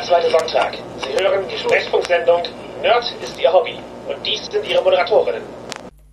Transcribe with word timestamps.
Jeder 0.00 0.20
zweite 0.20 0.30
Sonntag. 0.30 0.78
Sie 0.98 1.22
hören 1.22 1.44
die 1.52 1.58
Sprechfunksendung 1.58 2.42
Nerd 2.80 3.04
ist 3.22 3.38
Ihr 3.38 3.52
Hobby. 3.52 3.74
Und 4.08 4.26
dies 4.26 4.46
sind 4.46 4.66
Ihre 4.66 4.82
Moderatorinnen. 4.82 5.42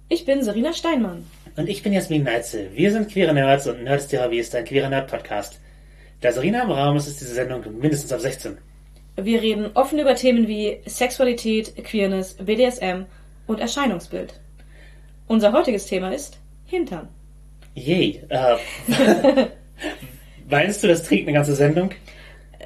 Ich 0.10 0.26
bin 0.26 0.44
Serena 0.44 0.74
Steinmann. 0.74 1.26
Und 1.56 1.70
ich 1.70 1.84
bin 1.84 1.94
Jasmin 1.94 2.24
Neitzel. 2.24 2.70
Wir 2.74 2.92
sind 2.92 3.10
queere 3.10 3.34
Nerds 3.34 3.66
und 3.66 3.84
Nerds 3.84 4.08
der 4.08 4.26
Hobby 4.26 4.40
ist 4.40 4.54
ein 4.56 4.66
queerer 4.66 4.90
Nerd-Podcast. 4.90 5.62
Da 6.20 6.34
Serena 6.34 6.64
im 6.64 6.72
Raum 6.72 6.98
ist, 6.98 7.08
ist 7.08 7.22
diese 7.22 7.34
Sendung 7.34 7.64
mindestens 7.80 8.12
ab 8.12 8.20
16. 8.20 8.58
Wir 9.16 9.42
reden 9.42 9.70
offen 9.74 10.00
über 10.00 10.16
Themen 10.16 10.50
wie 10.50 10.82
Sexualität, 10.86 11.74
Queerness, 11.86 12.34
BDSM 12.34 13.06
und 13.46 13.62
Erscheinungsbild. 13.62 14.34
Unser 15.28 15.54
heutiges 15.54 15.86
Thema 15.86 16.14
ist 16.14 16.40
Hintern. 16.66 17.08
Yay. 17.76 18.22
Äh, 18.28 18.58
meinst 20.50 20.84
du, 20.84 20.88
das 20.90 21.04
trägt 21.04 21.26
eine 21.26 21.38
ganze 21.38 21.56
Sendung? 21.56 21.92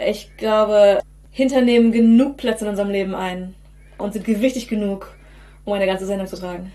Ich 0.07 0.35
glaube, 0.37 0.99
Hintern 1.31 1.65
nehmen 1.65 1.91
genug 1.91 2.37
Platz 2.37 2.61
in 2.61 2.67
unserem 2.67 2.89
Leben 2.89 3.15
ein 3.15 3.55
und 3.97 4.13
sind 4.13 4.25
gewichtig 4.25 4.67
genug, 4.67 5.15
um 5.65 5.73
eine 5.73 5.85
ganze 5.85 6.05
Sendung 6.05 6.27
zu 6.27 6.37
tragen. 6.37 6.71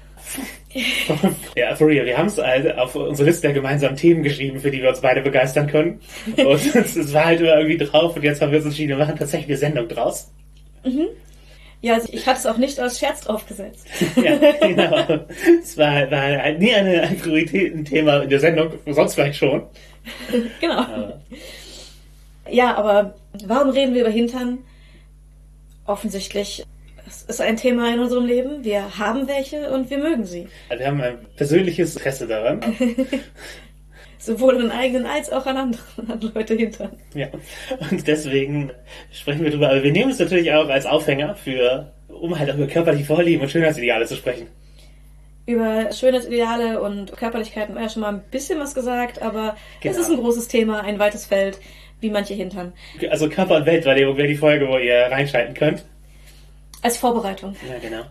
ja, 1.56 1.74
for 1.76 1.86
real. 1.86 2.04
Wir 2.04 2.18
haben 2.18 2.26
es 2.28 2.38
also 2.38 2.70
auf 2.70 2.94
unsere 2.94 3.28
Liste 3.28 3.42
der 3.42 3.52
gemeinsamen 3.52 3.96
Themen 3.96 4.22
geschrieben, 4.22 4.58
für 4.60 4.70
die 4.70 4.82
wir 4.82 4.88
uns 4.88 5.00
beide 5.00 5.20
begeistern 5.20 5.66
können. 5.66 6.00
Und 6.36 6.74
es 6.74 7.12
war 7.12 7.26
halt 7.26 7.40
immer 7.40 7.56
irgendwie 7.58 7.78
drauf 7.78 8.16
und 8.16 8.22
jetzt 8.22 8.40
haben 8.40 8.50
wir 8.50 8.58
uns 8.58 8.66
entschieden, 8.66 8.90
wir 8.90 8.96
machen 9.04 9.16
tatsächlich 9.16 9.48
eine 9.48 9.58
Sendung 9.58 9.88
draus. 9.88 10.30
Mhm. 10.84 11.08
Ja, 11.82 11.94
also 11.94 12.08
ich 12.10 12.26
hatte 12.26 12.38
es 12.38 12.46
auch 12.46 12.56
nicht 12.56 12.80
als 12.80 12.98
Scherz 12.98 13.26
aufgesetzt. 13.26 13.86
ja, 14.16 14.36
genau. 14.60 15.26
Es 15.62 15.76
war, 15.76 16.10
war 16.10 16.52
nie 16.52 16.74
ein 16.74 17.18
Prioritätenthema 17.18 18.22
in 18.22 18.30
der 18.30 18.40
Sendung, 18.40 18.70
sonst 18.86 19.14
vielleicht 19.14 19.38
schon. 19.38 19.62
genau. 20.60 20.78
Aber. 20.78 21.20
Ja, 22.50 22.76
aber 22.76 23.14
warum 23.44 23.70
reden 23.70 23.94
wir 23.94 24.02
über 24.02 24.10
Hintern? 24.10 24.58
Offensichtlich 25.84 26.64
es 27.06 27.22
ist 27.22 27.40
ein 27.40 27.56
Thema 27.56 27.92
in 27.92 28.00
unserem 28.00 28.26
Leben. 28.26 28.64
Wir 28.64 28.98
haben 28.98 29.28
welche 29.28 29.70
und 29.70 29.90
wir 29.90 29.98
mögen 29.98 30.24
sie. 30.24 30.48
Wir 30.76 30.86
haben 30.86 31.00
ein 31.00 31.18
persönliches 31.36 31.96
Interesse 31.96 32.26
daran. 32.26 32.60
Sowohl 34.18 34.58
an 34.60 34.72
eigenen 34.72 35.06
als 35.06 35.30
auch 35.30 35.46
an 35.46 35.56
anderen 35.56 35.84
an 36.10 36.32
Leute 36.34 36.54
hintern. 36.54 36.96
Ja, 37.14 37.28
und 37.90 38.06
deswegen 38.08 38.72
sprechen 39.12 39.44
wir 39.44 39.50
drüber. 39.52 39.70
Aber 39.70 39.84
wir 39.84 39.92
nehmen 39.92 40.10
es 40.10 40.18
natürlich 40.18 40.52
auch 40.52 40.68
als 40.68 40.84
Aufhänger 40.84 41.36
für, 41.36 41.92
um 42.08 42.36
halt 42.36 42.52
über 42.52 42.66
körperliche 42.66 43.04
Vorlieben 43.04 43.42
und 43.42 43.50
Schönheitsideale 43.50 44.06
zu 44.06 44.16
sprechen. 44.16 44.48
Über 45.46 45.92
Schönheitsideale 45.92 46.82
und 46.82 47.16
Körperlichkeiten 47.16 47.68
haben 47.68 47.76
wir 47.76 47.82
ja 47.84 47.88
schon 47.88 48.02
mal 48.02 48.14
ein 48.14 48.24
bisschen 48.32 48.58
was 48.58 48.74
gesagt, 48.74 49.22
aber 49.22 49.54
genau. 49.80 49.94
es 49.94 50.00
ist 50.00 50.10
ein 50.10 50.16
großes 50.16 50.48
Thema, 50.48 50.80
ein 50.80 50.98
weites 50.98 51.24
Feld, 51.24 51.60
wie 52.00 52.10
manche 52.10 52.34
hintern. 52.34 52.72
Also 53.10 53.28
Körper- 53.28 53.56
und 53.56 53.66
Weltwahrnehmung 53.66 54.16
wäre 54.16 54.28
die 54.28 54.36
Folge, 54.36 54.68
wo 54.68 54.78
ihr 54.78 55.06
reinschalten 55.10 55.54
könnt. 55.54 55.84
Als 56.82 56.96
Vorbereitung. 56.98 57.56
Ja, 57.68 57.78
genau. 57.78 58.02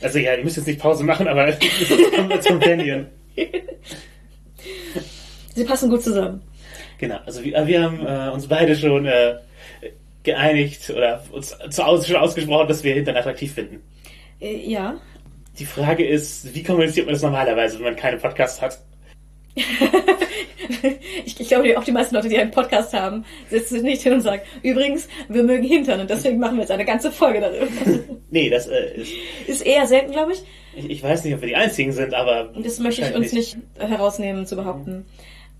Also 0.00 0.18
ja, 0.18 0.34
ihr 0.34 0.44
müsst 0.44 0.56
jetzt 0.56 0.66
nicht 0.66 0.80
Pause 0.80 1.04
machen, 1.04 1.28
aber 1.28 1.52
kommen 2.16 2.28
wir 2.28 2.40
zum 2.40 2.58
Canyon. 2.60 3.06
Sie 5.54 5.64
passen 5.64 5.90
gut 5.90 6.02
zusammen. 6.02 6.42
Genau, 6.98 7.18
also 7.26 7.42
wir, 7.42 7.66
wir 7.66 7.82
haben 7.82 8.06
äh, 8.06 8.30
uns 8.32 8.46
beide 8.46 8.76
schon 8.76 9.06
äh, 9.06 9.38
geeinigt 10.22 10.88
oder 10.90 11.22
uns 11.32 11.56
zu 11.70 11.84
Hause 11.84 12.06
schon 12.06 12.16
ausgesprochen, 12.16 12.68
dass 12.68 12.84
wir 12.84 12.94
Hintern 12.94 13.16
attraktiv 13.16 13.52
finden. 13.54 13.82
Äh, 14.40 14.68
ja. 14.68 14.94
Die 15.58 15.66
Frage 15.66 16.06
ist, 16.06 16.54
wie 16.54 16.62
kommuniziert 16.62 17.06
man 17.06 17.14
das 17.14 17.22
normalerweise, 17.22 17.76
wenn 17.76 17.84
man 17.84 17.96
keinen 17.96 18.18
Podcast 18.20 18.62
hat? 18.62 18.78
ich, 21.24 21.40
ich 21.40 21.48
glaube, 21.48 21.78
auch 21.78 21.84
die 21.84 21.92
meisten 21.92 22.14
Leute, 22.14 22.28
die 22.28 22.38
einen 22.38 22.50
Podcast 22.50 22.94
haben, 22.94 23.24
setzen 23.50 23.74
sich 23.74 23.82
nicht 23.82 24.02
hin 24.02 24.14
und 24.14 24.20
sagen, 24.20 24.42
übrigens, 24.62 25.08
wir 25.28 25.42
mögen 25.42 25.64
Hintern 25.64 26.00
und 26.00 26.10
deswegen 26.10 26.38
machen 26.38 26.56
wir 26.56 26.62
jetzt 26.62 26.70
eine 26.70 26.84
ganze 26.84 27.12
Folge 27.12 27.40
darüber. 27.40 27.66
nee, 28.30 28.48
das 28.48 28.68
äh, 28.68 28.94
ist, 28.94 29.12
ist 29.46 29.66
eher 29.66 29.86
selten, 29.86 30.12
glaube 30.12 30.32
ich. 30.32 30.42
ich. 30.76 30.90
ich. 30.90 31.02
weiß 31.02 31.24
nicht, 31.24 31.34
ob 31.34 31.42
wir 31.42 31.48
die 31.48 31.56
Einzigen 31.56 31.92
sind, 31.92 32.14
aber... 32.14 32.52
Das 32.56 32.78
möchte 32.78 33.02
ich 33.02 33.14
uns 33.14 33.32
nicht, 33.32 33.56
nicht 33.56 33.90
herausnehmen 33.90 34.46
zu 34.46 34.56
behaupten. 34.56 34.90
Mhm. 34.90 35.04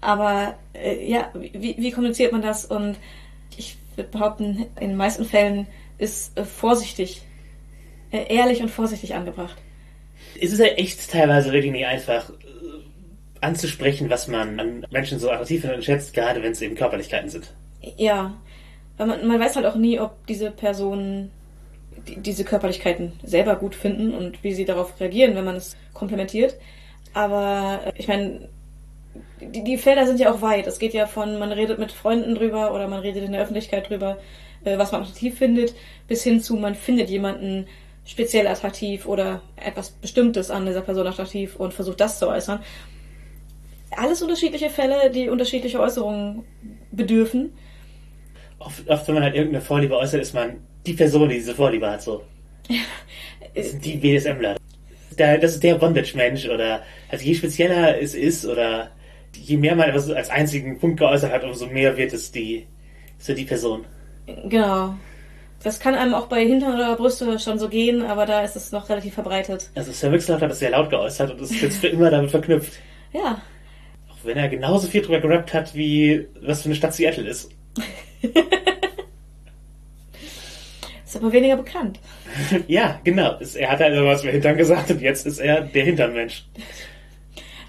Aber 0.00 0.56
äh, 0.74 1.08
ja, 1.08 1.30
wie, 1.34 1.76
wie 1.78 1.90
kommuniziert 1.92 2.32
man 2.32 2.42
das? 2.42 2.64
Und 2.64 2.96
ich 3.56 3.76
würde 3.96 4.10
behaupten, 4.10 4.66
in 4.80 4.88
den 4.88 4.96
meisten 4.96 5.24
Fällen 5.24 5.66
ist 5.98 6.36
äh, 6.36 6.44
vorsichtig, 6.44 7.22
äh, 8.10 8.34
ehrlich 8.34 8.62
und 8.62 8.70
vorsichtig 8.70 9.14
angebracht. 9.14 9.56
Es 10.40 10.52
ist 10.52 10.58
ja 10.58 10.66
echt 10.66 11.10
teilweise 11.10 11.52
wirklich 11.52 11.72
nicht 11.72 11.86
einfach 11.86 12.32
anzusprechen, 13.42 14.08
was 14.08 14.28
man 14.28 14.58
an 14.58 14.86
Menschen 14.90 15.18
so 15.18 15.30
attraktiv 15.30 15.64
und 15.64 15.84
schätzt, 15.84 16.14
gerade 16.14 16.42
wenn 16.42 16.52
es 16.52 16.62
eben 16.62 16.74
Körperlichkeiten 16.74 17.28
sind. 17.28 17.52
Ja, 17.96 18.34
weil 18.96 19.06
man, 19.06 19.26
man 19.26 19.40
weiß 19.40 19.56
halt 19.56 19.66
auch 19.66 19.74
nie, 19.74 19.98
ob 19.98 20.26
diese 20.26 20.50
Personen 20.50 21.30
die, 22.08 22.16
diese 22.20 22.44
Körperlichkeiten 22.44 23.12
selber 23.22 23.56
gut 23.56 23.74
finden 23.74 24.14
und 24.14 24.42
wie 24.44 24.54
sie 24.54 24.64
darauf 24.64 24.98
reagieren, 25.00 25.34
wenn 25.34 25.44
man 25.44 25.56
es 25.56 25.76
komplementiert. 25.92 26.56
Aber 27.14 27.80
äh, 27.84 27.92
ich 27.96 28.08
meine, 28.08 28.48
die, 29.40 29.64
die 29.64 29.76
Felder 29.76 30.06
sind 30.06 30.20
ja 30.20 30.32
auch 30.32 30.40
weit. 30.40 30.66
Es 30.66 30.78
geht 30.78 30.94
ja 30.94 31.06
von, 31.06 31.38
man 31.38 31.52
redet 31.52 31.78
mit 31.78 31.92
Freunden 31.92 32.34
drüber 32.34 32.72
oder 32.72 32.88
man 32.88 33.00
redet 33.00 33.24
in 33.24 33.32
der 33.32 33.42
Öffentlichkeit 33.42 33.90
drüber, 33.90 34.18
äh, 34.64 34.78
was 34.78 34.92
man 34.92 35.02
attraktiv 35.02 35.36
findet, 35.36 35.74
bis 36.06 36.22
hin 36.22 36.40
zu, 36.40 36.56
man 36.56 36.76
findet 36.76 37.10
jemanden 37.10 37.66
speziell 38.04 38.46
attraktiv 38.46 39.06
oder 39.06 39.42
etwas 39.56 39.90
Bestimmtes 39.90 40.50
an 40.50 40.66
dieser 40.66 40.80
Person 40.80 41.06
attraktiv 41.06 41.56
und 41.56 41.72
versucht 41.74 42.00
das 42.00 42.18
zu 42.18 42.28
äußern 42.28 42.60
alles 43.96 44.22
unterschiedliche 44.22 44.70
Fälle, 44.70 45.10
die 45.10 45.28
unterschiedliche 45.28 45.80
Äußerungen 45.80 46.44
bedürfen. 46.90 47.52
Oft, 48.58 48.88
oft, 48.88 49.08
wenn 49.08 49.14
man 49.14 49.24
halt 49.24 49.34
irgendeine 49.34 49.62
Vorliebe 49.62 49.96
äußert, 49.96 50.20
ist 50.20 50.34
man 50.34 50.62
die 50.86 50.94
Person, 50.94 51.28
die 51.28 51.36
diese 51.36 51.54
Vorliebe 51.54 51.90
hat, 51.90 52.02
so. 52.02 52.22
Das 53.54 53.70
sind 53.70 53.84
die 53.84 53.96
BDSMler. 53.96 54.56
Das 55.16 55.52
ist 55.52 55.62
der 55.62 55.74
Bondage-Mensch 55.74 56.48
oder 56.48 56.82
also 57.10 57.22
je 57.22 57.34
spezieller 57.34 58.00
es 58.00 58.14
ist 58.14 58.46
oder 58.46 58.90
je 59.36 59.58
mehr 59.58 59.74
man 59.76 59.90
etwas 59.90 60.10
als 60.10 60.30
einzigen 60.30 60.78
Punkt 60.78 60.98
geäußert 60.98 61.32
hat, 61.32 61.44
umso 61.44 61.66
mehr 61.66 61.96
wird 61.98 62.14
es 62.14 62.32
die, 62.32 62.66
so 63.18 63.34
die 63.34 63.44
Person. 63.44 63.84
Genau. 64.48 64.94
Das 65.62 65.78
kann 65.78 65.94
einem 65.94 66.14
auch 66.14 66.26
bei 66.26 66.44
Hintern 66.44 66.74
oder 66.74 66.96
Brüste 66.96 67.38
schon 67.38 67.58
so 67.58 67.68
gehen, 67.68 68.02
aber 68.02 68.26
da 68.26 68.40
ist 68.40 68.56
es 68.56 68.72
noch 68.72 68.88
relativ 68.88 69.14
verbreitet. 69.14 69.70
Also 69.74 69.92
Sir 69.92 70.10
Mix-a-Lot 70.10 70.42
hat 70.42 70.50
das 70.50 70.58
sehr 70.58 70.70
laut 70.70 70.90
geäußert 70.90 71.30
und 71.30 71.40
ist 71.40 71.60
jetzt 71.60 71.78
für 71.78 71.88
immer 71.88 72.10
damit 72.10 72.30
verknüpft. 72.30 72.72
Ja, 73.12 73.40
wenn 74.24 74.36
er 74.36 74.48
genauso 74.48 74.88
viel 74.88 75.02
drüber 75.02 75.20
gerappt 75.20 75.54
hat, 75.54 75.74
wie 75.74 76.26
was 76.40 76.62
für 76.62 76.66
eine 76.66 76.74
Stadt 76.74 76.94
Seattle 76.94 77.28
ist. 77.28 77.50
ist 81.04 81.16
aber 81.16 81.32
weniger 81.32 81.56
bekannt. 81.56 82.00
ja, 82.68 83.00
genau. 83.04 83.38
Er 83.54 83.70
hat 83.70 83.80
halt 83.80 83.94
was 84.04 84.22
über 84.22 84.32
Hintern 84.32 84.56
gesagt 84.56 84.90
und 84.90 85.00
jetzt 85.00 85.26
ist 85.26 85.38
er 85.38 85.62
der 85.62 85.84
Hinternmensch. 85.84 86.44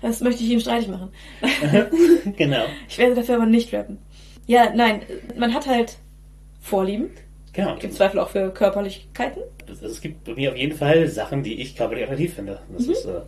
Das 0.01 0.21
möchte 0.21 0.43
ich 0.43 0.49
ihm 0.49 0.59
streitig 0.59 0.89
machen. 0.89 1.09
genau. 2.37 2.65
Ich 2.89 2.97
werde 2.97 3.15
dafür 3.15 3.35
aber 3.35 3.45
nicht 3.45 3.73
rappen. 3.73 3.97
Ja, 4.47 4.73
nein, 4.75 5.01
man 5.37 5.53
hat 5.53 5.67
halt 5.67 5.97
Vorlieben. 6.61 7.11
Genau. 7.53 7.77
Gibt 7.77 7.93
Zweifel 7.93 8.19
auch 8.19 8.29
für 8.29 8.51
Körperlichkeiten. 8.51 9.43
Also 9.67 9.85
es 9.85 10.01
gibt 10.01 10.23
bei 10.25 10.33
mir 10.33 10.51
auf 10.51 10.57
jeden 10.57 10.75
Fall 10.75 11.07
Sachen, 11.07 11.43
die 11.43 11.61
ich 11.61 11.75
körperlich 11.75 12.03
attraktiv 12.03 12.33
finde. 12.33 12.59
Das 12.71 12.87
mhm. 12.87 12.91
ist, 12.91 13.05
äh, 13.05 13.21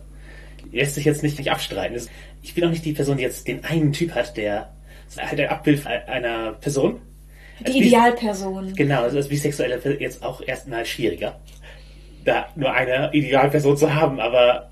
lässt 0.72 0.94
sich 0.94 1.04
jetzt 1.04 1.22
nicht, 1.22 1.38
nicht 1.38 1.50
abstreiten. 1.50 2.00
Ich 2.42 2.54
bin 2.54 2.64
auch 2.64 2.70
nicht 2.70 2.84
die 2.84 2.92
Person, 2.92 3.16
die 3.16 3.22
jetzt 3.22 3.46
den 3.48 3.64
einen 3.64 3.92
Typ 3.92 4.14
hat, 4.14 4.36
der 4.36 4.72
halt 5.16 5.40
ein 5.40 5.48
Abbild 5.48 5.86
einer 5.86 6.52
Person. 6.54 7.00
Die 7.66 7.78
Idealperson. 7.78 8.74
Genau, 8.74 9.02
also 9.02 9.16
als 9.16 9.28
Bisexuelle 9.28 9.80
jetzt 9.98 10.22
auch 10.22 10.42
erstmal 10.42 10.84
schwieriger, 10.84 11.40
da 12.24 12.48
nur 12.54 12.72
eine 12.72 13.10
Idealperson 13.12 13.76
zu 13.76 13.94
haben, 13.94 14.20
aber. 14.20 14.70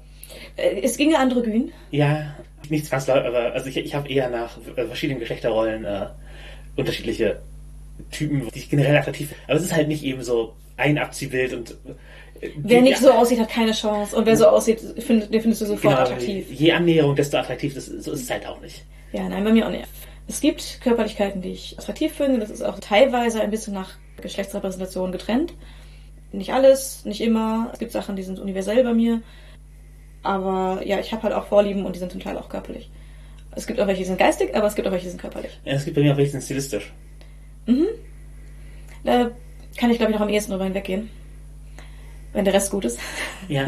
Äh, 0.56 0.80
es 0.82 0.96
ginge 0.96 1.18
androgyn. 1.18 1.72
Ja, 1.90 2.34
nicht 2.68 2.86
zwangsläufig, 2.86 3.26
aber 3.26 3.52
also 3.52 3.68
ich, 3.68 3.76
ich 3.76 3.94
habe 3.94 4.08
eher 4.08 4.28
nach 4.28 4.58
verschiedenen 4.74 5.20
Geschlechterrollen 5.20 5.84
äh, 5.84 6.06
unterschiedliche 6.76 7.40
Typen, 8.10 8.48
die 8.54 8.58
ich 8.58 8.70
generell 8.70 8.96
attraktiv 8.96 9.28
finde. 9.28 9.42
Aber 9.46 9.56
es 9.56 9.64
ist 9.64 9.74
halt 9.74 9.88
nicht 9.88 10.04
eben 10.04 10.22
so 10.22 10.54
ein 10.76 10.98
Abziehbild 10.98 11.52
und 11.52 11.76
Wer 12.56 12.82
nicht 12.82 12.98
so 12.98 13.10
aussieht, 13.10 13.40
hat 13.40 13.48
keine 13.48 13.72
Chance. 13.72 14.16
Und 14.16 14.26
wer 14.26 14.36
so 14.36 14.46
aussieht, 14.46 14.80
find, 14.98 15.32
den 15.32 15.40
findest 15.40 15.62
du 15.62 15.66
sofort 15.66 15.82
genau, 15.82 15.96
attraktiv. 15.96 16.50
Je 16.50 16.72
Annäherung, 16.72 17.14
desto 17.14 17.38
attraktiv. 17.38 17.74
Das, 17.74 17.86
so 17.86 18.12
ist 18.12 18.22
es 18.22 18.30
halt 18.30 18.46
auch 18.46 18.60
nicht. 18.60 18.84
Ja, 19.12 19.28
nein, 19.28 19.44
bei 19.44 19.52
mir 19.52 19.66
auch 19.66 19.70
nicht. 19.70 19.86
Es 20.26 20.40
gibt 20.40 20.80
Körperlichkeiten, 20.82 21.42
die 21.42 21.52
ich 21.52 21.78
attraktiv 21.78 22.12
finde. 22.12 22.40
Das 22.40 22.50
ist 22.50 22.62
auch 22.62 22.78
teilweise 22.80 23.40
ein 23.40 23.50
bisschen 23.50 23.74
nach 23.74 23.90
Geschlechtsrepräsentation 24.20 25.12
getrennt. 25.12 25.54
Nicht 26.32 26.52
alles, 26.52 27.04
nicht 27.04 27.20
immer. 27.20 27.70
Es 27.72 27.78
gibt 27.78 27.92
Sachen, 27.92 28.16
die 28.16 28.22
sind 28.22 28.38
universell 28.38 28.82
bei 28.82 28.94
mir. 28.94 29.22
Aber 30.22 30.80
ja, 30.84 30.98
ich 30.98 31.12
habe 31.12 31.22
halt 31.22 31.34
auch 31.34 31.46
Vorlieben 31.46 31.84
und 31.84 31.94
die 31.94 32.00
sind 32.00 32.10
zum 32.10 32.20
Teil 32.20 32.38
auch 32.38 32.48
körperlich. 32.48 32.90
Es 33.52 33.66
gibt 33.66 33.78
auch 33.78 33.86
welche, 33.86 34.00
die 34.02 34.08
sind 34.08 34.18
geistig, 34.18 34.56
aber 34.56 34.66
es 34.66 34.74
gibt 34.74 34.88
auch 34.88 34.92
welche, 34.92 35.04
die 35.04 35.10
sind 35.10 35.20
körperlich. 35.20 35.60
Ja, 35.64 35.74
es 35.74 35.84
gibt 35.84 35.94
bei 35.94 36.02
mir 36.02 36.12
auch 36.12 36.16
welche, 36.16 36.28
die 36.28 36.32
sind 36.32 36.44
stilistisch. 36.44 36.92
Mhm. 37.66 37.86
Da 39.04 39.30
kann 39.76 39.90
ich, 39.90 39.98
glaube 39.98 40.12
ich, 40.12 40.18
noch 40.18 40.24
am 40.24 40.30
ehesten 40.30 40.50
drüber 40.50 40.64
hinweggehen 40.64 41.10
wenn 42.34 42.44
der 42.44 42.52
Rest 42.52 42.70
gut 42.70 42.84
ist. 42.84 42.98
Ja, 43.48 43.64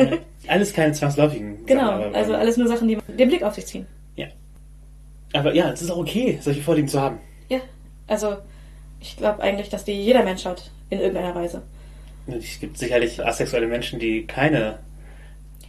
alles 0.47 0.73
keine 0.73 0.93
zwangsläufigen. 0.93 1.57
Genau, 1.67 1.99
Sachen, 1.99 2.15
also 2.15 2.35
alles 2.35 2.57
nur 2.57 2.69
Sachen, 2.69 2.89
die 2.89 2.99
den 3.09 3.29
Blick 3.29 3.43
auf 3.43 3.55
sich 3.55 3.67
ziehen. 3.67 3.87
Ja. 4.17 4.27
Aber 5.33 5.55
ja, 5.55 5.71
es 5.71 5.83
ist 5.83 5.91
auch 5.91 5.99
okay, 5.99 6.39
solche 6.41 6.61
Vorlieben 6.61 6.89
zu 6.89 7.01
haben. 7.01 7.19
Ja, 7.49 7.61
also 8.07 8.37
ich 9.01 9.17
glaube 9.17 9.43
eigentlich, 9.43 9.71
dass 9.71 9.85
die 9.85 9.93
jeder 9.93 10.23
Mensch 10.23 10.45
hat, 10.45 10.71
in 10.91 11.01
irgendeiner 11.01 11.35
Weise. 11.35 11.63
Es 12.27 12.61
gibt 12.61 12.79
sicherlich 12.79 13.25
asexuelle 13.25 13.67
Menschen, 13.67 13.99
die 13.99 14.27
keine 14.27 14.79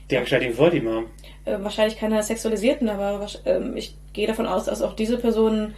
dergestaltigen 0.09 0.55
Vorlieben 0.55 0.89
haben. 0.89 1.05
Äh, 1.45 1.57
wahrscheinlich 1.63 1.97
keine 1.97 2.21
sexualisierten, 2.23 2.89
aber 2.89 3.27
ähm, 3.45 3.75
ich 3.75 3.95
gehe 4.13 4.27
davon 4.27 4.47
aus, 4.47 4.65
dass 4.65 4.81
auch 4.81 4.95
diese 4.95 5.17
Personen 5.17 5.73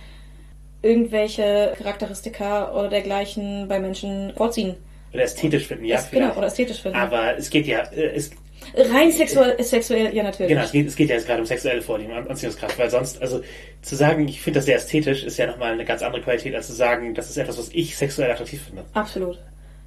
irgendwelche 0.82 1.74
Charakteristika 1.78 2.72
oder 2.74 2.90
dergleichen 2.90 3.68
bei 3.68 3.80
Menschen 3.80 4.34
vorziehen. 4.36 4.76
Oder 5.14 5.24
ästhetisch 5.24 5.66
finden, 5.66 5.86
ja. 5.86 5.98
Es, 5.98 6.12
genau, 6.12 6.36
oder 6.36 6.48
ästhetisch 6.48 6.82
finden. 6.82 6.98
Aber 6.98 7.38
es 7.38 7.50
geht 7.50 7.66
ja, 7.66 7.80
äh, 7.92 8.16
es, 8.16 8.32
Rein 8.76 9.12
sexuell, 9.12 9.62
sexuell, 9.64 10.14
ja 10.14 10.24
natürlich. 10.24 10.50
Genau, 10.50 10.64
es 10.64 10.72
geht, 10.72 10.88
es 10.88 10.96
geht 10.96 11.10
ja 11.10 11.16
jetzt 11.16 11.26
gerade 11.26 11.42
um 11.42 11.46
sexuelle 11.46 11.82
Vorlieben, 11.82 12.14
Anziehungskraft, 12.14 12.78
weil 12.78 12.90
sonst, 12.90 13.22
also 13.22 13.42
zu 13.82 13.96
sagen, 13.96 14.28
ich 14.28 14.42
finde 14.42 14.60
das 14.60 14.66
sehr 14.66 14.76
ästhetisch, 14.76 15.24
ist 15.24 15.38
ja 15.38 15.48
nochmal 15.48 15.74
eine 15.74 15.86
ganz 15.86 16.04
andere 16.04 16.22
Qualität, 16.22 16.54
als 16.56 16.68
zu 16.68 16.74
sagen, 16.74 17.16
das 17.16 17.30
ist 17.30 17.38
etwas, 17.38 17.58
was 17.58 17.70
ich 17.74 17.98
sexuell 17.98 18.32
attraktiv 18.32 18.62
finde. 18.64 18.84
Absolut. 18.94 19.40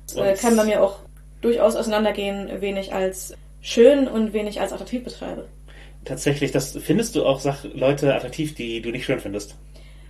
Es 0.06 0.16
äh, 0.16 0.34
kann 0.34 0.56
bei 0.56 0.64
mir 0.64 0.82
auch 0.82 0.98
durchaus 1.40 1.76
auseinandergehen, 1.76 2.50
wen 2.60 2.76
ich 2.76 2.92
als 2.92 3.34
schön 3.60 4.08
und 4.08 4.32
wen 4.32 4.46
ich 4.46 4.60
als 4.60 4.72
attraktiv 4.72 5.04
betreibe. 5.04 5.46
Tatsächlich, 6.04 6.50
das 6.50 6.76
findest 6.76 7.14
du 7.14 7.24
auch 7.24 7.38
Sach 7.38 7.64
Leute 7.74 8.12
attraktiv, 8.14 8.54
die 8.54 8.82
du 8.82 8.90
nicht 8.90 9.04
schön 9.04 9.20
findest? 9.20 9.54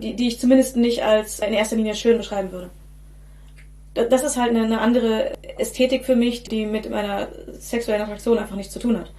Die, 0.00 0.16
die 0.16 0.28
ich 0.28 0.40
zumindest 0.40 0.76
nicht 0.76 1.02
als 1.02 1.40
in 1.40 1.52
erster 1.52 1.76
Linie 1.76 1.94
schön 1.94 2.16
beschreiben 2.16 2.50
würde 2.50 2.70
das 3.94 4.22
ist 4.22 4.36
halt 4.36 4.54
eine, 4.56 4.80
andere 4.80 5.32
Ästhetik 5.58 6.04
für 6.04 6.16
mich, 6.16 6.44
die 6.44 6.64
mit 6.64 6.88
meiner 6.88 7.28
sexuellen 7.52 8.02
Attraktion 8.02 8.38
einfach 8.38 8.56
nichts 8.56 8.72
zu 8.72 8.78
tun 8.78 8.98
hat. 8.98 9.12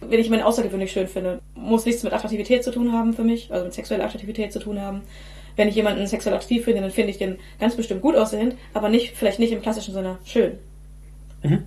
Wenn 0.00 0.18
ich 0.18 0.26
jemanden 0.26 0.46
außergewöhnlich 0.46 0.92
schön 0.92 1.08
finde, 1.08 1.40
muss 1.54 1.86
nichts 1.86 2.02
mit 2.02 2.12
Attraktivität 2.12 2.64
zu 2.64 2.70
tun 2.70 2.92
haben 2.92 3.14
für 3.14 3.24
mich, 3.24 3.52
also 3.52 3.64
mit 3.64 3.74
sexueller 3.74 4.04
Attraktivität 4.04 4.52
zu 4.52 4.58
tun 4.58 4.80
haben. 4.80 5.02
Wenn 5.56 5.68
ich 5.68 5.74
jemanden 5.74 6.06
sexuell 6.06 6.34
attraktiv 6.34 6.64
finde, 6.64 6.80
dann 6.80 6.90
finde 6.90 7.10
ich 7.10 7.18
den 7.18 7.38
ganz 7.60 7.76
bestimmt 7.76 8.00
gut 8.00 8.16
aussehend, 8.16 8.56
aber 8.74 8.88
nicht, 8.88 9.16
vielleicht 9.16 9.38
nicht 9.38 9.52
im 9.52 9.62
klassischen 9.62 9.94
Sinne 9.94 10.18
schön. 10.24 10.58
Mhm. 11.42 11.64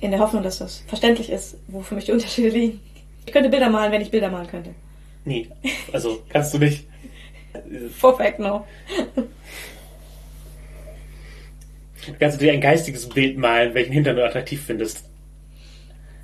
In 0.00 0.10
der 0.10 0.20
Hoffnung, 0.20 0.42
dass 0.42 0.58
das 0.58 0.84
verständlich 0.86 1.30
ist, 1.30 1.58
wo 1.68 1.80
für 1.80 1.94
mich 1.94 2.04
die 2.04 2.12
Unterschiede 2.12 2.48
liegen. 2.48 2.80
Ich 3.26 3.32
könnte 3.32 3.48
Bilder 3.48 3.70
malen, 3.70 3.92
wenn 3.92 4.02
ich 4.02 4.10
Bilder 4.10 4.30
malen 4.30 4.46
könnte. 4.46 4.70
Nee, 5.24 5.48
also 5.92 6.22
kannst 6.28 6.54
du 6.54 6.58
nicht. 6.58 6.86
Perfekt, 8.00 8.38
no. 8.38 8.64
Kannst 12.18 12.40
du 12.40 12.44
dir 12.44 12.52
ein 12.52 12.60
geistiges 12.60 13.08
Bild 13.08 13.36
malen, 13.38 13.74
welchen 13.74 13.92
Hintern 13.92 14.16
du 14.16 14.24
attraktiv 14.24 14.62
findest? 14.64 15.04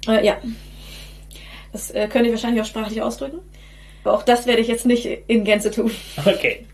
Äh, 0.09 0.25
ja. 0.25 0.37
Das 1.73 1.91
äh, 1.91 2.09
könnte 2.09 2.27
ich 2.27 2.33
wahrscheinlich 2.33 2.63
auch 2.63 2.67
sprachlich 2.67 3.03
ausdrücken. 3.03 3.39
Aber 4.05 4.15
auch 4.15 4.23
das 4.23 4.47
werde 4.47 4.61
ich 4.61 4.69
jetzt 4.69 4.87
nicht 4.87 5.07
in 5.27 5.45
Gänze 5.45 5.71
tun. 5.71 5.91
Okay. 6.25 6.67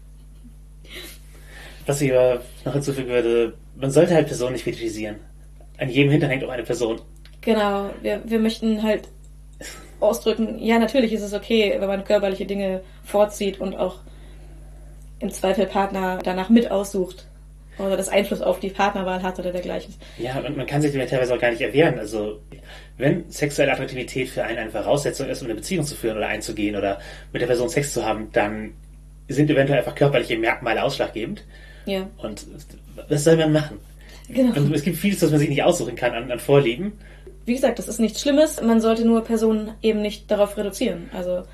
Was 1.86 2.00
ich 2.00 2.12
aber 2.12 2.42
noch 2.64 2.74
hinzufügen 2.74 3.08
würde, 3.08 3.54
man 3.76 3.90
sollte 3.90 4.14
halt 4.14 4.26
Personen 4.26 4.52
nicht 4.52 4.64
fetischisieren. 4.64 5.16
An 5.78 5.88
jedem 5.88 6.10
Hintern 6.10 6.30
hängt 6.30 6.44
auch 6.44 6.50
eine 6.50 6.64
Person. 6.64 7.00
Genau, 7.40 7.90
wir, 8.02 8.22
wir 8.24 8.38
möchten 8.40 8.82
halt 8.82 9.08
ausdrücken, 10.00 10.58
ja, 10.58 10.78
natürlich 10.78 11.12
ist 11.12 11.22
es 11.22 11.32
okay, 11.32 11.76
wenn 11.78 11.88
man 11.88 12.04
körperliche 12.04 12.46
Dinge 12.46 12.82
vorzieht 13.04 13.60
und 13.60 13.74
auch 13.74 14.00
im 15.20 15.30
Zweifel 15.30 15.66
Partner 15.66 16.18
danach 16.22 16.48
mit 16.48 16.70
aussucht 16.70 17.27
oder 17.78 17.96
das 17.96 18.08
Einfluss 18.08 18.42
auf 18.42 18.60
die 18.60 18.70
Partnerwahl 18.70 19.22
hat 19.22 19.38
oder 19.38 19.52
dergleichen. 19.52 19.94
Ja, 20.18 20.38
und 20.38 20.56
man 20.56 20.66
kann 20.66 20.82
sich 20.82 20.92
dem 20.92 21.00
ja 21.00 21.06
teilweise 21.06 21.34
auch 21.34 21.40
gar 21.40 21.50
nicht 21.50 21.60
erwehren. 21.60 21.98
Also, 21.98 22.40
wenn 22.96 23.30
sexuelle 23.30 23.72
Attraktivität 23.72 24.28
für 24.28 24.44
einen 24.44 24.58
eine 24.58 24.70
Voraussetzung 24.70 25.28
ist, 25.28 25.40
um 25.42 25.46
eine 25.46 25.54
Beziehung 25.54 25.84
zu 25.84 25.94
führen 25.94 26.16
oder 26.16 26.28
einzugehen 26.28 26.76
oder 26.76 26.98
mit 27.32 27.42
der 27.42 27.46
Person 27.46 27.68
Sex 27.68 27.92
zu 27.92 28.04
haben, 28.04 28.28
dann 28.32 28.72
sind 29.28 29.50
eventuell 29.50 29.78
einfach 29.78 29.94
körperliche 29.94 30.38
Merkmale 30.38 30.82
ausschlaggebend. 30.82 31.44
Ja. 31.86 32.08
Und 32.18 32.46
was 33.08 33.24
soll 33.24 33.36
man 33.36 33.52
machen? 33.52 33.78
Genau. 34.28 34.54
Und 34.56 34.74
es 34.74 34.82
gibt 34.82 34.96
vieles, 34.96 35.22
was 35.22 35.30
man 35.30 35.40
sich 35.40 35.48
nicht 35.48 35.62
aussuchen 35.62 35.96
kann 35.96 36.12
an, 36.12 36.30
an 36.30 36.38
Vorlieben. 36.38 36.92
Wie 37.46 37.54
gesagt, 37.54 37.78
das 37.78 37.88
ist 37.88 37.98
nichts 37.98 38.20
Schlimmes. 38.20 38.60
Man 38.60 38.80
sollte 38.80 39.06
nur 39.06 39.24
Personen 39.24 39.72
eben 39.80 40.02
nicht 40.02 40.30
darauf 40.30 40.56
reduzieren. 40.56 41.08
Also, 41.14 41.44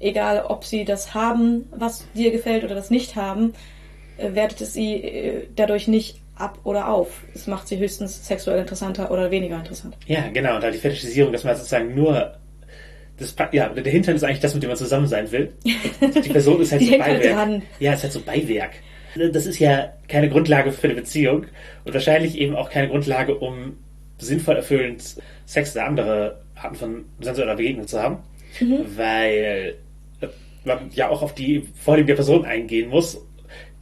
egal 0.00 0.44
ob 0.48 0.64
sie 0.64 0.84
das 0.84 1.14
haben, 1.14 1.66
was 1.70 2.04
dir 2.14 2.32
gefällt 2.32 2.64
oder 2.64 2.74
das 2.74 2.90
nicht 2.90 3.14
haben, 3.14 3.54
wertet 4.18 4.60
es 4.60 4.74
sie 4.74 4.94
äh, 4.94 5.46
dadurch 5.54 5.88
nicht 5.88 6.20
ab 6.36 6.58
oder 6.64 6.88
auf. 6.88 7.22
Es 7.34 7.46
macht 7.46 7.68
sie 7.68 7.78
höchstens 7.78 8.26
sexuell 8.26 8.60
interessanter 8.60 9.10
oder 9.10 9.30
weniger 9.30 9.56
interessant. 9.56 9.96
Ja, 10.06 10.28
genau. 10.32 10.56
Und 10.56 10.62
da 10.62 10.70
die 10.70 10.78
Fetischisierung, 10.78 11.32
dass 11.32 11.44
man 11.44 11.56
sozusagen 11.56 11.94
nur 11.94 12.34
das, 13.16 13.34
ja, 13.52 13.68
der 13.68 13.92
Hintern 13.92 14.16
ist 14.16 14.24
eigentlich 14.24 14.40
das, 14.40 14.54
mit 14.54 14.62
dem 14.62 14.70
man 14.70 14.76
zusammen 14.76 15.06
sein 15.06 15.30
will. 15.30 15.52
Die 15.64 16.28
Person 16.30 16.60
ist 16.60 16.72
halt 16.72 16.82
so 16.82 16.90
halt 16.90 17.00
Beiwerk. 17.00 17.36
Halt 17.36 17.62
ja, 17.78 17.92
ist 17.92 18.02
halt 18.02 18.12
so 18.12 18.20
Beiwerk. 18.20 18.72
Das 19.32 19.46
ist 19.46 19.60
ja 19.60 19.92
keine 20.08 20.28
Grundlage 20.28 20.72
für 20.72 20.88
eine 20.88 20.96
Beziehung 20.96 21.46
und 21.84 21.94
wahrscheinlich 21.94 22.36
eben 22.36 22.56
auch 22.56 22.68
keine 22.68 22.88
Grundlage, 22.88 23.36
um 23.36 23.78
sinnvoll 24.18 24.56
erfüllend 24.56 25.16
Sex 25.46 25.76
oder 25.76 25.86
andere 25.86 26.40
Arten 26.56 26.74
von 26.74 27.04
sensueller 27.20 27.54
Begegnung 27.54 27.86
zu 27.86 28.02
haben, 28.02 28.18
mhm. 28.58 28.80
weil 28.96 29.76
man 30.64 30.90
ja 30.94 31.08
auch 31.08 31.22
auf 31.22 31.34
die 31.34 31.68
Vorlieben 31.76 32.08
der 32.08 32.14
Person 32.14 32.44
eingehen 32.44 32.88
muss 32.88 33.24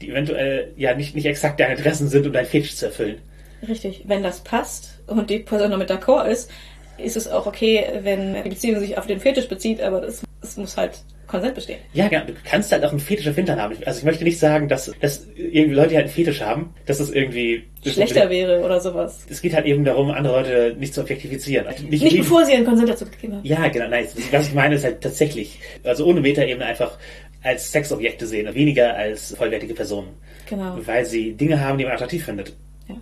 die 0.03 0.11
eventuell 0.11 0.73
ja 0.77 0.95
nicht, 0.95 1.15
nicht 1.15 1.27
exakt 1.27 1.61
deine 1.61 1.77
Interessen 1.77 2.09
sind, 2.09 2.27
um 2.27 2.33
dein 2.33 2.47
Fetisch 2.47 2.77
zu 2.77 2.87
erfüllen. 2.87 3.19
Richtig. 3.67 4.05
Wenn 4.07 4.23
das 4.23 4.41
passt 4.41 5.01
und 5.07 5.31
die 5.31 5.39
Person 5.39 5.71
damit 5.71 5.91
d'accord 5.91 6.27
ist, 6.27 6.51
ist 6.99 7.17
es 7.17 7.29
auch 7.29 7.47
okay, 7.47 7.85
wenn 8.03 8.43
die 8.43 8.51
Beziehung 8.51 8.81
sich 8.81 8.99
auf 8.99 9.07
den 9.07 9.21
Fetisch 9.21 9.49
bezieht, 9.49 9.81
aber 9.81 10.03
es, 10.03 10.23
es 10.43 10.57
muss 10.57 10.77
halt 10.77 10.99
Konsent 11.27 11.55
bestehen. 11.55 11.79
Ja, 11.95 12.09
genau. 12.09 12.27
Du 12.27 12.35
kannst 12.45 12.71
halt 12.73 12.85
auch 12.85 12.91
einen 12.91 13.01
Fetisch 13.01 13.27
auf 13.27 13.35
Hintern 13.35 13.61
haben. 13.61 13.75
Also 13.87 14.01
ich 14.01 14.05
möchte 14.05 14.23
nicht 14.23 14.39
sagen, 14.39 14.69
dass, 14.69 14.93
dass 15.01 15.27
irgendwie 15.35 15.75
Leute, 15.75 15.89
die 15.91 15.97
halt 15.97 16.07
einen 16.07 16.15
Fetisch 16.15 16.43
haben, 16.43 16.75
dass 16.85 16.99
das 16.99 17.11
irgendwie... 17.11 17.65
Schlechter 17.87 18.29
wäre 18.29 18.61
oder 18.61 18.81
sowas. 18.81 19.25
Es 19.31 19.41
geht 19.41 19.55
halt 19.55 19.65
eben 19.65 19.85
darum, 19.85 20.11
andere 20.11 20.37
Leute 20.37 20.77
nicht 20.79 20.93
zu 20.93 21.01
objektifizieren. 21.01 21.67
Nicht, 21.89 22.05
nicht 22.05 22.19
bevor 22.19 22.45
sie 22.45 22.53
einen 22.53 22.67
Konsent 22.67 22.91
dazu 22.91 23.07
gegeben 23.07 23.37
haben. 23.37 23.47
Ja, 23.47 23.67
genau. 23.69 23.89
Nein, 23.89 24.07
was 24.31 24.49
ich 24.49 24.55
meine 24.55 24.75
ist 24.75 24.85
halt 24.85 25.01
tatsächlich, 25.01 25.59
also 25.85 26.05
ohne 26.05 26.21
Metaebene 26.21 26.67
einfach 26.67 26.99
als 27.43 27.73
Sexobjekte 27.73 28.27
sehen, 28.27 28.53
weniger 28.55 28.95
als 28.95 29.35
vollwertige 29.35 29.75
Personen. 29.75 30.11
Genau. 30.49 30.79
Weil 30.85 31.05
sie 31.05 31.33
Dinge 31.33 31.61
haben, 31.61 31.79
die 31.79 31.85
man 31.85 31.95
attraktiv 31.95 32.25
findet. 32.25 32.55
Ja. 32.89 32.97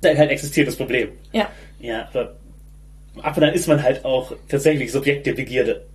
Dann 0.00 0.18
halt 0.18 0.30
existiert 0.30 0.68
das 0.68 0.76
Problem. 0.76 1.10
Ja. 1.32 1.50
Ja, 1.80 2.08
aber 2.08 2.36
ab 3.20 3.36
und 3.36 3.44
an 3.44 3.54
ist 3.54 3.66
man 3.68 3.82
halt 3.82 4.04
auch 4.04 4.32
tatsächlich 4.48 4.90
Subjekt 4.92 5.26
der 5.26 5.34
Begierde. 5.34 5.86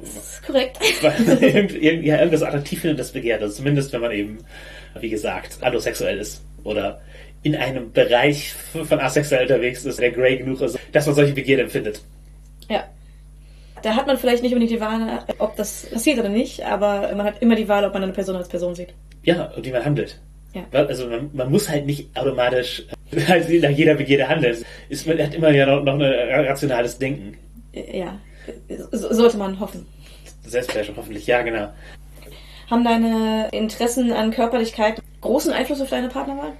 Das 0.00 0.16
ist 0.16 0.42
korrekt. 0.46 0.78
Weil 1.00 1.42
irgend, 1.42 1.82
ja, 1.82 2.18
irgendwas 2.18 2.42
attraktiv 2.42 2.80
findet, 2.80 3.00
das 3.00 3.12
begehrt. 3.12 3.42
Also 3.42 3.56
zumindest, 3.56 3.92
wenn 3.92 4.00
man 4.00 4.12
eben, 4.12 4.38
wie 5.00 5.10
gesagt, 5.10 5.58
allosexuell 5.60 6.18
ist. 6.18 6.42
Oder 6.64 7.00
in 7.42 7.56
einem 7.56 7.92
Bereich 7.92 8.52
von 8.52 9.00
asexuell 9.00 9.42
unterwegs 9.42 9.84
ist, 9.84 9.98
der 9.98 10.12
grey 10.12 10.36
genug 10.36 10.60
ist, 10.60 10.78
dass 10.92 11.06
man 11.06 11.14
solche 11.14 11.32
Begierde 11.32 11.64
empfindet. 11.64 12.02
Ja. 12.68 12.84
Da 13.82 13.96
hat 13.96 14.06
man 14.06 14.16
vielleicht 14.16 14.42
nicht 14.42 14.52
unbedingt 14.52 14.70
die 14.70 14.80
Wahl, 14.80 15.24
ob 15.38 15.56
das 15.56 15.86
passiert 15.86 16.18
oder 16.18 16.28
nicht, 16.28 16.64
aber 16.64 17.14
man 17.14 17.26
hat 17.26 17.42
immer 17.42 17.56
die 17.56 17.68
Wahl, 17.68 17.84
ob 17.84 17.94
man 17.94 18.02
eine 18.02 18.12
Person 18.12 18.36
als 18.36 18.48
Person 18.48 18.74
sieht. 18.74 18.94
Ja, 19.24 19.52
und 19.56 19.64
wie 19.64 19.72
man 19.72 19.84
handelt. 19.84 20.20
Ja. 20.54 20.64
Also 20.72 21.06
man, 21.08 21.30
man 21.32 21.50
muss 21.50 21.68
halt 21.68 21.86
nicht 21.86 22.16
automatisch 22.16 22.84
halt 23.28 23.48
nach 23.62 23.70
jeder 23.70 23.94
Begierde 23.94 24.28
handeln. 24.28 24.64
Ist, 24.88 25.06
man 25.06 25.18
hat 25.18 25.34
immer 25.34 25.50
ja 25.50 25.66
noch, 25.66 25.82
noch 25.82 25.94
ein 25.94 26.46
rationales 26.46 26.98
Denken. 26.98 27.36
Ja, 27.72 28.18
sollte 28.90 29.38
man 29.38 29.58
hoffen. 29.58 29.86
Selbstbeherrschung 30.44 30.96
hoffentlich, 30.96 31.26
ja, 31.26 31.42
genau. 31.42 31.68
Haben 32.70 32.84
deine 32.84 33.48
Interessen 33.52 34.12
an 34.12 34.30
Körperlichkeit 34.30 35.00
großen 35.20 35.52
Einfluss 35.52 35.80
auf 35.80 35.90
deine 35.90 36.08
Partnerwahl? 36.08 36.52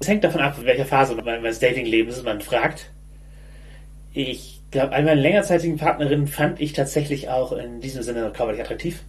Es 0.00 0.08
hängt 0.08 0.24
davon 0.24 0.40
ab, 0.40 0.56
in 0.58 0.64
welcher 0.64 0.84
Phase 0.84 1.14
meines 1.14 1.58
Datinglebens 1.58 2.22
man 2.22 2.40
fragt. 2.40 2.90
Ich 4.12 4.61
glaube, 4.72 4.92
an 4.92 5.04
meinen 5.04 5.18
längerzeitigen 5.18 5.76
Partnerinnen 5.76 6.26
fand 6.26 6.60
ich 6.60 6.72
tatsächlich 6.72 7.28
auch 7.28 7.52
in 7.52 7.80
diesem 7.80 8.02
Sinne 8.02 8.32
körperlich 8.34 8.60
attraktiv. 8.60 9.02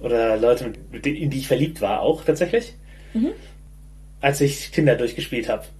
Oder 0.00 0.36
Leute, 0.36 0.72
in 0.92 1.30
die 1.30 1.38
ich 1.38 1.46
verliebt 1.46 1.80
war, 1.80 2.00
auch 2.00 2.24
tatsächlich. 2.24 2.74
Mhm. 3.12 3.30
Als 4.20 4.40
ich 4.40 4.70
Tinder 4.70 4.96
durchgespielt 4.96 5.48
habe. 5.48 5.64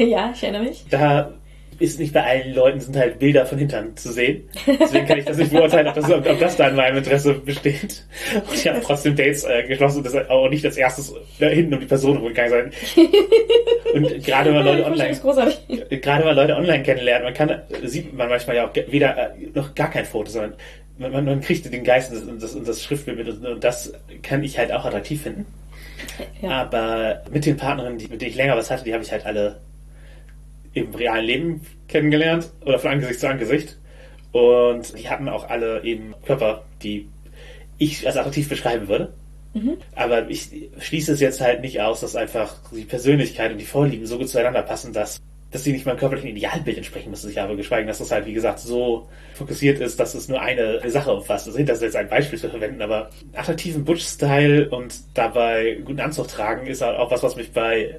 Ja, 0.00 0.30
ich 0.32 0.44
erinnere 0.44 0.62
mich. 0.62 0.84
Da 0.90 1.32
ist 1.78 2.00
nicht 2.00 2.12
bei 2.12 2.24
allen 2.24 2.54
Leuten 2.54 2.80
sind 2.80 2.96
halt 2.96 3.18
Bilder 3.18 3.46
von 3.46 3.58
Hintern 3.58 3.96
zu 3.96 4.12
sehen. 4.12 4.48
Deswegen 4.66 5.06
kann 5.06 5.18
ich 5.18 5.24
das 5.24 5.36
nicht 5.36 5.52
beurteilen, 5.52 5.86
ob 5.86 5.94
das, 5.94 6.10
ob 6.10 6.38
das 6.38 6.56
da 6.56 6.68
in 6.68 6.76
meinem 6.76 6.98
Interesse 6.98 7.34
besteht. 7.34 8.04
Und 8.34 8.54
ich 8.54 8.66
habe 8.66 8.80
trotzdem 8.82 9.14
Dates 9.14 9.44
äh, 9.44 9.62
geschlossen, 9.64 10.02
das 10.02 10.14
auch 10.28 10.48
nicht 10.48 10.64
als 10.64 10.76
erstes 10.76 11.14
da 11.38 11.46
hinten 11.46 11.74
um 11.74 11.80
die 11.80 11.86
Person 11.86 12.16
rumgegangen 12.16 12.50
sein. 12.50 12.72
Und 13.94 14.24
gerade 14.24 14.50
wenn 14.50 14.56
man 14.56 14.66
Leute 14.66 14.84
online, 14.84 15.16
gerade 15.88 16.20
wenn 16.20 16.26
man 16.26 16.36
Leute 16.36 16.56
online 16.56 16.82
kennenlernt, 16.82 17.24
man 17.24 17.34
kann, 17.34 17.62
sieht 17.84 18.12
man 18.12 18.28
manchmal 18.28 18.56
ja 18.56 18.68
auch 18.68 18.74
weder 18.88 19.16
äh, 19.16 19.30
noch 19.54 19.74
gar 19.74 19.90
kein 19.90 20.04
Foto, 20.04 20.30
sondern 20.30 20.54
man, 20.98 21.12
man, 21.12 21.24
man 21.24 21.40
kriegt 21.40 21.72
den 21.72 21.84
Geist 21.84 22.12
und 22.12 22.42
das, 22.42 22.54
und 22.54 22.66
das 22.66 22.82
Schriftbild 22.82 23.18
mit 23.18 23.28
und 23.28 23.62
das 23.62 23.92
kann 24.22 24.42
ich 24.42 24.58
halt 24.58 24.72
auch 24.72 24.84
attraktiv 24.84 25.22
finden. 25.22 25.46
Ja. 26.42 26.62
Aber 26.62 27.22
mit 27.30 27.46
den 27.46 27.56
Partnerinnen, 27.56 27.98
die, 27.98 28.08
mit 28.08 28.20
denen 28.20 28.30
ich 28.30 28.36
länger 28.36 28.56
was 28.56 28.70
hatte, 28.70 28.84
die 28.84 28.92
habe 28.92 29.02
ich 29.02 29.12
halt 29.12 29.26
alle 29.26 29.60
im 30.78 30.94
realen 30.94 31.24
Leben 31.24 31.60
kennengelernt 31.88 32.50
oder 32.64 32.78
von 32.78 32.90
Angesicht 32.92 33.20
zu 33.20 33.28
Angesicht. 33.28 33.78
Und 34.32 34.98
die 34.98 35.08
hatten 35.08 35.28
auch 35.28 35.48
alle 35.48 35.82
eben 35.84 36.14
Körper, 36.24 36.64
die 36.82 37.08
ich 37.78 38.06
als 38.06 38.16
attraktiv 38.16 38.48
beschreiben 38.48 38.88
würde. 38.88 39.12
Mhm. 39.54 39.78
Aber 39.94 40.28
ich 40.28 40.50
schließe 40.78 41.12
es 41.12 41.20
jetzt 41.20 41.40
halt 41.40 41.62
nicht 41.62 41.80
aus, 41.80 42.00
dass 42.00 42.16
einfach 42.16 42.56
die 42.72 42.84
Persönlichkeit 42.84 43.52
und 43.52 43.58
die 43.58 43.64
Vorlieben 43.64 44.06
so 44.06 44.18
gut 44.18 44.28
zueinander 44.28 44.62
passen, 44.62 44.92
dass, 44.92 45.20
dass 45.50 45.64
sie 45.64 45.72
nicht 45.72 45.86
meinem 45.86 45.96
körperlichen 45.96 46.30
Idealbild 46.30 46.76
entsprechen 46.76 47.10
müssen. 47.10 47.30
Ich 47.30 47.38
habe 47.38 47.56
geschweige, 47.56 47.86
dass 47.86 47.98
das 47.98 48.10
halt, 48.10 48.26
wie 48.26 48.34
gesagt, 48.34 48.58
so 48.58 49.08
fokussiert 49.34 49.80
ist, 49.80 49.98
dass 49.98 50.14
es 50.14 50.28
nur 50.28 50.40
eine 50.40 50.80
Sache 50.90 51.12
umfasst. 51.12 51.46
Also 51.46 51.58
das 51.62 51.78
ist 51.78 51.82
jetzt 51.82 51.96
ein 51.96 52.08
Beispiel 52.08 52.38
zu 52.38 52.50
verwenden, 52.50 52.82
aber 52.82 53.10
attraktiven 53.32 53.84
Butch-Style 53.84 54.68
und 54.70 54.94
dabei 55.14 55.78
guten 55.84 56.00
Anzug 56.00 56.28
tragen 56.28 56.66
ist 56.66 56.82
halt 56.82 56.98
auch 56.98 57.10
was, 57.10 57.22
was 57.22 57.36
mich 57.36 57.52
bei 57.52 57.96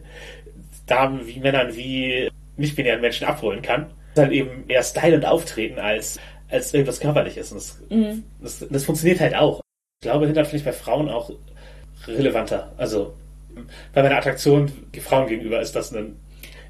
Damen 0.86 1.26
wie 1.26 1.40
Männern 1.40 1.76
wie 1.76 2.30
nicht-binären 2.60 3.02
Menschen 3.02 3.28
abholen 3.28 3.62
kann. 3.62 3.88
Halt 4.16 4.32
eben 4.32 4.66
eher 4.68 4.84
Style 4.84 5.16
und 5.16 5.26
Auftreten 5.26 5.80
als, 5.80 6.20
als 6.50 6.74
irgendwas 6.74 7.00
Körperliches. 7.00 7.52
Und 7.52 7.58
das, 7.58 7.78
mhm. 7.90 8.24
das, 8.42 8.66
das 8.70 8.84
funktioniert 8.86 9.20
halt 9.20 9.36
auch. 9.36 9.62
Ich 10.02 10.10
glaube, 10.10 10.26
Hintern 10.26 10.46
finde 10.46 10.58
ich 10.58 10.66
bei 10.66 10.74
Frauen 10.74 11.10
auch 11.10 11.32
relevanter. 12.08 12.74
Also 12.78 13.14
bei 13.94 14.04
meiner 14.04 14.18
Attraktion 14.18 14.72
Frauen 15.00 15.28
gegenüber 15.28 15.62
ist 15.62 15.76
das 15.76 15.94
ein. 15.94 16.16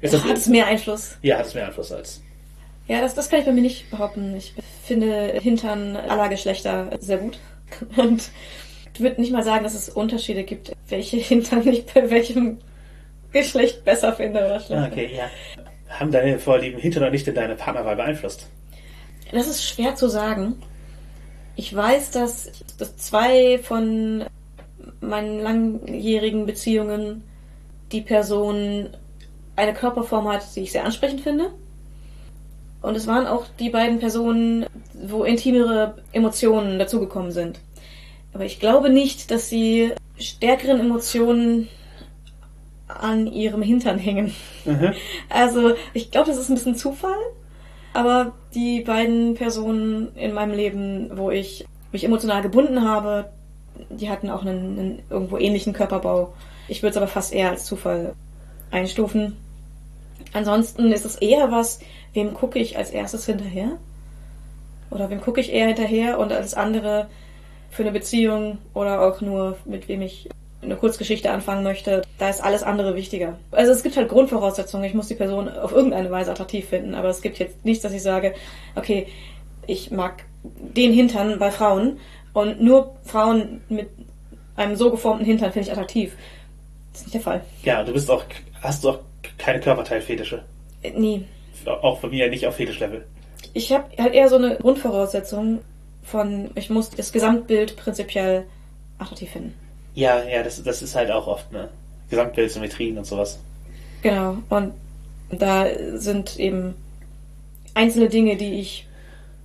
Ist 0.00 0.14
das, 0.14 0.24
hat 0.24 0.36
es 0.36 0.46
mehr 0.46 0.66
Einfluss? 0.66 1.16
Ja, 1.22 1.38
hat 1.38 1.46
es 1.46 1.54
mehr 1.54 1.66
Einfluss 1.66 1.92
als. 1.92 2.22
Ja, 2.88 3.00
das, 3.00 3.14
das 3.14 3.28
kann 3.30 3.40
ich 3.40 3.46
bei 3.46 3.52
mir 3.52 3.60
nicht 3.60 3.90
behaupten. 3.90 4.34
Ich 4.36 4.54
finde 4.84 5.38
Hintern 5.40 5.96
aller 5.96 6.28
Geschlechter 6.28 6.90
sehr 6.98 7.18
gut. 7.18 7.38
Und 7.96 8.30
ich 8.94 9.00
würde 9.00 9.20
nicht 9.20 9.32
mal 9.32 9.44
sagen, 9.44 9.62
dass 9.62 9.74
es 9.74 9.88
Unterschiede 9.88 10.42
gibt, 10.42 10.72
welche 10.88 11.18
Hintern 11.18 11.66
ich 11.68 11.86
bei 11.86 12.10
welchem 12.10 12.58
Geschlecht 13.32 13.84
besser 13.84 14.12
finde 14.12 14.40
oder 14.44 14.60
schlechter. 14.60 14.88
Okay, 14.90 15.10
ja. 15.16 15.30
Haben 15.90 16.12
deine 16.12 16.38
Vorlieben 16.38 16.80
Hintern 16.80 17.02
oder 17.02 17.12
nicht 17.12 17.28
in 17.28 17.34
deine 17.34 17.56
Partnerwahl 17.56 17.96
beeinflusst? 17.96 18.48
Das 19.32 19.46
ist 19.46 19.68
schwer 19.68 19.94
zu 19.94 20.08
sagen. 20.08 20.56
Ich 21.56 21.74
weiß, 21.74 22.10
dass, 22.12 22.50
dass 22.78 22.96
zwei 22.96 23.58
von 23.58 24.24
meinen 25.00 25.40
langjährigen 25.40 26.46
Beziehungen 26.46 27.22
die 27.92 28.00
Person 28.00 28.88
eine 29.56 29.74
Körperform 29.74 30.28
hat, 30.28 30.44
die 30.56 30.60
ich 30.60 30.72
sehr 30.72 30.84
ansprechend 30.84 31.20
finde. 31.20 31.50
Und 32.82 32.96
es 32.96 33.06
waren 33.06 33.26
auch 33.26 33.44
die 33.58 33.68
beiden 33.68 33.98
Personen, 33.98 34.66
wo 34.94 35.24
intimere 35.24 35.96
Emotionen 36.12 36.78
dazugekommen 36.78 37.30
sind. 37.30 37.60
Aber 38.32 38.44
ich 38.44 38.58
glaube 38.58 38.88
nicht, 38.90 39.30
dass 39.30 39.48
sie 39.48 39.92
stärkeren 40.18 40.80
Emotionen 40.80 41.68
an 42.96 43.26
ihrem 43.26 43.62
Hintern 43.62 43.98
hängen. 43.98 44.34
Mhm. 44.64 44.92
Also 45.28 45.74
ich 45.94 46.10
glaube, 46.10 46.28
das 46.28 46.38
ist 46.38 46.48
ein 46.48 46.54
bisschen 46.54 46.76
Zufall. 46.76 47.16
Aber 47.92 48.32
die 48.54 48.82
beiden 48.82 49.34
Personen 49.34 50.14
in 50.14 50.32
meinem 50.32 50.54
Leben, 50.54 51.10
wo 51.16 51.30
ich 51.30 51.66
mich 51.92 52.04
emotional 52.04 52.42
gebunden 52.42 52.84
habe, 52.84 53.30
die 53.88 54.08
hatten 54.08 54.30
auch 54.30 54.42
einen, 54.42 54.78
einen 54.78 55.02
irgendwo 55.10 55.38
ähnlichen 55.38 55.72
Körperbau. 55.72 56.32
Ich 56.68 56.82
würde 56.82 56.90
es 56.90 56.96
aber 56.96 57.08
fast 57.08 57.32
eher 57.32 57.50
als 57.50 57.64
Zufall 57.64 58.14
einstufen. 58.70 59.36
Ansonsten 60.32 60.92
ist 60.92 61.04
es 61.04 61.16
eher 61.16 61.50
was, 61.50 61.80
wem 62.12 62.34
gucke 62.34 62.58
ich 62.58 62.76
als 62.78 62.90
erstes 62.90 63.26
hinterher? 63.26 63.78
Oder 64.90 65.10
wem 65.10 65.20
gucke 65.20 65.40
ich 65.40 65.52
eher 65.52 65.66
hinterher 65.66 66.18
und 66.18 66.32
als 66.32 66.54
andere 66.54 67.08
für 67.70 67.82
eine 67.82 67.92
Beziehung 67.92 68.58
oder 68.74 69.00
auch 69.00 69.20
nur 69.20 69.56
mit 69.64 69.88
wem 69.88 70.02
ich 70.02 70.28
eine 70.62 70.76
Kurzgeschichte 70.76 71.30
anfangen 71.30 71.62
möchte, 71.62 72.02
da 72.18 72.28
ist 72.28 72.42
alles 72.42 72.62
andere 72.62 72.94
wichtiger. 72.94 73.38
Also 73.50 73.72
es 73.72 73.82
gibt 73.82 73.96
halt 73.96 74.08
Grundvoraussetzungen. 74.08 74.84
Ich 74.84 74.94
muss 74.94 75.08
die 75.08 75.14
Person 75.14 75.48
auf 75.48 75.72
irgendeine 75.72 76.10
Weise 76.10 76.30
attraktiv 76.30 76.68
finden, 76.68 76.94
aber 76.94 77.08
es 77.08 77.22
gibt 77.22 77.38
jetzt 77.38 77.64
nichts, 77.64 77.82
dass 77.82 77.92
ich 77.92 78.02
sage, 78.02 78.34
okay, 78.74 79.06
ich 79.66 79.90
mag 79.90 80.24
den 80.44 80.92
Hintern 80.92 81.38
bei 81.38 81.50
Frauen 81.50 81.98
und 82.32 82.60
nur 82.60 82.94
Frauen 83.04 83.62
mit 83.68 83.88
einem 84.56 84.76
so 84.76 84.90
geformten 84.90 85.24
Hintern 85.24 85.52
finde 85.52 85.68
ich 85.68 85.72
attraktiv. 85.72 86.16
Das 86.92 87.00
ist 87.00 87.06
nicht 87.06 87.14
der 87.14 87.20
Fall. 87.22 87.40
Ja, 87.62 87.82
du 87.82 87.92
bist 87.92 88.10
auch, 88.10 88.24
hast 88.60 88.84
du 88.84 88.90
auch 88.90 88.98
keine 89.38 89.60
Körperteilfetische? 89.60 90.42
Nie. 90.94 91.24
Auch 91.64 92.00
bei 92.00 92.08
mir 92.08 92.28
nicht 92.28 92.46
auf 92.46 92.56
Fetischlevel. 92.56 93.06
Ich 93.52 93.72
habe 93.72 93.84
halt 93.98 94.14
eher 94.14 94.28
so 94.28 94.36
eine 94.36 94.56
Grundvoraussetzung 94.56 95.60
von, 96.02 96.50
ich 96.54 96.70
muss 96.70 96.90
das 96.90 97.12
Gesamtbild 97.12 97.76
prinzipiell 97.76 98.44
attraktiv 98.98 99.30
finden. 99.30 99.54
Ja, 100.00 100.24
ja, 100.24 100.42
das, 100.42 100.62
das 100.62 100.80
ist 100.80 100.94
halt 100.94 101.10
auch 101.10 101.26
oft, 101.26 101.52
ne? 101.52 101.68
Gesamtbild, 102.08 102.50
Symmetrien 102.50 102.96
und 102.96 103.04
sowas. 103.04 103.38
Genau, 104.00 104.38
und 104.48 104.72
da 105.30 105.66
sind 105.92 106.38
eben 106.38 106.74
einzelne 107.74 108.08
Dinge, 108.08 108.36
die 108.36 108.60
ich 108.60 108.86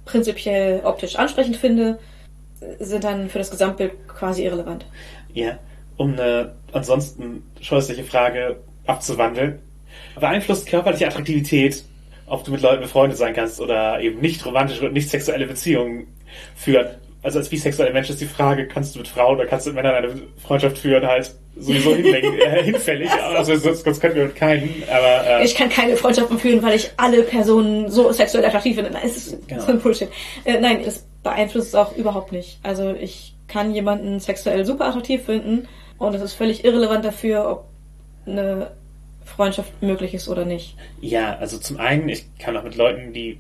prinzipiell 0.06 0.80
optisch 0.86 1.18
ansprechend 1.18 1.58
finde, 1.58 2.00
sind 2.80 3.04
dann 3.04 3.30
für 3.30 3.38
das 3.38 3.52
Gesamtbild 3.52 4.08
quasi 4.08 4.46
irrelevant. 4.46 4.86
Ja, 5.34 5.60
um 5.98 6.14
eine 6.14 6.54
ansonsten 6.72 7.44
scheußliche 7.60 8.06
Frage 8.06 8.56
abzuwandeln. 8.88 9.60
Beeinflusst 10.18 10.68
körperliche 10.68 11.08
Attraktivität, 11.08 11.84
ob 12.28 12.46
du 12.46 12.52
mit 12.52 12.62
Leuten 12.62 12.82
befreundet 12.82 13.18
sein 13.18 13.34
kannst 13.34 13.60
oder 13.60 14.00
eben 14.00 14.22
nicht 14.22 14.46
romantische 14.46 14.86
und 14.86 14.94
nicht 14.94 15.10
sexuelle 15.10 15.48
Beziehungen 15.48 16.08
führen? 16.56 16.88
Also 17.26 17.40
als 17.40 17.50
bisexueller 17.50 17.92
Mensch 17.92 18.08
ist 18.12 18.22
die 18.22 18.28
Frage, 18.28 18.68
kannst 18.68 18.94
du 18.94 19.00
mit 19.00 19.08
Frauen 19.08 19.38
oder 19.38 19.48
kannst 19.48 19.66
du 19.66 19.72
mit 19.72 19.82
Männern 19.82 19.96
eine 19.96 20.14
Freundschaft 20.46 20.78
führen, 20.78 21.08
halt 21.08 21.34
sowieso 21.58 21.96
äh, 21.96 22.64
hinfällig. 22.64 23.10
Also 23.10 23.56
sonst, 23.56 23.84
sonst 23.84 24.00
können 24.00 24.14
wir 24.14 24.26
mit 24.26 24.36
keinen. 24.36 24.84
Aber, 24.88 25.28
äh, 25.40 25.44
ich 25.44 25.56
kann 25.56 25.70
keine 25.70 25.98
Freundschaften 25.98 26.38
führen, 26.38 26.62
weil 26.62 26.76
ich 26.76 26.92
alle 26.98 27.24
Personen 27.24 27.90
so 27.90 28.12
sexuell 28.12 28.46
attraktiv 28.46 28.76
finde. 28.76 28.92
Nein, 28.92 29.02
es 29.06 29.18
ist 29.18 29.48
genau. 29.48 29.64
so 29.64 29.68
ein 29.72 29.80
Bullshit. 29.80 30.10
Äh, 30.44 30.60
nein, 30.60 30.82
das 30.86 31.04
beeinflusst 31.24 31.70
es 31.70 31.76
auch 31.76 31.98
überhaupt 31.98 32.32
nicht. 32.32 32.60
Also 32.62 32.94
ich 32.94 33.34
kann 33.48 33.74
jemanden 33.74 34.20
sexuell 34.20 34.64
super 34.64 34.86
attraktiv 34.86 35.26
finden 35.26 35.68
und 35.98 36.14
es 36.14 36.22
ist 36.22 36.34
völlig 36.34 36.64
irrelevant 36.64 37.06
dafür, 37.06 37.50
ob 37.50 37.66
eine 38.28 38.70
Freundschaft 39.26 39.82
möglich 39.82 40.14
ist 40.14 40.30
oder 40.30 40.46
nicht. 40.46 40.76
Ja, 41.02 41.38
also 41.38 41.58
zum 41.58 41.78
einen, 41.78 42.08
ich 42.08 42.26
kann 42.38 42.56
auch 42.56 42.64
mit 42.64 42.76
Leuten, 42.76 43.14
die 43.14 43.40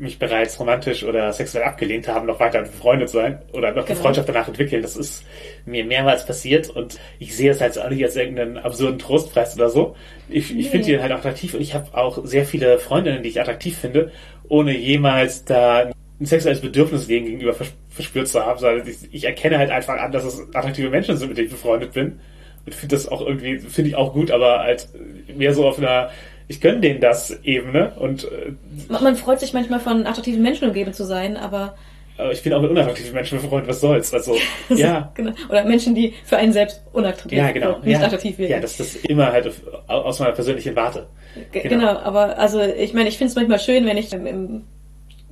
mich 0.00 0.18
bereits 0.18 0.58
romantisch 0.58 1.04
oder 1.04 1.32
sexuell 1.32 1.64
abgelehnt 1.64 2.08
haben, 2.08 2.26
noch 2.26 2.40
weiter 2.40 2.62
befreundet 2.62 3.10
sein 3.10 3.40
oder 3.52 3.68
noch 3.68 3.84
genau. 3.84 3.86
eine 3.86 3.96
Freundschaft 3.96 4.28
danach 4.28 4.48
entwickeln. 4.48 4.82
Das 4.82 4.96
ist 4.96 5.24
mir 5.66 5.84
mehrmals 5.84 6.24
passiert 6.24 6.70
und 6.70 6.98
ich 7.18 7.36
sehe 7.36 7.50
es 7.50 7.60
halt 7.60 7.78
auch 7.78 7.90
nicht 7.90 8.02
als 8.02 8.16
irgendeinen 8.16 8.58
absurden 8.58 8.98
Trostpreis 8.98 9.54
oder 9.56 9.68
so. 9.68 9.94
Ich, 10.28 10.52
nee. 10.52 10.60
ich 10.60 10.70
finde 10.70 10.86
die 10.86 11.00
halt 11.00 11.12
attraktiv 11.12 11.54
und 11.54 11.60
ich 11.60 11.74
habe 11.74 11.96
auch 11.96 12.24
sehr 12.24 12.46
viele 12.46 12.78
Freundinnen, 12.78 13.22
die 13.22 13.28
ich 13.28 13.40
attraktiv 13.40 13.76
finde, 13.76 14.10
ohne 14.48 14.76
jemals 14.76 15.44
da 15.44 15.90
ein 16.20 16.26
sexuelles 16.26 16.60
Bedürfnis 16.60 17.06
denen 17.06 17.26
gegenüber 17.26 17.54
verspürt 17.90 18.28
zu 18.28 18.44
haben, 18.44 18.58
sondern 18.58 18.86
ich, 18.86 19.12
ich 19.12 19.24
erkenne 19.24 19.58
halt 19.58 19.70
einfach 19.70 19.98
an, 19.98 20.12
dass 20.12 20.24
es 20.24 20.54
attraktive 20.54 20.90
Menschen 20.90 21.16
sind, 21.16 21.28
mit 21.28 21.36
denen 21.36 21.46
ich 21.46 21.52
befreundet 21.52 21.92
bin. 21.92 22.20
Und 22.66 22.74
finde 22.74 22.94
das 22.94 23.08
auch 23.08 23.22
irgendwie, 23.22 23.58
finde 23.58 23.90
ich 23.90 23.96
auch 23.96 24.12
gut, 24.12 24.30
aber 24.30 24.60
halt 24.60 24.88
mehr 25.34 25.54
so 25.54 25.66
auf 25.66 25.78
einer 25.78 26.10
ich 26.50 26.60
gönne 26.60 26.80
denen 26.80 27.00
das 27.00 27.30
eben, 27.44 27.70
ne? 27.70 27.92
Und 27.96 28.24
äh, 28.24 28.52
man 28.88 29.14
freut 29.14 29.38
sich 29.38 29.52
manchmal 29.52 29.78
von 29.78 30.04
attraktiven 30.04 30.42
Menschen 30.42 30.66
umgeben 30.66 30.92
zu 30.92 31.04
sein, 31.04 31.36
aber 31.36 31.76
aber 32.18 32.32
ich 32.32 32.42
bin 32.42 32.52
auch 32.52 32.60
mit 32.60 32.72
unattraktiven 32.72 33.14
Menschen 33.14 33.40
befreundet, 33.40 33.70
was 33.70 33.80
soll's? 33.80 34.12
Also, 34.12 34.36
ja. 34.68 35.12
genau. 35.14 35.30
Oder 35.48 35.64
Menschen, 35.64 35.94
die 35.94 36.12
für 36.24 36.36
einen 36.36 36.52
selbst 36.52 36.82
unattraktiv 36.92 37.38
ja, 37.38 37.52
genau. 37.52 37.78
nicht 37.78 38.00
ja. 38.00 38.04
attraktiv 38.04 38.36
werden. 38.36 38.50
Ja, 38.50 38.60
das 38.60 38.80
ist 38.80 39.06
immer 39.06 39.30
halt 39.30 39.50
aus 39.86 40.18
meiner 40.18 40.32
persönlichen 40.32 40.74
Warte. 40.74 41.06
Genau. 41.52 41.68
genau, 41.68 41.98
aber 42.00 42.36
also 42.36 42.60
ich 42.60 42.94
meine, 42.94 43.08
ich 43.08 43.16
finde 43.16 43.30
es 43.30 43.36
manchmal 43.36 43.60
schön, 43.60 43.86
wenn 43.86 43.96
ich 43.96 44.12
im, 44.12 44.26
im 44.26 44.64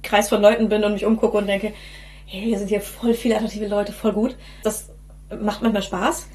Kreis 0.05 0.29
von 0.29 0.41
Leuten 0.41 0.69
bin 0.69 0.85
und 0.85 0.93
mich 0.93 1.05
umgucke 1.05 1.37
und 1.37 1.49
denke, 1.49 1.73
hey, 2.27 2.43
hier 2.43 2.59
sind 2.59 2.69
hier 2.69 2.81
voll 2.81 3.13
viele 3.13 3.35
attraktive 3.35 3.67
Leute, 3.67 3.91
voll 3.91 4.13
gut. 4.13 4.37
Das 4.63 4.89
macht 5.37 5.63
manchmal 5.63 5.83
Spaß, 5.83 6.29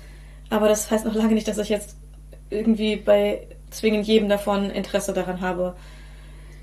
aber 0.49 0.67
das 0.67 0.91
heißt 0.91 1.05
noch 1.05 1.15
lange 1.15 1.35
nicht, 1.35 1.47
dass 1.47 1.57
ich 1.57 1.69
jetzt 1.69 1.95
irgendwie 2.49 2.97
bei 2.97 3.47
zwingend 3.73 4.07
jedem 4.07 4.29
davon 4.29 4.69
Interesse 4.69 5.13
daran 5.13 5.41
habe, 5.41 5.75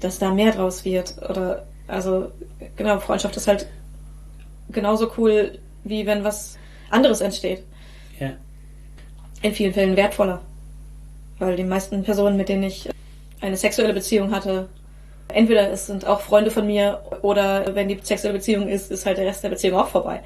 dass 0.01 0.19
da 0.19 0.33
mehr 0.33 0.53
draus 0.53 0.85
wird. 0.85 1.17
Oder 1.29 1.67
also 1.87 2.31
genau, 2.77 2.99
Freundschaft 3.01 3.37
ist 3.37 3.49
halt 3.49 3.67
genauso 4.71 5.13
cool, 5.19 5.59
wie 5.85 6.07
wenn 6.07 6.25
was 6.25 6.59
anderes 6.91 7.21
entsteht. 7.21 7.65
Ja. 8.19 8.33
In 9.43 9.55
vielen 9.55 9.75
Fällen 9.75 9.97
wertvoller. 9.97 10.41
Weil 11.39 11.57
die 11.57 11.65
meisten 11.65 12.03
Personen, 12.03 12.37
mit 12.37 12.49
denen 12.49 12.65
ich 12.65 12.89
eine 13.41 13.57
sexuelle 13.57 13.95
Beziehung 13.95 14.31
hatte, 14.33 14.69
entweder 15.29 15.71
es 15.71 15.87
sind 15.87 16.07
auch 16.07 16.21
Freunde 16.21 16.51
von 16.51 16.67
mir 16.67 17.01
oder 17.23 17.75
wenn 17.75 17.89
die 17.89 17.99
sexuelle 18.03 18.37
Beziehung 18.37 18.69
ist, 18.69 18.91
ist 18.91 19.07
halt 19.07 19.19
der 19.19 19.27
Rest 19.27 19.43
der 19.43 19.49
Beziehung 19.49 19.79
auch 19.79 19.89
vorbei. 19.89 20.23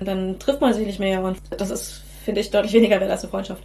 Und 0.00 0.06
dann 0.06 0.38
trifft 0.38 0.60
man 0.60 0.72
sich 0.72 0.86
nicht 0.86 1.00
mehr 1.00 1.22
und 1.22 1.38
das 1.50 1.70
ist, 1.70 2.02
finde 2.24 2.40
ich, 2.40 2.50
deutlich 2.50 2.72
weniger 2.72 3.00
wert 3.00 3.10
als 3.10 3.22
eine 3.22 3.30
Freundschaft. 3.30 3.62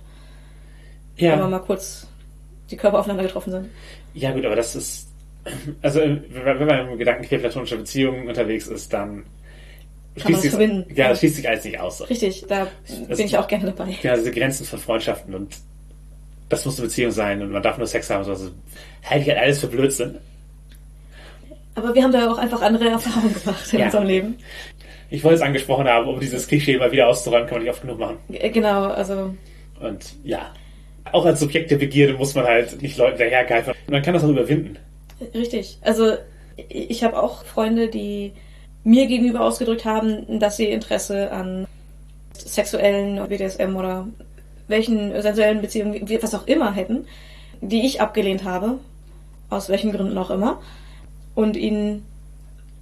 Ja. 1.15 1.32
Wenn 1.32 1.39
man 1.39 1.51
mal 1.51 1.60
kurz 1.60 2.08
die 2.69 2.77
Körper 2.77 3.00
aufeinander 3.00 3.24
getroffen 3.24 3.51
sind. 3.51 3.69
Ja 4.13 4.31
gut, 4.31 4.45
aber 4.45 4.55
das 4.55 4.75
ist, 4.75 5.07
also 5.81 6.00
wenn 6.01 6.67
man 6.67 6.89
im 6.91 6.97
Gedanken 6.97 7.27
platonischer 7.27 7.77
Beziehungen 7.77 8.27
unterwegs 8.27 8.67
ist, 8.67 8.91
dann 8.93 9.24
schließt 10.17 10.41
sich, 10.41 10.53
ja, 10.95 11.09
das 11.09 11.19
schließt 11.19 11.36
sich 11.36 11.47
alles 11.47 11.63
nicht 11.63 11.79
aus. 11.79 12.09
Richtig, 12.09 12.45
da 12.47 12.67
das 13.07 13.17
bin 13.17 13.27
ich 13.27 13.38
auch 13.38 13.47
gerne 13.47 13.65
dabei. 13.71 13.95
Ja, 14.01 14.15
diese 14.15 14.31
Grenzen 14.31 14.65
von 14.65 14.79
Freundschaften 14.79 15.33
und 15.36 15.57
das 16.50 16.65
muss 16.65 16.79
eine 16.79 16.88
Beziehung 16.88 17.12
sein 17.12 17.41
und 17.41 17.51
man 17.51 17.62
darf 17.62 17.77
nur 17.77 17.88
Sex 17.88 18.09
haben. 18.09 18.25
Also 18.27 18.51
halte 19.03 19.24
ich 19.24 19.29
halt 19.29 19.39
alles 19.39 19.59
für 19.59 19.67
Blödsinn. 19.67 20.17
Aber 21.75 21.93
wir 21.93 22.01
haben 22.03 22.12
da 22.12 22.31
auch 22.31 22.38
einfach 22.38 22.62
andere 22.62 22.89
Erfahrungen 22.89 23.33
gemacht 23.33 23.71
in 23.71 23.79
ja. 23.79 23.86
unserem 23.86 24.07
Leben. 24.07 24.38
Ich 25.09 25.24
wollte 25.24 25.36
es 25.36 25.41
angesprochen 25.41 25.88
haben, 25.88 26.07
um 26.07 26.19
dieses 26.19 26.47
Klischee 26.47 26.77
mal 26.77 26.91
wieder 26.91 27.07
auszuräumen, 27.07 27.47
kann 27.47 27.57
man 27.57 27.63
nicht 27.63 27.71
oft 27.71 27.81
genug 27.81 28.00
machen. 28.00 28.17
G- 28.29 28.50
Genau, 28.50 28.86
also 28.88 29.36
Und 29.79 30.15
ja, 30.24 30.53
auch 31.13 31.25
als 31.25 31.39
Subjekt 31.39 31.71
der 31.71 31.77
Begierde 31.77 32.13
muss 32.13 32.35
man 32.35 32.45
halt 32.45 32.81
nicht 32.81 32.97
Leuten 32.97 33.17
dahergreifen. 33.17 33.73
Man 33.89 34.01
kann 34.01 34.13
das 34.13 34.23
auch 34.23 34.29
überwinden. 34.29 34.77
richtig. 35.33 35.77
Also 35.81 36.13
ich 36.69 37.03
habe 37.03 37.21
auch 37.21 37.43
Freunde, 37.45 37.87
die 37.87 38.33
mir 38.83 39.07
gegenüber 39.07 39.41
ausgedrückt 39.41 39.85
haben, 39.85 40.39
dass 40.39 40.57
sie 40.57 40.65
Interesse 40.65 41.31
an 41.31 41.67
sexuellen 42.33 43.27
BDSM 43.27 43.75
oder 43.75 44.07
welchen 44.67 45.19
sensuellen 45.21 45.61
Beziehungen, 45.61 46.07
was 46.21 46.35
auch 46.35 46.47
immer 46.47 46.73
hätten, 46.73 47.05
die 47.61 47.85
ich 47.85 48.01
abgelehnt 48.01 48.43
habe, 48.43 48.79
aus 49.49 49.69
welchen 49.69 49.91
Gründen 49.91 50.17
auch 50.17 50.29
immer. 50.29 50.61
Und 51.35 51.55
ihnen, 51.57 52.05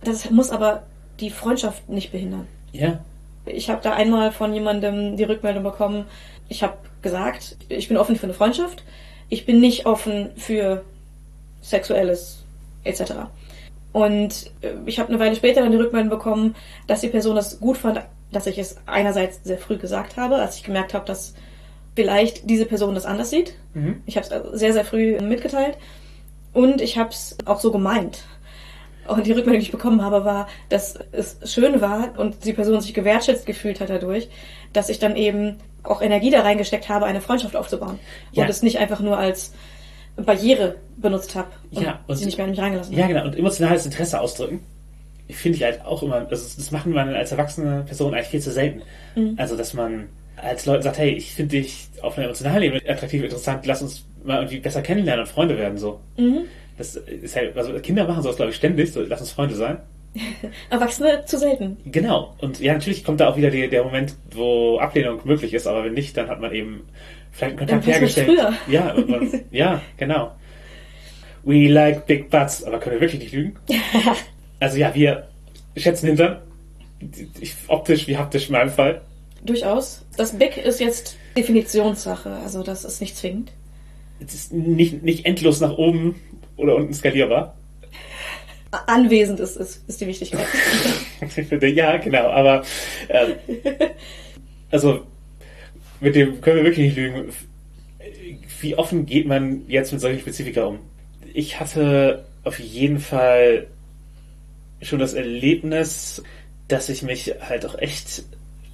das 0.04 0.30
muss 0.30 0.52
aber 0.52 0.84
die 1.20 1.30
Freundschaft 1.30 1.90
nicht 1.90 2.12
behindern. 2.12 2.48
Ja, 2.72 3.00
Ich 3.46 3.70
habe 3.70 3.82
da 3.82 3.94
einmal 3.94 4.32
von 4.32 4.54
jemandem 4.54 5.18
die 5.18 5.24
Rückmeldung 5.24 5.64
bekommen, 5.64 6.06
ich 6.50 6.64
habe 6.64 6.76
gesagt, 7.06 7.56
ich 7.70 7.88
bin 7.88 7.96
offen 7.96 8.18
für 8.18 8.26
eine 8.26 8.34
Freundschaft, 8.34 8.84
ich 9.30 9.46
bin 9.46 9.62
nicht 9.62 9.86
offen 9.86 10.32
für 10.36 10.84
sexuelles 11.62 12.44
etc. 12.84 13.14
Und 13.94 14.52
äh, 14.62 14.74
ich 14.86 15.00
habe 15.00 15.10
eine 15.10 15.20
Weile 15.20 15.36
später 15.36 15.62
dann 15.62 15.72
die 15.72 15.78
Rückmeldung 15.78 16.10
bekommen, 16.10 16.56
dass 16.88 17.02
die 17.02 17.08
Person 17.08 17.36
das 17.36 17.60
gut 17.62 17.78
fand, 17.78 18.02
dass 18.32 18.48
ich 18.48 18.58
es 18.58 18.78
einerseits 18.86 19.40
sehr 19.44 19.58
früh 19.58 19.78
gesagt 19.78 20.18
habe, 20.18 20.36
als 20.36 20.58
ich 20.58 20.64
gemerkt 20.64 20.94
habe, 20.94 21.06
dass 21.06 21.36
vielleicht 21.96 22.50
diese 22.50 22.66
Person 22.66 22.96
das 22.96 23.06
anders 23.06 23.30
sieht. 23.30 23.54
Mhm. 23.74 24.02
Ich 24.06 24.18
habe 24.18 24.28
es 24.28 24.60
sehr, 24.60 24.74
sehr 24.74 24.84
früh 24.84 25.18
mitgeteilt 25.22 25.78
und 26.54 26.82
ich 26.82 26.98
habe 26.98 27.12
es 27.12 27.38
auch 27.46 27.60
so 27.60 27.72
gemeint. 27.72 28.26
Und 29.08 29.28
die 29.28 29.32
Rückmeldung, 29.32 29.60
die 29.60 29.68
ich 29.68 29.72
bekommen 29.72 30.04
habe, 30.04 30.26
war, 30.26 30.48
dass 30.70 30.98
es 31.12 31.38
schön 31.46 31.80
war 31.80 32.18
und 32.18 32.44
die 32.44 32.54
Person 32.54 32.82
sich 32.82 32.94
gewertschätzt 32.94 33.46
gefühlt 33.46 33.80
hat 33.80 33.92
dadurch, 33.92 34.30
dass 34.74 34.90
ich 34.90 35.00
dann 35.00 35.16
eben 35.16 35.58
auch 35.88 36.02
Energie 36.02 36.30
da 36.30 36.42
reingesteckt 36.42 36.90
habe, 36.90 37.06
eine 37.06 37.22
Freundschaft 37.22 37.56
aufzubauen. 37.56 38.00
Ja. 38.32 38.44
Und 38.44 38.50
es 38.50 38.62
nicht 38.64 38.78
einfach 38.80 39.00
nur 39.00 39.18
als 39.18 39.54
Barriere 40.18 40.76
benutzt 40.98 41.36
habe 41.36 41.48
und, 41.72 41.84
Ja, 41.84 42.00
und- 42.08 42.16
sie 42.18 42.26
nicht 42.26 42.38
mehr 42.38 42.46
an 42.46 42.52
mich 42.52 42.60
reingelassen 42.60 42.96
ja 42.98 43.08
genau. 43.08 43.26
Und 43.26 43.38
emotionales 43.38 43.86
Interesse 43.86 44.20
ausdrücken. 44.20 44.62
Finde 45.30 45.58
ich 45.58 45.64
halt 45.64 45.84
auch 45.84 46.04
immer, 46.04 46.22
das, 46.22 46.56
das 46.56 46.72
machen 46.72 46.94
man 46.94 47.14
als 47.14 47.32
erwachsene 47.32 47.84
Person 47.86 48.14
eigentlich 48.14 48.28
viel 48.28 48.42
zu 48.42 48.52
selten. 48.52 48.82
Also, 49.38 49.58
dass 49.58 49.74
man 49.74 50.08
als 50.38 50.66
Leute 50.66 50.84
sagt, 50.84 51.00
hey, 51.00 51.12
ich 51.12 51.34
finde 51.34 51.58
dich 51.58 51.88
auf 52.02 52.18
einer 52.18 52.26
emotionalen 52.26 52.62
Ebene 52.62 52.82
attraktiv, 52.88 53.24
interessant, 53.24 53.66
lass 53.66 53.82
uns 53.82 54.06
mal 54.24 54.38
irgendwie 54.42 54.60
besser 54.60 54.82
kennenlernen 54.82 55.26
und 55.26 55.32
Freunde 55.32 55.58
werden, 55.58 55.78
so. 55.78 56.00
Mhm. 56.18 56.42
Das 56.78 56.96
ist 56.96 57.36
halt, 57.36 57.58
also 57.58 57.74
Kinder 57.80 58.06
machen 58.08 58.22
sowas, 58.22 58.36
glaube 58.36 58.52
ich, 58.52 58.58
ständig, 58.58 58.92
so, 58.92 59.02
lass 59.02 59.22
uns 59.22 59.32
Freunde 59.32 59.56
sein. 59.56 59.78
Erwachsene 60.70 61.26
zu 61.26 61.38
selten. 61.38 61.78
Genau. 61.86 62.36
Und 62.40 62.60
ja, 62.60 62.74
natürlich 62.74 63.04
kommt 63.04 63.20
da 63.20 63.30
auch 63.30 63.38
wieder 63.38 63.50
die, 63.50 63.68
der 63.70 63.84
Moment, 63.84 64.16
wo 64.32 64.80
Ablehnung 64.80 65.20
möglich 65.24 65.54
ist, 65.54 65.68
aber 65.68 65.84
wenn 65.84 65.94
nicht, 65.94 66.16
dann 66.18 66.28
hat 66.28 66.40
man 66.40 66.54
eben 66.54 66.84
vielleicht 67.32 67.52
einen 67.52 67.60
Kontakt 67.60 67.84
Dann 67.84 67.92
hergestellt. 67.94 68.28
früher. 68.28 68.54
Ja, 68.68 68.96
man, 69.08 69.42
ja, 69.52 69.82
genau. 69.98 70.32
We 71.44 71.68
like 71.68 72.08
big 72.08 72.30
butts, 72.30 72.64
aber 72.64 72.80
können 72.80 72.96
wir 72.96 73.02
wirklich 73.02 73.22
nicht 73.22 73.34
lügen? 73.34 73.56
Also 74.58 74.78
ja, 74.78 74.96
wir 74.96 75.28
schätzen 75.76 76.08
Hintern. 76.08 76.38
Ich, 77.42 77.54
optisch 77.68 78.08
wie 78.08 78.18
haptisch 78.18 78.48
in 78.48 78.54
meinem 78.54 78.70
Fall. 78.70 79.02
Durchaus. 79.44 80.06
Das 80.16 80.38
Big 80.38 80.58
ist 80.58 80.80
jetzt 80.80 81.18
Definitionssache, 81.36 82.30
also 82.30 82.64
das 82.64 82.86
ist 82.86 83.02
nicht 83.02 83.18
zwingend. 83.18 83.52
Es 84.26 84.34
ist 84.34 84.54
nicht, 84.54 85.04
nicht 85.04 85.26
endlos 85.26 85.60
nach 85.60 85.78
oben 85.78 86.16
oder 86.56 86.76
unten 86.78 86.94
skalierbar. 86.94 87.56
Anwesend 88.88 89.40
ist, 89.40 89.56
ist, 89.56 89.88
ist 89.88 90.02
die 90.02 90.08
Wichtigkeit. 90.08 90.48
Ja, 91.62 91.98
genau, 91.98 92.30
aber 92.30 92.64
ähm, 93.10 93.34
also 94.72 95.06
mit 96.00 96.16
dem 96.16 96.42
können 96.42 96.58
wir 96.58 96.64
wirklich 96.66 96.88
nicht 96.88 96.98
lügen. 96.98 97.30
Wie 98.62 98.76
offen 98.76 99.06
geht 99.06 99.28
man 99.28 99.68
jetzt 99.68 99.92
mit 99.92 100.02
solchen 100.02 100.20
Spezifika 100.20 100.66
um? 100.66 100.80
Ich 101.34 101.60
hatte 101.60 102.26
auf 102.44 102.60
jeden 102.60 103.00
Fall 103.00 103.68
schon 104.82 105.00
das 105.00 105.14
Erlebnis, 105.14 106.22
dass 106.68 106.90
ich 106.90 107.02
mich 107.02 107.34
halt 107.42 107.66
auch 107.66 107.78
echt 107.78 108.24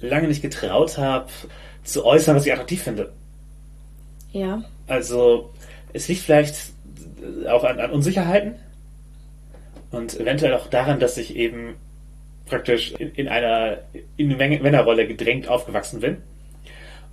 lange 0.00 0.28
nicht 0.28 0.42
getraut 0.42 0.98
habe, 0.98 1.28
zu 1.84 2.04
äußern, 2.04 2.36
was 2.36 2.46
ich 2.46 2.52
attraktiv 2.52 2.82
finde. 2.82 3.12
ja. 4.32 4.62
Also 4.88 5.50
es 5.92 6.08
liegt 6.08 6.22
vielleicht 6.22 6.72
auch 7.48 7.64
an, 7.64 7.78
an 7.78 7.92
Unsicherheiten 7.92 8.56
und 9.92 10.18
eventuell 10.18 10.54
auch 10.54 10.66
daran, 10.66 10.98
dass 10.98 11.16
ich 11.18 11.36
eben 11.36 11.76
praktisch 12.46 12.92
in, 12.92 13.12
in 13.12 13.28
einer 13.28 13.78
in 14.16 14.32
eine 14.32 14.58
Männerrolle 14.58 15.06
gedrängt 15.06 15.48
aufgewachsen 15.48 16.00
bin. 16.00 16.16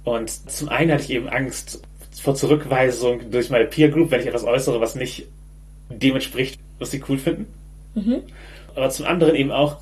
Und 0.04 0.30
zum 0.30 0.70
einen 0.70 0.92
hatte 0.92 1.04
ich 1.04 1.12
eben 1.12 1.30
Angst 1.30 1.82
vor 2.22 2.36
Zurückweisung 2.36 3.32
durch 3.32 3.50
meine 3.50 3.66
Peer 3.66 3.90
Group, 3.90 4.12
wenn 4.12 4.22
ich 4.22 4.28
etwas 4.28 4.44
äußere, 4.44 4.82
was 4.82 4.96
nicht 4.96 5.28
dem 5.90 6.16
entspricht, 6.16 6.60
was 6.80 6.92
sie 6.92 7.04
cool 7.08 7.18
finden. 7.18 7.48
Mhm. 7.96 8.24
Aber 8.76 8.90
zum 8.90 9.06
anderen 9.06 9.36
eben 9.36 9.52
auch 9.52 9.78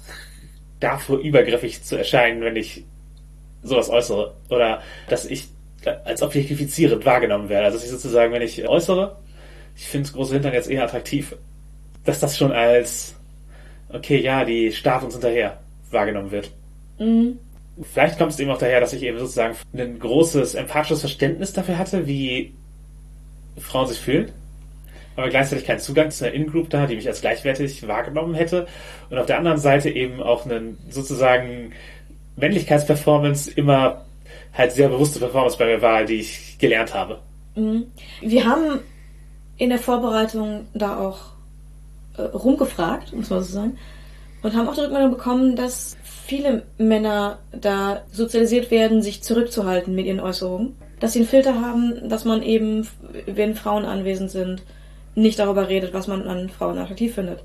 davor 0.79 1.19
übergriffig 1.19 1.83
zu 1.83 1.95
erscheinen, 1.95 2.41
wenn 2.41 2.55
ich 2.55 2.83
sowas 3.63 3.89
äußere. 3.89 4.35
Oder 4.49 4.81
dass 5.09 5.25
ich 5.25 5.47
als 5.85 6.21
objektifizierend 6.21 7.05
wahrgenommen 7.05 7.49
werde. 7.49 7.65
Also 7.65 7.77
dass 7.77 7.85
ich 7.85 7.91
sozusagen, 7.91 8.33
wenn 8.33 8.41
ich 8.41 8.67
äußere, 8.67 9.17
ich 9.75 9.87
finde 9.87 10.11
große 10.11 10.33
Hintern 10.33 10.53
jetzt 10.53 10.69
eher 10.69 10.83
attraktiv, 10.83 11.35
dass 12.07 12.19
das 12.19 12.37
schon 12.37 12.51
als, 12.51 13.15
okay, 13.89 14.21
ja, 14.21 14.45
die 14.45 14.71
starrt 14.71 15.03
uns 15.03 15.13
hinterher 15.13 15.59
wahrgenommen 15.91 16.31
wird. 16.31 16.51
Mhm. 16.99 17.37
Vielleicht 17.93 18.17
kommt 18.17 18.31
es 18.31 18.39
eben 18.39 18.49
auch 18.49 18.57
daher, 18.57 18.79
dass 18.79 18.93
ich 18.93 19.03
eben 19.03 19.19
sozusagen 19.19 19.55
ein 19.73 19.99
großes 19.99 20.55
empathisches 20.55 21.01
Verständnis 21.01 21.53
dafür 21.53 21.77
hatte, 21.77 22.07
wie 22.07 22.53
Frauen 23.59 23.87
sich 23.87 23.99
fühlen, 23.99 24.31
aber 25.15 25.29
gleichzeitig 25.29 25.65
keinen 25.65 25.79
Zugang 25.79 26.09
zu 26.09 26.25
einer 26.25 26.33
In-Group 26.33 26.69
da, 26.69 26.87
die 26.87 26.95
mich 26.95 27.07
als 27.07 27.21
gleichwertig 27.21 27.87
wahrgenommen 27.87 28.33
hätte. 28.33 28.67
Und 29.09 29.17
auf 29.17 29.25
der 29.25 29.37
anderen 29.37 29.59
Seite 29.59 29.89
eben 29.89 30.21
auch 30.21 30.45
einen 30.45 30.77
sozusagen 30.89 31.73
Männlichkeitsperformance 32.35 33.51
immer 33.51 34.05
halt 34.53 34.71
sehr 34.71 34.89
bewusste 34.89 35.19
Performance 35.19 35.57
bei 35.57 35.65
mir 35.65 35.81
war, 35.81 36.03
die 36.05 36.15
ich 36.15 36.57
gelernt 36.59 36.93
habe. 36.93 37.19
Mhm. 37.55 37.85
Wir 38.21 38.45
haben 38.45 38.79
in 39.57 39.69
der 39.69 39.79
Vorbereitung 39.79 40.67
da 40.73 40.99
auch 40.99 41.36
äh, 42.17 42.21
rumgefragt, 42.21 43.13
muss 43.13 43.29
man 43.29 43.43
so 43.43 43.53
sagen, 43.53 43.77
und 44.43 44.55
haben 44.55 44.67
auch 44.67 44.75
die 44.75 44.81
Rückmeldung 44.81 45.11
bekommen, 45.11 45.55
dass 45.55 45.97
viele 46.03 46.63
Männer 46.77 47.39
da 47.51 48.03
sozialisiert 48.11 48.69
werden, 48.69 49.01
sich 49.01 49.23
zurückzuhalten 49.23 49.95
mit 49.95 50.05
ihren 50.05 50.19
Äußerungen. 50.19 50.75
Dass 50.99 51.13
sie 51.13 51.19
einen 51.19 51.27
Filter 51.27 51.61
haben, 51.61 52.09
dass 52.09 52.25
man 52.25 52.41
eben, 52.41 52.87
wenn 53.25 53.55
Frauen 53.55 53.85
anwesend 53.85 54.31
sind, 54.31 54.63
nicht 55.15 55.39
darüber 55.39 55.69
redet, 55.69 55.93
was 55.93 56.07
man 56.07 56.27
an 56.27 56.49
Frauen 56.49 56.77
attraktiv 56.77 57.15
findet. 57.15 57.43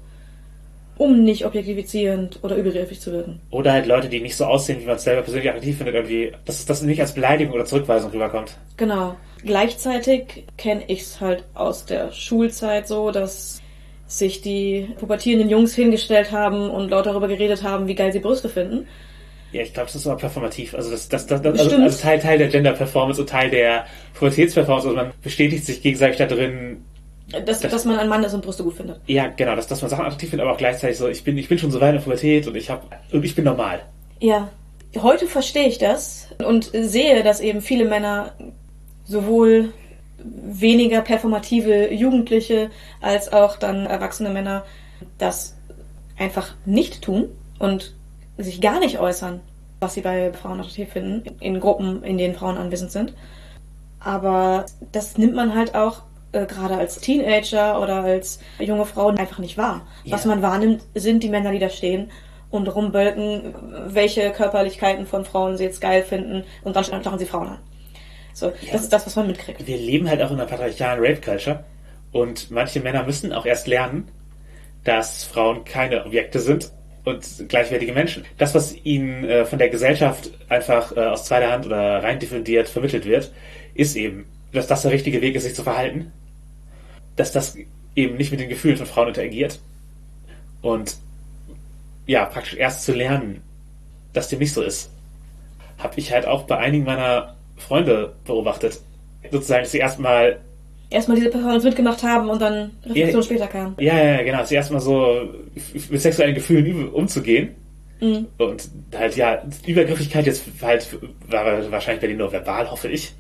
Um 0.99 1.25
nicht 1.25 1.47
objektifizierend 1.47 2.41
oder 2.43 2.57
übergriffig 2.57 3.01
zu 3.01 3.13
wirken. 3.13 3.41
Oder 3.51 3.73
halt 3.73 3.87
Leute, 3.87 4.09
die 4.09 4.21
nicht 4.21 4.37
so 4.37 4.45
aussehen, 4.45 4.81
wie 4.81 4.87
man 4.87 4.97
es 4.97 5.05
selber 5.05 5.23
persönlich 5.23 5.49
attraktiv 5.49 5.79
findet, 5.79 5.95
irgendwie, 5.95 6.33
dass 6.45 6.65
das 6.67 6.83
nicht 6.83 7.01
als 7.01 7.15
Beleidigung 7.15 7.55
oder 7.55 7.65
Zurückweisung 7.65 8.11
rüberkommt. 8.11 8.57
Genau. 8.77 9.17
Gleichzeitig 9.45 10.45
kenne 10.59 10.85
ich 10.89 11.01
es 11.01 11.21
halt 11.21 11.45
aus 11.55 11.87
der 11.87 12.13
Schulzeit 12.13 12.87
so, 12.87 13.11
dass 13.11 13.62
sich 14.19 14.43
die 14.43 14.89
pubertierenden 14.99 15.49
Jungs 15.49 15.75
hingestellt 15.75 16.33
haben 16.33 16.71
und 16.71 16.91
laut 16.91 17.07
darüber 17.07 17.29
geredet 17.29 17.63
haben, 17.63 17.87
wie 17.87 17.95
geil 17.95 18.13
sie 18.13 18.21
Brüste 18.21 18.49
finden. 18.49 18.87
Ja, 19.53 19.63
ich 19.63 19.75
glaube, 19.75 19.87
das 19.87 19.97
ist 19.97 20.07
aber 20.07 20.17
performativ. 20.17 20.75
Also 20.75 20.91
das, 20.91 21.09
das, 21.09 21.27
das, 21.27 21.43
das 21.43 21.61
also, 21.61 21.77
also 21.77 22.01
Teil, 22.01 22.19
Teil 22.21 22.39
der 22.39 22.49
Gender-Performance 22.49 23.21
und 23.21 23.29
Teil 23.29 23.51
der 23.51 23.87
Pubertätsperformance. 24.15 24.89
Also 24.89 24.97
man 24.97 25.13
bestätigt 25.23 25.67
sich 25.67 25.83
gegenseitig 25.83 26.17
da 26.17 26.27
drin, 26.27 26.85
Dass, 27.45 27.61
dass 27.61 27.85
man 27.85 27.99
ein 27.99 28.09
Mann 28.09 28.25
ist 28.25 28.33
und 28.33 28.43
Brüste 28.43 28.63
gut 28.63 28.75
findet. 28.75 29.01
ja, 29.07 29.27
genau, 29.29 29.55
dass, 29.55 29.67
dass 29.67 29.83
man 29.83 29.91
Sachen 29.91 30.05
attraktiv 30.07 30.31
findet, 30.31 30.47
aber 30.47 30.55
auch 30.55 30.59
gleichzeitig 30.59 30.97
so, 30.97 31.07
ich 31.09 31.23
bin, 31.23 31.37
ich 31.37 31.49
bin 31.49 31.59
schon 31.59 31.71
so 31.71 31.81
weit 31.81 31.91
in 31.91 31.97
der 31.97 32.03
Pubertät 32.03 32.47
und 32.47 32.57
ich 32.57 32.71
habe 32.71 32.83
und 33.13 33.25
ich 33.25 33.35
bin 33.35 33.45
normal. 33.45 33.81
Ja. 34.21 34.49
Heute 35.01 35.27
verstehe 35.27 35.69
ich 35.69 35.79
das 35.79 36.29
und 36.47 36.71
sehe, 36.73 37.23
dass 37.23 37.41
eben 37.41 37.63
viele 37.63 37.87
Männer 37.87 38.35
sowohl 39.05 39.73
weniger 40.25 41.01
performative 41.03 41.93
Jugendliche 41.93 42.71
als 43.01 43.33
auch 43.33 43.57
dann 43.57 43.87
erwachsene 43.87 44.31
Männer 44.31 44.65
das 45.19 45.57
einfach 46.19 46.55
nicht 46.65 47.03
tun 47.03 47.29
und 47.59 47.95
sich 48.39 48.61
gar 48.61 48.79
nicht 48.81 48.99
äußern, 48.99 49.41
was 49.81 49.95
sie 49.95 50.01
bei 50.01 50.33
Frauen 50.33 50.61
attraktiv 50.61 50.89
finden, 50.91 51.25
in 51.41 51.61
Gruppen, 51.61 52.03
in 52.03 52.19
denen 52.19 52.35
Frauen 52.35 52.57
anwesend 52.57 52.93
sind. 52.93 53.15
Aber 54.01 54.67
das 54.93 55.19
nimmt 55.19 55.35
man 55.35 55.55
halt 55.55 55.75
auch 55.75 56.03
äh, 56.33 56.47
gerade 56.47 56.77
als 56.77 57.01
Teenager 57.01 57.81
oder 57.81 58.03
als 58.03 58.41
junge 58.59 58.87
Frau 58.87 59.09
einfach 59.09 59.39
nicht 59.39 59.57
wahr. 59.59 59.83
Was 60.09 60.25
Ja. 60.25 60.31
man 60.31 60.43
wahrnimmt, 60.43 60.83
sind 60.95 61.23
die 61.23 61.29
Männer, 61.29 61.53
die 61.53 61.59
da 61.59 61.69
stehen 61.69 62.11
und 62.51 62.69
rumbölken, 62.69 63.55
welche 63.87 64.31
Körperlichkeiten 64.31 65.07
von 65.07 65.25
Frauen 65.25 65.57
sie 65.57 65.65
jetzt 65.65 65.81
geil 65.81 66.03
finden 66.03 66.45
und 66.65 66.77
dann 66.77 66.85
starren 66.85 67.19
sie 67.19 67.27
Frauen 67.27 67.49
an. 67.49 67.59
So, 68.35 68.53
das 68.73 68.83
ist 68.83 68.93
das, 68.93 69.07
was 69.07 69.17
man 69.17 69.27
mitkriegt. 69.27 69.67
Wir 69.67 69.77
leben 69.77 70.09
halt 70.09 70.23
auch 70.23 70.31
in 70.31 70.37
einer 70.37 70.47
patriarchalen 70.47 71.05
Rape-Culture 71.05 71.65
und 72.13 72.51
manche 72.51 72.81
Männer 72.81 73.05
müssen 73.05 73.33
auch 73.33 73.47
erst 73.47 73.67
lernen, 73.67 74.09
dass 74.85 75.25
Frauen 75.25 75.65
keine 75.65 76.05
Objekte 76.05 76.41
sind 76.41 76.71
und 77.05 77.49
gleichwertige 77.49 77.93
Menschen. 77.93 78.25
Das, 78.39 78.55
was 78.55 78.75
ihnen 78.85 79.25
äh, 79.25 79.45
von 79.45 79.59
der 79.59 79.69
Gesellschaft 79.69 80.31
einfach 80.49 80.97
äh, 80.97 81.01
aus 81.01 81.25
zweiter 81.25 81.51
Hand 81.51 81.67
oder 81.67 82.03
rein 82.03 82.19
diffundiert 82.19 82.69
vermittelt 82.69 83.05
wird, 83.05 83.33
ist 83.75 83.97
eben, 83.97 84.27
dass 84.53 84.67
das 84.67 84.83
der 84.83 84.93
richtige 84.93 85.21
Weg 85.21 85.35
ist, 85.35 85.45
sich 85.45 85.55
zu 85.55 85.63
verhalten. 85.63 86.13
Dass 87.17 87.33
das 87.33 87.57
eben 87.95 88.17
nicht 88.17 88.31
mit 88.31 88.41
den 88.41 88.49
Gefühlen 88.49 88.77
von 88.77 88.87
Frauen 88.87 89.09
interagiert. 89.09 89.59
Und 90.61 90.97
ja, 92.07 92.25
praktisch 92.25 92.55
erst 92.55 92.85
zu 92.85 92.93
lernen, 92.93 93.43
dass 94.13 94.29
dem 94.29 94.39
nicht 94.39 94.53
so 94.53 94.63
ist, 94.63 94.91
habe 95.79 95.99
ich 95.99 96.13
halt 96.13 96.27
auch 96.27 96.45
bei 96.45 96.59
einigen 96.59 96.85
meiner 96.85 97.37
Freunde 97.63 98.13
beobachtet. 98.25 98.81
Sozusagen, 99.31 99.63
dass 99.63 99.73
sie 99.73 99.79
erstmal 99.79 100.39
Erstmal 100.91 101.17
diese 101.17 101.31
Performance 101.31 101.67
mitgemacht 101.67 102.03
haben 102.03 102.29
und 102.29 102.43
dann 102.43 102.71
Reflexion 102.85 103.21
Ja. 103.21 103.23
später 103.23 103.47
kam. 103.47 103.75
Ja, 103.79 103.97
ja, 103.97 104.23
genau. 104.23 104.45
Zuerst 104.45 104.71
mal 104.71 104.81
so 104.81 105.23
mit 105.89 106.01
sexuellen 106.03 106.35
Gefühlen 106.35 106.91
umzugehen. 106.91 107.55
Mhm. 108.01 108.27
Und 108.37 108.69
halt, 108.95 109.17
ja, 109.17 109.43
Übergriffigkeit 109.65 110.27
jetzt 110.27 110.43
halt 110.61 110.87
war 111.29 111.71
wahrscheinlich 111.71 112.03
bei 112.03 112.09
denen 112.09 112.19
nur 112.19 112.31
verbal, 112.31 112.71
hoffe 112.71 112.89
ich. 112.89 113.13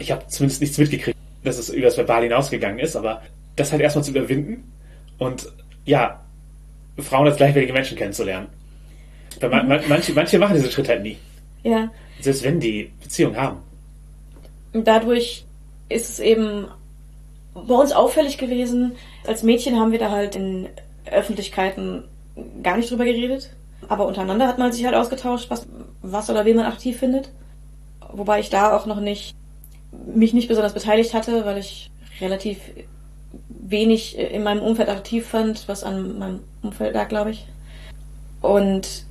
Ich 0.00 0.10
habe 0.10 0.26
zumindest 0.26 0.60
nichts 0.60 0.76
mitgekriegt, 0.78 1.16
dass 1.44 1.58
es 1.58 1.68
über 1.68 1.84
das 1.86 1.96
Verbal 1.98 2.22
hinausgegangen 2.24 2.80
ist, 2.80 2.96
aber 2.96 3.22
das 3.54 3.70
halt 3.70 3.82
erstmal 3.82 4.02
zu 4.02 4.10
überwinden 4.10 4.72
und 5.18 5.46
ja, 5.84 6.20
Frauen 6.98 7.26
als 7.28 7.36
gleichwertige 7.36 7.72
Menschen 7.72 7.96
kennenzulernen. 7.96 8.48
Man, 9.40 9.68
man, 9.68 9.80
manche, 9.88 10.12
manche 10.14 10.38
machen 10.38 10.54
diesen 10.56 10.70
Schritt 10.70 10.88
halt 10.88 11.02
nie. 11.02 11.18
Ja. 11.62 11.90
Selbst 12.20 12.42
wenn 12.42 12.60
die 12.60 12.92
Beziehung 13.02 13.36
haben. 13.36 13.58
Und 14.72 14.86
dadurch 14.86 15.44
ist 15.88 16.10
es 16.10 16.20
eben 16.20 16.66
bei 17.54 17.74
uns 17.74 17.92
auffällig 17.92 18.38
gewesen. 18.38 18.92
Als 19.26 19.42
Mädchen 19.42 19.78
haben 19.78 19.92
wir 19.92 19.98
da 19.98 20.10
halt 20.10 20.36
in 20.36 20.68
Öffentlichkeiten 21.10 22.04
gar 22.62 22.76
nicht 22.76 22.90
drüber 22.90 23.04
geredet. 23.04 23.50
Aber 23.88 24.06
untereinander 24.06 24.48
hat 24.48 24.58
man 24.58 24.72
sich 24.72 24.84
halt 24.84 24.94
ausgetauscht, 24.94 25.50
was, 25.50 25.66
was 26.02 26.30
oder 26.30 26.44
wen 26.44 26.56
man 26.56 26.66
aktiv 26.66 26.98
findet. 26.98 27.30
Wobei 28.12 28.40
ich 28.40 28.50
da 28.50 28.76
auch 28.76 28.86
noch 28.86 29.00
nicht, 29.00 29.34
mich 30.14 30.32
nicht 30.32 30.48
besonders 30.48 30.74
beteiligt 30.74 31.14
hatte, 31.14 31.44
weil 31.44 31.58
ich 31.58 31.90
relativ 32.20 32.58
wenig 33.48 34.18
in 34.18 34.42
meinem 34.42 34.62
Umfeld 34.62 34.88
aktiv 34.88 35.26
fand, 35.26 35.68
was 35.68 35.84
an 35.84 36.18
meinem 36.18 36.40
Umfeld 36.62 36.94
lag, 36.94 37.08
glaube 37.08 37.30
ich. 37.30 37.46
Und 38.40 39.03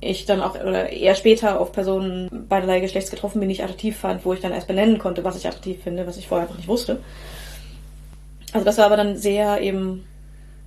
ich 0.00 0.26
dann 0.26 0.40
auch 0.40 0.54
oder 0.54 0.90
eher 0.90 1.14
später 1.14 1.60
auf 1.60 1.72
Personen 1.72 2.46
beiderlei 2.48 2.80
Geschlechts 2.80 3.10
getroffen 3.10 3.40
bin, 3.40 3.48
die 3.48 3.56
ich 3.56 3.64
attraktiv 3.64 3.96
fand, 3.96 4.24
wo 4.24 4.32
ich 4.32 4.40
dann 4.40 4.52
erst 4.52 4.68
benennen 4.68 4.98
konnte, 4.98 5.24
was 5.24 5.36
ich 5.36 5.46
attraktiv 5.46 5.82
finde, 5.82 6.06
was 6.06 6.16
ich 6.16 6.28
vorher 6.28 6.46
einfach 6.46 6.56
nicht 6.56 6.68
wusste. 6.68 7.00
Also 8.52 8.64
das 8.64 8.78
war 8.78 8.86
aber 8.86 8.96
dann 8.96 9.16
sehr 9.16 9.60
eben 9.60 10.04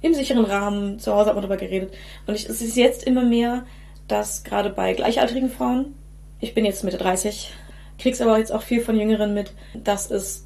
im 0.02 0.14
sicheren 0.14 0.46
Rahmen, 0.46 1.00
zu 1.00 1.14
Hause 1.14 1.30
hat 1.30 1.36
man 1.36 1.44
darüber 1.44 1.58
geredet. 1.58 1.94
Und 2.28 2.36
ich, 2.36 2.50
es 2.50 2.62
ist 2.62 2.76
jetzt 2.76 3.04
immer 3.04 3.24
mehr, 3.24 3.66
dass 4.08 4.44
gerade 4.44 4.70
bei 4.70 4.94
gleichaltrigen 4.94 5.50
Frauen, 5.50 5.96
ich 6.40 6.54
bin 6.54 6.66
jetzt 6.66 6.84
Mitte 6.84 6.98
30, 6.98 7.52
krieg's 8.00 8.22
aber 8.22 8.38
jetzt 8.38 8.52
auch 8.52 8.64
viel 8.64 8.82
von 8.82 9.00
Jüngeren 9.00 9.34
mit, 9.34 9.54
dass 9.76 10.10
es 10.10 10.46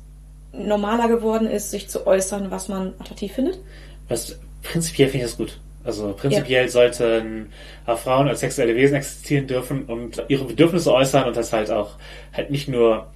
normaler 0.52 1.08
geworden 1.08 1.48
ist, 1.48 1.72
sich 1.72 1.90
zu 1.90 2.06
äußern, 2.06 2.52
was 2.52 2.68
man 2.68 2.94
attraktiv 3.00 3.34
findet. 3.34 3.60
Was 4.08 4.38
prinzipiell 4.62 5.10
finde 5.10 5.26
ich 5.26 5.32
das 5.32 5.38
gut. 5.38 5.60
Also 5.86 6.14
prinzipiell 6.18 6.68
sollten 6.70 7.52
auch 7.86 8.00
Frauen 8.00 8.28
als 8.28 8.40
sexuelle 8.40 8.76
Wesen 8.76 8.96
existieren 8.98 9.48
dürfen 9.48 9.84
und 9.86 10.24
ihre 10.28 10.46
Bedürfnisse 10.46 10.92
äußern 10.92 11.26
und 11.28 11.38
das 11.38 11.54
halt 11.54 11.70
auch 11.70 11.92
halt 12.34 12.50
nicht 12.50 12.68
nur 12.68 13.08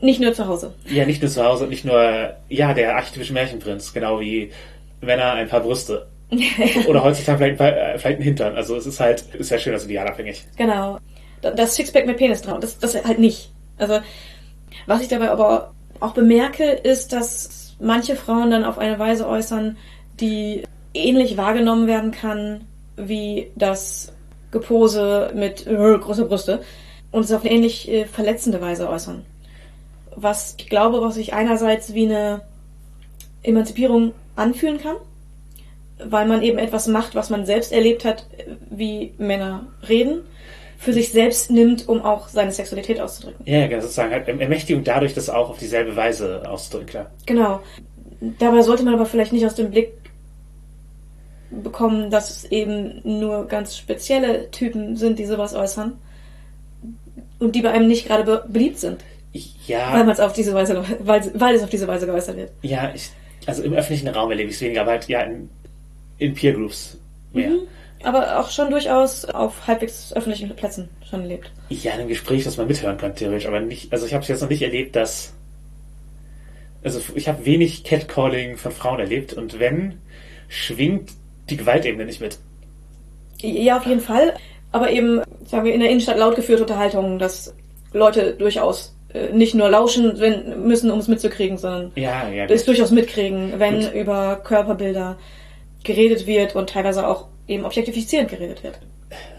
Nicht 0.00 0.20
nur 0.20 0.32
zu 0.32 0.46
Hause. 0.46 0.72
ja 0.88 1.04
nicht 1.04 1.20
nur 1.20 1.30
zu 1.30 1.44
Hause 1.44 1.64
und 1.64 1.70
nicht 1.70 1.84
nur 1.84 2.34
ja 2.48 2.74
der 2.74 2.94
archetypische 2.96 3.32
Märchenprinz, 3.32 3.92
genau 3.92 4.20
wie 4.20 4.52
Männer 5.00 5.32
ein 5.32 5.48
paar 5.48 5.60
Brüste 5.60 6.06
oder 6.86 7.02
heutzutage 7.02 7.38
vielleicht, 7.38 7.52
ein 7.54 7.58
paar, 7.58 7.76
äh, 7.76 7.98
vielleicht 7.98 8.20
ein 8.20 8.24
Hintern. 8.24 8.56
Also 8.56 8.76
es 8.76 8.86
ist 8.86 9.00
halt 9.00 9.24
ist 9.34 9.50
ja 9.50 9.58
schön, 9.58 9.72
also 9.72 9.86
idealabhängig. 9.86 10.44
Genau. 10.56 10.98
Das 11.40 11.74
Sixpack 11.74 12.06
mit 12.06 12.18
Penis 12.18 12.42
drauf, 12.42 12.60
das, 12.60 12.78
das 12.78 12.94
halt 13.04 13.18
nicht. 13.18 13.50
Also, 13.78 13.98
was 14.86 15.02
ich 15.02 15.08
dabei 15.08 15.30
aber 15.30 15.72
auch 15.98 16.14
bemerke, 16.14 16.64
ist, 16.64 17.12
dass 17.12 17.74
manche 17.80 18.14
Frauen 18.14 18.50
dann 18.52 18.64
auf 18.64 18.78
eine 18.78 18.98
Weise 18.98 19.26
äußern, 19.26 19.76
die 20.20 20.62
ähnlich 20.94 21.36
wahrgenommen 21.36 21.86
werden 21.86 22.10
kann 22.10 22.62
wie 22.96 23.50
das 23.56 24.12
Gepose 24.50 25.32
mit 25.34 25.66
äh, 25.66 25.74
große 25.98 26.26
Brüste 26.26 26.62
und 27.10 27.24
es 27.24 27.32
auf 27.32 27.44
eine 27.44 27.52
ähnlich 27.52 27.90
äh, 27.90 28.04
verletzende 28.04 28.60
Weise 28.60 28.88
äußern. 28.88 29.24
Was 30.14 30.54
ich 30.58 30.68
glaube, 30.68 31.00
was 31.00 31.14
sich 31.14 31.32
einerseits 31.32 31.94
wie 31.94 32.04
eine 32.04 32.42
Emanzipierung 33.42 34.12
anfühlen 34.36 34.78
kann, 34.78 34.96
weil 36.04 36.26
man 36.26 36.42
eben 36.42 36.58
etwas 36.58 36.86
macht, 36.86 37.14
was 37.14 37.30
man 37.30 37.46
selbst 37.46 37.72
erlebt 37.72 38.04
hat, 38.04 38.26
wie 38.70 39.14
Männer 39.18 39.66
reden, 39.88 40.22
für 40.78 40.92
sich 40.92 41.12
selbst 41.12 41.50
nimmt, 41.50 41.88
um 41.88 42.02
auch 42.02 42.28
seine 42.28 42.50
Sexualität 42.50 43.00
auszudrücken. 43.00 43.46
Ja, 43.46 43.66
genau, 43.68 43.82
sozusagen 43.82 44.10
halt 44.10 44.28
Ermächtigung 44.28 44.82
dadurch, 44.82 45.14
das 45.14 45.30
auch 45.30 45.50
auf 45.50 45.58
dieselbe 45.58 45.94
Weise 45.94 46.42
auszudrücken, 46.48 46.88
klar. 46.88 47.10
Genau. 47.24 47.60
Dabei 48.38 48.62
sollte 48.62 48.82
man 48.82 48.94
aber 48.94 49.06
vielleicht 49.06 49.32
nicht 49.32 49.46
aus 49.46 49.54
dem 49.54 49.70
Blick 49.70 50.01
bekommen, 51.62 52.10
dass 52.10 52.30
es 52.30 52.44
eben 52.46 53.00
nur 53.04 53.46
ganz 53.46 53.76
spezielle 53.76 54.50
Typen 54.50 54.96
sind, 54.96 55.18
die 55.18 55.26
sowas 55.26 55.54
äußern 55.54 55.92
und 57.38 57.54
die 57.54 57.62
bei 57.62 57.70
einem 57.70 57.88
nicht 57.88 58.06
gerade 58.06 58.24
be 58.24 58.44
beliebt 58.48 58.78
sind, 58.78 59.04
Ich, 59.32 59.54
weil 59.68 59.76
ja, 59.76 59.90
man 59.90 60.10
es 60.10 60.20
auf 60.20 60.32
diese 60.32 60.54
Weise, 60.54 60.82
weil, 61.00 61.30
weil 61.34 61.54
es 61.54 61.62
auf 61.62 61.70
diese 61.70 61.86
Weise 61.88 62.06
geäußert 62.06 62.36
wird. 62.36 62.50
ja, 62.62 62.92
ich, 62.94 63.10
also 63.46 63.62
im 63.62 63.72
öffentlichen 63.72 64.08
Raum 64.08 64.30
erlebe 64.30 64.50
ich 64.50 64.56
es 64.56 64.62
weniger, 64.62 64.82
aber 64.82 64.92
halt 64.92 65.08
ja 65.08 65.20
in, 65.22 65.50
in 66.18 66.32
Peer 66.34 66.52
Groups 66.52 66.96
mehr. 67.32 67.50
Mhm. 67.50 67.58
Aber 68.04 68.40
auch 68.40 68.50
schon 68.50 68.70
durchaus 68.70 69.24
auf 69.26 69.66
halbwegs 69.66 70.12
öffentlichen 70.12 70.50
Plätzen 70.56 70.88
schon 71.08 71.20
erlebt. 71.22 71.50
Ja, 71.68 71.92
in 71.92 72.00
einem 72.00 72.08
Gespräch, 72.08 72.42
das 72.44 72.56
man 72.56 72.66
mithören 72.66 72.98
kann, 72.98 73.14
theoretisch, 73.14 73.46
aber 73.46 73.60
nicht, 73.60 73.92
also 73.92 74.06
ich 74.06 74.14
habe 74.14 74.22
es 74.22 74.28
jetzt 74.28 74.40
noch 74.42 74.48
nicht 74.48 74.62
erlebt, 74.62 74.96
dass, 74.96 75.32
also 76.82 77.00
ich 77.14 77.28
habe 77.28 77.44
wenig 77.44 77.84
Catcalling 77.84 78.56
von 78.56 78.72
Frauen 78.72 78.98
erlebt 79.00 79.34
und 79.34 79.58
wenn, 79.60 79.98
schwingt 80.48 81.12
die 81.50 81.56
Gewaltebene 81.56 82.04
nicht 82.04 82.20
mit. 82.20 82.38
Ja, 83.40 83.78
auf 83.78 83.86
jeden 83.86 84.00
Fall. 84.00 84.34
Aber 84.70 84.90
eben, 84.90 85.20
sagen 85.44 85.64
wir, 85.66 85.74
in 85.74 85.80
der 85.80 85.90
Innenstadt 85.90 86.16
laut 86.18 86.36
geführte 86.36 86.62
Unterhaltungen, 86.62 87.18
dass 87.18 87.54
Leute 87.92 88.32
durchaus 88.34 88.94
äh, 89.12 89.32
nicht 89.32 89.54
nur 89.54 89.68
lauschen 89.68 90.18
wenn, 90.18 90.66
müssen, 90.66 90.90
um 90.90 90.98
es 90.98 91.08
mitzukriegen, 91.08 91.58
sondern 91.58 91.92
Ja, 91.96 92.28
ja, 92.30 92.46
gut. 92.46 92.66
durchaus 92.66 92.90
mitkriegen, 92.90 93.52
wenn 93.58 93.80
Gut. 93.80 93.92
über 93.94 94.36
Körperbilder 94.44 95.18
geredet 95.84 96.26
wird 96.26 96.54
und 96.56 96.70
teilweise 96.70 97.06
auch 97.06 97.26
eben 97.48 97.64
objektifizierend 97.64 98.30
geredet 98.30 98.62
wird. 98.62 98.78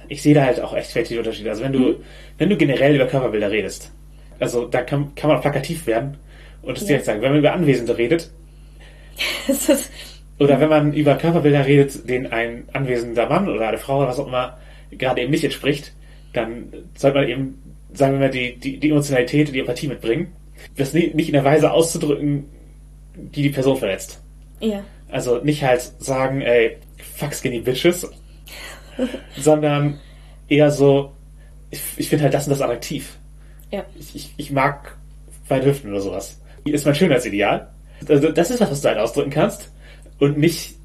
ich 0.10 0.22
sehe 0.22 0.36
da 0.36 0.44
halt 0.46 0.60
auch 0.60 0.76
echt 0.76 0.92
viele 0.92 1.20
Unterschiede. 1.22 1.50
Also 1.50 1.64
wenn 1.64 1.74
du, 1.74 1.96
wenn 2.38 2.50
du 2.50 2.58
generell 2.58 2.94
über 2.96 3.08
Körperbilder 3.08 3.50
redest, 3.50 3.90
also 4.40 4.66
da 4.66 4.82
kann, 4.82 5.16
kann 5.16 5.30
man 5.32 5.42
plakativ 5.42 5.88
werden 5.88 6.18
und 6.62 6.76
es 6.78 6.82
Ja. 6.84 6.88
direkt 6.90 7.06
sagen, 7.06 7.22
wenn 7.22 7.30
man 7.32 7.40
über 7.40 7.54
Anwesende 7.54 7.98
redet, 7.98 8.30
Das 9.48 9.70
ist, 9.70 9.92
oder 10.40 10.60
wenn 10.60 10.70
man 10.70 10.94
über 10.94 11.16
Körperbilder 11.16 11.66
redet, 11.66 12.10
denen 12.10 12.28
ein 12.28 12.64
anwesender 12.74 13.28
Mann 13.30 13.48
oder 13.48 13.68
eine 13.68 13.78
Frau 13.78 14.00
oder 14.00 14.08
was 14.08 14.20
auch 14.20 14.28
immer 14.28 14.58
gerade 14.92 15.22
eben 15.22 15.32
nicht 15.32 15.44
entspricht, 15.44 15.94
dann 16.34 16.74
sollte 16.96 17.20
man 17.20 17.28
eben, 17.30 17.62
sagen 17.94 18.14
wir 18.14 18.20
mal, 18.20 18.30
die, 18.32 18.56
die, 18.60 18.78
die 18.80 18.90
Emotionalität 18.90 19.48
und 19.48 19.54
die 19.54 19.60
Empathie 19.60 19.88
mitbringen. 19.88 20.32
Das 20.78 20.94
ni- 20.94 21.12
nicht 21.14 21.28
in 21.30 21.34
der 21.34 21.44
Weise 21.44 21.72
auszudrücken, 21.72 22.46
die 23.16 23.44
die 23.44 23.50
Person 23.50 23.78
verletzt. 23.78 24.20
ja. 24.60 24.84
Also 25.10 25.38
nicht 25.44 25.64
halt 25.64 25.92
sagen, 26.00 26.42
ey, 26.42 26.78
fuck 27.18 27.36
skinny 27.36 27.60
bitches, 27.60 28.10
sondern 29.38 30.00
eher 30.50 30.72
so, 30.72 31.12
ich, 31.70 31.82
ich 31.98 32.10
finde 32.10 32.24
halt 32.24 32.34
das 32.34 32.48
und 32.48 32.52
das 32.52 32.62
attraktiv. 32.62 33.18
Ja. 33.72 33.84
Ich, 34.00 34.16
ich, 34.16 34.34
ich 34.38 34.52
mag 34.52 34.96
weite 35.48 35.68
Hüften 35.68 35.92
oder 35.92 36.02
sowas. 36.02 36.40
Ist 36.66 36.86
mein 36.86 36.96
Schönheitsideal. 36.96 37.68
Also 38.08 38.32
das 38.32 38.52
ist 38.52 38.60
was, 38.62 38.72
was 38.72 38.82
du 38.82 38.88
halt 38.90 38.98
ausdrücken 39.00 39.30
kannst. 39.32 39.70
Und 40.24 40.38
nicht, 40.38 40.76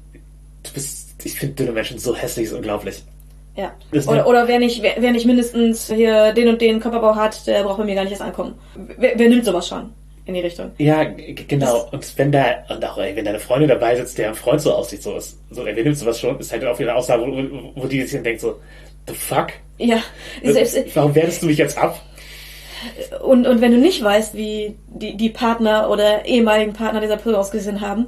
du 0.63 0.71
bist, 0.73 1.09
ich 1.23 1.33
finde 1.33 1.55
dünne 1.55 1.71
Menschen 1.71 1.97
so 1.99 2.15
hässlich, 2.15 2.47
ist 2.47 2.53
unglaublich. 2.53 3.03
Ja. 3.55 3.71
Das- 3.91 4.07
Oder, 4.07 4.27
oder 4.27 4.47
wer 4.47 4.59
nicht, 4.59 4.81
wer, 4.81 4.95
wer 4.99 5.11
nicht 5.11 5.25
mindestens 5.25 5.87
hier 5.91 6.33
den 6.33 6.47
und 6.49 6.61
den 6.61 6.79
Körperbau 6.79 7.15
hat, 7.15 7.45
der 7.47 7.63
braucht 7.63 7.77
bei 7.77 7.85
mir 7.85 7.95
gar 7.95 8.03
nicht 8.03 8.11
erst 8.11 8.21
ankommen. 8.21 8.55
Wer, 8.97 9.13
wer 9.17 9.29
nimmt 9.29 9.45
sowas 9.45 9.67
schon 9.67 9.89
in 10.25 10.33
die 10.33 10.39
Richtung? 10.41 10.71
Ja, 10.77 11.03
genau. 11.03 11.87
Und 11.91 12.17
wenn 12.17 12.31
da, 12.31 12.45
und 12.69 12.83
auch 12.85 12.97
ey, 12.97 13.15
wenn 13.15 13.25
da 13.25 13.31
eine 13.31 13.39
Freundin 13.39 13.69
dabei 13.69 13.95
sitzt, 13.95 14.17
der 14.17 14.29
ein 14.29 14.35
Freund 14.35 14.61
so 14.61 14.73
aussieht, 14.73 15.01
so 15.03 15.15
ist, 15.17 15.37
so, 15.51 15.65
ey, 15.65 15.75
wer 15.75 15.83
nimmt 15.83 15.97
sowas 15.97 16.19
schon, 16.19 16.37
ist 16.39 16.51
halt 16.51 16.63
auch 16.65 16.77
wieder 16.79 16.91
eine 16.91 16.99
Aussage, 16.99 17.21
wo, 17.23 17.27
wo, 17.31 17.81
wo 17.83 17.87
die 17.87 18.01
sich 18.01 18.11
dann 18.13 18.23
denkt 18.23 18.41
so, 18.41 18.59
the 19.07 19.13
fuck? 19.13 19.47
Ja. 19.77 20.01
Selbst, 20.43 20.77
Warum 20.95 21.15
wertest 21.15 21.41
du 21.41 21.47
mich 21.47 21.57
jetzt 21.57 21.77
ab? 21.77 21.99
Und, 23.21 23.45
und 23.45 23.59
wenn 23.59 23.71
du 23.73 23.77
nicht 23.77 24.01
weißt, 24.01 24.35
wie 24.35 24.75
die, 24.87 25.17
die 25.17 25.29
Partner 25.29 25.89
oder 25.89 26.25
ehemaligen 26.25 26.71
Partner 26.73 27.01
dieser 27.01 27.17
Person 27.17 27.35
ausgesehen 27.35 27.81
haben, 27.81 28.07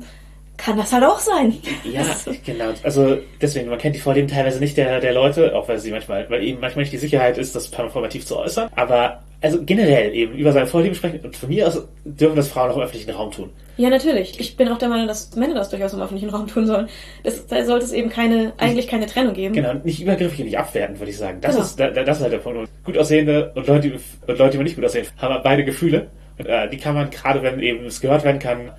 kann 0.64 0.78
das 0.78 0.94
halt 0.94 1.04
auch 1.04 1.20
sein. 1.20 1.58
Ja, 1.84 2.04
genau. 2.46 2.70
Also 2.84 3.18
deswegen, 3.42 3.70
man 3.70 3.78
kennt 3.80 3.96
die 3.96 4.00
Vorlieben 4.00 4.28
teilweise 4.28 4.60
nicht 4.60 4.78
der, 4.78 5.00
der 5.00 5.14
Leute, 5.14 5.56
auch 5.56 5.68
weil 5.68 5.80
sie 5.80 5.92
manchmal, 5.92 6.30
weil 6.30 6.44
eben 6.44 6.60
manchmal 6.60 6.84
nicht 6.84 6.94
die 6.94 6.98
Sicherheit 6.98 7.38
ist, 7.38 7.56
das 7.56 7.68
performativ 7.70 8.26
zu 8.26 8.38
äußern. 8.38 8.70
Aber 8.76 9.24
also 9.42 9.64
generell 9.64 10.14
eben 10.14 10.36
über 10.36 10.52
seine 10.52 10.68
Vorlieben 10.68 10.94
sprechen 10.96 11.20
und 11.24 11.36
von 11.36 11.50
mir 11.50 11.68
aus 11.68 11.82
dürfen 12.06 12.36
das 12.36 12.48
Frauen 12.50 12.70
auch 12.72 12.76
im 12.76 12.84
öffentlichen 12.84 13.10
Raum 13.10 13.32
tun. 13.32 13.50
Ja, 13.78 13.90
natürlich. 13.90 14.40
Ich 14.40 14.56
bin 14.56 14.68
auch 14.68 14.78
der 14.78 14.90
Meinung, 14.90 15.08
dass 15.08 15.36
Männer 15.36 15.56
das 15.56 15.70
durchaus 15.70 15.94
im 15.94 16.02
öffentlichen 16.02 16.30
Raum 16.30 16.46
tun 16.46 16.68
sollen. 16.68 16.88
Das, 17.24 17.48
da 17.48 17.66
sollte 17.66 17.86
es 17.86 17.92
eben 17.92 18.10
keine, 18.12 18.54
eigentlich 18.58 18.88
keine 18.88 19.08
Trennung 19.08 19.34
geben. 19.34 19.56
Genau, 19.56 19.74
nicht 19.84 20.00
übergriffig 20.02 20.40
und 20.42 20.46
nicht 20.46 20.60
abwertend, 20.60 21.00
würde 21.00 21.10
ich 21.10 21.18
sagen. 21.18 21.40
Das 21.42 21.54
Genau. 21.56 21.66
ist 21.66 21.80
da, 21.80 21.90
das 21.90 22.18
ist 22.18 22.24
halt 22.24 22.34
der 22.34 22.38
Punkt. 22.38 22.70
Gut 22.84 22.98
aussehende 22.98 23.52
und 23.56 23.66
Leute, 23.66 23.90
die- 23.90 23.94
und 24.32 24.38
Leute, 24.38 24.58
die 24.58 24.64
nicht 24.64 24.76
gut 24.76 24.86
aussehen, 24.86 25.08
haben 25.18 25.42
beide 25.44 25.66
Gefühle. 25.66 26.08
Und, 26.38 26.46
äh, 26.46 26.70
die 26.70 26.78
kann 26.78 26.94
man, 26.94 27.10
gerade 27.10 27.42
wenn 27.42 27.60
eben 27.62 27.86
es 27.86 28.00
gehört 28.02 28.24
werden 28.24 28.38
kann, 28.40 28.72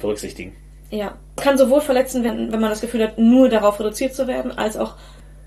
berücksichtigen. 0.00 0.52
Ja. 0.90 1.16
Kann 1.36 1.58
sowohl 1.58 1.80
verletzen 1.80 2.24
werden, 2.24 2.52
wenn 2.52 2.60
man 2.60 2.70
das 2.70 2.80
Gefühl 2.80 3.02
hat, 3.02 3.18
nur 3.18 3.48
darauf 3.48 3.78
reduziert 3.78 4.14
zu 4.14 4.26
werden, 4.26 4.56
als 4.56 4.76
auch 4.76 4.94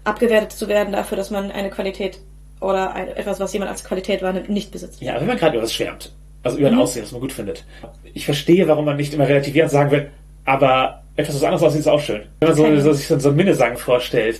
abgewertet 0.03 0.51
zu 0.51 0.67
werden 0.67 0.93
dafür, 0.93 1.17
dass 1.17 1.29
man 1.29 1.51
eine 1.51 1.69
Qualität 1.69 2.19
oder 2.59 2.93
ein, 2.93 3.09
etwas, 3.09 3.39
was 3.39 3.53
jemand 3.53 3.71
als 3.71 3.83
Qualität 3.83 4.21
wahrnimmt, 4.21 4.49
nicht 4.49 4.71
besitzt. 4.71 5.01
Ja, 5.01 5.19
wenn 5.19 5.27
man 5.27 5.37
gerade 5.37 5.55
über 5.55 5.63
was 5.63 5.73
schwärmt, 5.73 6.13
also 6.43 6.57
über 6.57 6.67
ein 6.67 6.75
Mhm. 6.75 6.81
Aussehen, 6.81 7.03
was 7.03 7.11
man 7.11 7.21
gut 7.21 7.33
findet. 7.33 7.65
Ich 8.13 8.25
verstehe, 8.25 8.67
warum 8.67 8.85
man 8.85 8.97
nicht 8.97 9.13
immer 9.13 9.27
relativierend 9.27 9.71
sagen 9.71 9.91
will, 9.91 10.09
aber 10.45 11.01
etwas, 11.15 11.35
was 11.35 11.43
anders 11.43 11.63
aussieht, 11.63 11.81
ist 11.81 11.87
auch 11.87 11.99
schön. 11.99 12.21
Wenn 12.39 12.49
man 12.49 12.57
so, 12.57 12.79
so 12.79 12.93
sich 12.93 13.07
so, 13.07 13.15
einen 13.29 13.35
Minnesang 13.35 13.77
vorstellt, 13.77 14.39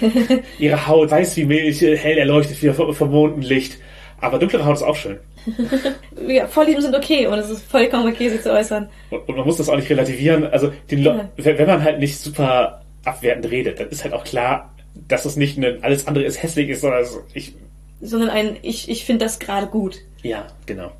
ihre 0.58 0.86
Haut 0.86 1.10
weiß 1.10 1.36
wie 1.36 1.44
Milch, 1.44 1.80
hell 1.80 2.18
erleuchtet 2.18 2.62
wie 2.62 2.70
vom, 2.70 2.94
vom 2.94 3.10
Mondenlicht, 3.10 3.78
aber 4.20 4.38
dunklere 4.38 4.64
Haut 4.64 4.76
ist 4.76 4.82
auch 4.82 4.96
schön. 4.96 5.18
Ja, 6.28 6.46
Vorlieben 6.46 6.82
sind 6.82 6.94
okay 6.94 7.26
und 7.26 7.38
es 7.38 7.50
ist 7.50 7.62
vollkommen 7.64 8.12
okay, 8.12 8.28
sie 8.28 8.40
zu 8.40 8.52
äußern. 8.52 8.88
Und, 9.10 9.28
und 9.28 9.36
man 9.36 9.46
muss 9.46 9.56
das 9.56 9.68
auch 9.68 9.76
nicht 9.76 9.88
relativieren. 9.90 10.44
Also 10.46 10.72
Ja. 10.90 11.28
wenn, 11.36 11.66
man 11.66 11.82
halt 11.82 11.98
nicht 11.98 12.18
super 12.18 12.82
abwertend 13.04 13.50
redet, 13.50 13.80
dann 13.80 13.88
ist 13.88 14.04
halt 14.04 14.12
auch 14.14 14.24
klar, 14.24 14.74
dass 15.08 15.24
es 15.24 15.36
nicht 15.36 15.56
ein, 15.58 15.82
alles 15.82 16.06
andere 16.06 16.24
ist 16.24 16.42
hässlich 16.42 16.68
ist, 16.68 16.82
sondern 16.82 17.00
es- 17.02 17.18
ich, 17.34 17.54
Sondern 18.02 18.30
ein, 18.30 18.56
ich, 18.62 18.88
ich 18.90 19.04
finde 19.04 19.24
das 19.24 19.38
gerade 19.38 19.66
gut. 19.66 19.96
ja, 20.22 20.46
genau. 20.66 20.92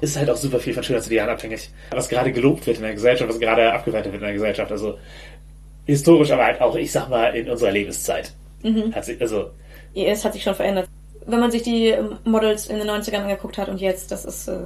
Es 0.00 0.10
ist 0.10 0.16
halt 0.18 0.28
auch 0.28 0.36
super 0.36 0.58
viel 0.60 0.74
von 0.74 0.82
Schönheitsidealen 0.82 1.30
abhängig. 1.32 1.70
Was 1.90 2.10
gerade 2.10 2.30
gelobt 2.30 2.66
wird 2.66 2.76
in 2.76 2.82
der 2.82 2.92
Gesellschaft, 2.92 3.30
was 3.30 3.40
gerade 3.40 3.72
abgewertet 3.72 4.12
wird 4.12 4.20
in 4.20 4.26
der 4.26 4.34
Gesellschaft. 4.34 4.70
Also 4.70 4.98
historisch, 5.86 6.30
aber 6.32 6.44
halt 6.44 6.60
auch, 6.60 6.76
ich 6.76 6.92
sag 6.92 7.08
mal, 7.08 7.34
in 7.34 7.48
unserer 7.48 7.70
Lebenszeit. 7.70 8.32
Hat 8.92 9.04
sich, 9.06 9.18
also, 9.20 9.50
Ja, 9.94 10.04
Es 10.08 10.22
hat 10.24 10.34
sich 10.34 10.42
schon 10.42 10.54
verändert. 10.54 10.86
Wenn 11.26 11.40
man 11.40 11.50
sich 11.50 11.62
die 11.62 11.94
Models 12.24 12.66
in 12.68 12.78
den 12.78 12.88
90ern 12.88 13.22
angeguckt 13.22 13.58
hat 13.58 13.68
und 13.68 13.80
jetzt, 13.80 14.10
das 14.12 14.24
ist 14.24 14.48
äh, 14.48 14.58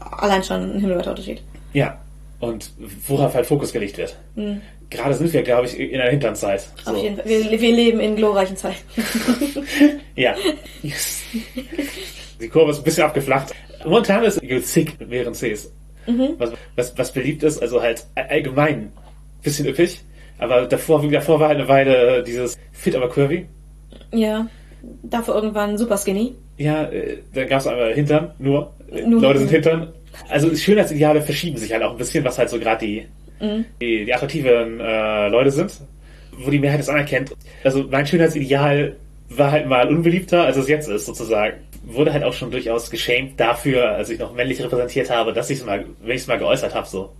allein 0.00 0.42
schon 0.44 0.76
ein 0.76 0.80
himmelweiter 0.80 1.10
Unterschied. 1.10 1.42
ja. 1.72 1.98
Und 2.38 2.70
worauf 3.06 3.34
halt 3.34 3.44
Fokus 3.44 3.70
gelegt 3.70 3.98
wird. 3.98 4.16
Mhm. 4.34 4.62
Gerade 4.88 5.12
sind 5.12 5.30
wir, 5.30 5.42
glaube 5.42 5.66
ich, 5.66 5.78
in 5.78 5.98
der 5.98 6.08
Hinternzeit. 6.08 6.66
Auf 6.86 6.96
jeden 6.96 7.16
Fall. 7.16 7.26
Wir, 7.26 7.60
wir 7.60 7.72
leben 7.76 8.00
in 8.00 8.16
glorreichen 8.16 8.56
Zeiten. 8.56 8.78
Ja. 10.16 10.34
Die 12.40 12.48
Kurve 12.48 12.70
ist 12.70 12.78
ein 12.78 12.84
bisschen 12.84 13.04
abgeflacht. 13.04 13.52
Momentan 13.84 14.24
ist 14.24 14.40
Sick 14.72 14.98
mit 14.98 15.10
mehreren 15.10 15.34
Cs. 15.34 15.70
Was, 16.38 16.52
was, 16.76 16.96
was 16.98 17.12
beliebt 17.12 17.42
ist, 17.42 17.60
also 17.60 17.82
halt 17.82 18.04
allgemein 18.14 18.74
ein 18.84 18.92
bisschen 19.42 19.66
üppig. 19.66 20.00
Aber 20.38 20.66
davor, 20.66 21.06
davor 21.10 21.40
war 21.40 21.48
halt 21.48 21.58
eine 21.58 21.68
Weile 21.68 22.22
dieses 22.22 22.56
Fit 22.72 22.96
aber 22.96 23.10
curvy. 23.10 23.46
ja. 24.12 24.46
Dafür 25.02 25.34
irgendwann 25.34 25.76
super 25.78 25.96
skinny. 25.96 26.34
Ja, 26.56 26.84
äh, 26.84 27.18
dann 27.34 27.48
gab 27.48 27.60
es 27.60 27.66
einmal 27.66 27.92
Hintern, 27.94 28.32
nur. 28.38 28.72
Äh, 28.90 29.02
Nur 29.02 29.20
Leute 29.20 29.40
sind 29.40 29.50
Hintern. 29.50 29.92
Also 30.28 30.54
Schönheitsideale 30.54 31.22
verschieben 31.22 31.56
sich 31.56 31.72
halt 31.72 31.82
auch 31.82 31.92
ein 31.92 31.98
bisschen, 31.98 32.24
was 32.24 32.38
halt 32.38 32.50
so 32.50 32.58
gerade 32.58 32.84
die, 32.84 33.06
die, 33.80 34.04
die 34.04 34.14
attraktiven 34.14 34.80
äh, 34.80 35.28
Leute 35.28 35.50
sind, 35.50 35.80
wo 36.36 36.50
die 36.50 36.58
Mehrheit 36.58 36.80
es 36.80 36.88
anerkennt. 36.88 37.32
Also 37.64 37.84
mein 37.90 38.06
Schönheitsideal 38.06 38.96
war 39.28 39.52
halt 39.52 39.66
mal 39.66 39.88
unbeliebter, 39.88 40.44
als 40.44 40.56
es 40.56 40.68
jetzt 40.68 40.88
ist, 40.88 41.06
sozusagen. 41.06 41.58
Wurde 41.84 42.12
halt 42.12 42.24
auch 42.24 42.32
schon 42.32 42.50
durchaus 42.50 42.90
geschämt 42.90 43.38
dafür, 43.40 43.90
als 43.92 44.10
ich 44.10 44.18
noch 44.18 44.34
männlich 44.34 44.62
repräsentiert 44.62 45.08
habe, 45.10 45.32
dass 45.32 45.48
ich 45.48 45.60
es 45.60 45.64
mal, 45.64 45.84
wenn 46.02 46.16
ich 46.16 46.22
es 46.22 46.26
mal 46.26 46.38
geäußert 46.38 46.74
habe, 46.74 46.86
so. 46.86 47.10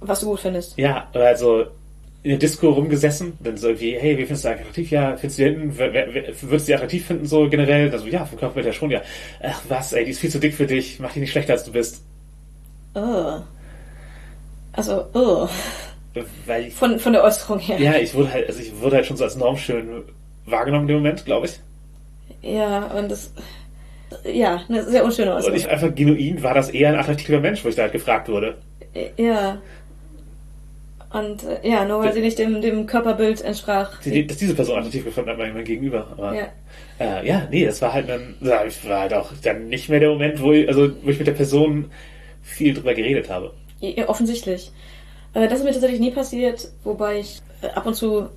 Was 0.00 0.20
du 0.20 0.26
gut 0.26 0.40
findest. 0.40 0.78
Ja, 0.78 1.08
also 1.14 1.66
in 2.28 2.38
der 2.38 2.40
Disco 2.40 2.68
rumgesessen, 2.68 3.38
dann 3.40 3.56
so 3.56 3.68
irgendwie, 3.68 3.96
hey, 3.98 4.18
wie 4.18 4.26
findest 4.26 4.44
du 4.44 4.50
attraktiv? 4.50 4.90
Ja, 4.90 5.16
findest 5.16 5.38
du 5.38 5.44
die 5.44 5.48
hinten, 5.50 5.78
würdest 5.78 6.68
du 6.68 6.70
die 6.70 6.74
attraktiv 6.74 7.06
finden, 7.06 7.24
so 7.24 7.48
generell? 7.48 7.90
Also 7.90 8.06
ja, 8.06 8.26
vom 8.26 8.38
Körperbild 8.38 8.66
ja 8.66 8.72
schon, 8.74 8.90
ja. 8.90 9.00
Ach 9.42 9.62
was, 9.68 9.94
ey, 9.94 10.04
die 10.04 10.10
ist 10.10 10.20
viel 10.20 10.28
zu 10.28 10.38
dick 10.38 10.52
für 10.54 10.66
dich, 10.66 11.00
mach 11.00 11.10
die 11.14 11.20
nicht 11.20 11.30
schlechter, 11.30 11.54
als 11.54 11.64
du 11.64 11.72
bist. 11.72 12.02
Oh. 12.94 13.38
Also, 14.74 15.06
oh. 15.14 15.48
Weil 16.44 16.66
ich, 16.66 16.74
Von, 16.74 16.98
von 16.98 17.14
der 17.14 17.24
Äußerung 17.24 17.60
her. 17.60 17.80
ja, 17.80 17.96
ich 17.96 18.12
wurde 18.12 18.30
halt, 18.30 18.46
also 18.46 18.60
ich 18.60 18.78
wurde 18.78 18.96
halt 18.96 19.06
schon 19.06 19.16
so 19.16 19.24
als 19.24 19.36
normschön 19.36 20.02
wahrgenommen 20.44 20.82
in 20.82 20.88
dem 20.88 20.96
Moment, 20.98 21.24
glaube 21.24 21.46
ich. 21.46 21.58
Ja, 22.42 22.88
und 22.88 23.10
das. 23.10 23.32
Ja, 24.30 24.60
eine 24.68 24.84
sehr 24.84 25.02
unschöne 25.02 25.30
Und 25.30 25.38
Äußerung. 25.38 25.56
ich 25.56 25.68
einfach 25.68 25.94
genuin 25.94 26.42
war 26.42 26.52
das 26.52 26.68
eher 26.68 26.90
ein 26.90 26.96
attraktiver 26.98 27.40
Mensch, 27.40 27.64
wo 27.64 27.68
ich 27.68 27.74
da 27.76 27.82
halt 27.82 27.92
gefragt 27.92 28.28
wurde. 28.28 28.58
Ja. 29.16 29.58
Und 31.10 31.42
äh, 31.44 31.66
ja, 31.66 31.84
nur 31.84 32.00
weil 32.02 32.12
sie 32.12 32.20
nicht 32.20 32.38
dem, 32.38 32.60
dem 32.60 32.86
Körperbild 32.86 33.40
entsprach. 33.42 33.98
Die, 34.02 34.26
dass 34.26 34.36
diese 34.36 34.54
Person 34.54 34.78
attraktiv 34.78 35.04
gefunden 35.04 35.30
hat, 35.30 35.38
mein, 35.38 35.54
mein 35.54 35.64
Gegenüber. 35.64 36.06
Aber, 36.12 36.34
Ja. 36.34 36.48
Äh, 37.00 37.26
ja, 37.26 37.46
nee, 37.50 37.64
das 37.64 37.80
war 37.80 37.92
halt 37.92 38.08
dann, 38.08 38.34
war 38.40 39.00
halt 39.00 39.14
auch 39.14 39.30
dann 39.42 39.68
nicht 39.68 39.88
mehr 39.88 40.00
der 40.00 40.10
Moment, 40.10 40.42
wo 40.42 40.52
ich, 40.52 40.68
also, 40.68 40.90
wo 41.02 41.08
ich 41.10 41.18
mit 41.18 41.26
der 41.26 41.32
Person 41.32 41.90
viel 42.42 42.74
drüber 42.74 42.92
geredet 42.94 43.30
habe. 43.30 43.52
Ja, 43.80 44.08
offensichtlich. 44.08 44.70
Äh, 45.34 45.48
Das 45.48 45.60
ist 45.60 45.64
mir 45.64 45.72
tatsächlich 45.72 46.00
nie 46.00 46.10
passiert, 46.10 46.68
wobei 46.84 47.20
ich 47.20 47.40
äh, 47.62 47.68
ab 47.68 47.86
und 47.86 47.94
zu. 47.94 48.28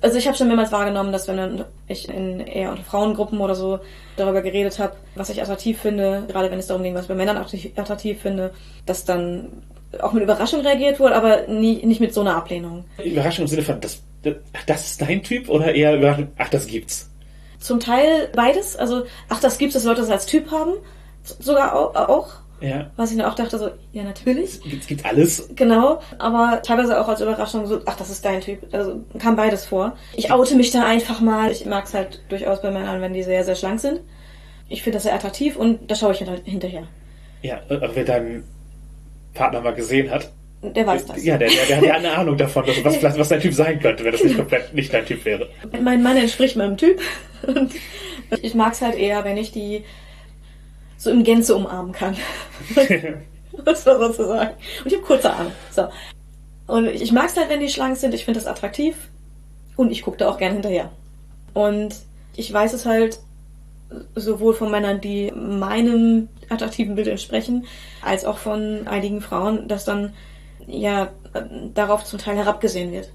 Also 0.00 0.18
ich 0.18 0.26
habe 0.26 0.36
schon 0.36 0.48
mehrmals 0.48 0.72
wahrgenommen, 0.72 1.12
dass 1.12 1.28
wenn 1.28 1.36
dann 1.36 1.64
ich 1.86 2.08
in 2.08 2.40
eher 2.40 2.70
unter 2.70 2.82
Frauengruppen 2.82 3.40
oder 3.40 3.54
so 3.54 3.78
darüber 4.16 4.42
geredet 4.42 4.78
habe, 4.80 4.96
was 5.14 5.30
ich 5.30 5.40
attraktiv 5.40 5.78
finde, 5.78 6.24
gerade 6.26 6.50
wenn 6.50 6.58
es 6.58 6.66
darum 6.66 6.82
ging, 6.82 6.94
was 6.94 7.02
ich 7.02 7.08
bei 7.08 7.14
Männern 7.14 7.36
attraktiv 7.36 8.20
finde, 8.20 8.52
dass 8.86 9.04
dann 9.04 9.62
auch 10.00 10.12
mit 10.12 10.22
Überraschung 10.22 10.60
reagiert 10.60 11.00
wurde, 11.00 11.14
aber 11.16 11.46
nie, 11.48 11.84
nicht 11.86 12.00
mit 12.00 12.12
so 12.14 12.20
einer 12.20 12.36
Ablehnung. 12.36 12.84
Überraschung 13.02 13.44
im 13.44 13.48
Sinne 13.48 13.62
von, 13.62 13.80
das, 13.80 14.02
das, 14.22 14.34
ach, 14.52 14.64
das 14.66 14.86
ist 14.86 15.00
dein 15.02 15.22
Typ 15.22 15.48
oder 15.48 15.74
eher 15.74 15.96
Überraschung, 15.96 16.28
ach, 16.38 16.48
das 16.50 16.66
gibt's. 16.66 17.10
Zum 17.58 17.80
Teil 17.80 18.28
beides, 18.36 18.76
also 18.76 19.04
ach, 19.28 19.40
das 19.40 19.58
gibt's, 19.58 19.74
dass 19.74 19.84
Leute 19.84 20.00
das 20.02 20.10
als 20.10 20.26
Typ 20.26 20.50
haben, 20.50 20.72
sogar 21.24 21.74
au- 21.74 21.94
auch. 21.94 22.28
Ja. 22.60 22.90
Was 22.96 23.12
ich 23.12 23.16
dann 23.16 23.26
auch 23.30 23.36
dachte, 23.36 23.56
so, 23.56 23.70
ja, 23.92 24.02
natürlich. 24.02 24.58
Es 24.80 24.86
gibt 24.88 25.04
alles. 25.04 25.48
Genau, 25.54 26.00
aber 26.18 26.60
teilweise 26.62 27.00
auch 27.00 27.06
als 27.08 27.20
Überraschung 27.20 27.66
so, 27.66 27.80
ach, 27.86 27.94
das 27.96 28.10
ist 28.10 28.24
dein 28.24 28.40
Typ. 28.40 28.58
Also 28.72 29.00
kam 29.20 29.36
beides 29.36 29.64
vor. 29.64 29.96
Ich 30.16 30.32
oute 30.32 30.56
mich 30.56 30.72
da 30.72 30.84
einfach 30.84 31.20
mal. 31.20 31.52
Ich 31.52 31.64
mag 31.66 31.84
es 31.84 31.94
halt 31.94 32.20
durchaus 32.28 32.60
bei 32.60 32.72
Männern, 32.72 33.00
wenn 33.00 33.14
die 33.14 33.22
sehr, 33.22 33.44
sehr 33.44 33.54
schlank 33.54 33.78
sind. 33.78 34.00
Ich 34.68 34.82
finde 34.82 34.96
das 34.96 35.04
sehr 35.04 35.14
attraktiv 35.14 35.56
und 35.56 35.88
da 35.88 35.94
schaue 35.94 36.12
ich 36.14 36.26
halt 36.26 36.42
hinterher. 36.46 36.82
Ja, 37.42 37.60
aber 37.70 37.94
wer 37.94 38.04
deinen 38.04 38.42
Partner 39.38 39.60
mal 39.60 39.74
gesehen 39.74 40.10
hat, 40.10 40.30
Der 40.62 40.86
weiß 40.86 41.06
das. 41.06 41.24
ja, 41.24 41.38
der, 41.38 41.48
der, 41.48 41.66
der 41.66 41.76
hat 41.78 41.84
ja 41.84 41.94
eine 41.94 42.12
Ahnung 42.12 42.36
davon, 42.36 42.66
dass, 42.66 43.02
was, 43.02 43.18
was 43.18 43.28
dein 43.28 43.40
Typ 43.40 43.54
sein 43.54 43.78
könnte, 43.80 44.04
wenn 44.04 44.12
das 44.12 44.24
nicht 44.24 44.36
komplett 44.36 44.74
nicht 44.74 44.92
dein 44.92 45.06
Typ 45.06 45.24
wäre. 45.24 45.48
Mein 45.80 46.02
Mann 46.02 46.16
entspricht 46.16 46.56
meinem 46.56 46.76
Typ. 46.76 47.00
Und 47.46 47.72
ich 48.42 48.54
mag 48.54 48.72
es 48.72 48.82
halt 48.82 48.96
eher, 48.96 49.24
wenn 49.24 49.36
ich 49.36 49.52
die 49.52 49.84
so 50.96 51.10
im 51.10 51.22
Gänze 51.22 51.54
umarmen 51.54 51.92
kann. 51.92 52.16
das 53.64 53.86
war 53.86 53.98
sozusagen. 53.98 54.50
Und 54.82 54.86
ich 54.86 54.94
habe 54.94 55.04
kurze 55.04 55.32
Arme. 55.32 55.52
So. 55.70 55.88
Und 56.66 56.86
ich 56.88 57.12
mag 57.12 57.26
es 57.28 57.36
halt, 57.36 57.48
wenn 57.48 57.60
die 57.60 57.68
schlank 57.68 57.96
sind. 57.96 58.12
Ich 58.14 58.24
finde 58.24 58.40
das 58.40 58.48
attraktiv. 58.48 58.96
Und 59.76 59.92
ich 59.92 60.02
gucke 60.02 60.16
da 60.18 60.28
auch 60.28 60.38
gern 60.38 60.54
hinterher. 60.54 60.90
Und 61.54 61.94
ich 62.34 62.52
weiß 62.52 62.72
es 62.72 62.84
halt 62.84 63.20
sowohl 64.14 64.54
von 64.54 64.70
Männern, 64.70 65.00
die 65.00 65.32
meinem 65.32 66.28
attraktiven 66.48 66.94
Bild 66.94 67.08
entsprechen, 67.08 67.66
als 68.02 68.24
auch 68.24 68.38
von 68.38 68.86
einigen 68.86 69.20
Frauen, 69.20 69.68
dass 69.68 69.84
dann 69.84 70.14
ja 70.66 71.08
darauf 71.74 72.04
zum 72.04 72.18
Teil 72.18 72.36
herabgesehen 72.36 72.92
wird. 72.92 73.10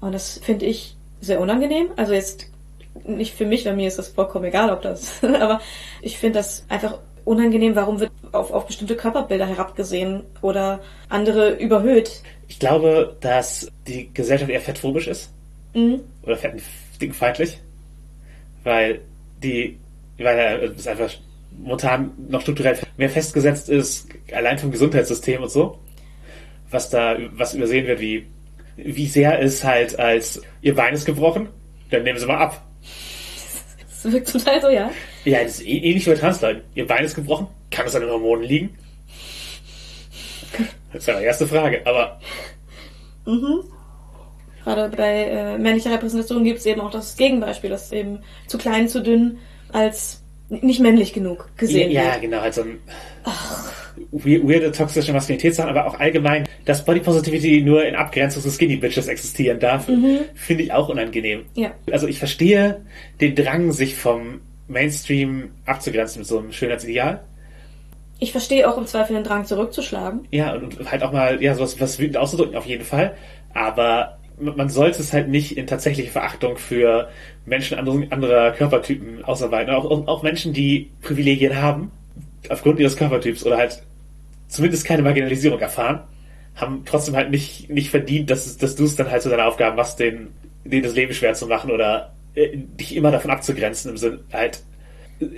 Und 0.00 0.12
das 0.12 0.38
finde 0.42 0.66
ich 0.66 0.96
sehr 1.20 1.40
unangenehm. 1.40 1.88
Also 1.96 2.12
jetzt 2.12 2.46
nicht 3.06 3.34
für 3.34 3.46
mich, 3.46 3.64
bei 3.64 3.72
mir 3.72 3.88
ist 3.88 3.98
das 3.98 4.08
vollkommen 4.08 4.44
egal, 4.44 4.70
ob 4.70 4.82
das, 4.82 5.22
aber 5.40 5.60
ich 6.02 6.18
finde 6.18 6.38
das 6.38 6.64
einfach 6.68 6.98
unangenehm. 7.24 7.74
Warum 7.74 8.00
wird 8.00 8.12
auf, 8.32 8.50
auf 8.50 8.66
bestimmte 8.66 8.96
Körperbilder 8.96 9.46
herabgesehen 9.46 10.22
oder 10.42 10.80
andere 11.08 11.50
überhöht? 11.50 12.22
Ich 12.48 12.58
glaube, 12.58 13.16
dass 13.20 13.70
die 13.86 14.12
Gesellschaft 14.12 14.50
eher 14.50 14.60
fettphobisch 14.60 15.08
ist. 15.08 15.30
Mhm. 15.72 16.00
Oder 16.22 16.36
fettdickfeindlich. 16.36 17.58
Weil 18.62 19.00
die, 19.42 19.78
weil 20.18 20.72
es 20.76 20.86
einfach 20.86 21.10
momentan 21.56 22.12
noch 22.28 22.40
strukturell 22.40 22.78
mehr 22.96 23.10
festgesetzt 23.10 23.68
ist, 23.68 24.08
allein 24.32 24.58
vom 24.58 24.70
Gesundheitssystem 24.70 25.42
und 25.42 25.50
so. 25.50 25.78
Was 26.70 26.90
da, 26.90 27.16
was 27.32 27.54
übersehen 27.54 27.86
wird, 27.86 28.00
wie, 28.00 28.26
wie 28.76 29.06
sehr 29.06 29.38
ist 29.38 29.62
halt 29.64 29.98
als, 29.98 30.42
ihr 30.62 30.74
Bein 30.74 30.94
ist 30.94 31.04
gebrochen, 31.04 31.48
dann 31.90 32.02
nehmen 32.02 32.18
sie 32.18 32.26
mal 32.26 32.38
ab. 32.38 32.62
Das 34.02 34.12
wirkt 34.12 34.28
zum 34.28 34.44
Teil 34.44 34.60
so, 34.60 34.68
ja. 34.68 34.90
Ja, 35.24 35.42
das 35.42 35.60
ist 35.60 35.66
eh- 35.66 35.78
ähnlich 35.78 36.06
wie 36.06 36.10
bei 36.10 36.16
Transleuten. 36.16 36.62
Ihr 36.74 36.86
Bein 36.86 37.04
ist 37.04 37.14
gebrochen, 37.14 37.46
kann 37.70 37.86
es 37.86 37.94
an 37.94 38.02
den 38.02 38.10
Hormonen 38.10 38.44
liegen? 38.44 38.76
Das 40.92 41.02
ist 41.02 41.06
ja 41.08 41.18
die 41.18 41.24
erste 41.24 41.46
Frage, 41.46 41.82
aber 41.86 42.20
Gerade 44.64 44.96
bei 44.96 45.24
äh, 45.24 45.58
männlicher 45.58 45.92
Repräsentation 45.92 46.44
gibt 46.44 46.58
es 46.58 46.66
eben 46.66 46.80
auch 46.80 46.90
das 46.90 47.16
Gegenbeispiel, 47.16 47.70
dass 47.70 47.92
eben 47.92 48.20
zu 48.46 48.58
klein, 48.58 48.88
zu 48.88 49.02
dünn 49.02 49.38
als 49.74 50.22
nicht 50.48 50.80
männlich 50.80 51.12
genug 51.12 51.48
gesehen 51.56 51.90
ja, 51.90 52.12
wird. 52.12 52.22
genau, 52.22 52.40
halt 52.40 52.54
so 52.54 52.62
ein 52.62 52.78
weirde 54.12 54.70
toxische 54.72 55.12
Maskulinität 55.12 55.58
aber 55.60 55.86
auch 55.86 55.98
allgemein, 55.98 56.48
dass 56.64 56.84
Body 56.84 57.00
Positivity 57.00 57.62
nur 57.62 57.84
in 57.84 57.94
Abgrenzung 57.94 58.42
zu 58.42 58.50
Skinny 58.50 58.76
Bitches 58.76 59.08
existieren 59.08 59.58
darf, 59.58 59.86
finde 60.34 60.62
ich 60.62 60.72
auch 60.72 60.88
unangenehm. 60.88 61.44
Ja. 61.54 61.72
Also 61.90 62.06
ich 62.06 62.18
verstehe 62.18 62.82
den 63.20 63.34
Drang, 63.34 63.72
sich 63.72 63.96
vom 63.96 64.40
Mainstream 64.68 65.50
abzugrenzen 65.66 66.20
mit 66.20 66.28
so 66.28 66.38
einem 66.38 66.52
Schönheitsideal. 66.52 67.24
Ich 68.20 68.32
verstehe 68.32 68.68
auch 68.70 68.78
im 68.78 68.86
Zweifel 68.86 69.14
den 69.14 69.24
Drang 69.24 69.44
zurückzuschlagen. 69.44 70.26
Ja, 70.30 70.54
und, 70.54 70.78
und 70.78 70.90
halt 70.90 71.02
auch 71.02 71.12
mal, 71.12 71.42
ja, 71.42 71.54
sowas 71.54 71.80
was 71.80 71.98
wütend 71.98 72.16
auszudrücken, 72.16 72.56
auf 72.56 72.66
jeden 72.66 72.84
Fall. 72.84 73.16
Aber 73.52 74.18
man 74.38 74.56
man 74.56 74.68
sollte 74.68 75.00
es 75.00 75.12
halt 75.12 75.28
nicht 75.28 75.56
in 75.56 75.66
tatsächliche 75.66 76.10
Verachtung 76.10 76.56
für 76.58 77.08
Menschen 77.46 77.78
anderer, 77.78 78.52
Körpertypen 78.52 79.24
ausarbeiten. 79.24 79.74
Auch, 79.74 79.84
auch, 80.06 80.22
Menschen, 80.22 80.52
die 80.52 80.90
Privilegien 81.02 81.60
haben, 81.60 81.90
aufgrund 82.48 82.80
ihres 82.80 82.96
Körpertyps 82.96 83.44
oder 83.44 83.56
halt 83.56 83.82
zumindest 84.48 84.84
keine 84.84 85.02
Marginalisierung 85.02 85.60
erfahren, 85.60 86.00
haben 86.54 86.82
trotzdem 86.84 87.16
halt 87.16 87.30
nicht, 87.30 87.68
nicht 87.68 87.90
verdient, 87.90 88.30
dass, 88.30 88.56
dass 88.56 88.76
du 88.76 88.84
es 88.84 88.96
dann 88.96 89.10
halt 89.10 89.22
zu 89.22 89.28
deiner 89.28 89.46
Aufgabe 89.46 89.76
machst, 89.76 89.98
denen, 89.98 90.28
denen 90.64 90.84
das 90.84 90.94
Leben 90.94 91.12
schwer 91.12 91.34
zu 91.34 91.46
machen 91.46 91.70
oder 91.70 92.12
äh, 92.34 92.56
dich 92.56 92.94
immer 92.96 93.10
davon 93.10 93.30
abzugrenzen 93.30 93.90
im 93.90 93.96
Sinne 93.96 94.20
halt. 94.32 94.62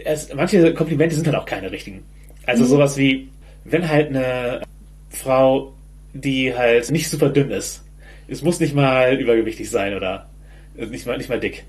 Es, 0.05 0.33
manche 0.35 0.75
Komplimente 0.75 1.15
sind 1.15 1.27
halt 1.27 1.37
auch 1.37 1.47
keine 1.47 1.71
richtigen. 1.71 2.05
Also 2.45 2.65
sowas 2.65 2.97
wie, 2.97 3.29
wenn 3.65 3.89
halt 3.89 4.09
eine 4.09 4.63
Frau, 5.11 5.75
die 6.13 6.55
halt 6.55 6.91
nicht 6.91 7.09
super 7.09 7.31
dünn 7.31 7.51
ist, 7.51 7.85
es 8.29 8.43
muss 8.43 8.61
nicht 8.61 8.75
mal 8.75 9.15
übergewichtig 9.15 9.71
sein 9.71 9.95
oder 9.95 10.29
äh, 10.77 10.87
nicht 10.87 11.07
mal, 11.07 11.19
nicht 11.19 11.29
mal 11.29 11.41
dick. 11.41 11.65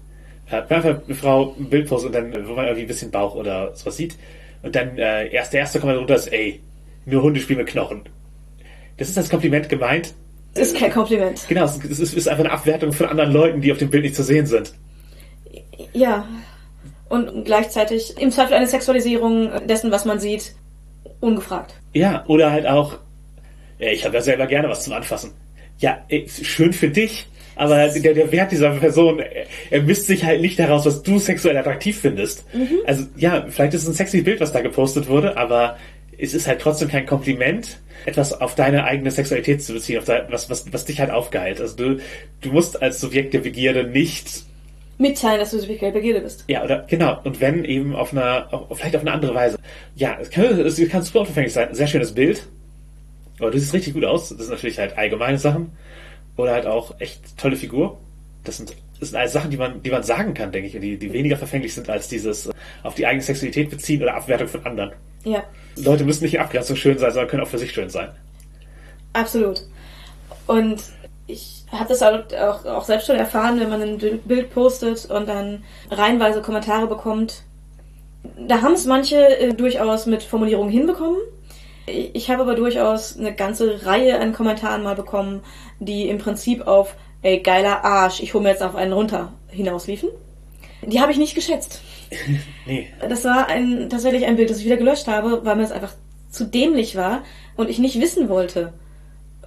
Äh, 0.49 0.62
Wenn 0.67 0.77
einfach 0.77 1.01
eine 1.05 1.15
Frau 1.15 1.55
ein 1.60 1.69
Bild 1.69 1.88
postet 1.88 2.07
und 2.07 2.15
dann, 2.15 2.33
äh, 2.33 2.47
wo 2.47 2.53
man 2.53 2.65
irgendwie 2.65 2.83
ein 2.86 2.88
bisschen 2.88 3.12
Bauch 3.12 3.36
oder 3.36 3.75
sowas 3.75 3.97
sieht, 3.97 4.15
und 4.63 4.75
dann 4.75 4.97
äh, 4.97 5.27
erst 5.29 5.53
der 5.53 5.62
erste 5.62 5.79
Kommentar 5.79 5.99
drunter 5.99 6.15
ist, 6.15 6.27
ey, 6.27 6.60
nur 7.05 7.21
Hunde 7.21 7.39
spielen 7.39 7.60
mit 7.60 7.67
Knochen. 7.67 8.01
Das 8.97 9.10
ist 9.10 9.17
als 9.17 9.29
Kompliment 9.29 9.69
gemeint. 9.69 10.13
Das 10.53 10.69
ist 10.69 10.77
kein 10.77 10.91
Kompliment. 10.91 11.45
Genau, 11.47 11.65
es 11.65 11.99
ist, 11.99 12.13
ist 12.13 12.27
einfach 12.27 12.43
eine 12.43 12.53
Abwertung 12.53 12.91
von 12.91 13.05
anderen 13.05 13.31
Leuten, 13.31 13.62
die 13.62 13.71
auf 13.71 13.77
dem 13.77 13.89
Bild 13.89 14.03
nicht 14.03 14.15
zu 14.15 14.23
sehen 14.23 14.47
sind. 14.47 14.73
Ja. 15.93 16.27
Und 17.10 17.45
gleichzeitig 17.45 18.15
im 18.19 18.31
Zweifel 18.31 18.55
eine 18.55 18.67
Sexualisierung 18.67 19.67
dessen, 19.67 19.91
was 19.91 20.03
man 20.03 20.19
sieht, 20.19 20.55
ungefragt. 21.19 21.75
Ja, 21.93 22.25
oder 22.27 22.51
halt 22.51 22.65
auch, 22.65 22.97
ja, 23.79 23.91
ich 23.91 24.03
habe 24.03 24.15
ja 24.15 24.21
selber 24.21 24.47
gerne 24.47 24.67
was 24.67 24.83
zum 24.83 24.93
Anfassen. 24.93 25.31
Ja, 25.77 25.99
ey, 26.10 26.27
schön 26.27 26.73
für 26.73 26.89
dich, 26.89 27.27
aber 27.58 27.88
der, 27.88 28.13
der 28.13 28.32
Wert 28.32 28.52
dieser 28.52 28.72
Person, 28.72 29.22
er, 29.70 29.82
misst 29.82 30.08
sich 30.08 30.24
halt 30.24 30.41
nicht 30.41 30.60
daraus, 30.60 30.86
was 30.86 31.04
du 31.04 31.20
sexuell 31.20 31.58
attraktiv 31.58 32.00
findest. 32.00 32.46
Also 32.86 33.06
ja, 33.15 33.46
vielleicht 33.50 33.74
ist 33.74 33.84
es 33.84 33.89
ein 33.89 33.93
sexy 33.93 34.22
Bild, 34.22 34.39
was 34.39 34.52
da 34.52 34.62
gepostet 34.62 35.08
wurde, 35.08 35.38
aber 35.38 35.78
es 36.17 36.34
ist 36.34 36.48
halt 36.48 36.62
trotzdem 36.62 36.88
kein 36.88 37.06
Kompliment, 37.06 37.80
etwas 38.06 38.39
auf 38.39 38.56
deine 38.56 38.86
eigene 38.86 39.12
Sexualität 39.12 39.63
zu 39.63 39.74
beziehen, 39.74 40.00
auf 40.00 40.06
dein, 40.06 40.24
was, 40.30 40.50
was, 40.50 40.72
was 40.72 40.86
dich 40.86 41.00
halt 41.00 41.12
aufgeheilt. 41.12 41.62
Also 41.62 41.76
du, 41.76 41.98
du 42.41 42.52
musst 42.52 42.82
als 42.82 43.02
Subjekt 43.02 43.34
der 43.34 43.39
Begierde 43.39 43.84
nicht 43.84 44.46
Mitteilen, 45.00 45.39
dass 45.39 45.52
du 45.52 45.60
so 45.60 45.67
wirklich 45.67 45.93
Begierde 45.93 46.22
bist. 46.22 46.43
ja, 46.48 46.63
oder 46.63 46.86
genau. 46.88 47.20
Und 47.24 47.39
wenn 47.39 47.63
eben 47.65 47.96
auf 47.96 48.13
einer, 48.13 48.52
auf, 48.52 48.80
vielleicht 48.80 48.96
auf 48.96 49.04
eine 49.04 49.12
andere 49.12 49.36
Weise. 49.36 49.60
Ja, 49.96 50.17
es 50.20 50.32
kann, 50.32 50.60
es 50.60 50.89
kann 50.89 51.04
super 51.04 51.20
unverfänglich 51.20 51.54
sein. 51.54 51.74
Sehr 51.74 51.86
schönes 51.86 52.13
Bild. 52.13 52.48
Aber 53.39 53.52
du 53.52 53.60
siehst 53.60 53.74
richtig 53.74 53.93
gut 53.93 54.06
aus. 54.06 54.30
Das 54.30 54.39
sind 54.39 54.50
natürlich 54.50 54.80
halt 54.80 54.98
allgemeine 54.98 55.38
Sachen. 55.38 55.72
Oder 56.38 56.54
halt 56.54 56.65
auch 56.65 57.00
echt 57.00 57.38
tolle 57.38 57.56
Figur. 57.56 57.97
Das 58.43 58.58
sind, 58.58 58.73
das 59.00 59.10
sind 59.10 59.17
alles 59.17 59.34
Sachen, 59.34 59.52
die 59.52 59.58
man, 59.58 59.82
die 59.82 59.91
man 59.91 60.04
sagen 60.04 60.34
kann, 60.34 60.52
denke 60.52 60.69
ich, 60.69 60.76
und 60.76 60.82
die, 60.82 60.97
die 60.97 61.12
weniger 61.12 61.36
verfänglich 61.38 61.73
sind 61.73 61.89
als 61.89 62.08
dieses 62.08 62.47
äh, 62.47 62.54
auf 62.84 62.95
die 62.95 63.06
eigene 63.06 63.23
Sexualität 63.23 63.69
beziehen 63.69 64.02
oder 64.02 64.15
Abwertung 64.15 64.47
von 64.47 64.65
anderen. 64.65 64.93
Ja, 65.26 65.43
Leute 65.76 66.06
müssen 66.06 66.23
nicht 66.23 66.36
in 66.36 66.39
Abgrenzung 66.39 66.76
schön 66.76 66.97
sein, 66.97 67.12
sondern 67.12 67.30
können 67.30 67.43
auch 67.43 67.47
für 67.47 67.58
sich 67.58 67.71
schön 67.71 67.89
sein. 67.89 68.10
absolut. 69.13 69.63
Und 70.45 70.82
ich 71.28 71.65
habe 71.71 71.89
das 71.89 72.02
auch, 72.02 72.19
auch, 72.34 72.65
auch 72.65 72.86
selbst 72.86 73.08
schon 73.08 73.17
erfahren, 73.17 73.60
wenn 73.60 73.69
man 73.69 73.82
ein 73.82 74.21
Bild 74.23 74.54
postet 74.54 75.06
und 75.06 75.28
dann 75.28 75.63
reihenweise 75.91 76.41
Kommentare 76.41 76.88
bekommt. 76.88 77.43
Da 78.47 78.62
haben 78.62 78.73
es 78.73 78.86
manche 78.86 79.38
äh, 79.38 79.54
durchaus 79.54 80.06
mit 80.06 80.23
Formulierungen 80.23 80.71
hinbekommen. 80.71 81.17
Ich 81.88 82.30
habe 82.30 82.41
aber 82.41 82.56
durchaus 82.56 83.17
eine 83.17 83.34
ganze 83.34 83.86
Reihe 83.86 84.19
an 84.19 84.34
Kommentaren 84.34 84.84
mal 84.84 84.95
bekommen, 84.95 85.41
die 85.80 86.10
im 86.10 86.17
Prinzip 86.17 86.67
auf 86.67 86.95
ey, 87.21 87.39
geiler 87.39 87.84
Arsch, 87.84 88.21
ich 88.21 88.34
hole 88.34 88.43
mir 88.43 88.50
jetzt 88.50 88.63
auf 88.63 88.76
einen 88.76 88.93
runter 88.93 89.34
hinausliefen. 89.50 90.10
Die 90.84 91.02
habe 91.02 91.12
ich 91.12 91.17
nicht 91.17 91.36
geschätzt. 91.36 91.82
Nee. 92.65 92.89
Das 93.08 93.23
war 93.23 93.47
ein, 93.47 93.89
tatsächlich 93.89 94.26
ein 94.26 94.36
Bild, 94.36 94.50
das 94.50 94.60
ich 94.60 94.65
wieder 94.65 94.76
gelöscht 94.76 95.08
habe, 95.08 95.45
weil 95.45 95.56
mir 95.56 95.63
es 95.63 95.71
einfach 95.71 95.93
zu 96.30 96.43
dämlich 96.43 96.97
war 96.97 97.23
und 97.56 97.69
ich 97.69 97.80
nicht 97.80 98.00
wissen 98.02 98.28
wollte, 98.28 98.73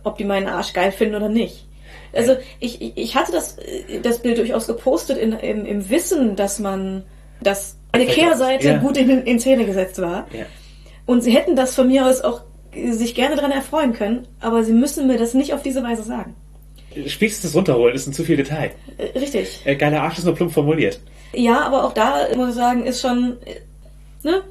ob 0.05 0.17
die 0.17 0.25
meinen 0.25 0.47
Arsch 0.49 0.73
geil 0.73 0.91
finden 0.91 1.17
oder 1.17 1.29
nicht. 1.29 1.67
Also 2.15 2.37
ich, 2.61 2.97
ich- 2.97 3.15
hatte 3.15 3.33
das, 3.33 3.59
das 4.03 4.21
Bild 4.21 4.39
durchaus 4.39 4.67
gepostet 4.67 5.19
in, 5.19 5.33
im, 5.35 5.67
im 5.67 5.91
Wissen, 5.91 6.35
dass 6.35 6.59
man, 6.59 7.05
dass 7.43 7.77
eine 7.93 8.07
Kehrseite 8.07 8.69
ja. 8.69 8.79
gut 8.79 8.97
in, 8.97 9.11
in 9.25 9.39
Szene 9.39 9.67
gesetzt 9.67 10.01
war. 10.01 10.27
Ja. 10.33 10.47
Und 11.11 11.23
sie 11.23 11.33
hätten 11.33 11.57
das 11.57 11.75
von 11.75 11.89
mir 11.89 12.07
aus 12.07 12.21
auch 12.21 12.43
äh, 12.73 12.93
sich 12.93 13.17
gerne 13.17 13.35
daran 13.35 13.51
erfreuen 13.51 13.95
können, 13.95 14.29
aber 14.39 14.63
sie 14.63 14.73
müssen 14.73 15.09
mir 15.09 15.19
das 15.19 15.35
nicht 15.35 15.53
auf 15.53 15.61
diese 15.61 15.83
Weise 15.83 16.05
sagen. 16.05 16.37
Spätestes 17.07 17.53
runterholen 17.53 17.97
ist 17.97 18.07
ein 18.07 18.13
zu 18.13 18.23
viel 18.23 18.37
Detail. 18.37 18.71
Äh, 18.97 19.19
Richtig. 19.19 19.61
Äh, 19.65 19.75
geiler 19.75 20.03
Arsch 20.03 20.19
ist 20.19 20.25
nur 20.25 20.37
plump 20.37 20.53
formuliert. 20.53 21.01
Ja, 21.33 21.63
aber 21.63 21.83
auch 21.83 21.95
da, 21.95 22.29
muss 22.37 22.51
ich 22.51 22.55
sagen, 22.55 22.87
ist 22.87 23.01
schon, 23.01 23.39
ne? 24.23 24.43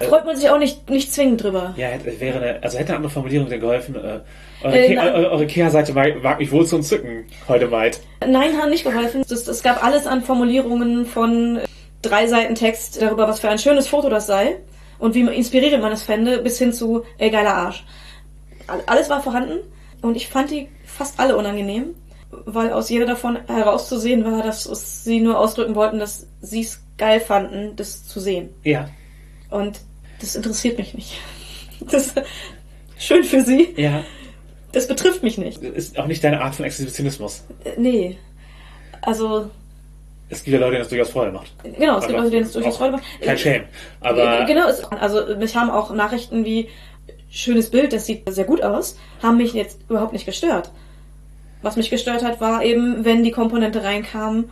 Freut 0.00 0.24
man 0.24 0.34
sich 0.34 0.50
auch 0.50 0.58
nicht, 0.58 0.90
nicht 0.90 1.12
zwingend 1.12 1.44
drüber. 1.44 1.74
Ja, 1.76 1.86
hätte, 1.86 2.18
wäre 2.18 2.40
eine, 2.40 2.60
also 2.60 2.76
hätte 2.76 2.88
eine 2.88 2.96
andere 2.96 3.12
Formulierung 3.12 3.48
dir 3.48 3.58
geholfen. 3.58 3.94
Äh, 3.94 4.18
eure, 4.64 4.76
Äh, 4.76 4.98
eure, 4.98 5.46
Kehrseite 5.46 5.92
mag, 5.92 6.20
mag 6.24 6.40
mich 6.40 6.50
wohl 6.50 6.66
zu 6.66 6.74
entzücken, 6.74 7.26
heute 7.46 7.70
weit. 7.70 8.00
Nein, 8.26 8.60
hat 8.60 8.68
nicht 8.68 8.82
geholfen. 8.82 9.22
Es, 9.30 9.62
gab 9.62 9.84
alles 9.84 10.08
an 10.08 10.22
Formulierungen 10.22 11.06
von 11.06 11.60
drei 12.02 12.26
Seiten 12.26 12.56
Text 12.56 13.00
darüber, 13.00 13.28
was 13.28 13.38
für 13.38 13.48
ein 13.48 13.60
schönes 13.60 13.86
Foto 13.86 14.08
das 14.08 14.26
sei 14.26 14.56
und 15.04 15.14
wie 15.14 15.20
inspirierend 15.20 15.82
man 15.82 15.92
es 15.92 16.02
fände, 16.02 16.38
bis 16.38 16.58
hin 16.58 16.72
zu, 16.72 17.04
ey, 17.18 17.30
geiler 17.30 17.54
Arsch. 17.54 17.84
All- 18.66 18.82
Alles 18.86 19.10
war 19.10 19.22
vorhanden 19.22 19.58
und 20.02 20.16
ich 20.16 20.28
fand 20.28 20.50
die 20.50 20.68
fast 20.86 21.20
alle 21.20 21.36
unangenehm, 21.36 21.94
weil 22.30 22.72
aus 22.72 22.88
jeder 22.88 23.06
davon 23.06 23.38
herauszusehen 23.46 24.24
war, 24.24 24.42
dass 24.42 24.64
sie 25.04 25.20
nur 25.20 25.38
ausdrücken 25.38 25.74
wollten, 25.74 25.98
dass 25.98 26.26
sie 26.40 26.62
es 26.62 26.80
geil 26.96 27.20
fanden, 27.20 27.76
das 27.76 28.06
zu 28.06 28.18
sehen. 28.20 28.48
Ja, 28.64 28.88
Und 29.50 29.80
das 30.20 30.34
interessiert 30.36 30.78
mich 30.78 30.94
nicht. 30.94 31.12
Das 31.90 32.06
ist 32.06 32.14
schön 32.98 33.24
für 33.24 33.42
sie. 33.42 33.74
ja. 33.76 34.02
Das 34.72 34.88
betrifft 34.88 35.22
mich 35.22 35.36
nicht. 35.38 35.62
Ist 35.62 35.98
auch 35.98 36.06
nicht 36.06 36.24
deine 36.24 36.40
Art 36.40 36.54
von 36.54 36.64
Exhibitionismus. 36.64 37.44
Äh, 37.64 37.72
Nee. 37.78 38.16
Also, 39.02 39.50
Es 40.30 40.42
gibt 40.42 40.54
ja 40.54 40.58
Leute, 40.60 40.72
denen 40.72 40.82
das 40.82 40.88
durchaus 40.88 41.10
Freude 41.10 41.32
macht. 41.32 41.52
genau, 41.62 41.98
es 41.98 42.06
gibt 42.06 42.18
Leute, 42.18 42.30
denen 42.30 42.46
es 42.46 42.52
durchaus 42.52 42.76
Freude 42.76 42.92
macht. 42.92 43.04
Kein 43.20 43.38
Shame. 43.38 43.64
Aber 44.00 44.40
Äh, 44.40 44.46
Genau, 44.46 44.68
es, 44.68 44.82
also 44.84 45.36
mich 45.36 45.54
haben 45.54 45.70
auch 45.70 45.92
Nachrichten 45.94 46.44
wie 46.44 46.68
schönes 47.30 47.70
Bild, 47.70 47.92
das 47.92 48.06
sieht 48.06 48.22
sehr 48.32 48.44
gut 48.44 48.62
aus, 48.62 48.96
haben 49.22 49.36
mich 49.36 49.52
jetzt 49.52 49.80
überhaupt 49.88 50.12
nicht 50.12 50.24
gestört. 50.24 50.70
Was 51.62 51.76
mich 51.76 51.90
gestört 51.90 52.22
hat, 52.22 52.40
war 52.40 52.62
eben, 52.64 53.04
wenn 53.04 53.24
die 53.24 53.30
Komponente 53.30 53.82
reinkam, 53.82 54.50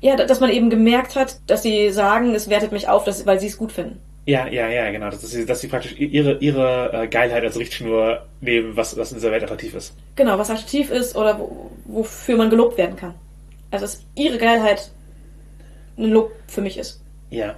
ja, 0.00 0.16
dass 0.16 0.40
man 0.40 0.50
eben 0.50 0.68
gemerkt 0.68 1.16
hat, 1.16 1.38
dass 1.46 1.62
sie 1.62 1.90
sagen, 1.90 2.34
es 2.34 2.50
wertet 2.50 2.72
mich 2.72 2.88
auf, 2.88 3.04
dass, 3.04 3.24
weil 3.24 3.40
sie 3.40 3.46
es 3.46 3.56
gut 3.56 3.72
finden. 3.72 4.00
ja, 4.26 4.46
ja, 4.48 4.68
ja, 4.68 4.90
genau. 4.90 5.10
Dass 5.10 5.22
sie, 5.22 5.46
dass 5.46 5.60
sie 5.60 5.68
praktisch 5.68 5.94
ihre, 5.98 6.38
ihre 6.38 6.92
äh, 6.92 7.08
Geilheit 7.08 7.42
als 7.42 7.58
Richtschnur 7.58 8.26
nehmen, 8.40 8.76
was, 8.76 8.96
was 8.98 9.12
in 9.12 9.18
dieser 9.18 9.30
Welt 9.30 9.44
attraktiv 9.44 9.74
ist. 9.74 9.94
Genau, 10.16 10.38
was 10.38 10.50
attraktiv 10.50 10.90
ist 10.90 11.16
oder 11.16 11.38
wo, 11.38 11.70
wofür 11.86 12.36
man 12.36 12.50
gelobt 12.50 12.76
werden 12.76 12.96
kann. 12.96 13.14
Also 13.74 13.86
dass 13.86 14.04
ihre 14.14 14.38
Geilheit 14.38 14.90
ein 15.98 16.04
Lob 16.04 16.32
für 16.46 16.60
mich 16.60 16.78
ist. 16.78 17.02
Ja. 17.30 17.56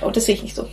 Und 0.00 0.16
das 0.16 0.26
sehe 0.26 0.34
ich 0.34 0.42
nicht 0.42 0.56
so. 0.56 0.68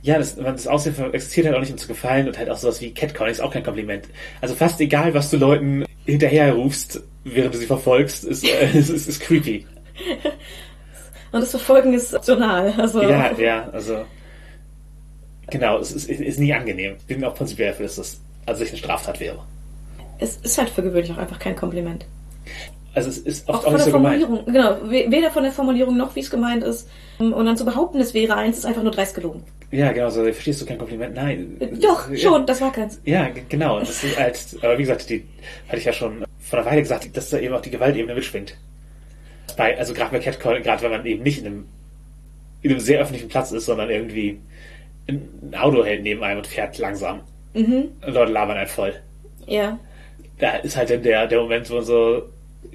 Ja, 0.00 0.18
das, 0.18 0.36
das 0.36 0.66
Aussehen 0.66 0.94
existiert 1.12 1.46
halt 1.46 1.54
auch 1.54 1.60
nicht, 1.60 1.70
um 1.70 1.78
zu 1.78 1.86
gefallen 1.86 2.26
und 2.26 2.38
halt 2.38 2.48
auch 2.48 2.56
sowas 2.56 2.80
wie 2.80 2.92
Catcalling 2.92 3.32
ist 3.32 3.40
auch 3.40 3.52
kein 3.52 3.62
Kompliment. 3.62 4.08
Also 4.40 4.54
fast 4.54 4.80
egal, 4.80 5.12
was 5.14 5.30
du 5.30 5.36
Leuten 5.36 5.84
hinterherrufst, 6.06 7.02
während 7.24 7.54
du 7.54 7.58
sie 7.58 7.66
verfolgst, 7.66 8.24
ist, 8.24 8.44
äh, 8.44 8.70
ist, 8.74 8.88
ist, 8.88 9.06
ist 9.06 9.20
creepy. 9.20 9.66
Und 11.30 11.40
das 11.40 11.50
Verfolgen 11.50 11.92
ist 11.92 12.14
optional. 12.14 12.72
Also 12.78 13.02
Ja, 13.02 13.32
ja, 13.38 13.68
also. 13.70 14.04
Genau, 15.50 15.78
es 15.78 15.92
ist, 15.92 16.08
ist 16.08 16.38
nie 16.40 16.52
angenehm. 16.54 16.96
Ich 16.98 17.06
bin 17.06 17.22
auch 17.22 17.34
prinzipiell 17.34 17.72
dafür, 17.72 17.86
dass 17.86 17.96
das 17.96 18.20
an 18.46 18.56
sich 18.56 18.70
eine 18.70 18.78
Straftat 18.78 19.20
wäre. 19.20 19.44
es 20.18 20.36
ist 20.38 20.56
halt 20.56 20.70
für 20.70 20.82
gewöhnlich 20.82 21.12
auch 21.12 21.18
einfach 21.18 21.38
kein 21.38 21.54
Kompliment. 21.54 22.06
Also 22.94 23.08
es 23.08 23.18
ist 23.18 23.48
Auch 23.48 23.54
oft 23.54 23.58
auch, 23.60 23.62
von 23.64 23.72
nicht 23.74 23.86
der 23.86 23.92
so 23.92 23.98
gemeint. 23.98 24.22
Formulierung, 24.22 24.52
genau, 24.52 24.76
we- 24.90 25.10
weder 25.10 25.30
von 25.30 25.42
der 25.44 25.52
Formulierung 25.52 25.96
noch 25.96 26.14
wie 26.14 26.20
es 26.20 26.30
gemeint 26.30 26.62
ist. 26.62 26.88
Und 27.18 27.46
dann 27.46 27.56
zu 27.56 27.64
behaupten, 27.64 28.00
es 28.00 28.12
wäre 28.14 28.34
eins, 28.34 28.58
ist 28.58 28.66
einfach 28.66 28.82
nur 28.82 28.92
dreist 28.92 29.14
gelogen. 29.14 29.44
Ja, 29.70 29.92
genau, 29.92 30.10
so 30.10 30.22
verstehst 30.24 30.60
du 30.60 30.66
kein 30.66 30.76
Kompliment? 30.76 31.14
Nein. 31.14 31.56
Doch, 31.80 32.10
ja, 32.10 32.16
schon, 32.18 32.44
das 32.44 32.60
war 32.60 32.70
keins. 32.72 33.00
Ja, 33.04 33.28
genau. 33.48 33.78
Das 33.78 34.04
ist 34.04 34.18
halt, 34.18 34.38
aber 34.60 34.76
wie 34.76 34.82
gesagt, 34.82 35.08
die 35.08 35.24
hatte 35.68 35.78
ich 35.78 35.84
ja 35.86 35.92
schon 35.94 36.24
vor 36.40 36.58
einer 36.58 36.68
Weile 36.70 36.82
gesagt, 36.82 37.16
dass 37.16 37.30
da 37.30 37.38
eben 37.38 37.54
auch 37.54 37.62
die 37.62 37.70
Gewaltebene 37.70 38.14
mitschwingt. 38.14 38.54
Bei, 39.56 39.78
also 39.78 39.94
gerade 39.94 40.10
bei 40.10 40.18
Catcall, 40.18 40.60
gerade 40.60 40.82
wenn 40.82 40.90
man 40.90 41.06
eben 41.06 41.22
nicht 41.22 41.38
in 41.40 41.46
einem 41.46 41.66
in 42.62 42.70
einem 42.70 42.80
sehr 42.80 43.00
öffentlichen 43.00 43.28
Platz 43.28 43.50
ist, 43.52 43.64
sondern 43.66 43.90
irgendwie 43.90 44.38
ein 45.08 45.52
Auto 45.58 45.84
hält 45.84 46.02
neben 46.02 46.22
einem 46.22 46.38
und 46.38 46.46
fährt 46.46 46.78
langsam. 46.78 47.20
Mhm. 47.54 47.88
Und 48.06 48.12
Leute 48.14 48.30
labern 48.32 48.56
halt 48.56 48.68
voll. 48.68 48.94
Ja. 49.46 49.78
Da 50.38 50.56
ist 50.56 50.76
halt 50.76 50.90
dann 50.90 51.02
der, 51.02 51.26
der 51.26 51.40
Moment, 51.40 51.68
wo 51.70 51.74
man 51.76 51.84
so 51.84 52.22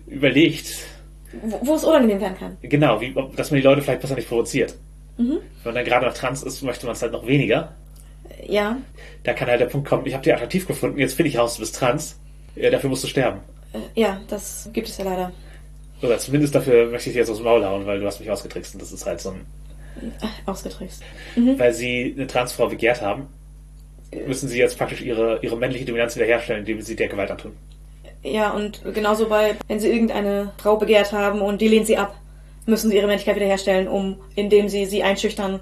überlegt, 0.08 0.66
Wo, 1.43 1.60
wo 1.68 1.76
es 1.76 1.84
unangenehm 1.84 2.20
werden 2.22 2.38
kann. 2.38 2.58
genau, 2.62 2.99
wie, 3.01 3.14
dass 3.36 3.51
man 3.51 3.60
die 3.60 3.66
Leute 3.66 3.82
vielleicht 3.82 4.01
besser 4.01 4.16
nicht 4.16 4.30
provoziert. 4.30 4.76
Mhm. 5.18 5.39
Wenn 5.64 5.74
man 5.74 5.76
dann 5.76 5.86
gerade 5.86 6.05
noch 6.05 6.14
trans 6.14 6.43
ist, 6.43 6.62
möchte 6.62 6.86
man 6.86 6.95
es 6.95 7.01
halt 7.01 7.12
noch 7.12 7.26
weniger. 7.28 7.74
Ja. 8.47 8.78
Da 9.24 9.34
kann 9.34 9.47
halt 9.47 9.60
der 9.62 9.66
Punkt 9.66 9.88
kommen, 9.88 10.05
ich 10.05 10.14
habe 10.14 10.24
dich 10.24 10.34
attraktiv 10.34 10.68
gefunden, 10.68 10.99
jetzt 10.99 11.16
finde 11.16 11.30
ich 11.30 11.38
raus, 11.38 11.55
du 11.55 11.62
bist 11.62 11.76
trans. 11.76 12.20
Ja, 12.55 12.70
dafür 12.70 12.89
musst 12.89 13.03
du 13.03 13.08
sterben. 13.08 13.39
Äh, 13.74 13.80
Ja, 13.99 14.22
das 14.30 14.70
gibt 14.74 14.88
es 14.88 14.97
ja 14.97 15.05
leider. 15.05 15.32
Oder 16.01 16.18
zumindest 16.20 16.53
dafür 16.55 16.88
möchte 16.91 17.10
ich 17.10 17.14
dir 17.14 17.20
jetzt 17.20 17.30
aus 17.30 17.38
dem 17.38 17.45
Maul 17.45 17.66
hauen, 17.66 17.86
weil 17.86 17.99
du 17.99 18.05
hast 18.05 18.20
mich 18.20 18.30
ausgetrickst. 18.30 18.76
Und 18.76 18.82
das 18.82 18.91
ist 18.91 19.05
halt 19.05 19.20
so 19.20 19.32
ein... 19.32 19.45
Ach, 20.22 20.30
ausgetrickst. 20.51 21.01
Weil 21.36 21.74
sie 21.74 22.14
eine 22.16 22.28
Transfrau 22.28 22.68
begehrt 22.68 23.01
haben, 23.01 23.28
müssen 24.28 24.47
sie 24.47 24.60
jetzt 24.60 24.78
praktisch 24.78 25.01
ihre, 25.01 25.39
ihre 25.41 25.58
männliche 25.58 25.86
Dominanz 25.86 26.16
wiederherstellen, 26.16 26.60
indem 26.62 26.82
sie 26.82 26.95
der 26.95 27.08
Gewalt 27.08 27.32
antun. 27.32 27.53
Ja, 28.34 28.51
und 28.51 28.82
genauso 28.93 29.28
bei, 29.28 29.55
wenn 29.67 29.80
sie 29.80 29.89
irgendeine 29.89 30.51
Frau 30.57 30.78
begehrt 30.78 31.11
haben 31.11 31.41
und 31.41 31.61
die 31.61 31.67
lehnt 31.67 31.88
sie 31.88 31.97
ab, 31.97 32.15
müssen 32.65 32.89
sie 32.89 32.97
ihre 32.97 33.07
Männlichkeit 33.07 33.36
wiederherstellen, 33.36 33.88
um, 33.88 34.17
indem 34.36 34.69
sie 34.69 34.86
sie 34.86 35.03
einschüchtern 35.03 35.59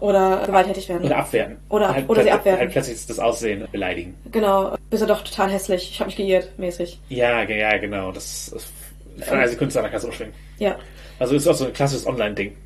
oder 0.00 0.42
gewalttätig 0.44 0.88
werden. 0.88 1.04
Oder 1.04 1.18
abwerten. 1.18 1.56
Oder- 1.68 1.94
halt, 1.94 2.08
oder 2.08 2.22
sie 2.24 2.30
abwerten. 2.30 2.60
Halt 2.60 2.72
plötzlich 2.72 3.06
das 3.06 3.18
Aussehen 3.18 3.66
beleidigen. 3.70 4.14
Genau, 4.30 4.76
bist 4.90 5.02
du 5.02 5.06
doch 5.06 5.22
total 5.22 5.50
hässlich. 5.50 5.90
Ich 5.92 6.00
habe 6.00 6.08
mich 6.08 6.16
geirrt, 6.16 6.50
mäßig. 6.58 6.98
Ja, 7.08 7.42
ja, 7.42 7.76
genau. 7.78 8.10
Das 8.10 8.48
ist 8.48 8.72
von 9.20 9.38
einer 9.38 9.48
Sekunde 9.48 9.72
zu 9.72 9.78
einer 9.78 9.88
kannst 9.88 10.04
du 10.04 10.08
umschwingen. 10.08 10.34
Ja. 10.58 10.76
Also 11.18 11.36
ist 11.36 11.46
auch 11.46 11.54
so 11.54 11.66
ein 11.66 11.72
klassisches 11.72 12.06
Online-Ding. 12.06 12.56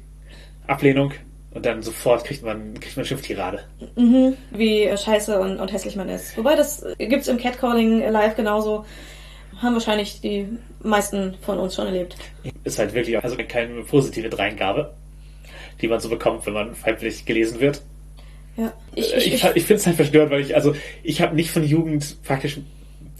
Ablehnung 0.66 1.12
und 1.52 1.64
dann 1.64 1.82
sofort 1.82 2.24
kriegt 2.24 2.42
man, 2.42 2.74
kriegt 2.80 2.96
man 2.96 3.04
Schimpftirade. 3.04 3.64
Mhm. 3.96 4.36
Wie 4.50 4.90
scheiße 4.96 5.38
und, 5.38 5.60
und 5.60 5.72
hässlich 5.72 5.96
man 5.96 6.08
ist. 6.08 6.36
Wobei 6.36 6.56
das 6.56 6.84
gibt's 6.98 7.28
im 7.28 7.38
Catcalling 7.38 8.00
live 8.10 8.34
genauso. 8.34 8.84
Haben 9.62 9.74
wahrscheinlich 9.74 10.20
die 10.20 10.46
meisten 10.82 11.34
von 11.40 11.58
uns 11.58 11.74
schon 11.74 11.86
erlebt. 11.86 12.16
Ist 12.64 12.78
halt 12.78 12.92
wirklich 12.94 13.22
also 13.22 13.36
keine 13.48 13.82
positive 13.82 14.28
Dreingabe, 14.28 14.92
die 15.80 15.88
man 15.88 16.00
so 16.00 16.08
bekommt, 16.08 16.44
wenn 16.46 16.52
man 16.54 16.76
weiblich 16.84 17.24
gelesen 17.24 17.60
wird. 17.60 17.82
Ja. 18.56 18.72
Ich, 18.94 19.14
Ich, 19.14 19.26
ich, 19.26 19.34
ich, 19.34 19.44
ich, 19.54 19.64
finde 19.64 19.74
es 19.80 19.86
halt 19.86 19.96
verstörend, 19.96 20.30
weil 20.30 20.40
ich, 20.40 20.54
also 20.54 20.74
ich 21.02 21.20
habe 21.20 21.34
nicht 21.34 21.50
von 21.50 21.62
Jugend 21.64 22.22
praktisch 22.22 22.58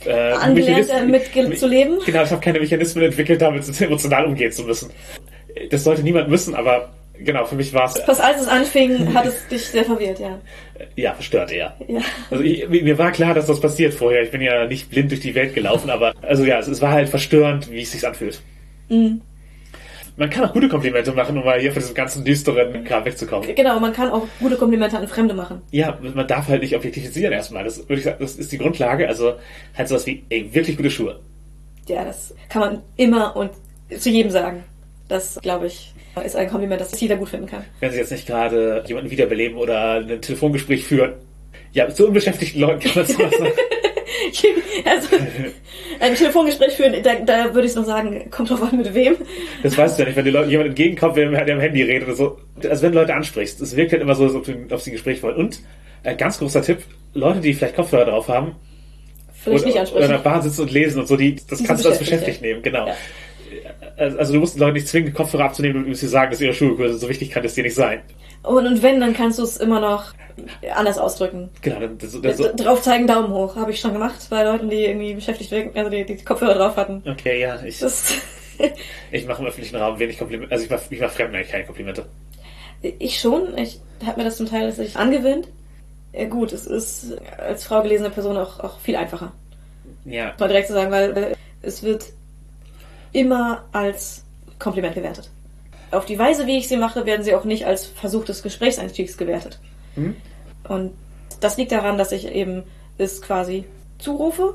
äh, 0.05 0.11
Angelernt, 0.13 0.89
Mechanismen- 0.89 1.03
äh, 1.05 1.07
mit 1.07 1.33
ge- 1.33 1.55
zu 1.57 1.67
leben? 1.69 1.99
Genau, 2.05 2.23
ich 2.23 2.31
habe 2.31 2.41
keine 2.41 2.61
Mechanismen 2.61 3.05
entwickelt, 3.05 3.41
damit 3.41 3.81
emotional 3.81 4.27
umgehen 4.27 4.53
zu 4.53 4.65
müssen. 4.65 4.91
Das 5.71 5.85
sollte 5.85 6.03
niemand 6.03 6.29
müssen, 6.29 6.55
aber 6.55 6.93
genau, 7.25 7.45
für 7.45 7.55
mich 7.55 7.73
war 7.73 7.87
es 7.87 8.03
was 8.07 8.21
als 8.21 8.43
es 8.43 8.49
anfing, 8.49 9.15
hat 9.15 9.27
es 9.27 9.47
dich 9.49 9.65
sehr 9.67 9.85
verwirrt, 9.85 10.19
ja. 10.19 10.39
ja 10.97 11.15
verstört 11.15 11.53
eher. 11.53 11.77
Ja. 11.89 12.01
Also 12.31 12.45
ich, 12.45 12.69
mir 12.69 12.99
war 12.99 13.13
klar, 13.13 13.35
dass 13.35 13.47
das 13.47 13.61
passiert 13.61 13.95
vorher. 13.95 14.23
Ich 14.23 14.31
bin 14.31 14.41
ja 14.41 14.67
nicht 14.67 14.91
blind 14.91 15.11
durch 15.11 15.21
die 15.21 15.35
Welt 15.35 15.55
gelaufen, 15.55 15.91
aber 15.91 16.15
also 16.23 16.45
ja, 16.45 16.59
es, 16.59 16.69
es 16.69 16.81
war 16.81 16.93
halt 16.93 17.09
verstörend, 17.09 17.71
wie 17.71 17.83
es 17.83 17.93
sich 17.93 18.07
anfühlt. 18.07 18.41
Mhm. 18.89 19.21
Man 20.19 20.31
kann 20.31 20.45
auch 20.47 20.53
gute 20.55 20.69
Komplimente 20.69 21.13
machen, 21.13 21.37
um 21.37 21.45
mal 21.45 21.61
hier 21.61 21.73
von 21.73 21.83
diesem 21.83 21.95
ganzen 21.95 22.25
düsteren 22.25 22.85
Kram 22.85 23.05
wegzukommen. 23.05 23.55
Genau, 23.55 23.79
man 23.79 23.93
kann 23.93 24.11
auch 24.11 24.27
gute 24.41 24.57
Komplimente 24.57 24.97
an 24.97 25.07
Fremde 25.09 25.35
machen. 25.35 25.61
Ja, 25.73 25.99
man 26.01 26.27
darf 26.27 26.49
halt 26.49 26.63
nicht 26.63 26.75
objektifizieren 26.75 27.33
erstmal. 27.33 27.65
Das 27.65 27.81
würde 27.81 27.97
ich 27.97 28.05
sagen, 28.05 28.17
das 28.21 28.37
ist 28.37 28.51
die 28.51 28.57
Grundlage. 28.57 29.09
Also 29.09 29.35
halt 29.77 29.89
sowas 29.89 30.07
wie, 30.07 30.25
ey, 30.31 30.49
wirklich 30.55 30.79
gute 30.79 30.91
Schuhe. 30.91 31.21
Ja, 31.87 32.05
das 32.05 32.35
kann 32.49 32.61
man 32.61 32.83
immer 32.97 33.37
und 33.37 33.51
zu 33.99 34.09
jedem 34.09 34.31
sagen. 34.31 34.65
Das, 35.09 35.39
glaube 35.43 35.67
ich, 35.67 35.93
ist 36.23 36.37
ein 36.37 36.49
Kompliment, 36.49 36.81
das 36.81 36.99
jeder 37.01 37.17
gut 37.17 37.29
finden 37.29 37.47
kann. 37.47 37.65
Wenn 37.81 37.91
sie 37.93 37.99
jetzt 37.99 38.13
nicht 38.13 38.27
gerade 38.27 38.83
jemanden 38.87 39.11
wiederbeleben 39.11 39.57
oder 39.57 39.95
ein 39.95 40.21
Telefongespräch 40.21 40.85
führen. 40.85 41.15
Ja, 41.73 41.89
zu 41.89 42.07
unbeschäftigten 42.07 42.61
Leuten 42.61 42.81
kann 42.81 42.93
man 42.95 43.07
sowas 43.07 43.33
sagen. 43.33 43.53
also, 44.85 45.09
ein 46.01 46.15
Telefongespräch 46.15 46.73
führen, 46.73 47.03
da, 47.03 47.15
da 47.17 47.55
würde 47.55 47.69
ich 47.69 47.75
noch 47.75 47.85
sagen, 47.85 48.31
kommt 48.31 48.51
drauf 48.51 48.63
an, 48.63 48.79
mit 48.79 48.95
wem. 48.95 49.17
Das 49.63 49.77
weißt 49.77 49.99
du 49.99 50.03
ja 50.03 50.09
nicht, 50.09 50.17
wenn 50.17 50.25
dir 50.25 50.47
jemand 50.47 50.69
entgegenkommt, 50.71 51.17
der, 51.17 51.29
am 51.29 51.61
Handy 51.61 51.83
redet 51.83 52.09
oder 52.09 52.17
so. 52.17 52.39
Also 52.69 52.83
wenn 52.83 52.93
du 52.93 52.99
Leute 52.99 53.15
ansprichst, 53.15 53.61
es 53.61 53.77
wirkt 53.77 53.93
halt 53.93 54.03
immer 54.03 54.15
so, 54.15 54.25
als 54.25 54.35
ob, 54.35 54.45
du, 54.45 54.53
ob 54.71 54.81
sie 54.81 54.91
ein 54.91 54.95
Gespräch 54.95 55.23
wollen. 55.23 55.37
Und, 55.37 55.61
äh, 56.03 56.15
ganz 56.17 56.39
großer 56.39 56.63
Tipp, 56.63 56.79
Leute, 57.13 57.41
die 57.41 57.53
vielleicht 57.53 57.77
Kopfhörer 57.77 58.07
drauf 58.07 58.29
haben, 58.29 58.57
Vielleicht 59.47 59.65
oder, 59.65 59.81
nicht 59.81 59.93
oder 59.93 60.03
in 60.03 60.09
der 60.09 60.17
ansprechen. 60.17 60.23
Bahn 60.25 60.43
sitzen 60.43 60.61
und 60.63 60.73
lesen 60.73 61.01
und 61.01 61.07
so, 61.07 61.17
die, 61.17 61.37
das 61.37 61.59
Die 61.59 61.65
kannst 61.65 61.85
du 61.85 61.89
als 61.89 61.99
beschäftigt 61.99 62.41
beschäftigt, 62.41 62.43
nehmen, 62.43 62.63
genau. 62.63 62.89
Ja. 62.89 62.97
Also 63.97 64.19
also 64.19 64.33
du 64.35 64.41
musst 64.41 64.55
den 64.55 64.61
Leuten 64.61 64.75
nicht 64.75 64.89
zwingen, 64.89 65.15
Kopfhörer 65.15 65.45
abzunehmen 65.45 65.87
und 65.87 65.95
sie 65.95 66.09
sagen, 66.09 66.31
dass 66.31 66.41
ihre 66.41 66.53
sind. 66.53 66.99
So 66.99 67.09
wichtig 67.09 67.31
kann 67.31 67.43
das 67.43 67.55
dir 67.55 67.65
nicht 67.65 67.75
sein. 67.75 68.03
Und, 68.43 68.67
und 68.67 68.83
wenn, 68.83 69.01
dann 69.01 69.15
kannst 69.15 69.39
du 69.39 69.43
es 69.43 69.57
immer 69.57 69.81
noch 69.81 70.13
anders 70.75 70.99
ausdrücken. 70.99 71.49
Genau, 71.63 71.81
dann, 71.81 71.99
das, 71.99 72.21
das, 72.21 72.57
Drauf 72.57 72.83
zeigen, 72.83 73.07
Daumen 73.07 73.33
hoch. 73.33 73.57
Habe 73.57 73.71
ich 73.71 73.81
schon 73.81 73.93
gemacht 73.93 74.27
bei 74.31 74.45
Leuten, 74.45 74.69
die 74.69 74.85
irgendwie 74.85 75.15
beschäftigt 75.15 75.51
wirken, 75.51 75.77
also 75.77 75.91
die, 75.91 76.05
die 76.05 76.17
Kopfhörer 76.17 76.55
drauf 76.55 76.77
hatten. 76.77 77.03
okay, 77.07 77.41
ja, 77.41 77.61
ich, 77.65 77.79
Das, 77.79 78.15
ich 79.11 79.27
mache 79.27 79.43
im 79.43 79.49
öffentlichen 79.49 79.77
Raum 79.77 79.99
wenig 79.99 80.19
Komplimente. 80.19 80.53
Also 80.53 80.65
ich 80.65 80.71
mache 80.71 80.83
ich 80.91 81.01
mach 81.01 81.11
Fremden 81.11 81.37
eigentlich 81.37 81.51
keine 81.51 81.65
Komplimente. 81.65 82.07
ich 82.83 83.19
schon. 83.19 83.57
Ich 83.57 83.81
habe 84.05 84.21
mir 84.21 84.25
das 84.25 84.37
zum 84.37 84.47
Teil 84.47 84.67
tatsächlich 84.67 84.97
angewöhnt. 84.97 85.49
Ja, 86.13 86.27
gut, 86.27 86.53
es 86.53 86.67
ist 86.67 87.17
als 87.39 87.65
Frau 87.65 87.83
gelesene 87.83 88.11
Person 88.11 88.37
auch, 88.37 88.61
auch 88.61 88.79
viel 88.81 88.97
einfacher. 88.97 89.33
Ja, 90.05 90.35
Mal 90.39 90.49
direkt 90.49 90.69
zu 90.69 90.75
sagen, 90.75 90.91
weil 90.91 91.17
äh, 91.17 91.35
es 91.63 91.83
wird 91.83 92.05
immer 93.17 93.65
als 93.73 94.25
Kompliment 94.59 94.95
gewertet. 94.95 95.31
Auf 95.91 96.05
die 96.05 96.19
Weise, 96.19 96.47
wie 96.47 96.59
ich 96.59 96.69
sie 96.69 96.77
mache, 96.77 97.07
werden 97.07 97.23
sie 97.23 97.35
auch 97.35 97.45
nicht 97.45 97.67
als 97.67 97.87
Versuch 97.87 98.25
des 98.25 98.43
Gesprächseinstiegs 98.43 99.17
gewertet. 99.17 99.59
Hm? 99.95 100.15
Und 100.69 100.93
das 101.41 101.57
liegt 101.57 101.73
daran, 101.73 101.97
dass 101.97 102.13
ich 102.13 102.27
eben 102.29 102.65
es 102.99 103.23
quasi 103.23 103.65
zurufe. 103.99 104.55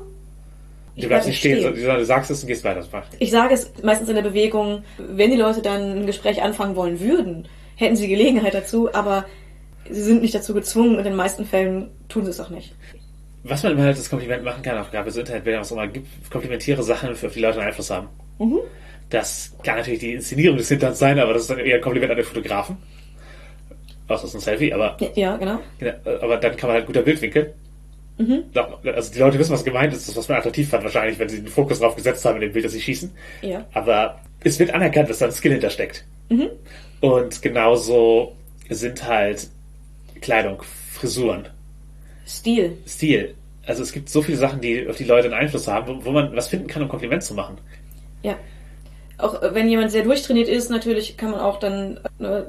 du 0.94 1.08
bleibst 1.08 1.08
bleib 1.08 1.26
nicht 1.26 1.38
stehen, 1.38 1.58
stehen. 1.58 1.74
du 1.74 2.04
sagst 2.04 2.30
es 2.30 2.42
und 2.42 2.46
gehst 2.46 2.62
weiter. 2.62 2.84
Ich 3.18 3.32
sage 3.32 3.54
es 3.54 3.72
meistens 3.82 4.08
in 4.08 4.14
der 4.14 4.22
Bewegung, 4.22 4.84
wenn 4.96 5.32
die 5.32 5.36
Leute 5.36 5.60
dann 5.60 5.98
ein 5.98 6.06
Gespräch 6.06 6.40
anfangen 6.42 6.76
wollen 6.76 7.00
würden, 7.00 7.48
hätten 7.74 7.96
sie 7.96 8.06
Gelegenheit 8.06 8.54
dazu, 8.54 8.94
aber 8.94 9.24
sie 9.90 10.02
sind 10.02 10.22
nicht 10.22 10.34
dazu 10.34 10.54
gezwungen 10.54 10.92
und 10.92 10.98
in 10.98 11.04
den 11.04 11.16
meisten 11.16 11.46
Fällen 11.46 11.90
tun 12.08 12.24
sie 12.24 12.30
es 12.30 12.38
auch 12.38 12.50
nicht. 12.50 12.74
Was 13.42 13.64
man 13.64 13.72
immer 13.72 13.82
halt 13.82 13.98
das 13.98 14.08
Kompliment 14.08 14.44
machen 14.44 14.62
kann, 14.62 14.78
auch 14.78 14.92
gerade 14.92 15.10
so 15.10 15.18
Internetbildern, 15.18 15.62
was 15.62 15.68
es 15.68 15.72
immer 15.72 15.88
gibt, 15.88 16.06
komplimentiere 16.30 16.82
Sachen, 16.84 17.16
für 17.16 17.26
auf 17.26 17.32
die 17.32 17.40
Leute 17.40 17.58
einen 17.58 17.68
Einfluss 17.68 17.90
haben. 17.90 18.08
Mhm. 18.38 18.58
Das 19.10 19.52
kann 19.62 19.76
natürlich 19.76 20.00
die 20.00 20.12
Inszenierung 20.14 20.56
des 20.56 20.68
Hinterns 20.68 20.98
sein, 20.98 21.18
aber 21.18 21.34
das 21.34 21.42
ist 21.42 21.50
dann 21.50 21.58
eher 21.58 21.76
ein 21.76 21.82
Kompliment 21.82 22.10
an 22.12 22.16
den 22.16 22.26
Fotografen. 22.26 22.76
Außer 24.08 24.24
es 24.24 24.30
ist 24.30 24.34
ein 24.36 24.40
Selfie, 24.40 24.72
aber, 24.72 24.96
Ja, 25.14 25.36
genau. 25.36 25.58
aber 26.20 26.36
dann 26.38 26.56
kann 26.56 26.68
man 26.68 26.76
halt 26.78 26.86
guter 26.86 27.02
Bildwinkel. 27.02 27.54
Mhm. 28.18 28.44
Also 28.84 29.12
die 29.12 29.18
Leute 29.18 29.38
wissen, 29.38 29.52
was 29.52 29.64
gemeint 29.64 29.92
ist, 29.92 30.08
das 30.08 30.16
was 30.16 30.28
man 30.28 30.38
attraktiv 30.38 30.68
fand 30.68 30.84
wahrscheinlich, 30.84 31.18
wenn 31.18 31.28
sie 31.28 31.38
den 31.40 31.48
Fokus 31.48 31.78
drauf 31.78 31.96
gesetzt 31.96 32.24
haben 32.24 32.36
in 32.36 32.42
dem 32.42 32.52
Bild, 32.52 32.64
das 32.64 32.72
sie 32.72 32.80
schießen. 32.80 33.10
Ja. 33.42 33.66
Aber 33.72 34.20
es 34.44 34.58
wird 34.58 34.72
anerkannt, 34.74 35.08
dass 35.10 35.18
da 35.18 35.26
ein 35.26 35.32
Skill 35.32 35.52
hintersteckt. 35.52 36.04
Mhm. 36.28 36.48
Und 37.00 37.42
genauso 37.42 38.36
sind 38.68 39.06
halt 39.06 39.48
Kleidung, 40.20 40.62
Frisuren, 40.92 41.48
Stil. 42.26 42.76
Stil. 42.86 43.34
Also 43.66 43.82
es 43.82 43.92
gibt 43.92 44.08
so 44.08 44.22
viele 44.22 44.38
Sachen, 44.38 44.60
die 44.60 44.86
auf 44.88 44.96
die 44.96 45.04
Leute 45.04 45.26
einen 45.26 45.34
Einfluss 45.34 45.66
haben, 45.68 45.86
wo, 45.86 46.04
wo 46.06 46.10
man 46.12 46.34
was 46.36 46.48
finden 46.48 46.66
kann, 46.66 46.82
um 46.82 46.88
Kompliment 46.88 47.22
zu 47.22 47.34
machen. 47.34 47.58
Ja. 48.22 48.36
Auch 49.18 49.42
äh, 49.42 49.54
wenn 49.54 49.68
jemand 49.68 49.90
sehr 49.90 50.04
durchtrainiert 50.04 50.48
ist, 50.48 50.70
natürlich 50.70 51.16
kann 51.16 51.30
man 51.30 51.40
auch 51.40 51.58
dann 51.58 52.00
äh, 52.20 52.42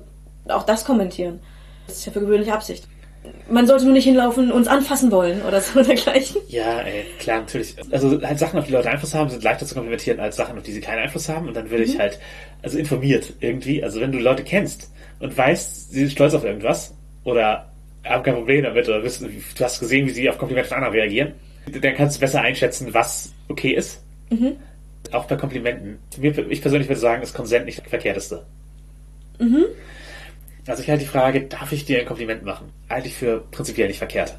auch 0.51 0.63
das 0.63 0.85
kommentieren. 0.85 1.39
Das 1.87 1.97
ist 1.97 2.05
ja 2.05 2.11
für 2.11 2.21
gewöhnliche 2.21 2.53
Absicht. 2.53 2.87
Man 3.49 3.67
sollte 3.67 3.85
nur 3.85 3.93
nicht 3.93 4.03
hinlaufen, 4.03 4.51
uns 4.51 4.67
anfassen 4.67 5.09
wollen 5.11 5.41
oder 5.43 5.61
so 5.61 5.81
dergleichen. 5.83 6.41
Ja, 6.49 6.81
ey, 6.81 7.05
klar, 7.19 7.39
natürlich. 7.39 7.75
Also 7.91 8.21
halt 8.21 8.39
Sachen, 8.39 8.59
auf 8.59 8.65
die 8.65 8.73
Leute 8.73 8.89
Einfluss 8.89 9.13
haben, 9.13 9.29
sind 9.29 9.43
leichter 9.43 9.65
zu 9.65 9.75
komplimentieren 9.75 10.19
als 10.19 10.35
Sachen, 10.35 10.57
auf 10.57 10.63
die 10.63 10.73
sie 10.73 10.81
keinen 10.81 10.99
Einfluss 10.99 11.29
haben. 11.29 11.47
Und 11.47 11.55
dann 11.55 11.69
würde 11.69 11.83
ich 11.83 11.97
halt, 11.97 12.19
also 12.61 12.77
informiert 12.77 13.33
irgendwie. 13.39 13.83
Also 13.83 14.01
wenn 14.01 14.11
du 14.11 14.19
Leute 14.19 14.43
kennst 14.43 14.91
und 15.19 15.37
weißt, 15.37 15.91
sie 15.91 15.99
sind 15.99 16.11
stolz 16.11 16.33
auf 16.33 16.43
irgendwas 16.43 16.93
oder 17.23 17.71
haben 18.03 18.23
kein 18.23 18.35
Problem 18.35 18.63
damit 18.63 18.89
oder 18.89 19.03
wissen, 19.03 19.29
du 19.57 19.63
hast 19.63 19.79
gesehen, 19.79 20.05
wie 20.07 20.11
sie 20.11 20.29
auf 20.29 20.37
Komplimente 20.37 20.67
von 20.69 20.77
anderen 20.77 20.95
reagieren, 20.95 21.33
dann 21.71 21.95
kannst 21.95 22.17
du 22.17 22.19
besser 22.19 22.41
einschätzen, 22.41 22.93
was 22.93 23.33
okay 23.47 23.71
ist. 23.71 24.03
Mhm. 24.29 24.57
Auch 25.11 25.25
bei 25.25 25.35
Komplimenten. 25.35 25.99
Ich 26.49 26.61
persönlich 26.61 26.87
würde 26.87 26.99
sagen, 26.99 27.21
ist 27.21 27.33
Konsent 27.35 27.65
nicht 27.65 27.79
das 27.79 27.87
Verkehrteste. 27.87 28.45
Mhm. 29.39 29.65
Also 30.65 30.81
ich 30.81 30.89
halte 30.89 31.03
die 31.03 31.09
Frage, 31.09 31.41
darf 31.41 31.71
ich 31.71 31.85
dir 31.85 31.99
ein 31.99 32.05
Kompliment 32.05 32.43
machen? 32.43 32.71
Halte 32.89 33.07
ich 33.07 33.15
für 33.15 33.43
prinzipiell 33.51 33.87
nicht 33.87 33.97
verkehrt. 33.97 34.37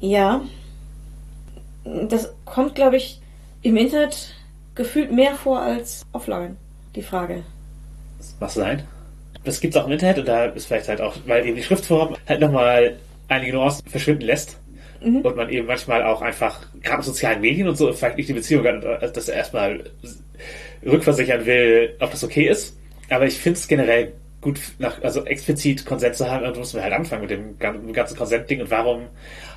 Ja. 0.00 0.42
Das 1.84 2.32
kommt, 2.44 2.74
glaube 2.74 2.96
ich, 2.96 3.20
im 3.62 3.76
Internet 3.76 4.34
gefühlt 4.74 5.12
mehr 5.12 5.34
vor 5.34 5.60
als 5.60 6.04
offline, 6.12 6.56
die 6.94 7.02
Frage. 7.02 7.42
Das 8.18 8.34
mag 8.38 8.50
sein. 8.50 8.86
Das 9.44 9.60
gibt's 9.60 9.76
auch 9.76 9.86
im 9.86 9.92
Internet 9.92 10.18
und 10.18 10.28
da 10.28 10.44
ist 10.46 10.66
vielleicht 10.66 10.88
halt 10.88 11.00
auch, 11.00 11.16
weil 11.26 11.46
eben 11.46 11.56
die 11.56 11.62
Schriftform 11.62 12.16
halt 12.28 12.40
nochmal 12.40 12.98
einige 13.28 13.54
Nuancen 13.54 13.88
verschwinden 13.88 14.26
lässt. 14.26 14.58
Mhm. 15.02 15.18
Und 15.22 15.36
man 15.36 15.48
eben 15.48 15.66
manchmal 15.66 16.02
auch 16.02 16.22
einfach, 16.22 16.60
gerade 16.82 16.98
auf 16.98 17.04
sozialen 17.04 17.40
Medien 17.40 17.68
und 17.68 17.76
so, 17.76 17.92
vielleicht 17.92 18.16
nicht 18.16 18.28
die 18.28 18.34
Beziehung 18.34 18.66
hat, 18.66 18.84
und 18.84 19.16
das 19.16 19.28
erstmal 19.28 19.84
rückversichern 20.84 21.46
will, 21.46 21.96
ob 22.00 22.10
das 22.10 22.24
okay 22.24 22.48
ist. 22.48 22.76
Aber 23.08 23.26
ich 23.26 23.38
finde 23.38 23.58
es 23.58 23.68
generell 23.68 24.12
gut 24.40 24.60
nach, 24.78 25.02
also 25.02 25.24
explizit 25.24 25.84
Konsent 25.84 26.16
zu 26.16 26.30
haben, 26.30 26.44
dann 26.44 26.56
müssen 26.56 26.76
wir 26.76 26.82
halt 26.82 26.92
anfangen 26.92 27.22
mit 27.22 27.30
dem 27.30 27.58
ganzen 27.92 28.16
Konsent-Ding 28.16 28.60
und 28.60 28.70
warum, 28.70 29.02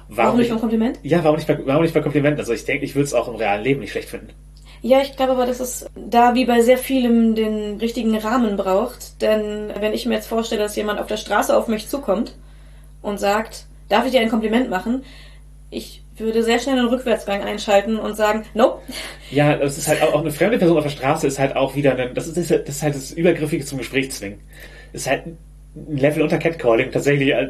warum, 0.07 0.17
warum 0.17 0.37
nicht 0.39 0.49
beim 0.49 0.59
Kompliment? 0.59 0.99
Ja, 1.03 1.23
warum 1.23 1.37
nicht 1.37 1.47
bei, 1.47 1.57
warum 1.65 1.83
nicht 1.83 1.93
bei 1.93 2.01
Komplimenten? 2.01 2.39
Also 2.39 2.53
ich 2.53 2.65
denke, 2.65 2.85
ich 2.85 2.95
würde 2.95 3.05
es 3.05 3.13
auch 3.13 3.27
im 3.27 3.35
realen 3.35 3.63
Leben 3.63 3.79
nicht 3.79 3.91
schlecht 3.91 4.09
finden. 4.09 4.29
Ja, 4.81 5.01
ich 5.01 5.15
glaube 5.15 5.31
aber, 5.31 5.45
dass 5.45 5.61
es 5.61 5.85
da 5.95 6.35
wie 6.35 6.43
bei 6.43 6.59
sehr 6.61 6.77
vielem 6.77 7.35
den 7.35 7.77
richtigen 7.77 8.17
Rahmen 8.17 8.57
braucht. 8.57 9.21
Denn 9.21 9.71
wenn 9.79 9.93
ich 9.93 10.05
mir 10.05 10.15
jetzt 10.15 10.27
vorstelle, 10.27 10.61
dass 10.61 10.75
jemand 10.75 10.99
auf 10.99 11.07
der 11.07 11.15
Straße 11.15 11.55
auf 11.55 11.69
mich 11.69 11.87
zukommt 11.87 12.35
und 13.01 13.17
sagt, 13.17 13.65
darf 13.87 14.05
ich 14.05 14.11
dir 14.11 14.19
ein 14.19 14.29
Kompliment 14.29 14.69
machen? 14.69 15.03
Ich 15.73 16.03
würde 16.17 16.43
sehr 16.43 16.59
schnell 16.59 16.77
einen 16.77 16.87
Rückwärtsgang 16.87 17.41
einschalten 17.43 17.97
und 17.97 18.15
sagen, 18.15 18.43
nope. 18.53 18.81
Ja, 19.31 19.57
das 19.57 19.77
ist 19.77 19.87
halt 19.87 20.03
auch, 20.03 20.19
eine 20.19 20.31
fremde 20.31 20.57
Person 20.57 20.77
auf 20.77 20.83
der 20.83 20.91
Straße 20.91 21.25
ist 21.27 21.39
halt 21.39 21.55
auch 21.55 21.75
wieder, 21.75 21.97
ein, 21.97 22.13
das 22.13 22.27
ist, 22.27 22.37
das 22.51 22.61
ist 22.61 22.83
halt 22.83 22.95
das 22.95 23.11
Übergriffige 23.11 23.65
zum 23.65 23.79
Gespräch 23.79 24.11
zwingen. 24.11 24.39
Das 24.91 25.01
ist 25.01 25.09
halt 25.09 25.25
ein 25.25 25.37
Level 25.97 26.21
unter 26.21 26.37
Catcalling 26.37 26.91
tatsächlich 26.91 27.29
äh, 27.29 27.49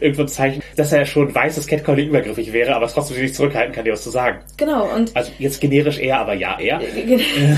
irgendwo 0.00 0.22
ein 0.22 0.28
Zeichen, 0.28 0.62
dass 0.76 0.92
er 0.92 1.04
schon 1.04 1.34
weiß, 1.34 1.56
dass 1.56 1.66
Catcalling 1.66 2.08
übergriffig 2.08 2.52
wäre, 2.52 2.76
aber 2.76 2.86
trotzdem 2.86 3.14
sich 3.14 3.24
nicht 3.24 3.34
zurückhalten 3.34 3.74
kann, 3.74 3.84
dir 3.84 3.92
was 3.92 4.04
zu 4.04 4.10
sagen. 4.10 4.38
Genau, 4.56 4.88
und. 4.94 5.16
Also 5.16 5.32
jetzt 5.38 5.60
generisch 5.60 5.98
eher, 5.98 6.20
aber 6.20 6.34
ja, 6.34 6.58
eher. 6.60 6.80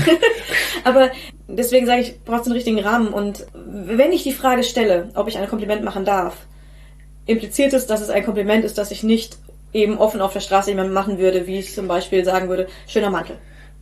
aber 0.83 1.11
deswegen 1.47 1.85
sage 1.85 2.01
ich, 2.01 2.23
brauchst 2.23 2.47
du 2.47 2.49
einen 2.49 2.55
richtigen 2.55 2.79
Rahmen 2.79 3.09
und 3.09 3.45
wenn 3.53 4.11
ich 4.11 4.23
die 4.23 4.33
Frage 4.33 4.63
stelle, 4.63 5.09
ob 5.13 5.27
ich 5.27 5.37
ein 5.37 5.47
Kompliment 5.47 5.83
machen 5.83 6.05
darf, 6.05 6.47
impliziert 7.27 7.73
es, 7.73 7.85
dass 7.85 8.01
es 8.01 8.09
ein 8.09 8.25
Kompliment 8.25 8.65
ist, 8.65 8.79
dass 8.79 8.89
ich 8.89 9.03
nicht 9.03 9.37
eben 9.73 9.97
offen 9.97 10.21
auf 10.21 10.33
der 10.33 10.39
Straße 10.39 10.71
jemandem 10.71 10.93
machen 10.93 11.19
würde, 11.19 11.47
wie 11.47 11.59
ich 11.59 11.73
zum 11.73 11.87
Beispiel 11.87 12.23
sagen 12.25 12.49
würde, 12.49 12.67
schöner 12.87 13.09
Mantel. 13.09 13.37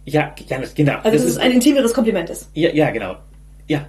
Ja, 0.05 0.33
ja, 0.47 0.61
genau. 0.73 0.97
Also, 0.99 1.11
dass 1.11 1.23
es 1.23 1.37
ein 1.37 1.51
intimeres 1.51 1.93
Kompliment 1.93 2.29
ist. 2.29 2.49
Ja, 2.53 2.69
ja, 2.69 2.89
genau. 2.91 3.17
Ja, 3.67 3.85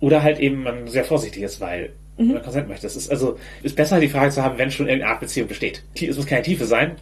oder 0.00 0.22
halt 0.22 0.38
eben 0.38 0.62
man 0.62 0.86
sehr 0.86 1.04
vorsichtig 1.04 1.42
ist, 1.42 1.60
weil 1.60 1.90
mhm. 2.16 2.34
man 2.34 2.42
Konsent 2.42 2.68
möchte. 2.68 2.86
Es 2.86 2.96
ist 2.96 3.10
also 3.10 3.38
ist 3.62 3.76
besser, 3.76 3.98
die 4.00 4.08
Frage 4.08 4.30
zu 4.30 4.42
haben, 4.42 4.58
wenn 4.58 4.70
schon 4.70 4.86
irgendeine 4.86 5.12
Art 5.12 5.20
Beziehung 5.20 5.48
besteht. 5.48 5.82
Es 6.00 6.16
muss 6.16 6.26
keine 6.26 6.42
Tiefe 6.42 6.64
sein. 6.64 6.96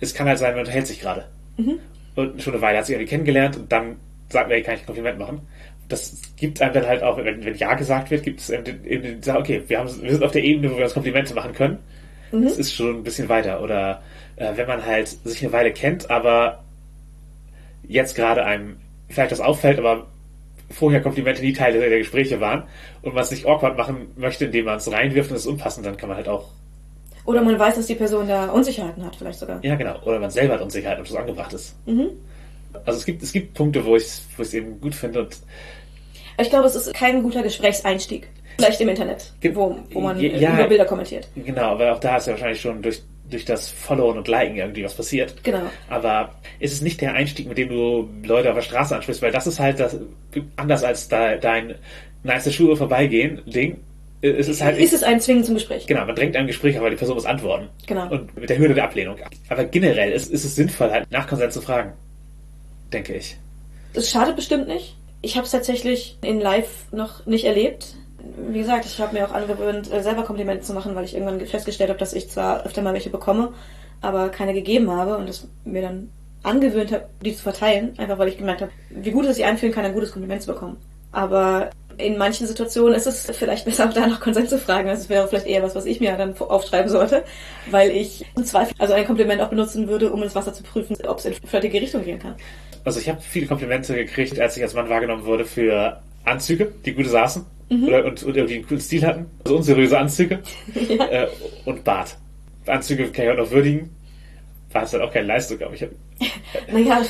Es 0.00 0.14
kann 0.14 0.28
halt 0.28 0.38
sein, 0.38 0.52
man 0.52 0.60
unterhält 0.60 0.86
sich 0.86 1.00
gerade. 1.00 1.24
Mhm. 1.56 1.78
Und 2.14 2.42
schon 2.42 2.52
eine 2.52 2.62
Weile 2.62 2.78
hat 2.78 2.86
sich 2.86 2.94
irgendwie 2.94 3.08
kennengelernt 3.08 3.56
und 3.56 3.72
dann 3.72 3.96
sagt 4.28 4.50
man, 4.50 4.62
kann 4.62 4.74
ich 4.74 4.80
ein 4.80 4.86
Kompliment 4.86 5.18
machen. 5.18 5.40
Das 5.88 6.20
gibt 6.36 6.60
einem 6.60 6.74
dann 6.74 6.86
halt 6.86 7.02
auch, 7.02 7.16
wenn, 7.16 7.42
wenn 7.44 7.54
Ja 7.54 7.74
gesagt 7.74 8.10
wird, 8.10 8.22
gibt 8.22 8.40
es 8.40 8.50
eben 8.50 8.64
den, 8.64 9.36
okay, 9.36 9.62
wir, 9.66 9.78
haben, 9.78 10.02
wir 10.02 10.10
sind 10.10 10.22
auf 10.22 10.32
der 10.32 10.44
Ebene, 10.44 10.70
wo 10.70 10.76
wir 10.76 10.84
uns 10.84 10.92
Komplimente 10.92 11.32
machen 11.34 11.54
können. 11.54 11.78
Mhm. 12.32 12.44
Das 12.44 12.58
ist 12.58 12.74
schon 12.74 12.96
ein 12.96 13.04
bisschen 13.04 13.28
weiter. 13.28 13.62
Oder 13.62 14.02
äh, 14.36 14.52
wenn 14.56 14.66
man 14.66 14.84
halt 14.84 15.08
sich 15.08 15.42
eine 15.42 15.52
Weile 15.52 15.72
kennt, 15.72 16.10
aber 16.10 16.64
jetzt 17.86 18.14
gerade 18.14 18.44
einem 18.44 18.76
vielleicht 19.08 19.32
das 19.32 19.40
auffällt, 19.40 19.78
aber 19.78 20.06
vorher 20.70 21.00
Komplimente 21.00 21.42
nie 21.42 21.52
Teil 21.52 21.72
der 21.72 21.98
Gespräche 21.98 22.40
waren 22.40 22.64
und 23.02 23.14
man 23.14 23.22
es 23.22 23.30
nicht 23.30 23.46
awkward 23.46 23.76
machen 23.76 24.12
möchte, 24.16 24.46
indem 24.46 24.66
man 24.66 24.76
es 24.76 24.90
reinwirft 24.90 25.30
und 25.30 25.36
es 25.36 25.42
ist 25.42 25.48
unpassend, 25.48 25.86
dann 25.86 25.96
kann 25.96 26.08
man 26.08 26.16
halt 26.16 26.28
auch. 26.28 26.48
Oder 27.24 27.42
man 27.42 27.58
weiß, 27.58 27.76
dass 27.76 27.86
die 27.86 27.94
Person 27.94 28.28
da 28.28 28.46
Unsicherheiten 28.50 29.04
hat, 29.04 29.16
vielleicht 29.16 29.38
sogar. 29.38 29.62
Ja, 29.62 29.76
genau. 29.76 30.00
Oder 30.04 30.18
man 30.18 30.30
selber 30.30 30.54
hat 30.54 30.62
Unsicherheiten, 30.62 31.02
ob 31.02 31.08
es 31.08 31.14
angebracht 31.14 31.52
ist. 31.52 31.74
Mhm. 31.86 32.10
Also 32.84 32.98
es 32.98 33.04
gibt, 33.04 33.22
es 33.22 33.32
gibt 33.32 33.54
Punkte, 33.54 33.84
wo 33.84 33.96
ich 33.96 34.06
wo 34.36 34.42
es 34.42 34.54
eben 34.54 34.80
gut 34.80 34.94
finde 34.94 35.20
und. 35.20 35.38
Ich 36.40 36.50
glaube, 36.50 36.66
es 36.66 36.74
ist 36.74 36.94
kein 36.94 37.22
guter 37.22 37.42
Gesprächseinstieg. 37.42 38.28
Vielleicht 38.58 38.80
im 38.80 38.88
Internet, 38.88 39.32
wo, 39.52 39.78
wo 39.92 40.00
man 40.00 40.20
ja, 40.20 40.54
über 40.54 40.66
Bilder 40.66 40.84
kommentiert. 40.84 41.28
Genau, 41.36 41.70
aber 41.72 41.92
auch 41.92 42.00
da 42.00 42.16
ist 42.16 42.26
ja 42.26 42.32
wahrscheinlich 42.32 42.60
schon 42.60 42.82
durch 42.82 43.02
durch 43.30 43.44
das 43.44 43.70
Followen 43.70 44.18
und 44.18 44.28
Liken 44.28 44.56
irgendwie 44.56 44.84
was 44.84 44.94
passiert. 44.94 45.34
Genau. 45.42 45.62
Aber 45.88 46.34
ist 46.60 46.72
es 46.72 46.80
nicht 46.80 47.00
der 47.00 47.14
Einstieg, 47.14 47.46
mit 47.46 47.58
dem 47.58 47.68
du 47.68 48.08
Leute 48.24 48.48
auf 48.48 48.56
der 48.56 48.62
Straße 48.62 48.96
ansprichst, 48.96 49.22
weil 49.22 49.32
das 49.32 49.46
ist 49.46 49.60
halt 49.60 49.80
das, 49.80 49.96
anders 50.56 50.84
als 50.84 51.08
da, 51.08 51.36
dein 51.36 51.74
nice 52.22 52.52
Schuhe 52.52 52.76
vorbeigehen 52.76 53.42
Ding. 53.46 53.78
Es 54.20 54.48
ist 54.48 54.62
halt. 54.62 54.78
Ist 54.78 54.92
es 54.92 55.04
ein 55.04 55.20
Zwingen 55.20 55.44
zum 55.44 55.54
Gespräch? 55.54 55.86
Genau, 55.86 56.04
man 56.04 56.16
drängt 56.16 56.34
ein 56.34 56.48
Gespräch, 56.48 56.76
aber 56.76 56.90
die 56.90 56.96
Person 56.96 57.14
muss 57.14 57.26
antworten. 57.26 57.68
Genau. 57.86 58.10
Und 58.10 58.36
mit 58.36 58.50
der 58.50 58.58
Hürde 58.58 58.74
der 58.74 58.84
Ablehnung. 58.84 59.16
Aber 59.48 59.64
generell 59.64 60.10
ist, 60.10 60.32
ist 60.32 60.44
es 60.44 60.56
sinnvoll, 60.56 60.90
halt 60.90 61.08
nach 61.10 61.28
Konsent 61.28 61.52
zu 61.52 61.60
fragen. 61.60 61.92
Denke 62.92 63.14
ich. 63.14 63.36
Das 63.92 64.10
schadet 64.10 64.34
bestimmt 64.34 64.66
nicht. 64.66 64.96
Ich 65.22 65.36
habe 65.36 65.44
es 65.44 65.52
tatsächlich 65.52 66.18
in 66.22 66.40
Live 66.40 66.86
noch 66.90 67.26
nicht 67.26 67.44
erlebt 67.44 67.94
wie 68.50 68.58
gesagt, 68.58 68.84
ich 68.84 69.00
habe 69.00 69.14
mir 69.14 69.26
auch 69.26 69.32
angewöhnt, 69.32 69.92
äh, 69.92 70.02
selber 70.02 70.24
Komplimente 70.24 70.62
zu 70.62 70.72
machen, 70.72 70.94
weil 70.94 71.04
ich 71.04 71.14
irgendwann 71.14 71.40
festgestellt 71.46 71.90
habe, 71.90 71.98
dass 71.98 72.12
ich 72.12 72.30
zwar 72.30 72.64
öfter 72.64 72.82
mal 72.82 72.94
welche 72.94 73.10
bekomme, 73.10 73.52
aber 74.00 74.28
keine 74.28 74.54
gegeben 74.54 74.90
habe 74.90 75.16
und 75.16 75.28
das 75.28 75.48
mir 75.64 75.82
dann 75.82 76.10
angewöhnt 76.42 76.92
habe, 76.92 77.08
die 77.24 77.34
zu 77.34 77.42
verteilen, 77.42 77.94
einfach 77.98 78.18
weil 78.18 78.28
ich 78.28 78.38
gemerkt 78.38 78.62
habe, 78.62 78.72
wie 78.90 79.10
gut 79.10 79.26
es 79.26 79.36
sich 79.36 79.44
anfühlen 79.44 79.74
kann, 79.74 79.84
ein 79.84 79.94
gutes 79.94 80.12
Kompliment 80.12 80.42
zu 80.42 80.52
bekommen. 80.52 80.76
Aber 81.10 81.70
in 81.96 82.16
manchen 82.16 82.46
Situationen 82.46 82.94
ist 82.94 83.06
es 83.06 83.26
vielleicht 83.36 83.64
besser, 83.66 83.88
auch 83.88 83.92
da 83.92 84.06
noch 84.06 84.20
Konsent 84.20 84.48
zu 84.48 84.58
fragen. 84.58 84.88
Das 84.88 85.08
wäre 85.08 85.26
vielleicht 85.28 85.46
eher 85.46 85.62
was, 85.62 85.74
was 85.74 85.84
ich 85.84 86.00
mir 86.00 86.16
dann 86.16 86.36
aufschreiben 86.38 86.90
sollte, 86.90 87.24
weil 87.70 87.90
ich 87.90 88.24
im 88.36 88.44
Zweifel 88.44 88.74
also 88.78 88.94
ein 88.94 89.06
Kompliment 89.06 89.42
auch 89.42 89.48
benutzen 89.48 89.88
würde, 89.88 90.12
um 90.12 90.22
ins 90.22 90.34
Wasser 90.34 90.52
zu 90.52 90.62
prüfen, 90.62 90.96
ob 91.06 91.18
es 91.18 91.24
in 91.24 91.34
flirtige 91.34 91.80
Richtung 91.80 92.04
gehen 92.04 92.18
kann. 92.18 92.34
Also 92.84 93.00
ich 93.00 93.08
habe 93.08 93.20
viele 93.20 93.46
Komplimente 93.46 93.94
gekriegt, 93.94 94.38
als 94.40 94.56
ich 94.56 94.62
als 94.62 94.74
Mann 94.74 94.88
wahrgenommen 94.88 95.24
wurde 95.24 95.44
für 95.44 96.00
Anzüge, 96.24 96.72
die 96.84 96.92
gut 96.92 97.06
saßen 97.06 97.44
mhm. 97.70 97.84
oder, 97.84 98.04
und, 98.04 98.22
und, 98.22 98.36
irgendwie 98.36 98.56
einen 98.56 98.66
coolen 98.66 98.80
Stil 98.80 99.06
hatten. 99.06 99.26
Also 99.44 99.56
unseriöse 99.56 99.98
Anzüge 99.98 100.40
ja. 100.88 101.06
äh, 101.06 101.28
und 101.64 101.84
Bart. 101.84 102.16
Anzüge 102.66 103.10
kann 103.10 103.24
ich 103.24 103.30
auch 103.30 103.36
noch 103.36 103.50
würdigen. 103.50 103.90
Bart 104.72 104.84
ist 104.84 104.92
halt 104.92 105.02
auch 105.02 105.12
keine 105.12 105.26
Leistung, 105.26 105.60
aber 105.62 105.74
ich 105.74 105.82
habe. 105.82 105.92
naja, 106.70 107.02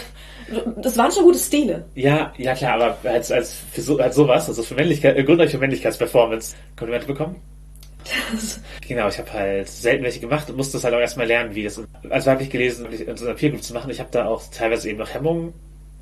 das 0.77 0.97
waren 0.97 1.13
schon 1.13 1.25
gute 1.25 1.39
Stile. 1.39 1.85
Ja, 1.95 2.33
ja 2.39 2.55
klar, 2.55 2.75
aber 2.81 3.11
als, 3.11 3.31
als 3.31 3.55
für 3.73 3.83
so, 3.83 3.99
als 3.99 4.15
sowas, 4.15 4.49
also 4.49 4.63
für 4.63 4.75
Männlichkeit, 4.75 5.17
äh, 5.17 5.25
grundsätzlich 5.25 5.57
für 5.57 5.61
Männlichkeitsperformance, 5.61 6.57
Komplimente 6.77 7.07
bekommen. 7.07 7.37
Das. 8.33 8.61
Genau, 8.87 9.09
ich 9.09 9.19
habe 9.19 9.33
halt 9.33 9.69
selten 9.69 10.05
welche 10.05 10.21
gemacht 10.21 10.49
und 10.49 10.57
musste 10.57 10.75
das 10.75 10.85
halt 10.85 10.95
auch 10.95 11.01
erstmal 11.01 11.27
lernen, 11.27 11.55
wie 11.55 11.65
das 11.65 11.81
als 12.09 12.25
weiblich 12.25 12.49
gelesen 12.49 12.87
in 12.87 13.17
so 13.17 13.27
einer 13.27 13.35
Peer 13.35 13.51
Group 13.51 13.63
zu 13.63 13.75
machen. 13.75 13.91
Ich 13.91 14.01
habe 14.01 14.09
da 14.11 14.27
auch 14.27 14.43
teilweise 14.51 14.89
eben 14.89 14.99
noch 14.99 15.13
Hemmungen, 15.13 15.53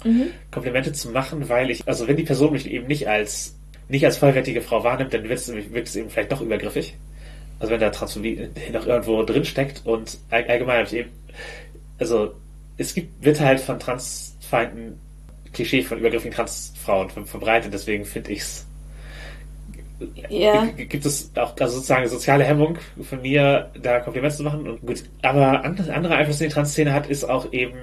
mhm. 0.06 0.28
Komplimente 0.50 0.92
zu 0.92 1.10
machen, 1.10 1.48
weil 1.48 1.70
ich, 1.70 1.86
also 1.86 2.06
wenn 2.08 2.16
die 2.16 2.22
Person 2.22 2.52
mich 2.52 2.70
eben 2.70 2.86
nicht 2.86 3.08
als 3.08 3.56
nicht 3.88 4.04
als 4.04 4.18
vollwertige 4.18 4.62
Frau 4.62 4.82
wahrnimmt, 4.82 5.14
dann 5.14 5.28
wird 5.28 5.38
es, 5.38 5.48
es 5.48 5.96
eben 5.96 6.10
vielleicht 6.10 6.32
doch 6.32 6.40
übergriffig. 6.40 6.96
Also 7.58 7.72
wenn 7.72 7.80
da 7.80 7.90
Transphobie 7.90 8.48
noch 8.72 8.86
irgendwo 8.86 9.22
drin 9.22 9.44
steckt 9.44 9.82
und 9.84 10.18
allgemein 10.30 10.78
habe 10.78 10.88
ich 10.88 10.94
eben, 10.94 11.10
also 11.98 12.34
es 12.76 12.94
gibt, 12.94 13.24
wird 13.24 13.40
halt 13.40 13.60
von 13.60 13.78
Transfeinden 13.78 14.98
Klischee 15.52 15.82
von 15.82 15.98
übergriffigen 15.98 16.36
Transfrauen 16.36 17.08
verbreitet, 17.08 17.72
deswegen 17.72 18.04
finde 18.04 18.32
ich 18.32 18.40
es 18.40 18.65
ja. 20.28 20.66
gibt 20.66 21.06
es 21.06 21.30
auch 21.36 21.54
also 21.58 21.76
sozusagen 21.76 22.08
soziale 22.08 22.44
Hemmung 22.44 22.78
von 23.02 23.22
mir, 23.22 23.70
da 23.80 24.00
Komplimente 24.00 24.36
zu 24.36 24.42
machen 24.42 24.68
und 24.68 24.80
gut. 24.82 25.04
Aber 25.22 25.64
andere 25.64 26.16
Einfluss, 26.16 26.38
den 26.38 26.48
die 26.48 26.54
Trans-Szene 26.54 26.92
hat, 26.92 27.06
ist 27.08 27.24
auch 27.24 27.52
eben, 27.52 27.76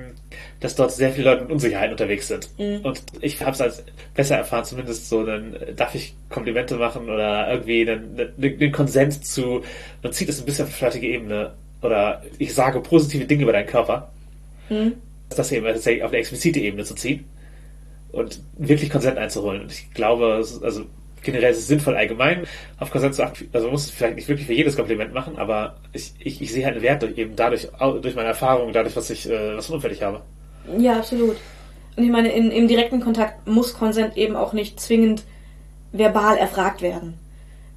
dass 0.59 0.75
dort 0.75 0.91
sehr 0.91 1.11
viele 1.11 1.31
Leute 1.31 1.43
mit 1.43 1.51
Unsicherheit 1.51 1.91
unterwegs 1.91 2.27
sind. 2.27 2.49
Mhm. 2.57 2.81
Und 2.81 3.01
ich 3.21 3.41
habe 3.41 3.51
es 3.51 3.61
als 3.61 3.83
besser 4.13 4.37
erfahren, 4.37 4.65
zumindest 4.65 5.09
so, 5.09 5.25
dann 5.25 5.55
darf 5.75 5.95
ich 5.95 6.15
Komplimente 6.29 6.75
machen 6.75 7.09
oder 7.09 7.51
irgendwie 7.51 7.85
den, 7.85 8.71
Konsens 8.71 9.21
zu, 9.21 9.63
man 10.01 10.13
zieht 10.13 10.29
es 10.29 10.39
ein 10.39 10.45
bisschen 10.45 10.65
auf 10.65 10.71
die 10.71 10.77
flirtige 10.77 11.07
Ebene 11.07 11.53
oder 11.81 12.23
ich 12.37 12.53
sage 12.53 12.79
positive 12.79 13.25
Dinge 13.25 13.43
über 13.43 13.53
deinen 13.53 13.67
Körper. 13.67 14.11
Mhm. 14.69 14.93
Das 15.29 15.51
eben 15.51 15.65
tatsächlich 15.65 16.03
auf 16.03 16.11
eine 16.11 16.19
explizite 16.19 16.59
Ebene 16.59 16.83
zu 16.83 16.93
ziehen 16.93 17.25
und 18.11 18.39
wirklich 18.57 18.91
Konsent 18.91 19.17
einzuholen. 19.17 19.63
Und 19.63 19.71
ich 19.71 19.91
glaube, 19.93 20.45
also 20.61 20.85
generell 21.23 21.51
ist 21.51 21.59
es 21.59 21.67
sinnvoll 21.67 21.95
allgemein 21.95 22.45
auf 22.79 22.91
Konsens 22.91 23.15
zu 23.15 23.23
achten. 23.23 23.49
Also 23.53 23.67
man 23.67 23.73
muss 23.73 23.85
es 23.85 23.91
vielleicht 23.91 24.15
nicht 24.15 24.27
wirklich 24.27 24.47
für 24.47 24.53
jedes 24.53 24.75
Kompliment 24.75 25.13
machen, 25.13 25.37
aber 25.37 25.77
ich, 25.93 26.13
ich, 26.19 26.41
ich 26.41 26.51
sehe 26.51 26.65
halt 26.65 26.75
einen 26.75 26.83
Wert 26.83 27.01
durch, 27.01 27.17
eben 27.17 27.35
dadurch, 27.35 27.67
durch 28.01 28.15
meine 28.15 28.29
Erfahrung, 28.29 28.73
dadurch, 28.73 28.95
was 28.95 29.09
ich, 29.09 29.29
äh, 29.29 29.57
was 29.57 29.69
unfällig 29.69 30.03
habe. 30.03 30.21
Ja, 30.77 30.97
absolut. 30.97 31.37
Und 31.95 32.03
ich 32.03 32.11
meine, 32.11 32.31
in, 32.31 32.51
im 32.51 32.67
direkten 32.67 32.99
Kontakt 32.99 33.47
muss 33.47 33.73
Konsent 33.73 34.17
eben 34.17 34.35
auch 34.35 34.53
nicht 34.53 34.79
zwingend 34.79 35.23
verbal 35.91 36.37
erfragt 36.37 36.81
werden. 36.81 37.15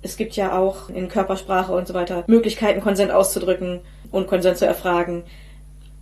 Es 0.02 0.16
gibt 0.16 0.36
ja 0.36 0.56
auch 0.56 0.88
in 0.88 1.08
Körpersprache 1.08 1.72
und 1.72 1.86
so 1.86 1.94
weiter 1.94 2.24
Möglichkeiten, 2.26 2.80
Konsent 2.80 3.10
auszudrücken 3.10 3.80
und 4.10 4.26
Konsent 4.26 4.56
zu 4.56 4.66
erfragen. 4.66 5.24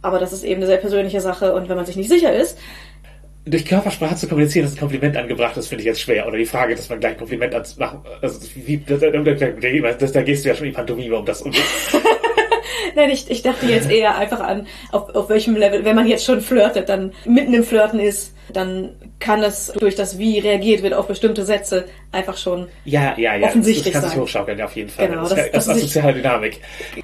Aber 0.03 0.19
das 0.19 0.33
ist 0.33 0.45
eben 0.45 0.57
eine 0.57 0.67
sehr 0.67 0.77
persönliche 0.77 1.21
Sache 1.21 1.55
und 1.55 1.69
wenn 1.69 1.77
man 1.77 1.87
sich 1.87 1.97
nicht 1.97 2.11
sicher 2.11 2.33
ist, 2.33 2.59
durch 3.47 3.65
Körpersprache 3.67 4.17
zu 4.17 4.29
kommunizieren, 4.29 4.65
dass 4.65 4.75
ein 4.75 4.81
Kompliment 4.81 5.17
angebracht 5.17 5.57
ist, 5.57 5.69
finde 5.69 5.83
ich 5.83 5.87
jetzt 5.87 6.01
schwer. 6.01 6.27
Oder 6.27 6.39
die 6.39 6.47
Frage, 6.47 6.75
dass 6.75 6.89
man 6.89 7.01
gleich 7.01 7.13
ein 7.13 7.19
Kompliment 7.19 7.55
machen, 7.79 8.01
also 8.23 8.41
wie, 8.55 8.79
da, 8.79 8.97
da, 8.97 9.11
da, 9.11 10.07
da 10.07 10.23
gehst 10.23 10.45
du 10.45 10.49
ja 10.49 10.55
schon 10.55 10.67
in 10.67 10.73
die 10.73 10.77
Pantomime 10.77 11.17
um 11.17 11.27
das. 11.27 11.43
Um 11.43 11.53
Nein, 12.95 13.11
ich, 13.11 13.31
ich 13.31 13.43
dachte 13.43 13.67
jetzt 13.67 13.91
eher 13.91 14.17
einfach 14.17 14.41
an, 14.41 14.67
auf, 14.93 15.15
auf 15.15 15.29
welchem 15.29 15.57
Level, 15.57 15.85
wenn 15.85 15.97
man 15.97 16.07
jetzt 16.07 16.25
schon 16.25 16.41
flirtet, 16.41 16.89
dann 16.89 17.13
mitten 17.25 17.55
im 17.55 17.65
Flirten 17.65 18.01
ist, 18.01 18.35
dann 18.53 18.91
kann 19.21 19.43
es 19.43 19.73
durch 19.79 19.95
das, 19.95 20.19
wie 20.19 20.39
reagiert 20.39 20.83
wird 20.83 20.93
auf 20.95 21.07
bestimmte 21.07 21.45
Sätze, 21.45 21.87
einfach 22.13 22.37
schon 22.37 22.69
ja, 22.85 23.15
ja, 23.17 23.35
ja, 23.35 23.47
offensichtlich 23.47 23.93
das, 23.93 23.95
das 23.95 24.03
kann 24.03 24.11
sich 24.11 24.21
hochschaukeln, 24.21 24.61
auf 24.61 24.77
jeden 24.77 24.91
Fall. 24.91 25.09
Genau, 25.09 25.23
das, 25.23 25.31
das, 25.31 25.51
das, 25.51 25.67
das 25.67 25.77
ist 25.77 25.83
soziale 25.85 26.15
Dynamik. 26.15 26.61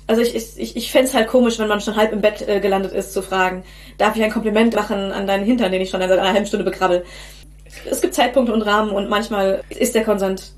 Also 0.06 0.22
ich, 0.22 0.34
ich, 0.34 0.76
ich 0.76 0.92
fände 0.92 1.08
es 1.08 1.14
halt 1.14 1.28
komisch, 1.28 1.58
wenn 1.58 1.68
man 1.68 1.80
schon 1.80 1.96
halb 1.96 2.12
im 2.12 2.20
Bett 2.20 2.46
äh, 2.46 2.60
gelandet 2.60 2.92
ist, 2.92 3.12
zu 3.12 3.22
fragen, 3.22 3.64
darf 3.96 4.16
ich 4.16 4.22
ein 4.22 4.30
Kompliment 4.30 4.74
machen 4.74 5.12
an 5.12 5.26
deinen 5.26 5.44
Hintern, 5.44 5.72
den 5.72 5.80
ich 5.80 5.90
schon 5.90 6.00
seit 6.00 6.10
einer 6.10 6.32
halben 6.32 6.46
Stunde 6.46 6.64
bekrabbel. 6.64 7.04
Es 7.88 8.00
gibt 8.00 8.14
Zeitpunkte 8.14 8.52
und 8.52 8.62
Rahmen 8.62 8.90
und 8.90 9.08
manchmal 9.08 9.62
ist 9.70 9.94
der 9.94 10.04
Konsent 10.04 10.52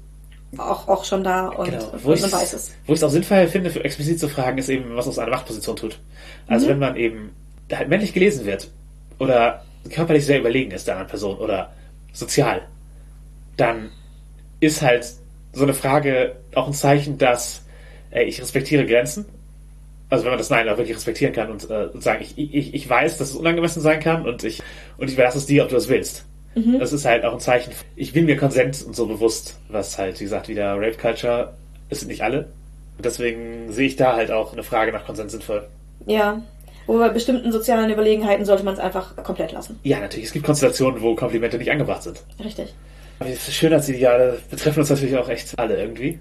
auch, 0.59 0.89
auch 0.89 1.05
schon 1.05 1.25
da 1.25 1.49
und, 1.49 1.71
Genau. 1.71 1.85
und 1.89 2.05
Wo 2.05 2.09
man 2.11 2.19
ich 2.19 2.33
weiß 2.33 2.53
es. 2.53 2.73
wo 2.87 2.93
ich 2.93 2.99
es 2.99 3.05
auch 3.05 3.11
sinnvoll 3.11 3.49
finde, 3.49 3.71
für 3.71 3.85
explizit 3.85 4.21
zu 4.21 4.29
fragen, 4.29 4.59
ist 4.59 4.69
eben, 4.69 4.95
was 4.97 5.09
aus 5.09 5.19
einer 5.19 5.31
Machtposition 5.31 5.77
tut. 5.77 5.99
Also 6.47 6.69
wenn 6.69 6.79
man 6.79 6.97
eben 6.97 7.31
halt 7.73 7.89
männlich 7.89 8.13
gelesen 8.13 8.45
wird 8.45 8.69
oder 9.19 9.65
körperlich 9.91 10.27
sehr 10.27 10.41
überlegen 10.41 10.71
ist 10.73 10.87
der 10.87 10.95
anderen 10.95 11.11
Person 11.11 11.39
oder 11.39 11.73
sozial, 12.13 12.63
dann 13.57 13.91
ist 14.61 14.83
halt 14.83 15.07
so 15.53 15.63
eine 15.63 15.75
Frage 15.75 16.37
auch 16.55 16.67
ein 16.67 16.73
Zeichen, 16.75 17.19
dass 17.19 17.63
ey, 18.11 18.25
ich 18.25 18.41
respektiere 18.41 18.87
Grenzen. 18.87 19.25
Also 20.11 20.25
wenn 20.25 20.33
man 20.33 20.39
das 20.39 20.51
Nein 20.51 20.69
auch 20.69 20.77
wirklich 20.77 20.97
respektieren 20.97 21.33
kann 21.33 21.51
und, 21.51 21.71
äh, 21.71 21.87
und 21.93 22.03
sagen, 22.03 22.23
ich, 22.23 22.37
ich, 22.37 22.75
ich 22.75 22.89
weiß, 22.89 23.17
dass 23.17 23.31
es 23.31 23.37
unangemessen 23.37 23.81
sein 23.81 24.01
kann 24.01 24.27
und 24.27 24.45
ich 24.45 24.63
und 24.99 25.09
ich 25.09 25.15
überlasse 25.15 25.39
es 25.39 25.47
dir, 25.47 25.63
ob 25.63 25.71
du 25.71 25.75
das 25.77 25.89
willst. 25.89 26.27
Das 26.55 26.93
ist 26.93 27.05
halt 27.05 27.25
auch 27.25 27.33
ein 27.33 27.41
Zeichen. 27.41 27.73
Ich 27.97 28.13
bin 28.13 28.27
mir 28.27 28.37
Konsent 28.37 28.85
und 28.87 28.95
so 28.95 29.07
bewusst, 29.07 29.59
was 29.69 29.97
halt, 29.99 30.21
wie 30.21 30.25
gesagt, 30.25 30.49
wieder 30.49 30.75
Rape 30.75 30.97
Culture, 31.01 31.55
es 31.89 32.01
sind 32.01 32.09
nicht 32.09 32.23
alle. 32.23 32.49
Und 32.97 33.07
deswegen 33.07 33.73
sehe 33.73 33.87
ich 33.87 33.97
da 33.97 34.15
halt 34.17 34.31
auch 34.31 34.53
eine 34.53 34.63
Frage 34.63 34.93
nach 34.93 35.07
Konsent 35.07 35.31
sinnvoll. 35.31 35.67
Ja. 36.07 36.43
Wo 36.87 36.99
bei 36.99 37.09
bestimmten 37.09 37.53
sozialen 37.53 37.91
Überlegenheiten 37.91 38.45
sollte 38.45 38.65
man 38.65 38.75
es 38.75 38.81
einfach 38.81 39.17
komplett 39.17 39.53
lassen. 39.53 39.79
Ja, 39.83 40.01
natürlich, 40.01 40.27
es 40.27 40.33
gibt 40.33 40.45
Konstellationen, 40.45 41.01
wo 41.01 41.15
Komplimente 41.15 41.57
nicht 41.57 41.71
angebracht 41.71 42.03
sind. 42.03 42.23
Richtig. 42.45 42.75
Aber 43.19 43.31
die 43.31 43.37
Schönheitsideale 43.37 44.39
betreffen 44.51 44.81
uns 44.81 44.91
natürlich 44.91 45.17
auch 45.17 45.29
echt 45.29 45.59
alle 45.59 45.79
irgendwie. 45.79 46.19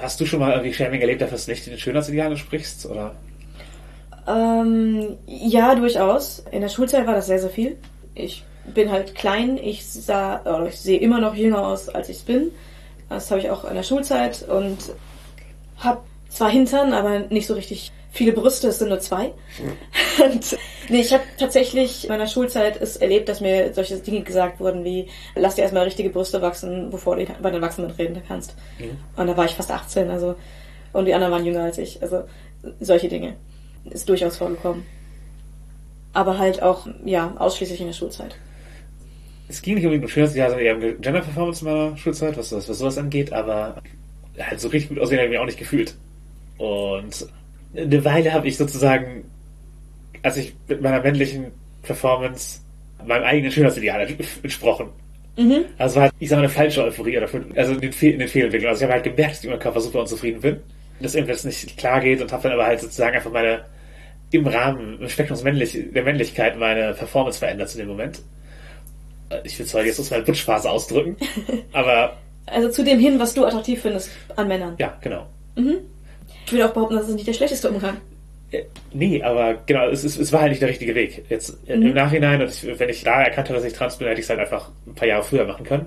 Hast 0.00 0.20
du 0.20 0.26
schon 0.26 0.40
mal 0.40 0.52
irgendwie 0.52 0.74
Shaming 0.74 1.00
erlebt, 1.00 1.22
dass 1.22 1.46
du 1.46 1.50
nicht 1.50 1.66
den 1.66 1.78
Schönheitsidealen 1.78 2.32
entsprichst? 2.32 2.86
Oder? 2.86 3.14
Ähm, 4.28 5.16
ja, 5.26 5.74
durchaus. 5.74 6.44
In 6.50 6.60
der 6.60 6.68
Schulzeit 6.68 7.06
war 7.06 7.14
das 7.14 7.26
sehr, 7.26 7.38
sehr 7.38 7.50
viel. 7.50 7.76
Ich 8.14 8.44
bin 8.74 8.90
halt 8.90 9.14
klein. 9.14 9.58
Ich 9.58 9.86
sah, 9.86 10.40
oder 10.42 10.66
ich 10.66 10.78
sehe 10.80 10.98
immer 10.98 11.20
noch 11.20 11.34
jünger 11.34 11.66
aus, 11.66 11.88
als 11.88 12.08
ich 12.08 12.24
bin. 12.24 12.50
Das 13.08 13.30
habe 13.30 13.40
ich 13.40 13.50
auch 13.50 13.64
in 13.64 13.74
der 13.74 13.82
Schulzeit 13.82 14.42
und 14.48 14.78
habe 15.78 16.00
zwar 16.28 16.50
Hintern, 16.50 16.92
aber 16.92 17.20
nicht 17.20 17.46
so 17.46 17.54
richtig 17.54 17.92
viele 18.10 18.32
Brüste. 18.32 18.68
Es 18.68 18.78
sind 18.78 18.88
nur 18.88 19.00
zwei. 19.00 19.32
Und, 20.24 20.56
nee, 20.88 21.00
ich 21.00 21.12
habe 21.12 21.22
tatsächlich 21.38 22.04
in 22.04 22.08
meiner 22.08 22.26
Schulzeit 22.26 22.80
es 22.80 22.96
erlebt, 22.96 23.28
dass 23.28 23.40
mir 23.40 23.74
solche 23.74 23.98
Dinge 23.98 24.22
gesagt 24.22 24.58
wurden 24.58 24.84
wie, 24.84 25.08
lass 25.34 25.54
dir 25.54 25.62
erstmal 25.62 25.84
richtige 25.84 26.10
Brüste 26.10 26.40
wachsen, 26.42 26.90
bevor 26.90 27.16
du 27.16 27.26
bei 27.26 27.50
den 27.50 27.62
Erwachsenen 27.62 27.90
reden 27.90 28.22
kannst. 28.26 28.54
Und 29.16 29.26
da 29.26 29.36
war 29.36 29.44
ich 29.44 29.52
fast 29.52 29.70
18, 29.70 30.10
also, 30.10 30.34
und 30.92 31.04
die 31.04 31.14
anderen 31.14 31.32
waren 31.32 31.44
jünger 31.44 31.64
als 31.64 31.78
ich. 31.78 32.02
Also, 32.02 32.24
solche 32.80 33.08
Dinge 33.08 33.34
ist 33.84 34.08
durchaus 34.08 34.38
vorgekommen. 34.38 34.84
Aber 36.12 36.38
halt 36.38 36.62
auch, 36.62 36.86
ja, 37.04 37.34
ausschließlich 37.38 37.80
in 37.80 37.88
der 37.88 37.94
Schulzeit. 37.94 38.36
Es 39.48 39.62
ging 39.62 39.74
nicht 39.76 39.86
um 39.86 40.08
Schönheitsideale, 40.08 40.50
sondern 40.50 40.66
eher 40.66 40.76
um 40.76 41.00
Gender 41.00 41.20
Performance 41.20 41.64
in 41.64 41.72
meiner 41.72 41.96
Schulzeit, 41.96 42.36
was, 42.36 42.50
das, 42.50 42.68
was 42.68 42.78
sowas 42.78 42.98
angeht, 42.98 43.32
aber 43.32 43.80
halt 44.38 44.60
so 44.60 44.68
richtig 44.68 44.90
gut 44.90 44.98
aussehen 44.98 45.18
habe 45.18 45.26
ich 45.26 45.30
mich 45.30 45.38
auch 45.38 45.46
nicht 45.46 45.58
gefühlt. 45.58 45.94
Und 46.58 47.26
eine 47.76 48.04
Weile 48.04 48.32
habe 48.32 48.48
ich 48.48 48.56
sozusagen, 48.56 49.24
als 50.22 50.36
ich 50.36 50.54
mit 50.68 50.80
meiner 50.82 51.00
männlichen 51.00 51.52
Performance 51.82 52.60
meinem 53.06 53.24
eigenen 53.24 53.52
Schönheitsideal 53.52 54.08
entsprochen. 54.42 54.88
Also 55.78 56.00
es 56.00 56.06
war, 56.06 56.10
ich 56.18 56.28
sag 56.28 56.36
mal, 56.36 56.44
eine 56.44 56.48
falsche 56.48 56.82
Euphorie 56.82 57.18
oder 57.18 57.28
für, 57.28 57.44
also 57.54 57.74
in 57.74 57.80
den, 57.80 57.92
Fehl, 57.92 58.14
in 58.14 58.18
den 58.18 58.28
Fehlentwicklungen. 58.28 58.70
Also 58.70 58.80
ich 58.80 58.84
habe 58.84 58.94
halt 58.94 59.04
gemerkt, 59.04 59.32
dass 59.32 59.38
ich 59.38 59.44
mit 59.44 59.52
meinem 59.52 59.60
Körper 59.62 59.80
super 59.80 60.00
unzufrieden 60.00 60.40
bin, 60.40 60.56
dass 61.00 61.14
irgendwas 61.14 61.44
nicht 61.44 61.76
klar 61.76 62.00
geht 62.00 62.20
und 62.22 62.32
habe 62.32 62.42
dann 62.44 62.52
aber 62.52 62.66
halt 62.66 62.80
sozusagen 62.80 63.14
einfach 63.14 63.30
meine 63.30 63.64
im 64.32 64.46
Rahmen, 64.46 65.00
im 65.00 65.08
Spektrum 65.08 65.40
Männlich, 65.44 65.78
der 65.94 66.02
Männlichkeit 66.02 66.58
meine 66.58 66.94
Performance 66.94 67.38
verändert 67.38 67.70
zu 67.70 67.78
dem 67.78 67.88
Moment. 67.88 68.22
Ich 69.44 69.58
will 69.58 69.66
zwar 69.66 69.84
jetzt 69.84 69.98
aus 70.00 70.10
meiner 70.10 70.24
Butchphase 70.24 70.70
ausdrücken, 70.70 71.16
aber 71.72 72.16
Also 72.46 72.70
zu 72.70 72.84
dem 72.84 72.98
hin, 73.00 73.18
was 73.18 73.34
du 73.34 73.44
attraktiv 73.44 73.82
findest 73.82 74.10
an 74.36 74.48
Männern. 74.48 74.74
ja, 74.78 74.96
genau. 75.00 75.26
Ich 76.46 76.52
würde 76.52 76.66
auch 76.68 76.72
behaupten, 76.72 76.94
das 76.96 77.08
ist 77.08 77.14
nicht 77.14 77.26
der 77.26 77.32
schlechteste 77.32 77.68
Umgang. 77.70 77.96
Äh, 78.52 78.62
Nee, 78.92 79.22
aber 79.22 79.54
genau, 79.66 79.88
es, 79.88 80.04
ist, 80.04 80.16
es 80.18 80.32
war 80.32 80.42
halt 80.42 80.50
nicht 80.50 80.62
der 80.62 80.68
richtige 80.68 80.94
Weg. 80.94 81.24
Jetzt 81.28 81.58
äh, 81.66 81.74
im 81.74 81.92
Nachhinein, 81.94 82.40
und 82.40 82.50
ich, 82.50 82.78
wenn 82.78 82.88
ich 82.88 83.02
da 83.02 83.22
erkannt 83.22 83.48
habe, 83.48 83.58
dass 83.58 83.66
ich 83.66 83.72
trans 83.72 83.96
bin, 83.96 84.06
hätte 84.06 84.20
ich 84.20 84.26
es 84.26 84.30
halt 84.30 84.38
einfach 84.40 84.70
ein 84.86 84.94
paar 84.94 85.08
Jahre 85.08 85.24
früher 85.24 85.44
machen 85.44 85.64
können. 85.66 85.86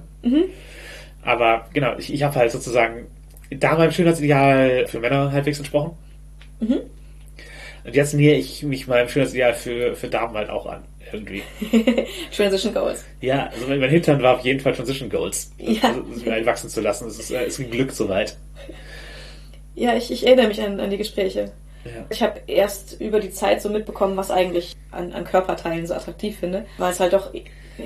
Aber 1.23 1.65
genau, 1.73 1.95
ich, 1.97 2.13
ich 2.13 2.23
habe 2.23 2.35
halt 2.35 2.51
sozusagen 2.51 3.07
da 3.51 3.75
meinem 3.77 3.91
Schönheitsideal 3.91 4.85
für 4.87 4.99
Männer 4.99 5.31
halbwegs 5.31 5.59
entsprochen. 5.59 5.91
Und 7.85 7.95
jetzt 7.95 8.13
nähe 8.13 8.35
ich 8.35 8.63
mich 8.63 8.87
meinem 8.87 9.07
Schönheitsideal 9.07 9.53
für, 9.53 9.95
für 9.95 10.07
Damen 10.09 10.35
halt 10.35 10.49
auch 10.49 10.65
an, 10.65 10.83
irgendwie. 11.11 11.43
Transition 12.35 12.73
Goals. 12.73 13.05
Ja, 13.21 13.47
also 13.47 13.67
mein 13.67 13.81
Hintern 13.89 14.21
war 14.21 14.35
auf 14.37 14.45
jeden 14.45 14.59
Fall 14.59 14.73
Transition 14.73 15.09
Goals. 15.09 15.51
Ja. 15.57 15.89
Also, 15.89 16.03
es 16.15 16.25
mir 16.25 16.45
wachsen 16.45 16.69
zu 16.69 16.81
lassen. 16.81 17.07
Es 17.07 17.19
ist, 17.19 17.31
äh, 17.31 17.45
ist 17.45 17.59
ein 17.59 17.71
Glück 17.71 17.91
soweit. 17.91 18.37
Ja, 19.75 19.95
ich, 19.95 20.11
ich 20.11 20.25
erinnere 20.25 20.47
mich 20.47 20.61
an, 20.61 20.79
an 20.79 20.89
die 20.89 20.97
Gespräche. 20.97 21.51
Ja. 21.85 22.05
Ich 22.09 22.21
habe 22.21 22.41
erst 22.47 22.99
über 22.99 23.19
die 23.19 23.31
Zeit 23.31 23.61
so 23.61 23.69
mitbekommen, 23.69 24.17
was 24.17 24.31
eigentlich 24.31 24.75
an, 24.91 25.13
an 25.13 25.23
Körperteilen 25.23 25.87
so 25.87 25.93
attraktiv 25.93 26.37
finde, 26.37 26.65
weil 26.77 26.91
es 26.91 26.99
halt 26.99 27.13
doch 27.13 27.33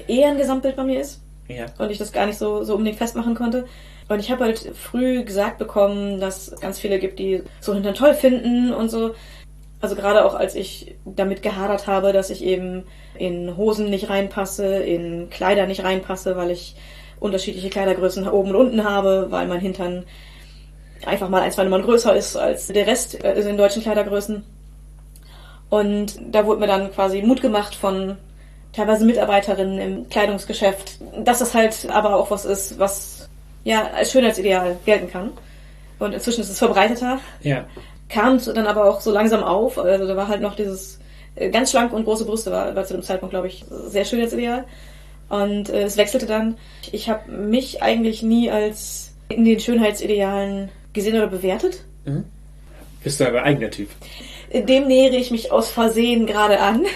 eher 0.07 0.30
ein 0.30 0.38
Gesamtbild 0.38 0.76
bei 0.76 0.84
mir 0.84 0.99
ist 0.99 1.21
Ja. 1.47 1.65
und 1.78 1.91
ich 1.91 1.99
das 1.99 2.11
gar 2.11 2.26
nicht 2.26 2.38
so, 2.39 2.63
so 2.63 2.74
unbedingt 2.74 2.97
festmachen 2.97 3.36
konnte. 3.36 3.65
Und 4.09 4.19
ich 4.19 4.32
habe 4.32 4.43
halt 4.43 4.71
früh 4.76 5.24
gesagt 5.24 5.59
bekommen, 5.59 6.19
dass 6.19 6.51
es 6.51 6.59
ganz 6.59 6.80
viele 6.80 6.99
gibt, 6.99 7.19
die 7.19 7.43
so 7.61 7.74
Hintern 7.74 7.93
toll 7.93 8.13
finden 8.13 8.74
und 8.74 8.89
so. 8.89 9.13
Also 9.80 9.95
gerade 9.95 10.26
auch 10.26 10.34
als 10.34 10.55
ich 10.55 10.95
damit 11.05 11.43
gehadert 11.43 11.88
habe, 11.88 12.13
dass 12.13 12.30
ich 12.30 12.43
eben 12.43 12.84
in 13.16 13.55
Hosen 13.57 13.89
nicht 13.89 14.09
reinpasse, 14.09 14.78
in 14.78 15.30
Kleider 15.30 15.66
nicht 15.68 15.84
reinpasse, 15.84 16.36
weil 16.36 16.51
ich 16.51 16.76
unterschiedliche 17.20 17.70
Kleidergrößen 17.70 18.28
oben 18.28 18.49
und 18.49 18.55
unten 18.55 18.84
habe, 18.84 19.28
weil 19.30 19.47
mein 19.47 19.59
Hintern 19.61 20.03
einfach 21.05 21.30
mal 21.30 21.41
ein, 21.41 21.51
zwei 21.51 21.64
Nummern 21.64 21.84
größer 21.84 22.16
ist 22.16 22.36
als 22.36 22.68
der 22.68 22.88
Rest 22.88 23.24
äh, 23.24 23.34
in 23.39 23.57
deutschen 23.57 23.82
Kleidergrößen. 23.82 24.43
Und 25.70 26.20
da 26.32 26.45
wurde 26.45 26.59
mir 26.59 26.68
dann 26.68 26.91
quasi 26.91 27.22
Mut 27.22 27.41
gemacht 27.41 27.76
von 27.76 28.18
teilweise 28.74 29.05
Mitarbeiterinnen 29.05 29.80
im 29.80 30.09
Kleidungsgeschäft, 30.09 30.99
dass 31.24 31.39
das 31.39 31.53
halt 31.53 31.88
aber 31.91 32.16
auch 32.16 32.32
was 32.32 32.45
ist, 32.45 32.80
was 32.80 33.30
ja 33.64 33.88
als 33.95 34.11
Schönheitsideal 34.11 34.78
gelten 34.86 35.09
kann. 35.09 35.32
Und 35.99 36.14
inzwischen 36.14 36.41
ist 36.41 36.49
es 36.49 36.59
verbreiteter, 36.59 37.20
Ja. 37.41 37.66
kam 38.09 38.39
dann 38.53 38.68
aber 38.68 38.86
auch 38.89 38.99
so 39.01 39.11
langsam 39.11 39.43
auf. 39.43 39.78
Also 39.78 40.07
da 40.07 40.16
war 40.18 40.28
halt 40.28 40.41
noch 40.41 40.55
dieses 40.55 40.99
ganz 41.51 41.71
schlank 41.71 41.93
und 41.93 42.05
große 42.05 42.25
Brüste 42.25 42.51
war, 42.51 42.75
war 42.75 42.86
zu 42.86 42.93
dem 42.93 43.03
Zeitpunkt, 43.03 43.31
glaube 43.31 43.47
ich, 43.47 43.65
sehr 43.88 44.05
Schönheitsideal. 44.05 44.65
Und 45.29 45.69
äh, 45.69 45.84
es 45.84 45.97
wechselte 45.97 46.25
dann. 46.25 46.57
Ich 46.91 47.09
habe 47.09 47.31
mich 47.31 47.81
eigentlich 47.81 48.21
nie 48.21 48.51
als 48.51 49.13
in 49.29 49.45
den 49.45 49.59
Schönheitsidealen 49.59 50.69
gesehen 50.93 51.15
oder 51.15 51.27
bewertet. 51.27 51.84
Bist 53.03 53.19
du 53.19 53.27
ein 53.27 53.36
eigener 53.36 53.71
Typ? 53.71 53.89
Dem 54.53 54.88
nähere 54.88 55.15
ich 55.15 55.31
mich 55.31 55.51
aus 55.51 55.69
Versehen 55.69 56.25
gerade 56.25 56.59
an. 56.59 56.86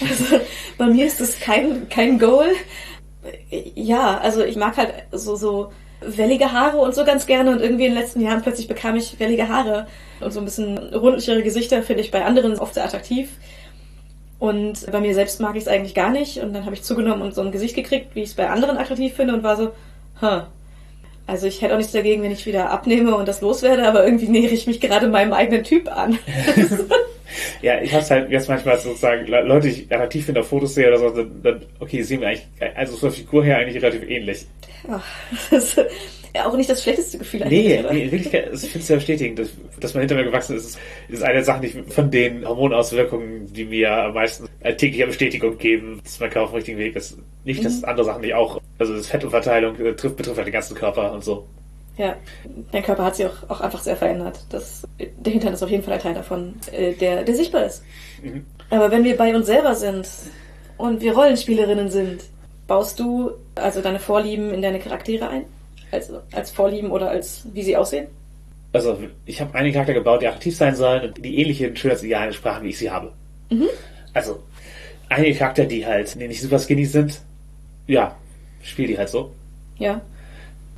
Also 0.00 0.38
bei 0.76 0.86
mir 0.86 1.06
ist 1.06 1.20
das 1.20 1.40
kein, 1.40 1.88
kein 1.88 2.20
Goal. 2.20 2.52
Ja, 3.74 4.18
also 4.18 4.44
ich 4.44 4.54
mag 4.54 4.76
halt 4.76 4.92
so, 5.10 5.34
so 5.34 5.72
wellige 6.00 6.52
Haare 6.52 6.78
und 6.78 6.94
so 6.94 7.04
ganz 7.04 7.26
gerne 7.26 7.50
und 7.50 7.60
irgendwie 7.60 7.86
in 7.86 7.94
den 7.94 8.00
letzten 8.00 8.20
Jahren 8.20 8.42
plötzlich 8.42 8.68
bekam 8.68 8.94
ich 8.94 9.18
wellige 9.18 9.48
Haare 9.48 9.88
und 10.20 10.32
so 10.32 10.38
ein 10.38 10.44
bisschen 10.44 10.78
rundlichere 10.78 11.42
Gesichter 11.42 11.82
finde 11.82 12.02
ich 12.02 12.12
bei 12.12 12.24
anderen 12.24 12.60
oft 12.60 12.74
sehr 12.74 12.84
attraktiv. 12.84 13.28
Und 14.38 14.90
bei 14.92 15.00
mir 15.00 15.14
selbst 15.14 15.40
mag 15.40 15.56
ich 15.56 15.62
es 15.62 15.68
eigentlich 15.68 15.94
gar 15.94 16.10
nicht 16.10 16.38
und 16.38 16.52
dann 16.52 16.64
habe 16.64 16.74
ich 16.74 16.82
zugenommen 16.82 17.22
und 17.22 17.34
so 17.34 17.40
ein 17.42 17.50
Gesicht 17.50 17.74
gekriegt, 17.74 18.14
wie 18.14 18.22
ich 18.22 18.28
es 18.30 18.34
bei 18.34 18.48
anderen 18.48 18.76
attraktiv 18.78 19.14
finde 19.14 19.34
und 19.34 19.42
war 19.42 19.56
so, 19.56 19.72
huh. 20.22 20.42
Also 21.26 21.46
ich 21.46 21.60
hätte 21.60 21.74
auch 21.74 21.78
nichts 21.78 21.92
dagegen, 21.92 22.22
wenn 22.22 22.30
ich 22.30 22.46
wieder 22.46 22.70
abnehme 22.70 23.14
und 23.14 23.28
das 23.28 23.40
loswerde, 23.42 23.86
aber 23.86 24.04
irgendwie 24.04 24.28
nähere 24.28 24.54
ich 24.54 24.66
mich 24.66 24.80
gerade 24.80 25.08
meinem 25.08 25.32
eigenen 25.32 25.64
Typ 25.64 25.88
an. 25.88 26.18
Ja, 27.60 27.80
ich 27.80 27.92
hab's 27.92 28.10
halt 28.10 28.30
jetzt 28.30 28.48
manchmal 28.48 28.78
sozusagen, 28.78 29.26
Le- 29.26 29.42
Leute, 29.42 29.68
die 29.68 29.82
ich 29.82 29.92
attraktiv 29.92 30.24
finde 30.24 30.40
auf 30.40 30.48
Fotos 30.48 30.74
sehe 30.74 30.88
oder 30.88 30.98
so, 30.98 31.10
dann, 31.10 31.42
dann 31.42 31.62
okay, 31.78 32.02
sehen 32.02 32.20
wir 32.22 32.28
eigentlich, 32.28 32.46
also 32.74 32.96
von 32.96 33.10
der 33.10 33.18
Figur 33.18 33.44
her 33.44 33.58
eigentlich 33.58 33.82
relativ 33.82 34.08
ähnlich. 34.08 34.46
Ach, 34.90 35.04
das 35.50 35.64
ist 35.74 35.78
ja 36.34 36.46
auch 36.46 36.56
nicht 36.56 36.68
das 36.68 36.82
schlechteste 36.82 37.18
Gefühl 37.18 37.40
Nee, 37.40 37.78
eigentlich, 37.78 37.80
oder? 37.80 37.92
nee 37.92 38.10
wirklich, 38.10 38.46
also 38.46 38.66
ich 38.66 38.72
finde 38.72 38.82
es 38.82 38.88
ja 38.88 38.96
bestätigend, 38.96 39.38
dass, 39.38 39.48
dass 39.80 39.94
man 39.94 40.00
hinter 40.02 40.14
mir 40.14 40.24
gewachsen 40.24 40.56
ist, 40.56 40.66
ist, 40.66 40.78
ist 41.08 41.22
eine 41.22 41.44
Sachen, 41.44 41.62
die 41.62 41.68
von 41.68 42.10
den 42.10 42.46
Hormonauswirkungen, 42.46 43.52
die 43.52 43.64
mir 43.64 43.92
am 43.92 44.14
meisten 44.14 44.48
tägliche 44.62 45.06
Bestätigung 45.06 45.58
geben, 45.58 46.00
dass 46.04 46.20
mein 46.20 46.30
Körper 46.30 46.44
auf 46.44 46.50
dem 46.50 46.56
richtigen 46.56 46.78
Weg 46.78 46.96
ist. 46.96 47.18
Nicht, 47.44 47.64
dass 47.64 47.84
andere 47.84 48.06
Sachen 48.06 48.20
nicht 48.22 48.34
auch, 48.34 48.60
also 48.78 48.94
das 48.94 49.06
Fettumverteilung 49.06 49.78
äh, 49.80 49.94
trifft, 49.94 50.16
betrifft 50.16 50.36
halt 50.36 50.46
den 50.46 50.52
ganzen 50.52 50.76
Körper 50.76 51.12
und 51.12 51.24
so. 51.24 51.46
Ja, 51.96 52.14
dein 52.70 52.84
Körper 52.84 53.04
hat 53.04 53.16
sich 53.16 53.26
auch, 53.26 53.50
auch 53.50 53.60
einfach 53.60 53.82
sehr 53.82 53.96
verändert. 53.96 54.44
Das, 54.50 54.86
der 54.98 55.32
Hintern 55.32 55.52
ist 55.52 55.62
auf 55.62 55.70
jeden 55.70 55.82
Fall 55.82 55.94
ein 55.94 56.00
Teil 56.00 56.14
davon, 56.14 56.54
äh, 56.72 56.92
der, 56.92 57.24
der 57.24 57.34
sichtbar 57.34 57.64
ist. 57.64 57.82
Aber 58.70 58.90
wenn 58.90 59.04
wir 59.04 59.16
bei 59.16 59.34
uns 59.34 59.46
selber 59.46 59.74
sind 59.74 60.08
und 60.76 61.00
wir 61.00 61.14
Rollenspielerinnen 61.14 61.90
sind, 61.90 62.22
baust 62.68 63.00
du 63.00 63.32
also 63.56 63.80
deine 63.80 63.98
Vorlieben 63.98 64.52
in 64.54 64.62
deine 64.62 64.78
Charaktere 64.78 65.28
ein? 65.28 65.44
Also 65.90 66.20
als 66.32 66.50
Vorlieben 66.50 66.90
oder 66.90 67.10
als 67.10 67.46
wie 67.52 67.62
sie 67.62 67.76
aussehen? 67.76 68.08
Also 68.72 68.98
ich 69.24 69.40
habe 69.40 69.54
einige 69.54 69.74
Charakter 69.74 69.94
gebaut, 69.94 70.22
die 70.22 70.26
attraktiv 70.26 70.54
sein 70.54 70.74
sollen 70.76 71.02
und 71.08 71.24
die 71.24 71.40
ähnlichen 71.40 71.74
Schönheitsidealen 71.74 72.28
entsprachen, 72.28 72.64
wie 72.64 72.68
ich 72.68 72.78
sie 72.78 72.90
habe. 72.90 73.12
Also 74.12 74.42
einige 75.08 75.38
Charakter, 75.38 75.64
die 75.64 75.86
halt 75.86 76.20
die 76.20 76.28
nicht 76.28 76.42
super 76.42 76.58
skinny 76.58 76.84
sind, 76.84 77.20
ja, 77.86 78.16
spiel 78.62 78.86
die 78.86 78.98
halt 78.98 79.08
so. 79.08 79.32
Ja. 79.78 80.00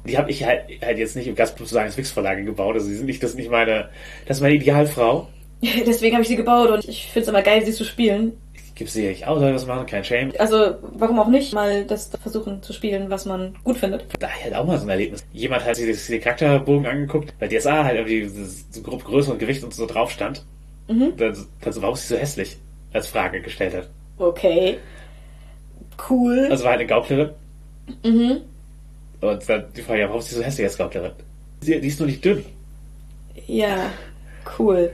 Die 0.07 0.17
habe 0.17 0.31
ich 0.31 0.45
halt, 0.45 0.63
halt 0.83 0.99
jetzt 0.99 1.17
nicht 1.17 1.27
im 1.27 1.35
Gastblut 1.35 1.69
zu 1.69 1.75
sagen, 1.75 1.87
als 1.87 1.97
Wix-Verlage 1.97 2.45
gebaut. 2.45 2.75
Also, 2.75 2.87
sie 2.87 2.97
sind 2.97 3.07
nicht, 3.07 3.23
das 3.23 3.31
ist 3.31 3.37
nicht 3.37 3.51
meine, 3.51 3.91
das 4.27 4.39
ist 4.39 4.43
meine 4.43 4.55
Idealfrau. 4.55 5.29
Deswegen 5.87 6.15
habe 6.15 6.23
ich 6.23 6.29
sie 6.29 6.37
gebaut 6.37 6.71
und 6.71 6.89
ich 6.89 7.07
finde 7.07 7.25
es 7.25 7.29
immer 7.29 7.43
geil, 7.43 7.65
sie 7.65 7.73
zu 7.73 7.85
spielen. 7.85 8.33
Ich 8.81 8.87
gebe 8.87 8.91
sie 8.93 9.09
nicht 9.09 9.27
aus, 9.27 9.41
soll 9.41 9.53
das 9.53 9.67
machen, 9.67 9.85
kein 9.85 10.03
Shame. 10.05 10.33
Also, 10.39 10.77
warum 10.95 11.19
auch 11.21 11.29
nicht 11.29 11.53
mal 11.53 11.85
das 11.85 12.11
versuchen 12.23 12.63
zu 12.63 12.73
spielen, 12.73 13.11
was 13.11 13.27
man 13.27 13.55
gut 13.63 13.77
findet. 13.77 14.07
Da 14.19 14.27
halt 14.27 14.55
auch 14.55 14.65
mal 14.65 14.79
so 14.79 14.87
ein 14.87 14.89
Erlebnis. 14.89 15.23
Jemand 15.35 15.67
hat 15.67 15.77
sich 15.77 16.07
den 16.07 16.21
Charakterbogen 16.23 16.87
angeguckt, 16.87 17.35
weil 17.39 17.51
DSA 17.51 17.85
halt 17.85 17.99
irgendwie 17.99 18.25
so 18.25 18.81
grob 18.81 19.05
Größe 19.05 19.33
und 19.33 19.39
Gewicht 19.39 19.63
und 19.63 19.75
so 19.75 19.85
drauf 19.85 20.11
stand. 20.11 20.47
Mhm. 20.89 21.13
Dann, 21.19 21.47
dann 21.61 21.73
so, 21.75 21.83
warum 21.83 21.95
ist 21.95 22.09
sie 22.09 22.15
so 22.15 22.19
hässlich? 22.19 22.57
Als 22.95 23.07
Frage 23.07 23.43
gestellt 23.43 23.75
hat. 23.75 23.91
Okay. 24.17 24.79
Cool. 26.09 26.49
Also 26.51 26.65
war 26.65 26.71
halt 26.71 26.81
eine 26.81 26.89
Gauklerin. 26.89 27.31
Mhm. 28.03 28.39
Und 29.21 29.47
dann 29.47 29.65
die 29.77 29.83
Frage, 29.83 30.01
ja, 30.01 30.07
warum 30.07 30.21
ist 30.21 30.31
sie 30.31 30.37
so 30.37 30.43
hässlich 30.43 30.67
als 30.67 30.79
Gauklerin? 30.79 31.13
Die, 31.61 31.79
die 31.79 31.89
ist 31.89 32.01
nur 32.01 32.09
nicht 32.09 32.25
dünn. 32.25 32.47
Ja, 33.47 33.91
cool. 34.59 34.91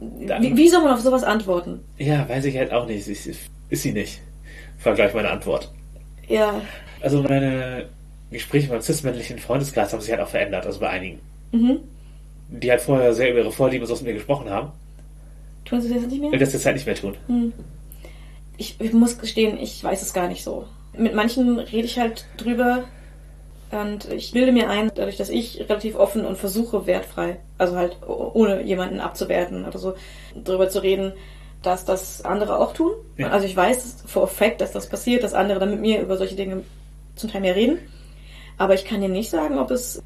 Wie, 0.00 0.56
wie, 0.56 0.68
soll 0.68 0.82
man 0.82 0.92
auf 0.92 1.00
sowas 1.00 1.24
antworten? 1.24 1.80
Ja, 1.98 2.28
weiß 2.28 2.44
ich 2.44 2.56
halt 2.56 2.72
auch 2.72 2.86
nicht. 2.86 3.08
Ist, 3.08 3.26
ist 3.26 3.82
sie 3.82 3.92
nicht. 3.92 4.20
Vergleich 4.78 5.12
meine 5.14 5.30
Antwort. 5.30 5.72
Ja. 6.28 6.60
Also 7.00 7.22
meine 7.22 7.86
Gespräche 8.30 8.68
beim 8.68 8.80
cis-männlichen 8.80 9.38
Freundeskreis 9.38 9.92
haben 9.92 10.00
sich 10.00 10.10
halt 10.10 10.20
auch 10.20 10.28
verändert, 10.28 10.66
also 10.66 10.80
bei 10.80 10.90
einigen. 10.90 11.20
Mhm. 11.52 11.78
Die 12.48 12.70
halt 12.70 12.80
vorher 12.80 13.14
sehr 13.14 13.30
über 13.30 13.40
ihre 13.40 13.52
Vorlieben 13.52 13.82
und 13.82 13.88
so 13.88 13.94
mit 13.96 14.04
mir 14.04 14.14
gesprochen 14.14 14.48
haben. 14.50 14.70
Tun 15.64 15.80
sie 15.80 15.92
das 15.92 16.06
nicht 16.06 16.20
mehr? 16.20 16.38
Das 16.38 16.52
jetzt 16.52 16.64
halt 16.64 16.76
nicht 16.76 16.86
mehr 16.86 16.94
tun. 16.94 17.14
Hm. 17.26 17.52
Ich, 18.56 18.80
ich 18.80 18.92
muss 18.92 19.18
gestehen, 19.18 19.58
ich 19.58 19.82
weiß 19.84 20.00
es 20.02 20.12
gar 20.12 20.28
nicht 20.28 20.42
so. 20.42 20.66
Mit 20.96 21.14
manchen 21.14 21.58
rede 21.58 21.86
ich 21.86 21.98
halt 21.98 22.24
drüber, 22.38 22.84
und 23.70 24.10
ich 24.10 24.32
bilde 24.32 24.52
mir 24.52 24.70
ein, 24.70 24.90
dadurch, 24.94 25.16
dass 25.16 25.28
ich 25.28 25.60
relativ 25.60 25.96
offen 25.96 26.24
und 26.24 26.38
versuche, 26.38 26.86
wertfrei, 26.86 27.38
also 27.58 27.76
halt 27.76 27.96
ohne 28.06 28.62
jemanden 28.62 29.00
abzuwerten 29.00 29.66
oder 29.66 29.78
so, 29.78 29.94
darüber 30.34 30.70
zu 30.70 30.82
reden, 30.82 31.12
dass 31.62 31.84
das 31.84 32.24
andere 32.24 32.58
auch 32.58 32.72
tun. 32.72 32.92
Ja. 33.16 33.28
Also 33.28 33.46
ich 33.46 33.56
weiß 33.56 34.04
for 34.06 34.26
fact, 34.28 34.60
dass 34.60 34.72
das 34.72 34.88
passiert, 34.88 35.22
dass 35.22 35.34
andere 35.34 35.58
dann 35.58 35.70
mit 35.70 35.80
mir 35.80 36.00
über 36.00 36.16
solche 36.16 36.36
Dinge 36.36 36.62
zum 37.16 37.30
Teil 37.30 37.40
mehr 37.42 37.56
reden. 37.56 37.78
Aber 38.56 38.74
ich 38.74 38.84
kann 38.84 39.00
dir 39.00 39.08
nicht 39.08 39.30
sagen, 39.30 39.58
ob 39.58 39.70
es, 39.70 40.02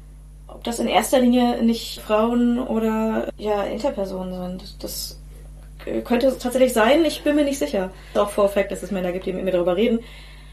ob 0.47 0.63
das 0.63 0.79
in 0.79 0.87
erster 0.87 1.19
Linie 1.19 1.63
nicht 1.63 2.01
Frauen 2.01 2.59
oder 2.59 3.29
ja 3.37 3.63
Interpersonen 3.63 4.59
sind. 4.59 4.83
Das 4.83 5.19
könnte 6.03 6.37
tatsächlich 6.37 6.73
sein. 6.73 7.05
Ich 7.05 7.23
bin 7.23 7.35
mir 7.35 7.43
nicht 7.43 7.59
sicher. 7.59 7.91
Auch 8.15 8.29
for 8.29 8.49
fact, 8.49 8.71
dass 8.71 8.83
es 8.83 8.91
Männer 8.91 9.11
gibt, 9.11 9.25
die 9.25 9.33
mit 9.33 9.43
mir 9.43 9.51
darüber 9.51 9.75
reden. 9.75 9.99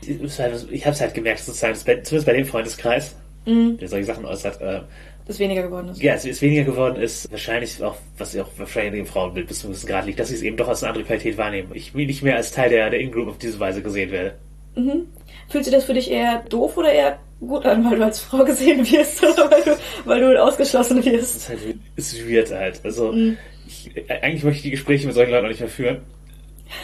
Halt, 0.02 0.66
ich 0.70 0.86
habe 0.86 0.94
es 0.94 1.00
halt 1.00 1.14
gemerkt, 1.14 1.40
sozusagen, 1.40 1.74
zumindest 1.74 2.26
bei 2.26 2.32
dem 2.32 2.46
Freundeskreis, 2.46 3.14
mhm. 3.46 3.76
der 3.78 3.88
solche 3.88 4.06
Sachen 4.06 4.24
äußert, 4.24 4.60
äh, 4.60 4.80
dass 5.26 5.38
weniger 5.38 5.62
geworden 5.62 5.90
ist. 5.90 6.02
Ja, 6.02 6.14
es 6.14 6.24
ist 6.24 6.42
weniger 6.42 6.64
geworden 6.64 7.00
ist, 7.00 7.30
wahrscheinlich 7.30 7.80
auch, 7.82 7.96
was 8.18 8.36
auch 8.36 8.48
wahrscheinlich 8.56 8.94
in 8.94 9.04
dem 9.04 9.06
Frauenbild 9.06 9.46
bis 9.46 9.60
zu 9.60 9.66
einem 9.66 9.74
gewissen 9.74 9.88
Grad 9.88 10.06
liegt, 10.06 10.18
dass 10.18 10.28
sie 10.28 10.34
es 10.34 10.42
eben 10.42 10.56
doch 10.56 10.66
als 10.66 10.82
eine 10.82 10.88
andere 10.88 11.04
Qualität 11.04 11.38
wahrnehmen. 11.38 11.70
Ich 11.74 11.94
will 11.94 12.06
nicht 12.06 12.22
mehr 12.22 12.34
als 12.34 12.50
Teil 12.50 12.70
der, 12.70 12.90
der 12.90 12.98
In-Group 12.98 13.28
auf 13.28 13.38
diese 13.38 13.60
Weise 13.60 13.80
gesehen 13.80 14.10
werde. 14.10 14.34
Mhm. 14.74 15.06
Fühlt 15.48 15.64
sich 15.64 15.72
das 15.72 15.84
für 15.84 15.94
dich 15.94 16.10
eher 16.10 16.42
doof 16.48 16.76
oder 16.76 16.92
eher 16.92 17.18
gut 17.40 17.64
an, 17.64 17.84
weil 17.84 17.98
du 17.98 18.04
als 18.04 18.20
Frau 18.20 18.44
gesehen 18.44 18.84
wirst 18.90 19.22
oder 19.22 19.50
weil 19.50 19.62
du, 19.62 19.76
weil 20.04 20.20
du 20.20 20.42
ausgeschlossen 20.42 21.04
wirst? 21.04 21.36
Es 21.36 21.36
ist 21.36 21.48
halt, 21.48 21.60
es 21.96 22.26
wird 22.26 22.50
halt. 22.50 22.80
Also, 22.84 23.12
mhm. 23.12 23.36
ich, 23.66 23.90
eigentlich 24.08 24.44
möchte 24.44 24.58
ich 24.58 24.62
die 24.62 24.70
Gespräche 24.70 25.06
mit 25.06 25.14
solchen 25.14 25.30
Leuten 25.30 25.44
auch 25.44 25.50
nicht 25.50 25.60
mehr 25.60 25.68
führen. 25.68 26.00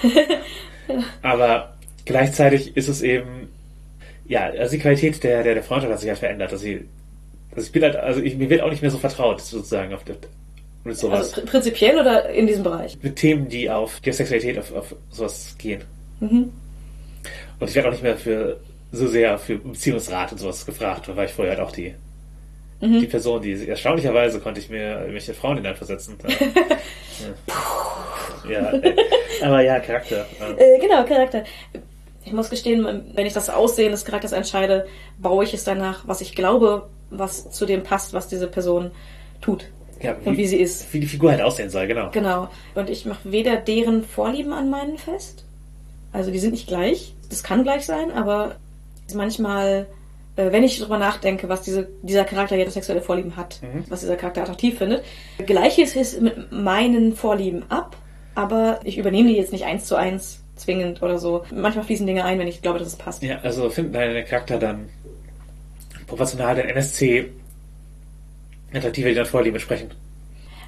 ja. 0.02 1.02
Aber 1.22 1.75
gleichzeitig 2.06 2.76
ist 2.76 2.88
es 2.88 3.02
eben, 3.02 3.48
ja, 4.26 4.46
also 4.46 4.70
die 4.70 4.78
Qualität 4.78 5.22
der, 5.22 5.42
der, 5.42 5.54
der 5.54 5.62
Freundschaft 5.62 5.92
hat 5.92 6.00
sich 6.00 6.08
halt 6.08 6.18
verändert. 6.18 6.52
Dass 6.52 6.62
ich, 6.62 6.80
also 7.54 7.66
ich 7.66 7.72
bin 7.72 7.82
halt, 7.82 7.96
also 7.96 8.22
ich, 8.22 8.36
mir 8.36 8.48
wird 8.48 8.62
auch 8.62 8.70
nicht 8.70 8.82
mehr 8.82 8.90
so 8.90 8.98
vertraut, 8.98 9.40
sozusagen, 9.42 9.92
auf 9.92 10.04
der, 10.04 10.16
mit 10.84 10.96
sowas. 10.96 11.34
Also 11.34 11.46
prinzipiell 11.46 11.98
oder 11.98 12.30
in 12.30 12.46
diesem 12.46 12.62
Bereich? 12.62 12.96
Mit 13.02 13.16
Themen, 13.16 13.48
die 13.48 13.68
auf 13.68 14.00
die 14.00 14.12
Sexualität, 14.12 14.58
auf, 14.58 14.72
auf 14.72 14.96
sowas 15.10 15.54
gehen. 15.58 15.82
Mhm. 16.20 16.52
Und 17.58 17.68
ich 17.68 17.74
werde 17.74 17.88
auch 17.88 17.92
nicht 17.92 18.02
mehr 18.02 18.16
für 18.16 18.60
so 18.92 19.08
sehr 19.08 19.38
für 19.38 19.58
Beziehungsrat 19.58 20.32
und 20.32 20.38
sowas 20.38 20.64
gefragt, 20.64 21.14
weil 21.14 21.26
ich 21.26 21.32
vorher 21.32 21.56
halt 21.56 21.66
auch 21.66 21.72
die 21.72 21.94
mhm. 22.80 23.00
die 23.00 23.06
Person, 23.06 23.42
die 23.42 23.68
erstaunlicherweise 23.68 24.38
konnte 24.40 24.60
ich 24.60 24.70
mir 24.70 25.00
irgendwelche 25.00 25.34
Frauen 25.34 25.56
hineinversetzen. 25.56 26.16
ja. 28.46 28.50
ja, 28.50 28.72
äh, 28.72 28.94
aber 29.42 29.60
ja, 29.62 29.80
Charakter. 29.80 30.26
Äh, 30.56 30.78
genau, 30.78 31.04
Charakter 31.04 31.42
ich 32.26 32.32
muss 32.32 32.50
gestehen, 32.50 33.04
wenn 33.14 33.26
ich 33.26 33.32
das 33.32 33.48
Aussehen 33.48 33.92
des 33.92 34.04
Charakters 34.04 34.32
entscheide, 34.32 34.86
baue 35.16 35.44
ich 35.44 35.54
es 35.54 35.62
danach, 35.62 36.08
was 36.08 36.20
ich 36.20 36.34
glaube, 36.34 36.88
was 37.08 37.52
zu 37.52 37.66
dem 37.66 37.84
passt, 37.84 38.14
was 38.14 38.26
diese 38.26 38.48
Person 38.48 38.90
tut. 39.40 39.66
Ja, 40.02 40.16
wie, 40.20 40.28
und 40.28 40.36
wie 40.36 40.46
sie 40.48 40.56
ist. 40.56 40.92
Wie 40.92 40.98
die 40.98 41.06
Figur 41.06 41.30
halt 41.30 41.40
aussehen 41.40 41.70
soll, 41.70 41.86
genau. 41.86 42.10
Genau. 42.10 42.48
Und 42.74 42.90
ich 42.90 43.06
mache 43.06 43.30
weder 43.30 43.56
deren 43.56 44.02
Vorlieben 44.02 44.52
an 44.52 44.68
meinen 44.68 44.98
fest. 44.98 45.44
Also 46.12 46.32
die 46.32 46.40
sind 46.40 46.50
nicht 46.50 46.66
gleich. 46.66 47.14
Das 47.30 47.44
kann 47.44 47.62
gleich 47.62 47.86
sein, 47.86 48.10
aber 48.10 48.56
manchmal, 49.14 49.86
äh, 50.34 50.50
wenn 50.50 50.64
ich 50.64 50.80
darüber 50.80 50.98
nachdenke, 50.98 51.48
was 51.48 51.62
diese, 51.62 51.88
dieser 52.02 52.24
Charakter 52.24 52.56
jetzt 52.56 52.74
sexuelle 52.74 53.02
Vorlieben 53.02 53.36
hat, 53.36 53.60
mhm. 53.62 53.84
was 53.88 54.00
dieser 54.00 54.16
Charakter 54.16 54.42
attraktiv 54.42 54.78
findet, 54.78 55.04
gleiche 55.46 55.82
es 55.82 56.20
mit 56.20 56.50
meinen 56.50 57.14
Vorlieben 57.14 57.70
ab, 57.70 57.96
aber 58.34 58.80
ich 58.82 58.98
übernehme 58.98 59.28
die 59.28 59.36
jetzt 59.36 59.52
nicht 59.52 59.64
eins 59.64 59.84
zu 59.86 59.94
eins 59.94 60.40
zwingend 60.56 61.02
oder 61.02 61.18
so. 61.18 61.44
Manchmal 61.54 61.84
fließen 61.84 62.06
Dinge 62.06 62.24
ein, 62.24 62.38
wenn 62.38 62.48
ich 62.48 62.62
glaube, 62.62 62.78
dass 62.78 62.88
es 62.88 62.96
passt. 62.96 63.22
Ja, 63.22 63.38
also 63.40 63.70
finden 63.70 63.92
deine 63.92 64.24
Charakter 64.24 64.58
dann 64.58 64.88
proportional 66.06 66.56
den 66.56 66.68
NSC 66.68 67.30
attraktiver, 68.72 69.08
die 69.08 69.14
dann 69.14 69.26
Vorlieben 69.26 69.56
entsprechen. 69.56 69.90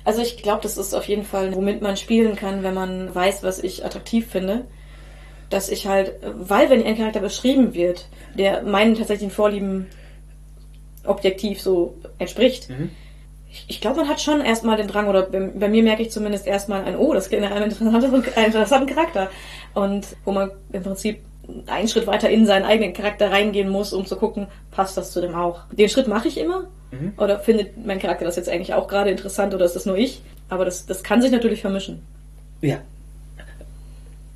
Also 0.05 0.23
ich 0.23 0.39
glaube, 0.39 0.63
das 0.63 0.79
ist 0.79 0.95
auf 0.95 1.05
jeden 1.05 1.25
Fall, 1.25 1.55
womit 1.55 1.83
man 1.83 1.97
spielen 1.97 2.37
kann, 2.37 2.63
wenn 2.63 2.75
man 2.75 3.15
weiß, 3.15 3.43
was 3.43 3.59
ich 3.59 3.85
attraktiv 3.85 4.27
finde. 4.31 4.65
Dass 5.51 5.71
ich 5.71 5.87
halt, 5.87 6.13
weil 6.23 6.69
wenn 6.69 6.85
ein 6.85 6.97
Charakter 6.97 7.21
beschrieben 7.21 7.73
wird, 7.73 8.07
der 8.35 8.63
meinen 8.63 8.95
tatsächlichen 8.95 9.31
Vorlieben 9.31 9.87
objektiv 11.05 11.63
so 11.63 11.97
entspricht, 12.19 12.69
mhm 12.69 12.91
ich, 13.67 13.81
glaube, 13.81 14.01
man 14.01 14.09
hat 14.09 14.21
schon 14.21 14.41
erstmal 14.41 14.77
den 14.77 14.89
Drang, 14.89 15.09
oder 15.09 15.23
bei, 15.23 15.41
bei 15.41 15.69
mir 15.69 15.83
merke 15.83 16.03
ich 16.03 16.11
zumindest 16.11 16.47
erstmal 16.47 16.85
ein, 16.85 16.97
oh, 16.97 17.15
das 17.15 17.29
klingt 17.29 17.43
nach 17.43 17.51
einem 17.51 17.71
interessanten, 17.71 18.25
interessanten 18.37 18.95
Charakter. 18.95 19.31
Und 19.75 20.07
wo 20.25 20.33
man 20.33 20.51
im 20.73 20.83
Prinzip 20.83 21.21
einen 21.67 21.89
Schritt 21.89 22.07
weiter 22.07 22.29
in 22.29 22.47
seinen 22.47 22.65
eigenen 22.65 22.93
Charakter 22.93 23.31
reingehen 23.31 23.69
muss, 23.69 23.93
um 23.93 24.07
zu 24.07 24.17
gucken, 24.17 24.49
passt 24.71 24.97
das 24.97 25.13
zu 25.13 25.21
dem 25.21 25.35
auch. 25.35 25.61
Den 25.73 25.89
Schritt 25.89 26.09
mache 26.09 26.29
ich 26.29 26.39
immer. 26.39 26.69
Mhm. 26.91 27.15
Oder 27.17 27.39
findet 27.39 27.85
mein 27.85 27.99
Charakter 27.99 28.25
das 28.25 28.37
jetzt 28.37 28.49
eigentlich 28.49 28.75
auch 28.75 28.89
gerade 28.89 29.11
interessant 29.11 29.55
oder 29.55 29.65
ist 29.65 29.77
das 29.77 29.87
nur 29.87 29.97
ich? 29.97 30.23
Aber 30.49 30.65
das, 30.65 30.87
das 30.87 31.03
kann 31.03 31.23
sich 31.23 31.31
natürlich 31.31 31.61
vermischen. 31.61 32.03
Ja. 32.61 32.79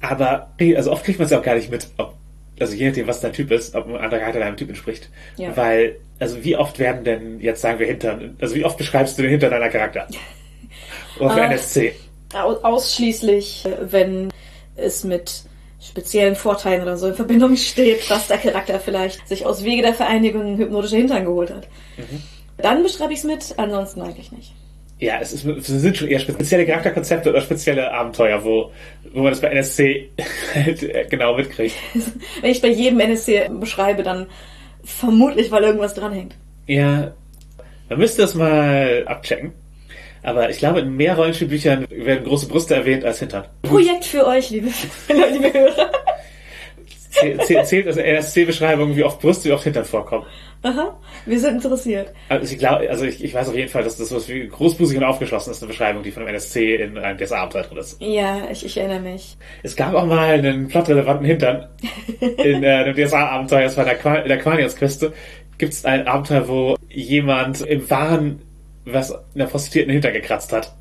Aber, 0.00 0.50
also 0.76 0.90
oft 0.90 1.04
kriegt 1.04 1.18
man 1.18 1.26
es 1.26 1.32
ja 1.32 1.38
auch 1.38 1.44
gar 1.44 1.54
nicht 1.54 1.70
mit, 1.70 1.88
ob 1.96 2.14
also 2.60 2.74
je 2.74 2.88
nachdem, 2.88 3.06
was 3.06 3.20
dein 3.20 3.32
Typ 3.32 3.50
ist, 3.50 3.74
ob 3.74 3.86
ein 3.88 3.96
anderer 3.96 4.20
Charakter 4.20 4.40
deinem 4.40 4.56
Typ 4.56 4.68
entspricht. 4.68 5.08
Ja. 5.36 5.56
Weil, 5.56 5.96
also 6.22 6.42
wie 6.44 6.56
oft 6.56 6.78
werden 6.78 7.04
denn, 7.04 7.40
jetzt 7.40 7.60
sagen 7.60 7.78
wir 7.78 7.86
Hintern, 7.86 8.36
also 8.40 8.54
wie 8.54 8.64
oft 8.64 8.78
beschreibst 8.78 9.18
du 9.18 9.22
den 9.22 9.32
Hintern 9.32 9.50
deiner 9.50 9.68
Charakter? 9.68 10.06
Oder 11.18 11.30
für 11.30 11.40
NSC? 11.40 11.94
Ausschließlich, 12.32 13.64
wenn 13.80 14.30
es 14.76 15.04
mit 15.04 15.42
speziellen 15.80 16.36
Vorteilen 16.36 16.82
oder 16.82 16.96
so 16.96 17.08
in 17.08 17.14
Verbindung 17.14 17.56
steht, 17.56 18.08
dass 18.08 18.28
der 18.28 18.38
Charakter 18.38 18.78
vielleicht 18.78 19.26
sich 19.26 19.44
aus 19.44 19.64
Wege 19.64 19.82
der 19.82 19.94
Vereinigung 19.94 20.56
hypnotische 20.56 20.96
Hintern 20.96 21.24
geholt 21.24 21.50
hat. 21.50 21.66
Mhm. 21.98 22.22
Dann 22.58 22.82
beschreibe 22.84 23.12
ich 23.12 23.18
es 23.18 23.24
mit, 23.24 23.54
ansonsten 23.56 24.00
eigentlich 24.00 24.30
nicht. 24.30 24.52
Ja, 25.00 25.18
es, 25.20 25.32
ist, 25.32 25.44
es 25.44 25.66
sind 25.66 25.96
schon 25.96 26.06
eher 26.06 26.20
spezielle 26.20 26.64
Charakterkonzepte 26.64 27.30
oder 27.30 27.40
spezielle 27.40 27.92
Abenteuer, 27.92 28.44
wo, 28.44 28.70
wo 29.12 29.22
man 29.22 29.32
das 29.32 29.40
bei 29.40 29.48
NSC 29.48 30.10
halt 30.54 30.82
äh, 30.84 31.04
genau 31.10 31.36
mitkriegt. 31.36 31.74
Wenn 32.40 32.50
ich 32.52 32.62
bei 32.62 32.68
jedem 32.68 33.00
NSC 33.00 33.50
beschreibe, 33.50 34.04
dann 34.04 34.28
vermutlich, 34.84 35.50
weil 35.50 35.64
irgendwas 35.64 35.94
dranhängt. 35.94 36.34
Ja, 36.66 37.12
man 37.88 37.98
müsste 37.98 38.22
das 38.22 38.34
mal 38.34 39.04
abchecken. 39.06 39.52
Aber 40.22 40.50
ich 40.50 40.58
glaube, 40.58 40.80
in 40.80 40.96
mehr 40.96 41.16
Rollenspielbüchern 41.16 41.86
werden 41.90 42.24
große 42.24 42.46
Brüste 42.46 42.74
erwähnt 42.76 43.04
als 43.04 43.18
Hintern. 43.18 43.44
Projekt 43.62 44.04
für 44.04 44.24
euch, 44.24 44.50
liebe, 44.50 44.68
liebe 45.08 45.52
Hörer. 45.52 45.90
Zählt 47.12 47.86
also 47.86 48.00
NSC-Beschreibung, 48.00 48.96
wie 48.96 49.04
oft 49.04 49.20
Brüste, 49.20 49.48
wie 49.48 49.52
oft 49.52 49.64
Hintern 49.64 49.84
vorkommen. 49.84 50.24
Aha, 50.62 50.98
wir 51.26 51.40
sind 51.40 51.56
interessiert. 51.56 52.12
Also 52.28 52.52
ich 52.52 52.58
glaube, 52.58 52.88
also 52.88 53.04
ich, 53.04 53.22
ich 53.22 53.34
weiß 53.34 53.48
auf 53.48 53.54
jeden 53.54 53.68
Fall, 53.68 53.82
dass 53.82 53.96
das 53.96 54.12
was 54.12 54.28
wie 54.28 54.48
großbusig 54.48 54.96
und 54.96 55.04
aufgeschlossen 55.04 55.50
ist, 55.50 55.62
eine 55.62 55.68
Beschreibung, 55.68 56.02
die 56.02 56.10
von 56.10 56.22
dem 56.22 56.28
NSC 56.30 56.76
in 56.76 56.96
einem 56.96 57.18
des 57.18 57.32
Abenteuer 57.32 57.64
drin 57.64 57.78
ist. 57.78 58.00
Ja, 58.00 58.48
ich, 58.50 58.64
ich 58.64 58.76
erinnere 58.78 59.00
mich. 59.00 59.36
Es 59.62 59.76
gab 59.76 59.94
auch 59.94 60.06
mal 60.06 60.30
einen 60.30 60.68
plotrelevanten 60.68 61.26
Hintern 61.26 61.68
in 62.20 62.62
äh, 62.62 62.92
dem 62.92 62.94
DSA-Abenteuer, 62.94 63.64
das 63.64 63.76
war 63.76 63.90
in 63.90 63.98
der, 64.02 64.22
in 64.22 64.28
der 64.28 64.38
Quanius-Küste, 64.38 65.12
gibt 65.58 65.72
es 65.74 65.84
ein 65.84 66.06
Abenteuer, 66.06 66.48
wo 66.48 66.76
jemand 66.88 67.60
im 67.60 67.88
Wahn 67.90 68.40
was 68.84 69.10
in 69.10 69.38
der 69.38 69.46
Prostituierten 69.46 69.92
Hintern 69.92 70.12
gekratzt 70.12 70.52
hat. 70.52 70.74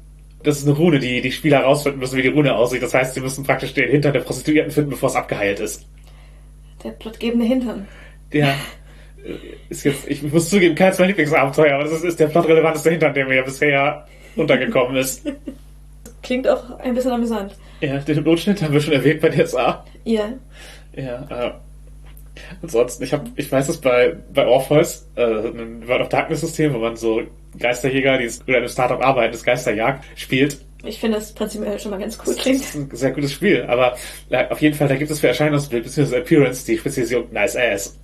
Das 0.43 0.57
ist 0.57 0.67
eine 0.67 0.75
Rune, 0.75 0.99
die 0.99 1.21
die 1.21 1.31
Spieler 1.31 1.59
herausfinden 1.59 1.99
müssen, 1.99 2.17
wie 2.17 2.23
die 2.23 2.29
Rune 2.29 2.55
aussieht. 2.55 2.81
Das 2.81 2.93
heißt, 2.93 3.13
sie 3.13 3.21
müssen 3.21 3.43
praktisch 3.43 3.73
den 3.73 3.89
Hintern 3.89 4.13
der 4.13 4.21
Prostituierten 4.21 4.71
finden, 4.71 4.89
bevor 4.89 5.09
es 5.09 5.15
abgeheilt 5.15 5.59
ist. 5.59 5.85
Der 6.83 6.91
plotgebende 6.91 7.45
Hintern. 7.45 7.87
Ja. 8.31 8.55
ist 9.69 9.83
jetzt, 9.83 10.07
ich 10.07 10.23
muss 10.23 10.49
zugeben, 10.49 10.75
keins 10.75 10.97
meiner 10.97 11.09
Lieblingsabenteuer, 11.09 11.75
aber 11.75 11.83
das 11.83 12.03
ist, 12.03 12.19
der 12.19 12.27
plotrelevanteste 12.27 12.91
Hintern, 12.91 13.13
der 13.13 13.27
mir 13.27 13.43
bisher 13.43 14.07
untergekommen 14.35 14.95
ist. 14.95 15.29
Klingt 16.23 16.47
auch 16.47 16.79
ein 16.79 16.93
bisschen 16.93 17.11
amüsant. 17.11 17.55
Ja, 17.81 17.97
den 17.97 18.23
Notschnitt 18.23 18.61
haben 18.61 18.73
wir 18.73 18.81
schon 18.81 18.93
erwähnt 18.93 19.21
bei 19.21 19.29
DSA. 19.29 19.85
Ja. 20.05 20.29
Ja, 20.95 21.25
äh, 21.29 21.51
ansonsten, 22.61 23.03
ich 23.03 23.13
hab, 23.13 23.25
ich 23.35 23.51
weiß 23.51 23.69
es 23.69 23.79
bei, 23.79 24.15
bei 24.33 24.45
Orpheus, 24.45 25.07
äh, 25.15 25.23
ein 25.23 25.87
World 25.87 26.01
of 26.01 26.09
Darkness 26.09 26.41
System, 26.41 26.73
wo 26.73 26.79
man 26.79 26.95
so 26.95 27.21
Geisterjäger, 27.57 28.17
die 28.17 28.29
in 28.45 28.55
einem 28.55 28.67
Startup 28.67 29.03
arbeiten, 29.03 29.31
das 29.31 29.43
Geisterjagd 29.43 30.05
spielt. 30.15 30.59
Ich 30.83 30.99
finde 30.99 31.19
das 31.19 31.33
prinzipiell 31.33 31.79
schon 31.79 31.91
mal 31.91 31.99
ganz 31.99 32.17
cool 32.25 32.35
klingt. 32.35 32.61
Das 32.61 32.69
ist 32.69 32.75
ein 32.75 32.89
sehr 32.91 33.11
gutes 33.11 33.33
Spiel, 33.33 33.63
aber 33.67 33.97
ja, 34.29 34.49
auf 34.49 34.61
jeden 34.61 34.75
Fall, 34.75 34.87
da 34.87 34.95
gibt 34.95 35.11
es 35.11 35.19
für 35.19 35.27
Erscheinungsbild 35.27 35.83
bzw. 35.83 36.17
Appearance 36.17 36.65
die 36.65 36.77
Spezialisierung 36.77 37.31
Nice 37.31 37.55
Ass. 37.55 37.99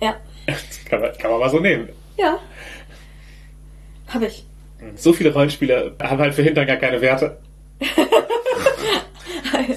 Ja. 0.00 0.16
Das 0.46 0.84
kann 0.84 1.00
man, 1.00 1.12
kann 1.16 1.30
man 1.30 1.40
mal 1.40 1.50
so 1.50 1.60
nehmen. 1.60 1.88
Ja. 2.16 2.38
Hab 4.08 4.22
ich. 4.22 4.44
So 4.96 5.12
viele 5.12 5.32
Rollenspiele 5.32 5.94
haben 6.02 6.18
halt 6.18 6.34
für 6.34 6.42
Hintern 6.42 6.66
gar 6.66 6.76
keine 6.76 7.00
Werte. 7.00 7.38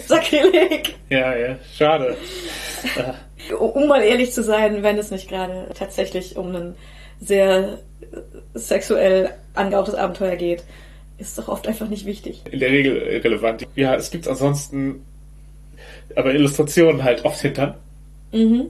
Sakrileg. 0.08 0.96
Ja, 1.10 1.36
ja, 1.36 1.56
schade. 1.78 2.18
Um 3.60 3.88
mal 3.88 4.02
ehrlich 4.02 4.32
zu 4.32 4.42
sein, 4.42 4.82
wenn 4.82 4.98
es 4.98 5.12
nicht 5.12 5.30
gerade 5.30 5.70
tatsächlich 5.76 6.36
um 6.36 6.56
ein 6.56 6.76
sehr 7.20 7.78
sexuell 8.56 9.36
angehauchtes 9.54 9.94
Abenteuer 9.94 10.36
geht, 10.36 10.64
ist 11.18 11.38
doch 11.38 11.48
oft 11.48 11.68
einfach 11.68 11.88
nicht 11.90 12.06
wichtig. 12.06 12.42
In 12.52 12.60
der 12.60 12.70
Regel 12.70 12.98
relevant. 13.24 13.66
Ja, 13.76 13.96
es 13.96 14.12
gibt 14.12 14.28
ansonsten 14.28 15.02
aber 16.16 16.34
Illustrationen 16.34 17.04
halt 17.04 17.26
oft 17.26 17.40
Hintern. 17.42 17.76
Mhm. 18.32 18.68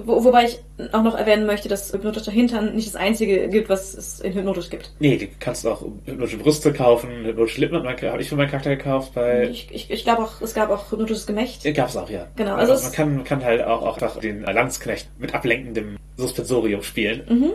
Wo, 0.00 0.22
wobei 0.24 0.44
ich 0.44 0.60
auch 0.92 1.02
noch 1.02 1.16
erwähnen 1.16 1.44
möchte, 1.44 1.68
dass 1.68 1.92
hypnotischer 1.92 2.30
Hintern 2.30 2.76
nicht 2.76 2.86
das 2.86 2.94
einzige 2.94 3.48
gibt, 3.48 3.68
was 3.68 3.94
es 3.94 4.20
in 4.20 4.32
hypnotisch 4.32 4.70
gibt. 4.70 4.92
Nee, 5.00 5.16
die 5.16 5.26
kannst 5.40 5.64
du 5.64 5.70
auch 5.70 5.82
hypnotische 6.04 6.36
Brüste 6.38 6.72
kaufen, 6.72 7.10
hypnotische 7.24 7.60
Lippen 7.62 7.82
habe 7.84 8.22
ich 8.22 8.28
für 8.28 8.36
meinen 8.36 8.48
Charakter 8.48 8.76
gekauft 8.76 9.14
bei. 9.14 9.48
Ich, 9.48 9.68
ich, 9.72 9.90
ich 9.90 10.04
glaube 10.04 10.22
auch, 10.22 10.40
es 10.40 10.54
gab 10.54 10.70
auch 10.70 10.92
hypnotisches 10.92 11.26
Gemächt. 11.26 11.64
Ja, 11.64 11.72
gab's 11.72 11.96
auch, 11.96 12.08
ja. 12.08 12.28
Genau, 12.36 12.54
Also, 12.54 12.72
also 12.74 12.84
man 12.84 12.90
es- 12.92 12.96
kann, 12.96 13.24
kann 13.24 13.44
halt 13.44 13.64
auch, 13.64 13.82
auch 13.82 13.94
einfach 13.96 14.20
den 14.20 14.42
Landsknecht 14.42 15.08
mit 15.18 15.34
ablenkendem 15.34 15.96
Suspensorium 16.16 16.84
spielen. 16.84 17.22
Mhm. 17.28 17.50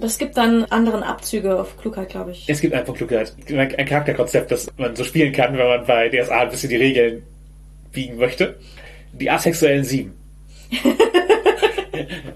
Es 0.00 0.18
gibt 0.18 0.36
dann 0.36 0.64
anderen 0.66 1.02
Abzüge 1.02 1.58
auf 1.58 1.76
Klugheit, 1.76 2.08
glaube 2.08 2.30
ich. 2.30 2.44
Es 2.48 2.60
gibt 2.60 2.74
einfach 2.74 2.94
Klugheit. 2.94 3.34
Ein 3.48 3.86
Charakterkonzept, 3.86 4.50
das 4.50 4.68
man 4.76 4.94
so 4.94 5.04
spielen 5.04 5.32
kann, 5.32 5.56
wenn 5.58 5.66
man 5.66 5.84
bei 5.86 6.08
DSA 6.08 6.42
ein 6.42 6.50
bisschen 6.50 6.70
die 6.70 6.76
Regeln 6.76 7.22
biegen 7.92 8.16
möchte. 8.16 8.56
Die 9.12 9.30
asexuellen 9.30 9.84
Sieben. 9.84 10.14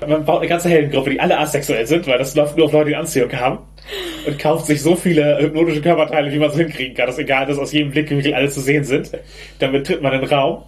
man 0.09 0.25
baut 0.25 0.41
eine 0.41 0.49
ganze 0.49 0.69
Heldengruppe, 0.69 1.11
die 1.11 1.21
alle 1.21 1.39
asexuell 1.39 1.87
sind, 1.87 2.07
weil 2.07 2.19
das 2.19 2.35
läuft 2.35 2.57
nur 2.57 2.67
auf 2.67 2.73
Leute, 2.73 2.91
die 2.91 2.97
Anziehung 2.97 3.33
haben. 3.33 3.59
Und 4.27 4.39
kauft 4.39 4.67
sich 4.67 4.83
so 4.83 4.95
viele 4.95 5.39
hypnotische 5.39 5.83
Körperteile, 5.83 6.33
wie 6.33 6.39
man 6.39 6.51
so 6.51 6.59
hinkriegen 6.59 6.95
kann, 6.95 7.07
dass 7.07 7.19
egal, 7.19 7.47
dass 7.47 7.59
aus 7.59 7.73
jedem 7.73 7.91
Blickwinkel 7.91 8.35
alle 8.35 8.49
zu 8.49 8.61
sehen 8.61 8.85
sind. 8.85 9.11
Dann 9.59 9.73
betritt 9.73 10.03
man 10.03 10.13
den 10.13 10.25
Raum. 10.25 10.65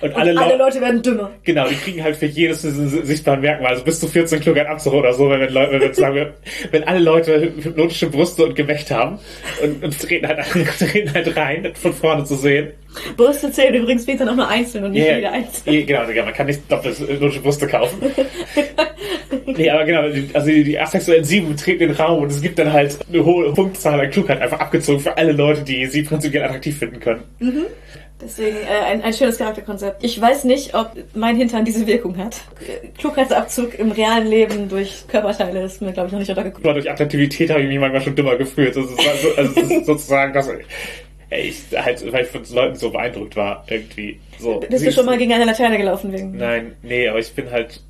Und, 0.00 0.16
alle, 0.16 0.40
Alle 0.40 0.56
Leute 0.56 0.70
Leute 0.70 0.80
werden 0.80 1.02
dümmer. 1.02 1.30
Genau, 1.44 1.68
die 1.68 1.74
kriegen 1.74 2.02
halt 2.02 2.16
für 2.16 2.26
jedes 2.26 2.62
sichtbaren 2.62 3.40
Merkmal, 3.40 3.72
also 3.72 3.84
bis 3.84 4.00
zu 4.00 4.08
14 4.08 4.40
Klugheit 4.40 4.66
Abzug 4.66 4.94
oder 4.94 5.12
so, 5.12 5.28
wenn, 5.28 5.40
wenn, 5.40 5.52
Leute, 5.52 5.80
wenn, 5.80 5.94
sagen 5.94 6.26
wenn 6.70 6.84
alle 6.84 7.00
Leute 7.00 7.52
hypnotische 7.62 8.08
Brüste 8.08 8.44
und 8.44 8.54
Gemächt 8.54 8.90
haben 8.90 9.18
und, 9.62 9.82
und 9.82 10.00
treten, 10.00 10.26
halt, 10.26 10.38
treten 10.78 11.12
halt 11.12 11.36
rein, 11.36 11.72
von 11.74 11.92
vorne 11.92 12.24
zu 12.24 12.36
sehen. 12.36 12.70
Brüste 13.16 13.52
zählen 13.52 13.74
übrigens 13.74 14.02
später 14.02 14.24
noch 14.24 14.36
nur 14.36 14.48
einzeln 14.48 14.84
und 14.84 14.92
nicht 14.92 15.06
Ja, 15.06 15.16
jeder 15.16 15.32
einzeln. 15.32 15.74
ja, 15.74 16.04
genau, 16.04 16.24
man 16.24 16.34
kann 16.34 16.46
nicht 16.46 16.70
doppelt 16.70 16.98
hypnotische 16.98 17.40
Brüste 17.40 17.66
kaufen. 17.66 17.98
nee, 19.46 19.70
aber 19.70 19.84
genau, 19.84 20.02
also 20.32 20.46
die, 20.46 20.64
die 20.64 20.78
asexuellen 20.78 21.24
Sieben 21.24 21.48
betreten 21.48 21.80
den 21.80 21.92
Raum 21.92 22.22
und 22.22 22.30
es 22.30 22.40
gibt 22.40 22.58
dann 22.58 22.72
halt 22.72 22.98
eine 23.08 23.24
hohe 23.24 23.52
Punktzahl 23.52 24.00
an 24.00 24.10
Klugheit 24.10 24.40
einfach 24.40 24.60
abgezogen 24.60 25.00
für 25.00 25.16
alle 25.16 25.32
Leute, 25.32 25.62
die 25.62 25.86
sie 25.86 26.02
prinzipiell 26.02 26.44
attraktiv 26.44 26.78
finden 26.78 27.00
können. 27.00 27.22
Deswegen 28.22 28.56
äh, 28.58 28.84
ein, 28.86 29.02
ein 29.02 29.12
schönes 29.12 29.38
Charakterkonzept. 29.38 30.04
Ich 30.04 30.20
weiß 30.20 30.44
nicht, 30.44 30.74
ob 30.74 30.92
mein 31.14 31.36
Hintern 31.36 31.64
diese 31.64 31.86
Wirkung 31.86 32.16
hat. 32.18 32.40
Klugheitsabzug 32.98 33.78
im 33.78 33.92
realen 33.92 34.26
Leben 34.26 34.68
durch 34.68 35.04
Körperteile 35.08 35.62
ist 35.62 35.80
mir, 35.80 35.92
glaube 35.92 36.08
ich, 36.08 36.12
noch 36.12 36.20
nicht 36.20 36.28
untergekommen. 36.28 36.64
Aber 36.64 36.74
durch 36.74 36.90
Attraktivität 36.90 37.50
habe 37.50 37.62
ich 37.62 37.68
mich 37.68 37.78
manchmal 37.78 38.02
schon 38.02 38.14
dümmer 38.14 38.36
gefühlt. 38.36 38.76
Das 38.76 38.84
ist, 38.84 38.98
also, 38.98 39.28
also 39.36 39.60
es 39.60 39.70
ist 39.70 39.86
sozusagen 39.86 40.32
das. 40.32 40.48
Ich 41.30 41.62
halt, 41.76 42.12
weil 42.12 42.24
ich 42.24 42.30
von 42.30 42.42
Leuten 42.52 42.74
so 42.74 42.90
beeindruckt 42.90 43.36
war, 43.36 43.64
irgendwie. 43.68 44.18
So. 44.38 44.60
Bist 44.68 44.84
du 44.84 44.92
schon 44.92 45.06
mal 45.06 45.16
gegen 45.16 45.32
eine 45.32 45.44
Laterne 45.44 45.78
gelaufen 45.78 46.12
wegen? 46.12 46.36
Nein, 46.36 46.74
nee, 46.82 47.08
aber 47.08 47.20
ich 47.20 47.32
bin 47.32 47.50
halt, 47.50 47.80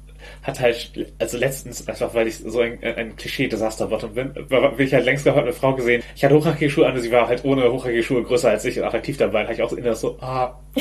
hat 0.43 0.59
halt, 0.61 1.13
also 1.19 1.37
letztens, 1.37 1.87
einfach 1.87 2.15
weil 2.15 2.27
ich 2.29 2.37
so 2.39 2.61
ein, 2.61 2.83
ein 2.83 3.15
Klischee-Desasterbottom 3.17 4.15
bin, 4.15 4.35
war- 4.49 4.73
bin 4.73 4.87
ich 4.87 4.95
halt 4.95 5.05
längst 5.05 5.25
gehabt 5.25 5.43
eine 5.43 5.53
Frau 5.53 5.75
gesehen. 5.75 6.03
Ich 6.17 6.25
hatte 6.25 6.35
hochhackige 6.35 6.71
Schuhe 6.71 6.87
an 6.87 6.95
und 6.95 7.01
sie 7.03 7.13
war 7.13 7.29
halt 7.29 7.45
ohne 7.45 7.71
hochhackige 7.71 8.03
Schuhe 8.03 8.23
größer 8.23 8.49
als 8.51 8.65
ich 8.65 8.79
und 8.79 8.85
attraktiv 8.85 9.17
dabei. 9.19 9.41
Da 9.43 9.49
habe 9.49 9.55
ich 9.55 9.63
auch 9.63 9.71
so 9.71 9.77
innerlich 9.77 9.99
so, 9.99 10.19
ah. 10.21 10.59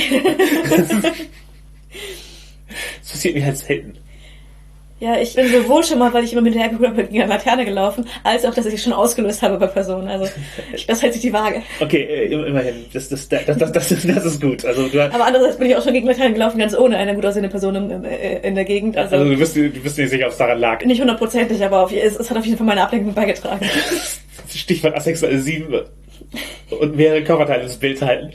Das 3.02 3.12
passiert 3.12 3.36
mir 3.36 3.46
halt 3.46 3.58
selten. 3.58 3.98
Ja, 5.00 5.18
ich 5.18 5.34
bin 5.34 5.48
sowohl 5.48 5.84
schon 5.84 5.98
mal, 5.98 6.14
weil 6.14 6.26
ich 6.26 6.34
immer 6.34 6.42
mit 6.42 6.56
der 6.56 6.66
habe, 6.66 6.78
gegen 7.06 7.22
eine 7.22 7.34
Laterne 7.34 7.64
gelaufen, 7.64 8.06
als 8.24 8.44
auch, 8.44 8.54
dass 8.54 8.66
ich 8.66 8.74
es 8.74 8.84
schon 8.84 8.92
ausgelöst 8.92 9.42
habe 9.42 9.58
bei 9.58 9.68
Personen. 9.68 10.10
Also 10.10 10.28
das 10.88 11.02
hält 11.02 11.14
sich 11.14 11.22
die 11.22 11.32
Waage. 11.32 11.62
Okay, 11.80 12.02
äh, 12.02 12.34
immerhin, 12.34 12.86
das, 12.92 13.08
das, 13.08 13.30
das, 13.30 13.46
das, 13.46 13.72
das, 13.72 13.92
ist, 13.92 14.10
das 14.10 14.26
ist 14.26 14.42
gut. 14.42 14.66
Also 14.66 14.90
du, 14.90 15.02
Aber 15.02 15.26
andererseits 15.26 15.58
bin 15.58 15.70
ich 15.70 15.76
auch 15.76 15.84
schon 15.84 15.94
gegen 15.94 16.06
Laternen 16.06 16.34
gelaufen, 16.34 16.60
ganz 16.60 16.78
ohne 16.78 16.98
eine 16.98 17.16
gut 17.16 17.26
aussehende 17.26 17.50
Person 17.50 17.76
in, 17.76 18.04
äh, 18.04 18.40
in 18.48 18.56
der 18.56 18.66
Gegend. 18.66 18.98
Also, 18.98 19.16
also 19.16 19.30
du 19.30 19.38
bist, 19.38 19.56
du 19.56 19.70
bist 19.70 19.98
nicht 19.98 20.10
sicher, 20.10 20.26
ob 20.26 20.32
es 20.32 20.38
daran 20.38 20.60
lag. 20.60 20.84
nicht 20.84 21.00
hundertprozentig, 21.00 21.64
aber 21.64 21.84
auf, 21.84 21.94
es, 21.94 22.18
es 22.18 22.30
hat 22.30 22.38
auf 22.38 22.46
jeden 22.46 22.58
Fall 22.58 22.68
meine 22.68 22.84
Ablenkung 22.84 23.14
beigetragen. 23.14 23.66
Stichwort 24.54 24.96
asexuelle 24.96 25.40
Sieben 25.40 25.74
und 26.70 26.96
mehrere 26.96 27.24
Coverteile 27.24 27.64
ins 27.64 27.78
Bild 27.78 28.02
halten. 28.02 28.34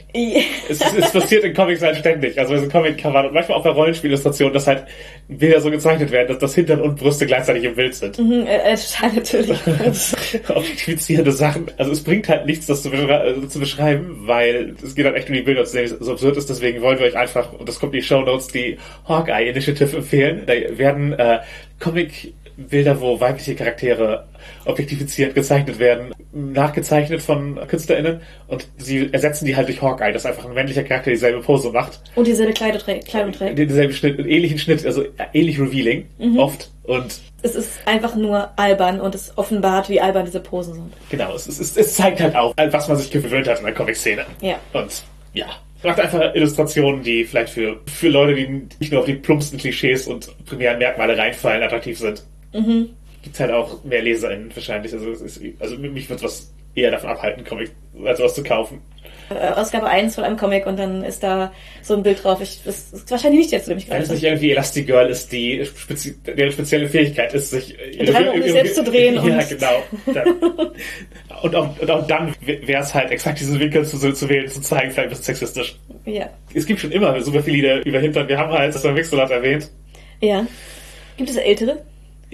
Es, 0.69 0.81
es, 0.81 0.93
es 0.93 1.11
passiert 1.11 1.43
in 1.43 1.53
Comics 1.53 1.81
halt 1.81 1.97
ständig. 1.97 2.37
Also 2.37 2.53
bei 2.53 2.59
so 2.59 2.67
Comic-Covern 2.67 3.27
und 3.27 3.33
manchmal 3.33 3.57
auch 3.57 3.63
bei 3.63 3.69
Rollenspielillustrationen, 3.69 4.53
dass 4.53 4.67
halt 4.67 4.83
Bilder 5.27 5.61
so 5.61 5.71
gezeichnet 5.71 6.11
werden, 6.11 6.27
dass 6.27 6.39
das 6.39 6.55
Hintern 6.55 6.81
und 6.81 6.97
Brüste 6.97 7.25
gleichzeitig 7.25 7.63
im 7.63 7.75
Bild 7.75 7.95
sind. 7.95 8.17
Mhm, 8.19 8.45
äh, 8.47 8.75
total 8.75 9.13
natürlich. 9.13 9.59
Objektifizierende 10.49 11.31
Sachen. 11.31 11.67
Also 11.77 11.91
es 11.91 12.03
bringt 12.03 12.27
halt 12.27 12.45
nichts, 12.45 12.65
das 12.65 12.83
zu, 12.83 12.89
beschrei 12.89 13.27
äh, 13.29 13.47
zu 13.47 13.59
beschreiben, 13.59 14.17
weil 14.21 14.75
es 14.83 14.95
geht 14.95 15.05
halt 15.05 15.15
echt 15.15 15.29
um 15.29 15.35
die 15.35 15.41
Bilder, 15.41 15.61
wie 15.61 15.77
es 15.79 15.91
so 15.91 16.11
absurd 16.11 16.37
ist. 16.37 16.49
Deswegen 16.49 16.81
wollen 16.81 16.99
wir 16.99 17.05
euch 17.05 17.17
einfach, 17.17 17.53
und 17.53 17.67
das 17.67 17.79
kommt 17.79 17.93
in 17.93 18.01
die 18.01 18.05
Show 18.05 18.21
Notes, 18.21 18.47
die 18.47 18.77
Hawkeye 19.07 19.49
Initiative 19.49 19.97
empfehlen. 19.97 20.43
Da 20.45 20.53
werden 20.77 21.13
äh, 21.13 21.39
Comic-Bilder, 22.55 22.99
wo 23.01 23.19
weibliche 23.19 23.55
Charaktere 23.55 24.27
objektifiziert 24.65 25.35
gezeichnet 25.35 25.79
werden, 25.79 26.13
nachgezeichnet 26.33 27.21
von 27.21 27.59
KünstlerInnen 27.67 28.21
und 28.47 28.67
sie 28.77 29.09
ersetzen 29.11 29.45
die 29.45 29.55
halt 29.55 29.67
durch 29.67 29.81
Hawkeye, 29.81 30.11
dass 30.11 30.25
einfach 30.25 30.45
ein 30.45 30.53
männlicher 30.53 30.83
Charakter 30.83 31.11
dieselbe 31.11 31.41
Pose 31.41 31.71
macht. 31.71 32.01
Und 32.15 32.27
dieselbe 32.27 32.53
Kleidung 32.53 32.81
trägt. 32.81 33.07
Kleidung 33.07 33.31
trägt. 33.31 33.57
Denselben 33.57 33.93
Schnitt, 33.93 34.19
einen 34.19 34.29
ähnlichen 34.29 34.59
Schnitt, 34.59 34.85
also 34.85 35.03
ähnlich 35.33 35.59
revealing, 35.59 36.07
oft. 36.37 36.71
Und 36.83 37.19
Es 37.41 37.55
ist 37.55 37.71
einfach 37.85 38.15
nur 38.15 38.49
albern 38.57 39.01
und 39.01 39.15
es 39.15 39.37
offenbart, 39.37 39.89
wie 39.89 39.99
albern 39.99 40.25
diese 40.25 40.39
Posen 40.39 40.73
sind. 40.75 40.93
Genau, 41.09 41.33
es, 41.35 41.47
es, 41.47 41.59
es, 41.59 41.77
es 41.77 41.95
zeigt 41.95 42.19
halt 42.19 42.35
auch, 42.35 42.53
was 42.57 42.87
man 42.87 42.97
sich 42.97 43.11
gewöhnt 43.11 43.47
hat 43.47 43.59
in 43.59 43.65
der 43.65 43.73
Comic-Szene. 43.73 44.25
Ja. 44.41 44.59
Und 44.73 45.03
ja, 45.33 45.47
macht 45.85 45.99
einfach 45.99 46.33
Illustrationen, 46.33 47.03
die 47.03 47.23
vielleicht 47.25 47.53
für, 47.53 47.79
für 47.85 48.09
Leute, 48.09 48.35
die 48.35 48.47
nicht 48.79 48.91
nur 48.91 49.01
auf 49.01 49.05
die 49.05 49.15
plumpsten 49.15 49.59
Klischees 49.59 50.07
und 50.07 50.29
primären 50.45 50.79
Merkmale 50.79 51.17
reinfallen, 51.17 51.63
attraktiv 51.63 51.97
sind. 51.99 52.23
Mhm. 52.55 52.89
Gibt 53.23 53.39
halt 53.39 53.51
auch 53.51 53.83
mehr 53.83 54.01
LeserInnen 54.01 54.55
wahrscheinlich. 54.55 54.93
Also, 54.93 55.09
es 55.11 55.21
ist, 55.21 55.41
also 55.59 55.77
mich 55.77 56.09
wird 56.09 56.23
was 56.23 56.51
eher 56.75 56.91
davon 56.91 57.09
abhalten, 57.09 57.43
Comic, 57.43 57.71
also 58.03 58.23
was 58.23 58.35
zu 58.35 58.43
kaufen. 58.43 58.81
Äh, 59.29 59.49
Ausgabe 59.53 59.87
1 59.87 60.13
von 60.13 60.23
einem 60.23 60.37
Comic 60.37 60.67
und 60.67 60.77
dann 60.77 61.03
ist 61.03 61.23
da 61.23 61.51
so 61.81 61.95
ein 61.95 62.03
Bild 62.03 62.23
drauf. 62.23 62.41
Ich, 62.41 62.61
das 62.63 62.93
ist 62.93 63.09
wahrscheinlich 63.09 63.39
nicht 63.39 63.51
jetzt, 63.51 63.63
zu 63.63 63.71
dem 63.71 63.79
ich 63.79 63.89
Wenn 63.89 63.97
es 64.01 64.07
gerade 64.09 64.13
nicht 64.19 64.23
irgendwie 64.23 64.51
Elastigirl 64.51 65.09
ist, 65.09 65.31
die 65.31 65.65
spezi 65.65 66.15
deren 66.23 66.51
spezielle 66.51 66.87
Fähigkeit 66.87 67.33
ist, 67.33 67.49
sich 67.49 67.75
Dreimal 67.97 68.35
um 68.35 68.43
sich 68.43 68.51
selbst 68.51 68.75
zu 68.75 68.83
drehen 68.83 69.15
Ja, 69.15 69.21
und- 69.21 69.49
genau. 69.49 69.83
Dann, 70.13 70.27
und, 71.41 71.55
auch, 71.55 71.79
und 71.79 71.89
auch 71.89 72.05
dann 72.05 72.35
wäre 72.41 72.83
es 72.83 72.93
halt 72.93 73.09
exakt 73.09 73.39
diesen 73.39 73.59
Winkel 73.59 73.83
zu, 73.83 73.97
zu 74.13 74.29
wählen, 74.29 74.47
zu 74.47 74.61
zeigen, 74.61 74.91
vielleicht 74.91 75.07
ein 75.07 75.09
bisschen 75.09 75.23
sexistisch. 75.23 75.79
Ja. 76.05 76.29
Es 76.53 76.67
gibt 76.67 76.79
schon 76.79 76.91
immer 76.91 77.19
super 77.21 77.41
viele 77.41 77.55
Lieder 77.55 77.85
über 77.85 77.99
Hintern. 77.99 78.27
Wir 78.27 78.37
haben 78.37 78.51
halt 78.51 78.75
das 78.75 78.83
beim 78.83 78.95
Wixelat 78.95 79.31
erwähnt. 79.31 79.71
Ja. 80.21 80.45
Gibt 81.17 81.31
es 81.31 81.37
ältere? 81.37 81.79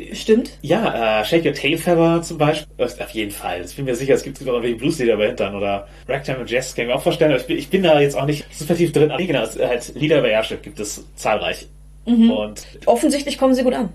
Bestimmt. 0.10 0.58
Ja, 0.62 1.22
äh, 1.22 1.26
Shake 1.26 1.46
Your 1.46 1.54
Tail 1.54 1.78
Feather 1.78 2.22
zum 2.24 2.38
Beispiel. 2.38 2.68
Auf 2.84 3.10
jeden 3.12 3.32
Fall. 3.32 3.62
Ich 3.66 3.76
bin 3.76 3.86
mir 3.86 3.96
sicher, 3.96 4.16
es 4.16 4.24
gibt 4.24 4.38
sogar 4.38 4.56
noch 4.56 4.64
welche 4.64 4.76
Blueslieder 4.78 5.14
über 5.14 5.26
Hintern 5.28 5.56
oder 5.56 5.88
Ragtime 6.08 6.40
und 6.40 6.50
Jazz, 6.50 6.74
kann 6.76 6.86
ich 6.86 6.90
mir 6.90 6.96
auch 6.96 7.02
vorstellen. 7.04 7.32
Aber 7.32 7.40
ich 7.42 7.48
bin, 7.48 7.58
ich 7.58 7.70
bin 7.70 7.84
da 7.84 8.00
jetzt 8.00 8.18
auch 8.18 8.26
nicht 8.26 8.46
super 8.54 8.76
tief 8.76 8.92
drin. 8.92 9.12
Aber 9.12 9.22
genau, 9.24 9.44
es, 9.44 9.58
halt 9.60 9.94
Lieder 9.96 10.20
über 10.20 10.30
Airship 10.30 10.64
gibt 10.64 10.80
es 10.80 11.06
zahlreich. 11.16 11.68
Und 12.06 12.66
Offensichtlich 12.88 13.38
kommen 13.38 13.54
sie 13.54 13.64
gut 13.64 13.74
an. 13.76 13.90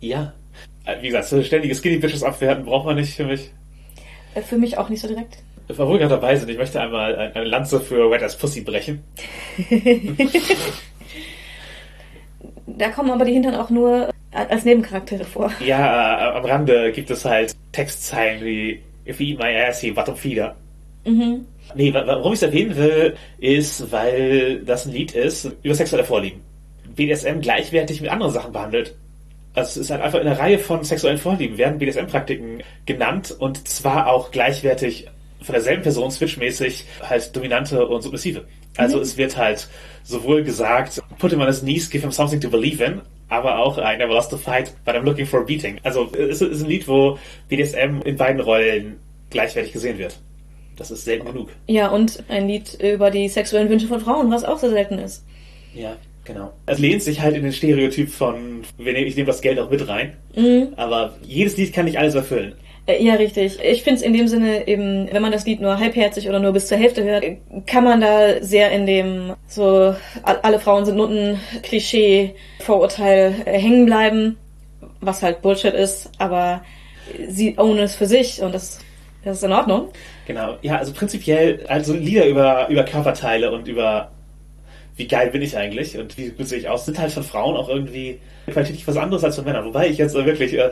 ja, 0.00 0.32
äh, 0.86 0.96
wie 1.02 1.08
gesagt, 1.10 1.44
ständige 1.44 1.74
Skinny 1.74 1.98
Bitches 1.98 2.22
abwerten 2.22 2.64
braucht 2.64 2.86
man 2.86 2.96
nicht 2.96 3.14
für 3.14 3.24
mich. 3.24 3.50
Äh, 4.34 4.40
Für 4.40 4.56
mich 4.56 4.78
auch 4.78 4.88
nicht 4.88 5.00
so 5.02 5.08
direkt. 5.08 5.38
Wo 5.68 5.88
wir 5.90 5.98
gerade 5.98 6.14
dabei 6.14 6.34
sind, 6.36 6.48
ich 6.48 6.56
möchte 6.56 6.80
einmal 6.80 7.14
ein- 7.16 7.32
eine 7.34 7.44
Lanze 7.44 7.80
für 7.80 8.10
Wet 8.10 8.22
as 8.22 8.36
Pussy 8.36 8.62
brechen. 8.62 9.04
Da 12.66 12.88
kommen 12.90 13.10
aber 13.10 13.24
die 13.24 13.32
Hintern 13.32 13.54
auch 13.56 13.68
nur 13.70 14.10
als 14.32 14.64
Nebencharaktere 14.64 15.24
vor. 15.24 15.50
Ja, 15.64 16.32
äh, 16.34 16.38
am 16.38 16.44
Rande 16.44 16.92
gibt 16.92 17.10
es 17.10 17.24
halt 17.24 17.54
Textzeilen 17.72 18.44
wie 18.44 18.80
If 19.06 19.20
you 19.20 19.28
eat 19.34 19.38
my 19.38 19.56
ass, 19.68 19.82
you 19.82 19.94
bottom 19.94 20.14
feeder. 20.16 20.54
Mhm. 21.04 21.46
Nee, 21.74 21.92
wa- 21.94 22.04
warum 22.06 22.32
ich 22.32 22.38
es 22.38 22.42
erwähnen 22.42 22.76
will, 22.76 23.16
ist, 23.38 23.90
weil 23.90 24.60
das 24.64 24.86
ein 24.86 24.92
Lied 24.92 25.12
ist 25.12 25.50
über 25.62 25.74
sexuelle 25.74 26.04
Vorlieben. 26.04 26.40
BDSM 26.94 27.40
gleichwertig 27.40 28.00
mit 28.00 28.10
anderen 28.10 28.32
Sachen 28.32 28.52
behandelt. 28.52 28.94
Also 29.54 29.70
es 29.80 29.86
ist 29.86 29.90
halt 29.90 30.02
einfach 30.02 30.20
in 30.20 30.26
einer 30.28 30.38
Reihe 30.38 30.58
von 30.58 30.84
sexuellen 30.84 31.18
Vorlieben 31.18 31.58
werden 31.58 31.78
BDSM-Praktiken 31.78 32.62
genannt 32.86 33.34
und 33.38 33.66
zwar 33.66 34.08
auch 34.08 34.30
gleichwertig 34.30 35.08
von 35.42 35.54
derselben 35.54 35.82
Person 35.82 36.10
switchmäßig 36.10 36.84
halt 37.08 37.34
dominante 37.34 37.86
und 37.86 38.02
submissive. 38.02 38.44
Also 38.76 39.00
es 39.00 39.16
wird 39.16 39.36
halt 39.36 39.68
sowohl 40.04 40.44
gesagt, 40.44 41.00
put 41.18 41.30
him 41.32 41.40
on 41.40 41.46
his 41.48 41.62
knees, 41.62 41.90
give 41.90 42.02
him 42.02 42.12
something 42.12 42.40
to 42.40 42.48
believe 42.48 42.84
in, 42.84 43.00
aber 43.30 43.58
auch 43.58 43.78
I 43.78 43.96
never 43.96 44.12
lost 44.12 44.34
a 44.34 44.36
fight, 44.36 44.74
but 44.84 44.94
I'm 44.94 45.04
looking 45.04 45.24
for 45.24 45.40
a 45.40 45.44
beating. 45.44 45.78
Also 45.82 46.10
es 46.12 46.42
ist 46.42 46.62
ein 46.62 46.68
Lied, 46.68 46.86
wo 46.86 47.18
BDSM 47.48 48.02
in 48.04 48.16
beiden 48.16 48.40
Rollen 48.40 48.96
gleichwertig 49.30 49.72
gesehen 49.72 49.96
wird. 49.98 50.18
Das 50.76 50.90
ist 50.90 51.04
selten 51.04 51.26
genug. 51.26 51.50
Ja, 51.66 51.88
und 51.88 52.22
ein 52.28 52.48
Lied 52.48 52.76
über 52.82 53.10
die 53.10 53.28
sexuellen 53.28 53.68
Wünsche 53.68 53.86
von 53.86 54.00
Frauen, 54.00 54.30
was 54.30 54.44
auch 54.44 54.58
sehr 54.58 54.70
selten 54.70 54.98
ist. 54.98 55.24
Ja, 55.74 55.96
genau. 56.24 56.52
Es 56.66 56.78
lehnt 56.78 57.02
sich 57.02 57.20
halt 57.20 57.36
in 57.36 57.42
den 57.42 57.52
Stereotyp 57.52 58.10
von, 58.10 58.62
ich 58.78 59.16
nehme 59.16 59.26
das 59.26 59.40
Geld 59.40 59.58
auch 59.58 59.70
mit 59.70 59.86
rein. 59.86 60.16
Aber 60.76 61.16
jedes 61.22 61.56
Lied 61.56 61.72
kann 61.72 61.84
nicht 61.84 61.98
alles 61.98 62.14
erfüllen. 62.14 62.54
Äh, 62.90 63.04
Ja, 63.04 63.14
richtig. 63.14 63.58
Ich 63.62 63.82
finde 63.82 64.00
es 64.00 64.02
in 64.02 64.12
dem 64.12 64.28
Sinne 64.28 64.66
eben, 64.66 65.08
wenn 65.12 65.22
man 65.22 65.32
das 65.32 65.46
Lied 65.46 65.60
nur 65.60 65.78
halbherzig 65.78 66.28
oder 66.28 66.40
nur 66.40 66.52
bis 66.52 66.66
zur 66.66 66.78
Hälfte 66.78 67.04
hört, 67.04 67.24
kann 67.66 67.84
man 67.84 68.00
da 68.00 68.42
sehr 68.42 68.70
in 68.72 68.86
dem 68.86 69.34
so 69.46 69.94
alle 70.24 70.58
Frauen 70.60 70.84
sind 70.84 70.96
Nutten 70.96 71.40
Klischee 71.62 72.34
Vorurteil 72.60 73.34
äh, 73.44 73.58
hängen 73.58 73.86
bleiben, 73.86 74.36
was 75.00 75.22
halt 75.22 75.42
Bullshit 75.42 75.74
ist, 75.74 76.10
aber 76.18 76.62
sie 77.28 77.58
ownen 77.58 77.80
es 77.80 77.94
für 77.96 78.06
sich 78.06 78.42
und 78.42 78.54
das 78.54 78.80
das 79.22 79.38
ist 79.38 79.44
in 79.44 79.52
Ordnung. 79.52 79.88
Genau. 80.26 80.56
Ja, 80.62 80.76
also 80.78 80.94
prinzipiell, 80.94 81.64
also 81.68 81.92
Lieder 81.92 82.24
über, 82.26 82.68
über 82.70 82.84
Körperteile 82.84 83.52
und 83.52 83.68
über 83.68 84.10
wie 84.96 85.06
geil 85.06 85.30
bin 85.30 85.42
ich 85.42 85.56
eigentlich 85.56 85.98
und 85.98 86.16
wie 86.18 86.30
gut 86.30 86.48
sehe 86.48 86.58
ich 86.58 86.68
aus, 86.68 86.86
sind 86.86 86.98
halt 86.98 87.12
von 87.12 87.22
Frauen 87.22 87.56
auch 87.56 87.68
irgendwie 87.68 88.18
qualitativ 88.50 88.86
was 88.86 88.96
anderes 88.96 89.24
als 89.24 89.36
von 89.36 89.44
Männern. 89.44 89.64
Wobei 89.64 89.88
ich 89.88 89.98
jetzt 89.98 90.14
wirklich, 90.14 90.54
äh, 90.54 90.70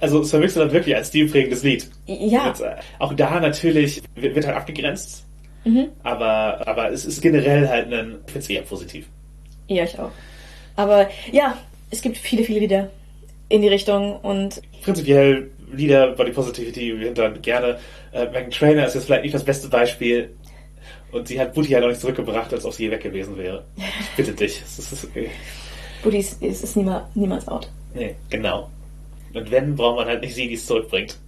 also 0.00 0.20
es 0.22 0.30
verwechselt 0.30 0.62
halt 0.64 0.72
wirklich 0.72 0.94
als 0.96 1.08
stilprägendes 1.08 1.62
Lied. 1.62 1.90
Ja, 2.06 2.48
Jetzt, 2.48 2.60
äh, 2.60 2.76
auch 2.98 3.12
da 3.14 3.40
natürlich 3.40 4.02
wird, 4.14 4.46
halt 4.46 4.56
abgegrenzt, 4.56 5.24
Mhm. 5.64 5.88
aber, 6.02 6.66
aber 6.66 6.90
es 6.92 7.04
ist 7.06 7.20
generell 7.22 7.68
halt 7.68 7.92
ein, 7.92 8.16
ich 8.26 8.32
finde 8.32 8.38
es 8.40 8.50
eher 8.50 8.62
positiv. 8.62 9.06
ja, 9.68 9.84
ich 9.84 9.98
auch. 9.98 10.10
Aber 10.76 11.08
ja, 11.32 11.56
es 11.90 12.02
gibt 12.02 12.16
viele, 12.18 12.44
viele 12.44 12.60
Lieder 12.60 12.90
in 13.48 13.62
die 13.62 13.68
Richtung 13.68 14.16
und 14.20 14.60
Prinzipiell 14.82 15.50
Lieder 15.72 16.08
Body 16.12 16.32
Positivity 16.32 16.90
im 16.90 17.00
Hintern 17.00 17.40
gerne. 17.42 17.78
Äh, 18.12 18.26
Megan 18.26 18.50
Trainer 18.50 18.86
ist 18.86 18.94
jetzt 18.94 19.06
vielleicht 19.06 19.22
nicht 19.22 19.34
das 19.34 19.44
beste 19.44 19.68
Beispiel. 19.68 20.30
Und 21.12 21.28
sie 21.28 21.38
hat 21.40 21.54
Booty 21.54 21.68
halt 21.70 21.82
noch 21.82 21.88
nicht 21.90 22.00
zurückgebracht, 22.00 22.52
als 22.52 22.64
ob 22.64 22.72
sie 22.74 22.84
je 22.84 22.90
weg 22.90 23.02
gewesen 23.02 23.36
wäre. 23.38 23.64
Ich 23.76 24.10
bitte 24.16 24.32
dich. 24.32 24.60
Es 24.62 24.78
ist, 24.78 24.92
es 24.92 25.04
ist, 25.04 25.10
okay. 25.10 25.30
Es 26.40 26.62
ist 26.62 26.76
niemals, 26.76 27.04
niemals 27.14 27.46
out. 27.48 27.70
nee, 27.94 28.14
genau. 28.30 28.68
Und 29.34 29.50
wenn, 29.50 29.74
braucht 29.76 29.96
man 29.96 30.06
halt 30.06 30.22
nicht 30.22 30.34
sie, 30.34 30.48
die 30.48 30.54
es 30.54 30.66
zurückbringt. 30.66 31.18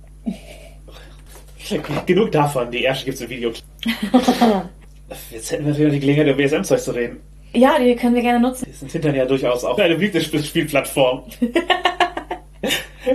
Genug 2.07 2.31
davon, 2.33 2.71
die 2.71 2.83
erste 2.85 3.05
gibt's 3.07 3.21
im 3.21 3.29
Video. 3.29 3.53
Jetzt 5.31 5.51
hätten 5.51 5.65
wir 5.65 5.73
natürlich 5.73 5.95
die 5.95 6.01
Gelegenheit, 6.01 6.29
über 6.35 6.43
BSM-Zeug 6.43 6.81
zu 6.81 6.93
reden. 6.93 7.21
Ja, 7.53 7.79
die 7.79 7.95
können 7.97 8.15
wir 8.15 8.23
gerne 8.23 8.41
nutzen. 8.41 8.67
Die 8.69 8.73
sind 8.73 8.93
Hintern 8.93 9.15
ja 9.15 9.25
durchaus 9.25 9.65
auch 9.65 9.79
eine 9.79 9.95
beliebte 9.95 10.19
Sp- 10.23 10.43
Spielplattform. 10.43 11.25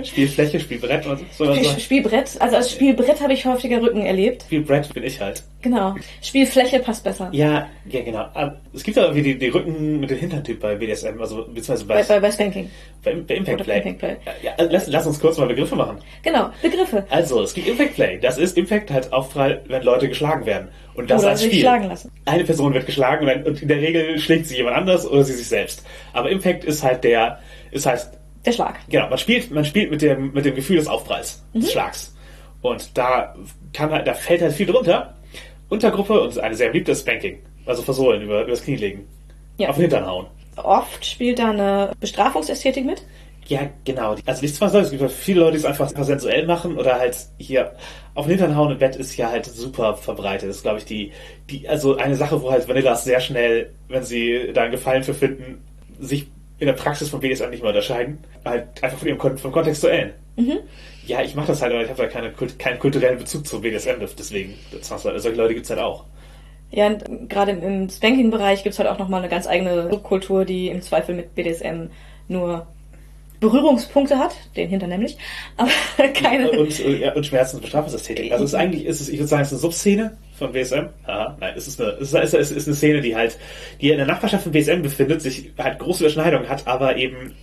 Spielfläche, 0.04 0.60
Spielbrett 0.60 1.06
und 1.06 1.20
so. 1.36 1.44
und 1.44 1.64
so. 1.64 1.78
Spielbrett, 1.78 2.36
also 2.40 2.56
als 2.56 2.70
Spielbrett 2.70 3.20
habe 3.20 3.32
ich 3.32 3.44
häufiger 3.44 3.80
Rücken 3.80 4.02
erlebt. 4.04 4.42
Spielbrett 4.42 4.92
bin 4.94 5.04
ich 5.04 5.20
halt. 5.20 5.42
Genau. 5.62 5.94
Spielfläche 6.22 6.80
passt 6.80 7.04
besser. 7.04 7.28
Ja, 7.32 7.68
ja, 7.88 8.00
genau. 8.02 8.26
Aber 8.34 8.56
es 8.74 8.82
gibt 8.82 8.96
ja 8.96 9.04
irgendwie 9.04 9.22
die, 9.22 9.38
die 9.38 9.48
Rücken 9.48 10.00
mit 10.00 10.10
dem 10.10 10.18
Hinterntyp 10.18 10.58
bei 10.60 10.74
BDSM, 10.74 11.20
also 11.20 11.44
beziehungsweise 11.44 11.84
bei, 11.84 11.94
Bei, 11.96 12.02
bei, 12.02 12.20
bei 12.20 12.32
Spanking. 12.32 12.70
bei, 13.04 13.14
bei 13.14 13.34
Impact 13.34 13.54
Oder 13.56 13.64
Play. 13.64 13.76
Impact 13.78 13.98
Play. 13.98 14.16
Ja, 14.42 14.52
also 14.58 14.72
lass, 14.72 14.86
lass 14.88 15.06
uns 15.06 15.20
kurz 15.20 15.38
mal 15.38 15.46
Begriffe 15.46 15.76
machen. 15.76 15.98
Genau, 16.22 16.50
Begriffe. 16.62 17.06
Also, 17.10 17.42
es 17.42 17.54
gibt 17.54 17.68
Impact 17.68 17.94
Play. 17.94 18.18
Das 18.20 18.38
ist 18.38 18.56
Impact 18.58 18.90
halt 18.90 19.12
Aufprall, 19.12 19.62
wenn 19.68 19.82
Leute 19.84 20.08
geschlagen 20.08 20.46
werden. 20.46 20.68
Und 20.94 21.10
das 21.10 21.22
Oder 21.22 21.30
als 21.30 21.44
Spiel. 21.44 21.60
schlagen 21.60 21.84
lassen. 21.88 22.10
Eine 22.24 22.44
Person 22.44 22.74
wird 22.74 22.84
geschlagen 22.86 23.26
und, 23.46 23.62
in 23.62 23.68
der 23.68 23.78
Regel 23.78 24.18
schlägt 24.18 24.46
sie 24.46 24.56
jemand 24.56 24.76
anders 24.76 25.06
oder 25.06 25.24
sie 25.24 25.34
sich 25.34 25.48
selbst. 25.48 25.84
Aber 26.12 26.28
Impact 26.30 26.64
ist 26.64 26.82
halt 26.82 27.04
der, 27.04 27.38
ist 27.70 27.86
halt 27.86 28.08
Der 28.44 28.52
Schlag. 28.52 28.80
Genau, 28.88 29.08
man 29.08 29.18
spielt, 29.18 29.50
man 29.50 29.64
spielt 29.64 29.90
mit 29.90 30.02
dem, 30.02 30.32
mit 30.32 30.44
dem 30.44 30.54
Gefühl 30.54 30.76
des 30.76 30.88
Aufpralls, 30.88 31.42
Mhm. 31.52 31.60
des 31.60 31.72
Schlags. 31.72 32.14
Und 32.60 32.96
da 32.96 33.34
kann 33.72 33.90
halt, 33.90 34.06
da 34.06 34.14
fällt 34.14 34.42
halt 34.42 34.52
viel 34.52 34.66
drunter. 34.66 35.14
Untergruppe 35.68 36.20
und 36.20 36.38
eine 36.38 36.54
sehr 36.54 36.68
beliebte 36.68 36.94
Spanking. 36.94 37.38
Also 37.66 37.82
versohlen, 37.82 38.22
über, 38.22 38.42
übers 38.44 38.62
Knie 38.62 38.76
legen. 38.76 39.08
Ja. 39.58 39.68
Auf 39.68 39.76
den 39.76 39.82
Hintern 39.82 40.06
hauen. 40.06 40.26
Oft 40.56 41.04
spielt 41.04 41.38
da 41.38 41.50
eine 41.50 41.92
Bestrafungsästhetik 42.00 42.84
mit. 42.84 43.02
Ja, 43.46 43.60
genau. 43.84 44.14
Also 44.26 44.42
nichts 44.42 44.60
was 44.60 44.72
es 44.74 44.90
gibt 44.90 45.02
halt 45.02 45.10
viele 45.12 45.40
Leute, 45.40 45.52
die 45.52 45.58
es 45.58 45.64
einfach 45.64 45.88
sensuell 45.88 46.46
machen 46.46 46.78
oder 46.78 46.98
halt 46.98 47.16
hier 47.38 47.72
auf 48.14 48.26
den 48.26 48.36
Hintern 48.38 48.56
hauen 48.56 48.70
im 48.72 48.78
Bett 48.78 48.94
ist 48.96 49.16
ja 49.16 49.30
halt 49.30 49.46
super 49.46 49.96
verbreitet. 49.96 50.48
Das 50.48 50.56
ist, 50.56 50.62
glaube 50.62 50.78
ich, 50.78 50.84
die, 50.84 51.12
die, 51.50 51.68
also 51.68 51.96
eine 51.96 52.14
Sache, 52.14 52.40
wo 52.42 52.50
halt 52.52 52.68
Vanillas 52.68 53.04
sehr 53.04 53.20
schnell, 53.20 53.72
wenn 53.88 54.04
sie 54.04 54.50
da 54.54 54.62
einen 54.62 54.72
Gefallen 54.72 55.02
für 55.02 55.14
finden, 55.14 55.62
sich 55.98 56.28
in 56.62 56.66
der 56.66 56.74
Praxis 56.74 57.08
von 57.08 57.18
BDSM 57.18 57.50
nicht 57.50 57.60
mehr 57.60 57.70
unterscheiden. 57.70 58.18
Halt 58.44 58.68
einfach 58.84 58.96
von 58.96 59.08
ihrem 59.08 59.18
Kon 59.18 59.36
vom 59.36 59.50
Kontextuellen. 59.50 60.12
Ja, 61.08 61.20
ich 61.20 61.34
mache 61.34 61.48
das 61.48 61.60
halt, 61.60 61.72
aber 61.72 61.82
ich 61.82 61.90
habe 61.90 62.00
da 62.00 62.08
keine, 62.08 62.30
keinen 62.30 62.78
kulturellen 62.78 63.18
Bezug 63.18 63.44
zu 63.44 63.60
BDSM, 63.60 63.98
deswegen, 64.16 64.54
zwangsweise. 64.80 65.18
solche 65.18 65.36
Leute 65.36 65.54
gibt's 65.54 65.70
halt 65.70 65.80
auch. 65.80 66.04
Ja, 66.70 66.86
und 66.86 67.28
gerade 67.28 67.50
im, 67.50 67.90
Spanking-Bereich 67.90 68.62
gibt's 68.62 68.78
halt 68.78 68.88
auch 68.88 69.00
nochmal 69.00 69.22
eine 69.22 69.28
ganz 69.28 69.48
eigene 69.48 69.90
Subkultur, 69.90 70.44
die 70.44 70.68
im 70.68 70.82
Zweifel 70.82 71.16
mit 71.16 71.34
BDSM 71.34 71.88
nur 72.28 72.68
Berührungspunkte 73.40 74.16
hat, 74.16 74.36
den 74.54 74.68
Hintern 74.68 74.90
nämlich, 74.90 75.18
aber 75.56 75.70
keine. 76.14 76.48
Und, 76.52 76.78
äh, 76.78 76.98
ja, 76.98 77.12
und 77.12 77.26
Schmerzen 77.26 77.56
und 77.56 77.62
Bestrafungsästhetik. 77.62 78.30
Also 78.30 78.44
es 78.44 78.52
ist 78.52 78.54
eigentlich, 78.54 78.86
ist 78.86 79.00
es, 79.00 79.08
ich 79.08 79.18
würde 79.18 79.26
sagen, 79.26 79.42
es 79.42 79.48
ist 79.48 79.54
eine 79.54 79.60
Subszene 79.62 80.16
von 80.42 80.52
BSM. 80.52 80.88
Aha, 81.06 81.36
nein, 81.40 81.54
es 81.56 81.68
ist 81.68 81.80
eine, 81.80 81.92
es 81.92 82.12
ist, 82.12 82.34
es 82.34 82.50
ist, 82.50 82.66
eine 82.66 82.76
Szene, 82.76 83.00
die 83.00 83.16
halt, 83.16 83.38
die 83.80 83.90
in 83.90 83.96
der 83.96 84.06
Nachbarschaft 84.06 84.42
von 84.44 84.52
BSM 84.52 84.82
befindet, 84.82 85.22
sich 85.22 85.52
halt 85.58 85.78
große 85.78 86.04
Überschneidungen 86.04 86.48
hat, 86.48 86.66
aber 86.66 86.96
eben, 86.96 87.34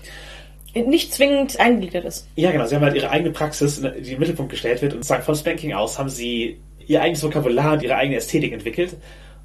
nicht 0.73 1.13
zwingend 1.13 1.59
eingegliedert 1.59 2.05
ist. 2.05 2.27
ja 2.35 2.51
genau, 2.51 2.65
sie 2.65 2.75
haben 2.75 2.83
halt 2.83 2.95
ihre 2.95 3.09
eigene 3.09 3.31
Praxis, 3.31 3.81
die 3.81 4.13
im 4.13 4.19
Mittelpunkt 4.19 4.51
gestellt 4.51 4.81
wird 4.81 4.93
und 4.93 5.03
sagen, 5.03 5.23
von 5.23 5.35
Spanking 5.35 5.73
aus 5.73 5.97
haben 5.97 6.09
sie 6.09 6.59
ihr 6.85 7.01
eigenes 7.01 7.23
Vokabular 7.23 7.73
und 7.73 7.83
ihre 7.83 7.95
eigene 7.95 8.17
Ästhetik 8.17 8.51
entwickelt. 8.51 8.95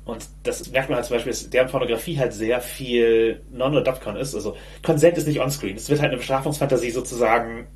Und 0.04 0.26
das 0.42 0.70
merkt 0.70 0.90
man 0.90 0.96
halt 0.96 1.06
zum 1.06 1.16
Beispiel, 1.16 1.32
dass 1.32 1.48
deren 1.48 1.68
Pornografie 1.68 2.18
halt 2.18 2.34
sehr 2.34 2.60
viel 2.60 3.40
Non-Adopcon 3.50 4.16
ist. 4.16 4.34
Also 4.34 4.54
Consent 4.82 5.16
ist 5.16 5.26
nicht 5.26 5.40
onscreen. 5.40 5.76
Es 5.76 5.88
wird 5.88 6.00
halt 6.00 6.10
eine 6.10 6.18
Bestrafungsfantasie 6.18 6.90
sozusagen 6.90 7.66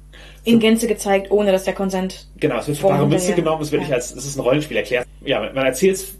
In 0.44 0.60
Gänze 0.60 0.86
gezeigt, 0.86 1.30
ohne 1.30 1.52
dass 1.52 1.64
der 1.64 1.74
Konsent. 1.74 2.26
Genau, 2.38 2.58
es 2.58 2.68
wird 2.68 2.78
für 2.78 2.88
bare 2.88 3.06
Münze 3.06 3.34
genommen, 3.34 3.62
es 3.62 3.70
wird 3.72 3.82
nicht 3.82 3.90
Ja. 3.90 3.96
als, 3.96 4.14
es 4.14 4.24
ist 4.24 4.36
ein 4.36 4.40
Rollenspiel 4.40 4.76
erklärt. 4.76 5.06
Ja, 5.24 5.40
man 5.40 5.66
erzählt 5.66 5.96
es 5.96 6.14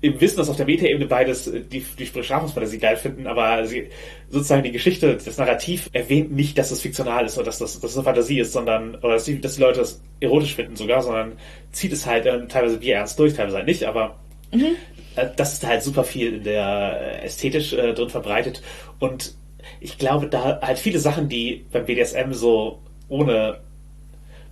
im 0.00 0.20
Wissen, 0.20 0.36
dass 0.36 0.48
auf 0.48 0.56
der 0.56 0.66
Metaebene 0.66 1.06
beides 1.06 1.48
äh, 1.48 1.60
die, 1.60 1.84
die 1.98 2.04
Bestrafungsfantasie 2.04 2.78
geil 2.78 2.96
finden, 2.96 3.26
aber 3.26 3.66
sie, 3.66 3.88
sozusagen 4.30 4.62
die 4.62 4.70
Geschichte, 4.70 5.18
das 5.22 5.36
Narrativ 5.38 5.90
erwähnt 5.92 6.30
nicht, 6.32 6.56
dass 6.56 6.70
es 6.70 6.80
fiktional 6.80 7.26
ist 7.26 7.36
oder 7.36 7.46
dass 7.46 7.58
das, 7.58 7.80
dass 7.80 7.90
es 7.90 7.96
eine 7.96 8.04
Fantasie 8.04 8.38
ist, 8.40 8.52
sondern, 8.52 8.94
oder 8.96 9.14
dass 9.14 9.24
die, 9.24 9.40
dass 9.40 9.56
die 9.56 9.60
Leute 9.62 9.80
das 9.80 10.00
erotisch 10.20 10.54
finden 10.54 10.76
sogar, 10.76 11.02
sondern 11.02 11.32
zieht 11.72 11.92
es 11.92 12.06
halt 12.06 12.26
äh, 12.26 12.46
teilweise 12.46 12.78
bierernst 12.78 13.18
durch, 13.18 13.34
teilweise 13.34 13.56
halt 13.56 13.66
nicht, 13.66 13.82
aber 13.84 14.16
äh, 14.52 15.26
das 15.36 15.54
ist 15.54 15.66
halt 15.66 15.82
super 15.82 16.04
viel 16.04 16.32
in 16.34 16.44
der 16.44 17.20
äh, 17.20 17.26
ästhetisch 17.26 17.72
äh, 17.72 17.92
drin 17.92 18.08
verbreitet 18.08 18.62
und 19.00 19.34
ich 19.80 19.98
glaube, 19.98 20.28
da 20.28 20.60
halt 20.62 20.78
viele 20.78 20.98
Sachen, 21.00 21.28
die 21.28 21.64
beim 21.72 21.84
BDSM 21.84 22.32
so 22.32 22.78
ohne 23.08 23.60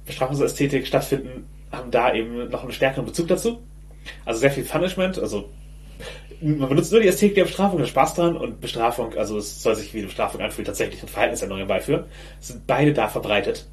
Bestrafungsästhetik 0.06 0.86
stattfinden, 0.86 1.46
haben 1.72 1.90
da 1.90 2.14
eben 2.14 2.48
noch 2.48 2.62
einen 2.62 2.72
stärkeren 2.72 3.06
Bezug 3.06 3.28
dazu. 3.28 3.58
Also 4.24 4.40
sehr 4.40 4.52
viel 4.52 4.64
Punishment, 4.64 5.18
also 5.18 5.48
man 6.40 6.68
benutzt 6.68 6.92
nur 6.92 7.00
die 7.00 7.08
Ästhetik 7.08 7.36
der 7.36 7.44
Bestrafung, 7.44 7.78
der 7.78 7.86
Spaß 7.86 8.14
dran 8.14 8.36
und 8.36 8.60
Bestrafung, 8.60 9.14
also 9.14 9.38
es 9.38 9.62
soll 9.62 9.74
sich 9.74 9.94
wie 9.94 9.98
eine 9.98 10.06
Bestrafung 10.08 10.40
anfühlen, 10.40 10.66
tatsächlich 10.66 11.02
und 11.02 11.08
Verhaltensänderungen 11.08 11.66
beiführen. 11.66 12.04
Sind 12.40 12.66
beide 12.66 12.92
da 12.92 13.08
verbreitet. 13.08 13.66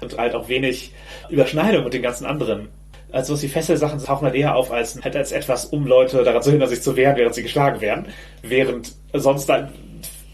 Und 0.00 0.16
halt 0.16 0.34
auch 0.34 0.48
wenig 0.48 0.92
Überschneidung 1.28 1.84
mit 1.84 1.92
den 1.92 2.02
ganzen 2.02 2.24
anderen. 2.24 2.68
Also 3.12 3.34
was 3.34 3.40
die 3.40 3.48
Fesselsachen 3.48 4.02
tauchen 4.02 4.24
halt 4.24 4.34
eher 4.34 4.54
auf 4.54 4.70
als, 4.72 5.02
halt 5.02 5.16
als 5.16 5.32
etwas, 5.32 5.66
um 5.66 5.86
Leute 5.86 6.22
daran 6.22 6.42
zu 6.42 6.50
hindern, 6.50 6.68
sich 6.68 6.82
zu 6.82 6.96
wehren, 6.96 7.16
während 7.16 7.34
sie 7.34 7.42
geschlagen 7.42 7.80
werden. 7.80 8.06
Während 8.42 8.92
sonst 9.12 9.46
dann 9.46 9.72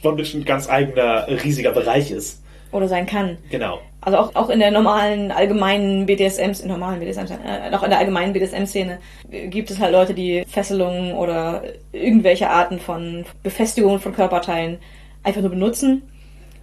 Bondage 0.03 0.36
ein 0.36 0.44
ganz 0.44 0.68
eigener, 0.68 1.26
riesiger 1.28 1.72
Bereich 1.72 2.11
ist. 2.11 2.42
Oder 2.72 2.88
sein 2.88 3.06
kann. 3.06 3.38
Genau. 3.50 3.80
Also 4.00 4.18
auch, 4.18 4.34
auch 4.34 4.48
in 4.48 4.58
der 4.58 4.72
normalen, 4.72 5.30
allgemeinen 5.30 6.06
BDSM, 6.06 6.52
in 6.62 6.68
normalen 6.68 6.98
BDSM, 6.98 7.26
äh, 7.44 7.74
auch 7.74 7.84
in 7.84 7.90
der 7.90 7.98
allgemeinen 7.98 8.32
BDSM-Szene 8.32 8.98
gibt 9.30 9.70
es 9.70 9.78
halt 9.78 9.92
Leute, 9.92 10.12
die 10.14 10.44
Fesselungen 10.48 11.14
oder 11.14 11.62
irgendwelche 11.92 12.50
Arten 12.50 12.80
von 12.80 13.24
Befestigungen 13.42 14.00
von 14.00 14.12
Körperteilen 14.12 14.78
einfach 15.22 15.40
nur 15.40 15.50
benutzen 15.50 16.02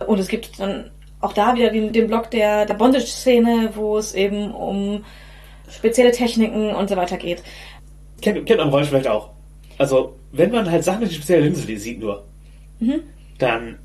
Und 0.05 0.19
es 0.19 0.27
gibt 0.27 0.59
dann 0.59 0.91
auch 1.21 1.33
da 1.33 1.55
wieder 1.55 1.69
den, 1.69 1.93
den 1.93 2.07
Block 2.07 2.31
der, 2.31 2.65
der 2.65 2.73
Bondage-Szene, 2.73 3.71
wo 3.75 3.97
es 3.97 4.13
eben 4.13 4.51
um 4.51 5.05
spezielle 5.69 6.11
Techniken 6.11 6.73
und 6.73 6.89
so 6.89 6.95
weiter 6.95 7.17
geht. 7.17 7.43
Kennt, 8.21 8.45
kennt 8.45 8.59
man 8.59 8.69
Rollenspiel 8.69 8.99
vielleicht 8.99 9.15
auch. 9.15 9.29
Also, 9.77 10.15
wenn 10.31 10.51
man 10.51 10.69
halt 10.69 10.83
Sachen 10.83 11.01
mit 11.01 11.13
spezieller 11.13 11.41
Linse 11.41 11.65
sieht 11.77 11.99
nur, 11.99 12.25
dann 13.37 13.67
äh, 13.67 13.75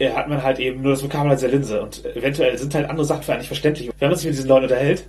hat 0.00 0.28
man 0.28 0.42
halt 0.42 0.58
eben 0.60 0.82
nur 0.82 0.92
das 0.92 1.02
Vokabeln 1.02 1.34
dieser 1.36 1.48
Linse 1.48 1.82
und 1.82 2.04
eventuell 2.16 2.56
sind 2.56 2.74
halt 2.74 2.88
andere 2.88 3.04
Sachen 3.04 3.22
für 3.22 3.32
einen 3.32 3.40
nicht 3.40 3.48
verständlich. 3.48 3.90
Wenn 3.98 4.08
man 4.08 4.16
sich 4.16 4.26
mit 4.26 4.34
diesen 4.36 4.48
Leuten 4.48 4.64
unterhält, 4.64 5.04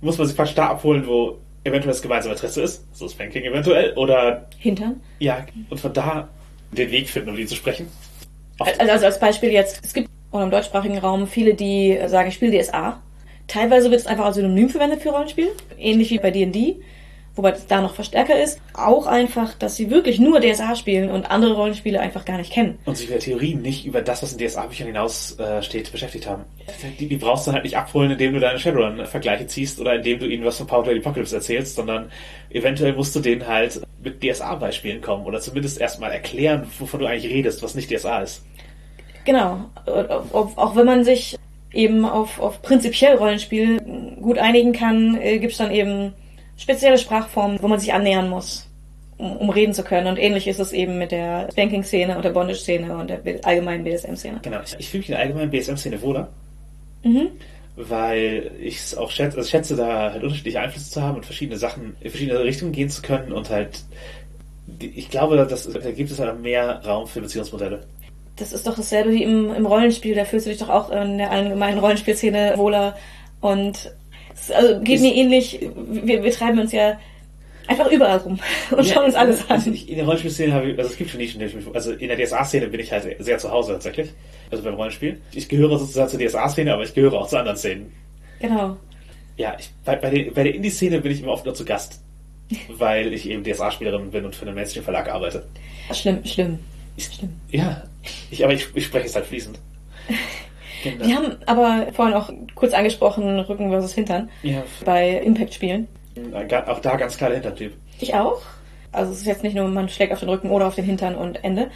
muss 0.00 0.18
man 0.18 0.26
sich 0.26 0.36
fast 0.36 0.56
da 0.58 0.68
abholen, 0.68 1.06
wo 1.06 1.38
eventuell 1.64 1.92
das 1.92 2.02
gemeinsame 2.02 2.34
Interesse 2.34 2.60
ist, 2.62 2.84
so 2.94 3.08
Spanking 3.08 3.42
eventuell, 3.44 3.94
oder 3.94 4.46
Hintern. 4.58 5.00
ja, 5.18 5.46
und 5.70 5.80
von 5.80 5.92
da 5.94 6.28
den 6.72 6.90
Weg 6.90 7.08
finden, 7.08 7.30
um 7.30 7.36
die 7.36 7.46
zu 7.46 7.54
sprechen. 7.54 7.88
Oft- 8.58 8.78
Also, 8.78 8.92
also 8.92 9.06
als 9.06 9.18
Beispiel 9.18 9.50
jetzt, 9.50 9.80
es 9.82 9.94
gibt 9.94 10.08
auch 10.30 10.42
im 10.42 10.50
deutschsprachigen 10.50 10.98
Raum 10.98 11.26
viele, 11.26 11.54
die 11.54 11.98
sagen, 12.06 12.28
ich 12.28 12.34
spiele 12.34 12.58
DSA. 12.60 13.00
Teilweise 13.46 13.90
wird 13.90 14.00
es 14.00 14.06
einfach 14.06 14.26
als 14.26 14.36
Synonym 14.36 14.68
verwendet 14.68 15.00
für 15.02 15.10
Rollenspiel, 15.10 15.48
ähnlich 15.78 16.10
wie 16.10 16.18
bei 16.18 16.30
D&D, 16.30 16.76
wobei 17.36 17.50
es 17.50 17.66
da 17.66 17.80
noch 17.80 17.94
verstärker 17.94 18.40
ist. 18.40 18.60
Auch 18.74 19.06
einfach, 19.06 19.54
dass 19.54 19.76
sie 19.76 19.90
wirklich 19.90 20.18
nur 20.18 20.40
DSA 20.40 20.76
spielen 20.76 21.10
und 21.10 21.30
andere 21.30 21.54
Rollenspiele 21.54 22.00
einfach 22.00 22.24
gar 22.24 22.38
nicht 22.38 22.52
kennen. 22.52 22.78
und 22.84 22.96
sich 22.96 23.06
in 23.06 23.12
der 23.12 23.20
Theorie 23.20 23.54
nicht 23.54 23.86
über 23.86 24.02
das, 24.02 24.22
was 24.22 24.32
in 24.32 24.46
DSA-Büchern 24.46 24.86
hinaus 24.86 25.38
äh, 25.38 25.62
steht, 25.62 25.90
beschäftigt 25.90 26.28
haben. 26.28 26.44
Die, 26.98 27.08
die 27.08 27.16
brauchst 27.16 27.46
du 27.46 27.52
halt 27.52 27.64
nicht 27.64 27.76
abholen, 27.76 28.10
indem 28.12 28.34
du 28.34 28.40
deine 28.40 28.58
Shadowrun-Vergleiche 28.58 29.46
ziehst 29.46 29.80
oder 29.80 29.96
indem 29.96 30.18
du 30.18 30.26
ihnen 30.26 30.44
was 30.44 30.58
von 30.58 30.66
Power 30.66 30.84
the 30.84 30.92
Apocalypse 30.92 31.34
erzählst, 31.34 31.76
sondern 31.76 32.10
eventuell 32.50 32.94
musst 32.94 33.14
du 33.16 33.20
denen 33.20 33.46
halt 33.46 33.80
mit 34.02 34.22
DSA-Beispielen 34.22 35.00
kommen 35.00 35.24
oder 35.26 35.40
zumindest 35.40 35.80
erstmal 35.80 36.12
erklären, 36.12 36.66
wovon 36.78 37.00
du 37.00 37.06
eigentlich 37.06 37.32
redest, 37.32 37.62
was 37.62 37.74
nicht 37.74 37.90
DSA 37.90 38.22
ist. 38.22 38.44
Genau. 39.24 39.70
Auch, 40.32 40.76
wenn 40.76 40.86
man 40.86 41.04
sich 41.04 41.36
eben 41.72 42.04
auf, 42.04 42.40
auf 42.40 42.62
prinzipiell 42.62 43.16
Rollenspiel 43.16 43.80
gut 44.20 44.38
einigen 44.38 44.72
kann, 44.72 45.18
äh, 45.20 45.38
gibt 45.38 45.52
es 45.52 45.58
dann 45.58 45.70
eben 45.70 46.12
spezielle 46.56 46.98
Sprachformen, 46.98 47.58
wo 47.60 47.68
man 47.68 47.78
sich 47.80 47.92
annähern 47.92 48.28
muss, 48.28 48.68
um, 49.18 49.36
um 49.36 49.50
reden 49.50 49.74
zu 49.74 49.82
können. 49.82 50.06
Und 50.06 50.18
ähnlich 50.18 50.46
ist 50.48 50.60
es 50.60 50.72
eben 50.72 50.98
mit 50.98 51.12
der 51.12 51.48
Banking-Szene 51.56 52.16
und 52.16 52.24
der 52.24 52.30
Bondage-Szene 52.30 52.96
und 52.96 53.10
der 53.10 53.20
allgemeinen 53.42 53.84
BDSM-Szene. 53.84 54.40
Genau, 54.42 54.60
ich, 54.64 54.76
ich 54.78 54.88
fühle 54.88 55.00
mich 55.00 55.08
in 55.08 55.12
der 55.12 55.20
allgemeinen 55.22 55.50
BSM-Szene 55.50 56.00
wohler, 56.02 56.28
Mhm. 57.02 57.28
weil 57.76 58.52
ich 58.60 58.76
es 58.78 58.96
auch 58.96 59.10
schätze, 59.10 59.36
also 59.36 59.46
ich 59.46 59.50
schätze, 59.50 59.76
da 59.76 60.12
halt 60.12 60.22
unterschiedliche 60.22 60.60
Einflüsse 60.60 60.90
zu 60.90 61.02
haben 61.02 61.16
und 61.16 61.26
verschiedene 61.26 61.58
Sachen 61.58 61.96
in 62.00 62.10
verschiedene 62.10 62.42
Richtungen 62.42 62.72
gehen 62.72 62.88
zu 62.88 63.02
können 63.02 63.32
und 63.32 63.50
halt, 63.50 63.82
ich 64.78 65.10
glaube, 65.10 65.36
dass, 65.36 65.70
da 65.70 65.90
gibt 65.90 66.10
es 66.10 66.18
halt 66.18 66.40
mehr 66.40 66.80
Raum 66.84 67.06
für 67.06 67.20
Beziehungsmodelle. 67.20 67.84
Das 68.36 68.52
ist 68.52 68.66
doch 68.66 68.74
dasselbe 68.74 69.12
wie 69.12 69.22
im, 69.22 69.54
im 69.54 69.66
Rollenspiel. 69.66 70.14
Da 70.14 70.24
fühlst 70.24 70.46
du 70.46 70.50
dich 70.50 70.58
doch 70.58 70.70
auch 70.70 70.90
in 70.90 71.18
der 71.18 71.30
allgemeinen 71.30 71.78
Rollenspielszene 71.78 72.54
wohler. 72.56 72.96
Und 73.40 73.92
es 74.34 74.50
also 74.50 74.80
geht 74.80 74.96
Ist- 74.96 75.02
mir 75.02 75.14
ähnlich. 75.14 75.60
Wir, 75.88 76.22
wir 76.22 76.32
treiben 76.32 76.58
uns 76.58 76.72
ja 76.72 76.98
einfach 77.66 77.90
überall 77.90 78.18
rum 78.18 78.38
und 78.76 78.86
Ja, 78.86 78.94
schauen 78.94 79.04
uns 79.06 79.14
alles 79.14 79.48
also 79.48 79.70
an. 79.70 79.74
ich, 79.74 79.88
in 79.88 79.96
der 79.96 80.04
Rollenspielszene 80.04 80.52
habe 80.52 80.70
ich, 80.70 80.78
also 80.78 80.90
es 80.90 80.96
gibt 80.96 81.10
schon 81.10 81.18
Nischen, 81.20 81.40
also 81.72 81.92
in 81.92 82.08
der 82.08 82.18
DSA-Szene 82.18 82.66
bin 82.68 82.80
ich 82.80 82.92
halt 82.92 83.16
sehr 83.24 83.38
zu 83.38 83.50
Hause 83.50 83.72
tatsächlich. 83.72 84.10
Also 84.50 84.62
beim 84.62 84.74
Rollenspiel. 84.74 85.20
Ich 85.32 85.48
gehöre 85.48 85.78
sozusagen 85.78 86.10
zur 86.10 86.20
DSA-Szene, 86.20 86.72
aber 86.74 86.82
ich 86.84 86.92
gehöre 86.94 87.14
auch 87.14 87.26
zu 87.28 87.38
anderen 87.38 87.56
Szenen. 87.56 87.92
Genau. 88.40 88.76
Ja, 89.36 89.56
ich, 89.58 89.70
bei, 89.84 89.96
bei, 89.96 90.10
der, 90.10 90.30
bei 90.32 90.42
der 90.44 90.54
Indie-Szene 90.54 91.00
bin 91.00 91.10
ich 91.10 91.22
immer 91.22 91.32
oft 91.32 91.44
nur 91.46 91.54
zu 91.54 91.64
Gast. 91.64 92.00
Weil 92.68 93.12
ich 93.14 93.28
eben 93.28 93.42
DSA-Spielerin 93.42 94.10
bin 94.10 94.26
und 94.26 94.36
für 94.36 94.44
einen 94.44 94.54
Mainstream-Verlag 94.54 95.08
arbeite. 95.08 95.46
Schlimm, 95.92 96.24
schlimm. 96.26 96.58
Ich, 96.96 97.06
Stimmt. 97.06 97.32
ja, 97.50 97.82
ich, 98.30 98.44
aber 98.44 98.52
ich, 98.52 98.66
ich 98.74 98.84
spreche 98.84 99.06
es 99.06 99.14
halt 99.16 99.26
fließend. 99.26 99.58
Genau. 100.84 101.04
Wir 101.06 101.16
haben 101.16 101.36
aber 101.46 101.86
vorhin 101.92 102.14
auch 102.14 102.30
kurz 102.54 102.72
angesprochen, 102.74 103.40
Rücken 103.40 103.70
versus 103.70 103.92
Hintern 103.94 104.28
Ja, 104.42 104.62
bei 104.84 105.10
Impact-Spielen. 105.18 105.88
auch 106.66 106.78
da 106.80 106.96
ganz 106.96 107.16
klar 107.16 107.30
der 107.30 107.40
Hintertyp. 107.40 107.72
Ich 108.00 108.14
auch. 108.14 108.40
Also 108.92 109.12
es 109.12 109.18
ist 109.20 109.26
jetzt 109.26 109.42
nicht 109.42 109.56
nur, 109.56 109.66
man 109.66 109.88
schlägt 109.88 110.12
auf 110.12 110.20
den 110.20 110.28
Rücken 110.28 110.50
oder 110.50 110.66
auf 110.66 110.74
den 110.76 110.84
Hintern 110.84 111.16
und 111.16 111.42
Ende. 111.42 111.70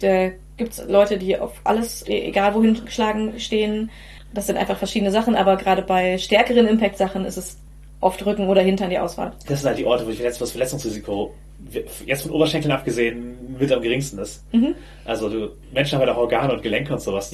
Da 0.00 0.30
gibt's 0.56 0.82
Leute, 0.88 1.18
die 1.18 1.38
auf 1.38 1.52
alles, 1.62 2.06
e- 2.08 2.26
egal 2.28 2.54
wohin 2.54 2.84
geschlagen, 2.84 3.38
stehen. 3.38 3.90
Das 4.32 4.46
sind 4.48 4.56
einfach 4.56 4.76
verschiedene 4.78 5.12
Sachen, 5.12 5.36
aber 5.36 5.56
gerade 5.56 5.82
bei 5.82 6.18
stärkeren 6.18 6.66
Impact-Sachen 6.66 7.24
ist 7.24 7.36
es 7.36 7.58
oft 8.00 8.24
Rücken 8.26 8.48
oder 8.48 8.62
Hintern 8.62 8.90
die 8.90 8.98
Auswahl. 8.98 9.32
Das 9.46 9.60
sind 9.60 9.68
halt 9.68 9.78
die 9.78 9.84
Orte, 9.86 10.04
wo 10.06 10.10
ich 10.10 10.18
das 10.20 10.38
Verletzungsrisiko 10.50 11.32
jetzt 12.04 12.22
von 12.22 12.32
Oberschenkeln 12.32 12.72
abgesehen 12.72 13.56
mit 13.58 13.70
am 13.72 13.80
geringsten 13.80 14.18
ist. 14.18 14.42
Mhm. 14.52 14.74
Also 15.04 15.28
du, 15.28 15.50
Menschen 15.72 15.94
haben 15.98 16.06
halt 16.06 16.16
auch 16.16 16.20
Organe 16.20 16.52
und 16.52 16.62
Gelenke 16.62 16.92
und 16.92 17.00
sowas. 17.00 17.32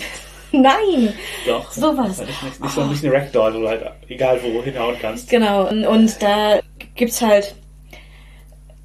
Nein! 0.52 1.12
Doch. 1.46 1.70
Sowas. 1.70 2.18
Das 2.18 2.28
ist 2.28 2.42
nicht, 2.42 2.62
nicht, 2.62 2.74
so, 2.74 2.84
nicht 2.84 3.04
eine 3.04 3.14
Ragdoll, 3.14 3.54
wo 3.54 3.60
du 3.60 3.68
halt 3.68 3.82
egal 4.08 4.40
wo 4.42 4.62
hinhauen 4.62 4.96
kannst. 5.00 5.30
Genau, 5.30 5.68
und, 5.68 6.22
da 6.22 6.60
gibt's 6.94 7.22
halt, 7.22 7.54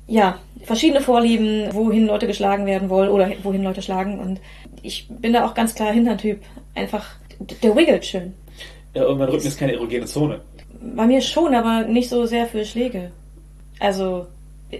ja, 0.07 0.39
verschiedene 0.63 1.01
Vorlieben, 1.01 1.73
wohin 1.73 2.05
Leute 2.07 2.27
geschlagen 2.27 2.65
werden 2.65 2.89
wollen 2.89 3.09
oder 3.09 3.31
wohin 3.43 3.63
Leute 3.63 3.81
schlagen. 3.81 4.19
Und 4.19 4.39
ich 4.81 5.07
bin 5.09 5.33
da 5.33 5.45
auch 5.45 5.53
ganz 5.53 5.73
klar 5.73 5.91
Hinterntyp. 5.91 6.41
Einfach, 6.75 7.15
der 7.39 7.75
wiggelt 7.75 8.05
schön. 8.05 8.33
Ja, 8.93 9.05
und 9.05 9.17
mein 9.17 9.29
Rücken 9.29 9.47
ist 9.47 9.59
keine 9.59 9.73
erogene 9.73 10.05
Zone. 10.05 10.41
Bei 10.95 11.05
mir 11.07 11.21
schon, 11.21 11.55
aber 11.55 11.83
nicht 11.83 12.09
so 12.09 12.25
sehr 12.25 12.45
für 12.45 12.63
Schläge. 12.63 13.11
Also, 13.79 14.27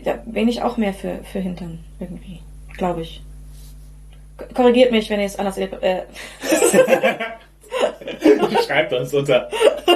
da 0.03 0.13
bin 0.25 0.47
ich 0.47 0.61
auch 0.61 0.77
mehr 0.77 0.93
für, 0.93 1.19
für 1.31 1.39
Hintern, 1.39 1.79
irgendwie. 1.99 2.39
Glaube 2.77 3.01
ich. 3.01 3.24
Korrigiert 4.53 4.91
mich, 4.91 5.09
wenn 5.09 5.19
ihr 5.19 5.25
es 5.25 5.39
anders 5.39 5.57
erlebt. 5.57 5.81
Äh, 5.81 6.03
Schreibt 8.65 8.93
uns 8.93 9.13
unter. 9.13 9.49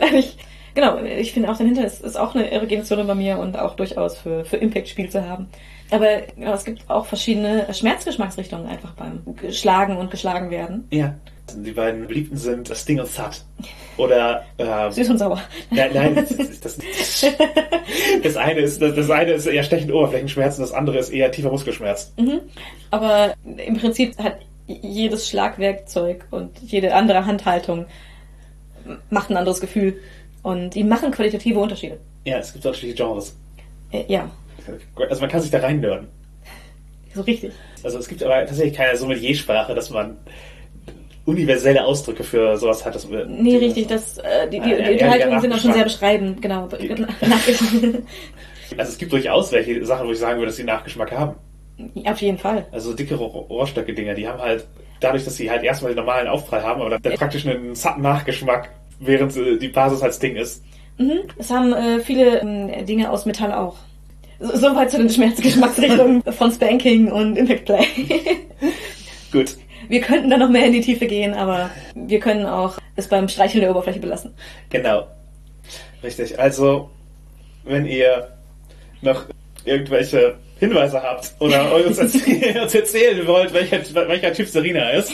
Nein, 0.00 0.16
ich, 0.16 0.36
genau, 0.74 0.98
ich 1.02 1.32
finde 1.32 1.50
auch 1.50 1.56
den 1.56 1.66
Hintern 1.66 1.84
ist, 1.84 2.02
ist 2.02 2.16
auch 2.16 2.34
eine 2.34 2.50
erogene 2.50 2.82
Zone 2.82 3.04
bei 3.04 3.14
mir 3.14 3.38
und 3.38 3.56
auch 3.58 3.76
durchaus 3.76 4.18
für, 4.18 4.44
für 4.44 4.56
Impact-Spiel 4.56 5.08
zu 5.08 5.28
haben. 5.28 5.48
Aber 5.90 6.22
genau, 6.36 6.54
es 6.54 6.64
gibt 6.64 6.88
auch 6.88 7.06
verschiedene 7.06 7.72
Schmerzgeschmacksrichtungen 7.72 8.66
einfach 8.66 8.92
beim 8.92 9.22
Schlagen 9.52 9.98
und 9.98 10.10
geschlagen 10.10 10.50
werden. 10.50 10.88
Ja. 10.90 11.14
Die 11.54 11.72
beiden 11.72 12.06
beliebten 12.06 12.36
sind 12.36 12.68
Sting 12.74 13.00
und 13.00 13.14
Thud. 13.14 13.42
Oder 13.98 14.44
ähm, 14.58 14.90
Süß 14.90 15.10
und 15.10 15.18
sauer. 15.18 15.40
Nein, 15.70 15.90
nein, 15.92 16.14
das, 16.14 16.30
ist- 16.30 16.64
das, 16.64 16.78
das 18.22 18.36
eine 18.36 18.60
ist 18.60 18.80
das, 18.80 19.10
eine 19.10 19.32
ist 19.32 19.46
eher 19.46 19.62
stechend 19.62 19.92
Oberflächenschmerz 19.92 20.56
und 20.58 20.62
das 20.62 20.72
andere 20.72 20.98
ist 20.98 21.10
eher 21.10 21.30
tiefer 21.30 21.50
Muskelschmerz. 21.50 22.12
Mhm. 22.16 22.40
Aber 22.90 23.34
im 23.44 23.76
Prinzip 23.76 24.16
hat 24.18 24.38
jedes 24.66 25.28
Schlagwerkzeug 25.28 26.24
und 26.30 26.50
jede 26.62 26.94
andere 26.94 27.26
Handhaltung 27.26 27.84
macht 29.10 29.30
ein 29.30 29.36
anderes 29.36 29.60
Gefühl. 29.60 29.98
Und 30.42 30.70
die 30.70 30.84
machen 30.84 31.10
qualitative 31.10 31.58
Unterschiede. 31.58 31.98
Ja, 32.24 32.38
es 32.38 32.52
gibt 32.52 32.64
unterschiedliche 32.64 33.02
Genres. 33.04 33.36
Äh, 33.92 34.04
ja, 34.08 34.30
Also 35.08 35.20
man 35.20 35.30
kann 35.30 35.40
sich 35.42 35.50
da 35.50 35.58
reinnörden. 35.58 36.08
so 37.14 37.20
richtig. 37.20 37.52
Also 37.84 37.98
es 37.98 38.08
gibt 38.08 38.22
aber 38.22 38.46
tatsächlich 38.46 38.74
keine 38.76 38.96
Sommelier-Sprache, 38.96 39.74
dass 39.74 39.90
man 39.90 40.16
universelle 41.24 41.84
Ausdrücke 41.84 42.24
für 42.24 42.56
sowas 42.56 42.84
hat. 42.84 43.10
Wir, 43.10 43.26
Nee, 43.26 43.56
richtig, 43.58 43.86
das, 43.86 44.18
äh, 44.18 44.48
die, 44.50 44.60
die, 44.60 44.70
ja, 44.70 44.76
die 44.82 44.92
Unterhaltungen 44.94 45.40
sind 45.40 45.52
auch 45.52 45.58
schon 45.58 45.72
sehr 45.72 45.84
beschreibend, 45.84 46.42
genau. 46.42 46.68
Nach- 47.20 47.38
Also 48.78 48.92
es 48.92 48.98
gibt 48.98 49.12
durchaus 49.12 49.52
welche 49.52 49.84
Sachen, 49.84 50.06
wo 50.08 50.12
ich 50.12 50.18
sagen 50.18 50.38
würde, 50.38 50.46
dass 50.48 50.56
sie 50.56 50.64
Nachgeschmack 50.64 51.12
haben. 51.12 51.34
Auf 52.04 52.20
jeden 52.20 52.38
Fall. 52.38 52.66
Also 52.72 52.92
dicke 52.92 53.14
Rohr- 53.14 53.46
Rohrstöcke-Dinger, 53.48 54.14
die 54.14 54.26
haben 54.28 54.40
halt, 54.40 54.66
dadurch, 55.00 55.24
dass 55.24 55.36
sie 55.36 55.50
halt 55.50 55.62
erstmal 55.62 55.92
den 55.92 55.96
normalen 55.98 56.28
Aufprall 56.28 56.62
haben, 56.62 56.80
aber 56.80 56.90
dann, 56.90 57.02
dann 57.02 57.14
praktisch 57.14 57.46
einen 57.46 57.74
satten 57.74 58.02
Nachgeschmack, 58.02 58.70
während 59.00 59.36
äh, 59.36 59.58
die 59.58 59.68
Basis 59.68 60.02
als 60.02 60.18
Ding 60.18 60.36
ist. 60.36 60.62
Mhm. 60.98 61.20
Es 61.38 61.50
haben 61.50 61.72
äh, 61.72 62.00
viele 62.00 62.40
ähm, 62.40 62.86
Dinge 62.86 63.10
aus 63.10 63.26
Metall 63.26 63.52
auch. 63.52 63.76
So- 64.38 64.56
Soweit 64.56 64.90
zu 64.90 64.98
den 64.98 65.08
Schmerzgeschmacksrichtungen 65.10 66.22
von 66.32 66.50
Spanking 66.52 67.10
und 67.10 67.36
Impact 67.36 67.64
Play. 67.66 67.84
Gut. 69.32 69.56
Wir 69.88 70.00
könnten 70.00 70.30
da 70.30 70.36
noch 70.36 70.50
mehr 70.50 70.66
in 70.66 70.72
die 70.72 70.80
Tiefe 70.80 71.06
gehen, 71.06 71.34
aber 71.34 71.70
wir 71.94 72.20
können 72.20 72.46
auch 72.46 72.78
es 72.96 73.08
beim 73.08 73.28
Streicheln 73.28 73.62
der 73.62 73.70
Oberfläche 73.70 74.00
belassen. 74.00 74.34
Genau. 74.70 75.06
Richtig. 76.02 76.38
Also, 76.38 76.90
wenn 77.64 77.86
ihr 77.86 78.28
noch 79.00 79.26
irgendwelche 79.64 80.36
Hinweise 80.58 81.02
habt 81.02 81.32
oder 81.40 81.74
uns, 81.86 81.98
erzäh 81.98 82.60
uns 82.60 82.74
erzählen 82.74 83.26
wollt, 83.26 83.52
welcher, 83.52 83.80
welcher 84.08 84.32
Typ 84.32 84.46
Serena 84.46 84.90
ist, 84.90 85.12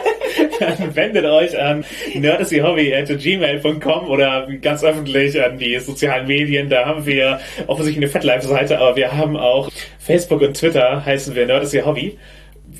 dann 0.60 0.94
wendet 0.94 1.24
euch 1.24 1.58
an 1.58 1.84
nerdissyhobby.gmail.com 2.14 4.08
oder 4.08 4.46
ganz 4.62 4.84
öffentlich 4.84 5.42
an 5.42 5.58
die 5.58 5.78
sozialen 5.78 6.26
Medien. 6.26 6.68
Da 6.68 6.86
haben 6.86 7.04
wir 7.06 7.40
offensichtlich 7.66 8.04
eine 8.04 8.12
FetLife-Seite, 8.12 8.78
aber 8.78 8.94
wir 8.96 9.16
haben 9.16 9.36
auch 9.36 9.70
Facebook 9.98 10.42
und 10.42 10.56
Twitter, 10.56 11.04
heißen 11.04 11.34
wir 11.34 11.46
Nerdissyhobby. 11.46 12.16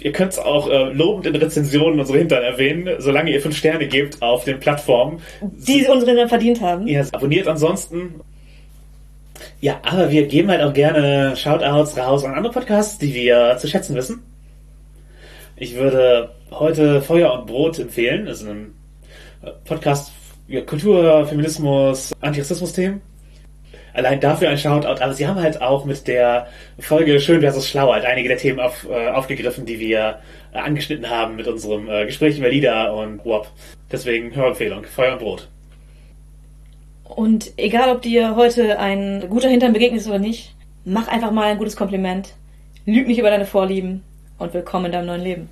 Ihr 0.01 0.13
könnt 0.13 0.33
es 0.33 0.39
auch 0.39 0.69
äh, 0.69 0.93
lobend 0.93 1.27
in 1.27 1.37
Rezensionen 1.37 1.99
unsere 1.99 2.19
Hintern 2.19 2.43
erwähnen, 2.43 2.97
solange 2.99 3.31
ihr 3.31 3.41
fünf 3.41 3.57
Sterne 3.57 3.87
gebt 3.87 4.23
auf 4.23 4.45
den 4.45 4.61
Plattformen. 4.61 5.21
Die 5.41 5.87
unsere 5.87 6.15
dann 6.15 6.29
verdient 6.29 6.61
haben. 6.61 6.87
Ihr 6.87 7.07
abonniert 7.13 7.49
ansonsten. 7.49 8.21
Ja, 9.61 9.81
aber 9.83 10.11
wir 10.11 10.27
geben 10.27 10.51
halt 10.51 10.63
auch 10.63 10.73
gerne 10.73 11.35
Shoutouts 11.37 11.97
raus 11.97 12.25
an 12.25 12.35
andere 12.35 12.53
Podcasts, 12.53 12.99
die 12.99 13.15
wir 13.15 13.57
zu 13.59 13.69
schätzen 13.69 13.95
wissen. 13.95 14.23
Ich 15.57 15.77
würde 15.77 16.31
heute 16.51 17.01
Feuer 17.01 17.33
und 17.33 17.47
Brot 17.47 17.79
empfehlen. 17.79 18.27
Das 18.27 18.43
ist 18.43 18.49
ein 18.49 18.75
Podcast 19.65 20.13
ja, 20.49 20.61
Kultur, 20.61 21.27
Feminismus, 21.27 22.13
Antirassismus-Themen. 22.21 23.01
Allein 23.97 24.21
dafür 24.21 24.51
ein 24.51 24.59
Shoutout, 24.59 25.01
aber 25.03 25.15
sie 25.15 25.27
haben 25.27 25.41
halt 25.41 25.63
auch 25.63 25.87
mit 25.87 26.07
der 26.07 26.49
Folge 26.79 27.19
Schön 27.19 27.41
versus 27.41 27.67
Schlau 27.67 27.91
halt 27.95 28.05
einige 28.05 28.29
der 28.29 28.37
Themen 28.37 28.61
auf, 28.61 28.87
äh, 28.91 29.09
aufgegriffen, 29.09 29.65
die 29.65 29.81
wir 29.81 30.19
äh, 30.53 30.59
angeschnitten 30.59 31.09
haben 31.09 31.37
mit 31.37 31.49
unserem 31.49 31.89
äh, 31.89 32.05
Gespräch 32.05 32.39
über 32.39 32.51
Lieder 32.51 32.95
und 32.95 33.25
WAP. 33.25 33.47
Deswegen 33.91 34.37
Hörempfehlung, 34.37 34.85
Feuer 34.85 35.15
und 35.15 35.21
Brot. 35.21 35.49
Und 37.05 37.53
egal, 37.57 37.89
ob 37.89 38.03
dir 38.03 38.37
heute 38.37 38.79
ein 38.79 39.31
guter 39.31 39.49
Hintern 39.49 39.73
begegnet 39.73 40.03
ist 40.03 40.09
oder 40.09 40.19
nicht, 40.19 40.55
mach 40.85 41.09
einfach 41.09 41.31
mal 41.31 41.47
ein 41.47 41.59
gutes 41.59 41.77
Kompliment. 41.77 42.35
Lüg 42.85 43.07
nicht 43.07 43.19
über 43.19 43.31
deine 43.31 43.47
Vorlieben 43.47 44.03
und 44.37 44.53
willkommen 44.53 44.87
in 44.87 44.93
deinem 44.93 45.07
neuen 45.07 45.23
Leben. 45.23 45.49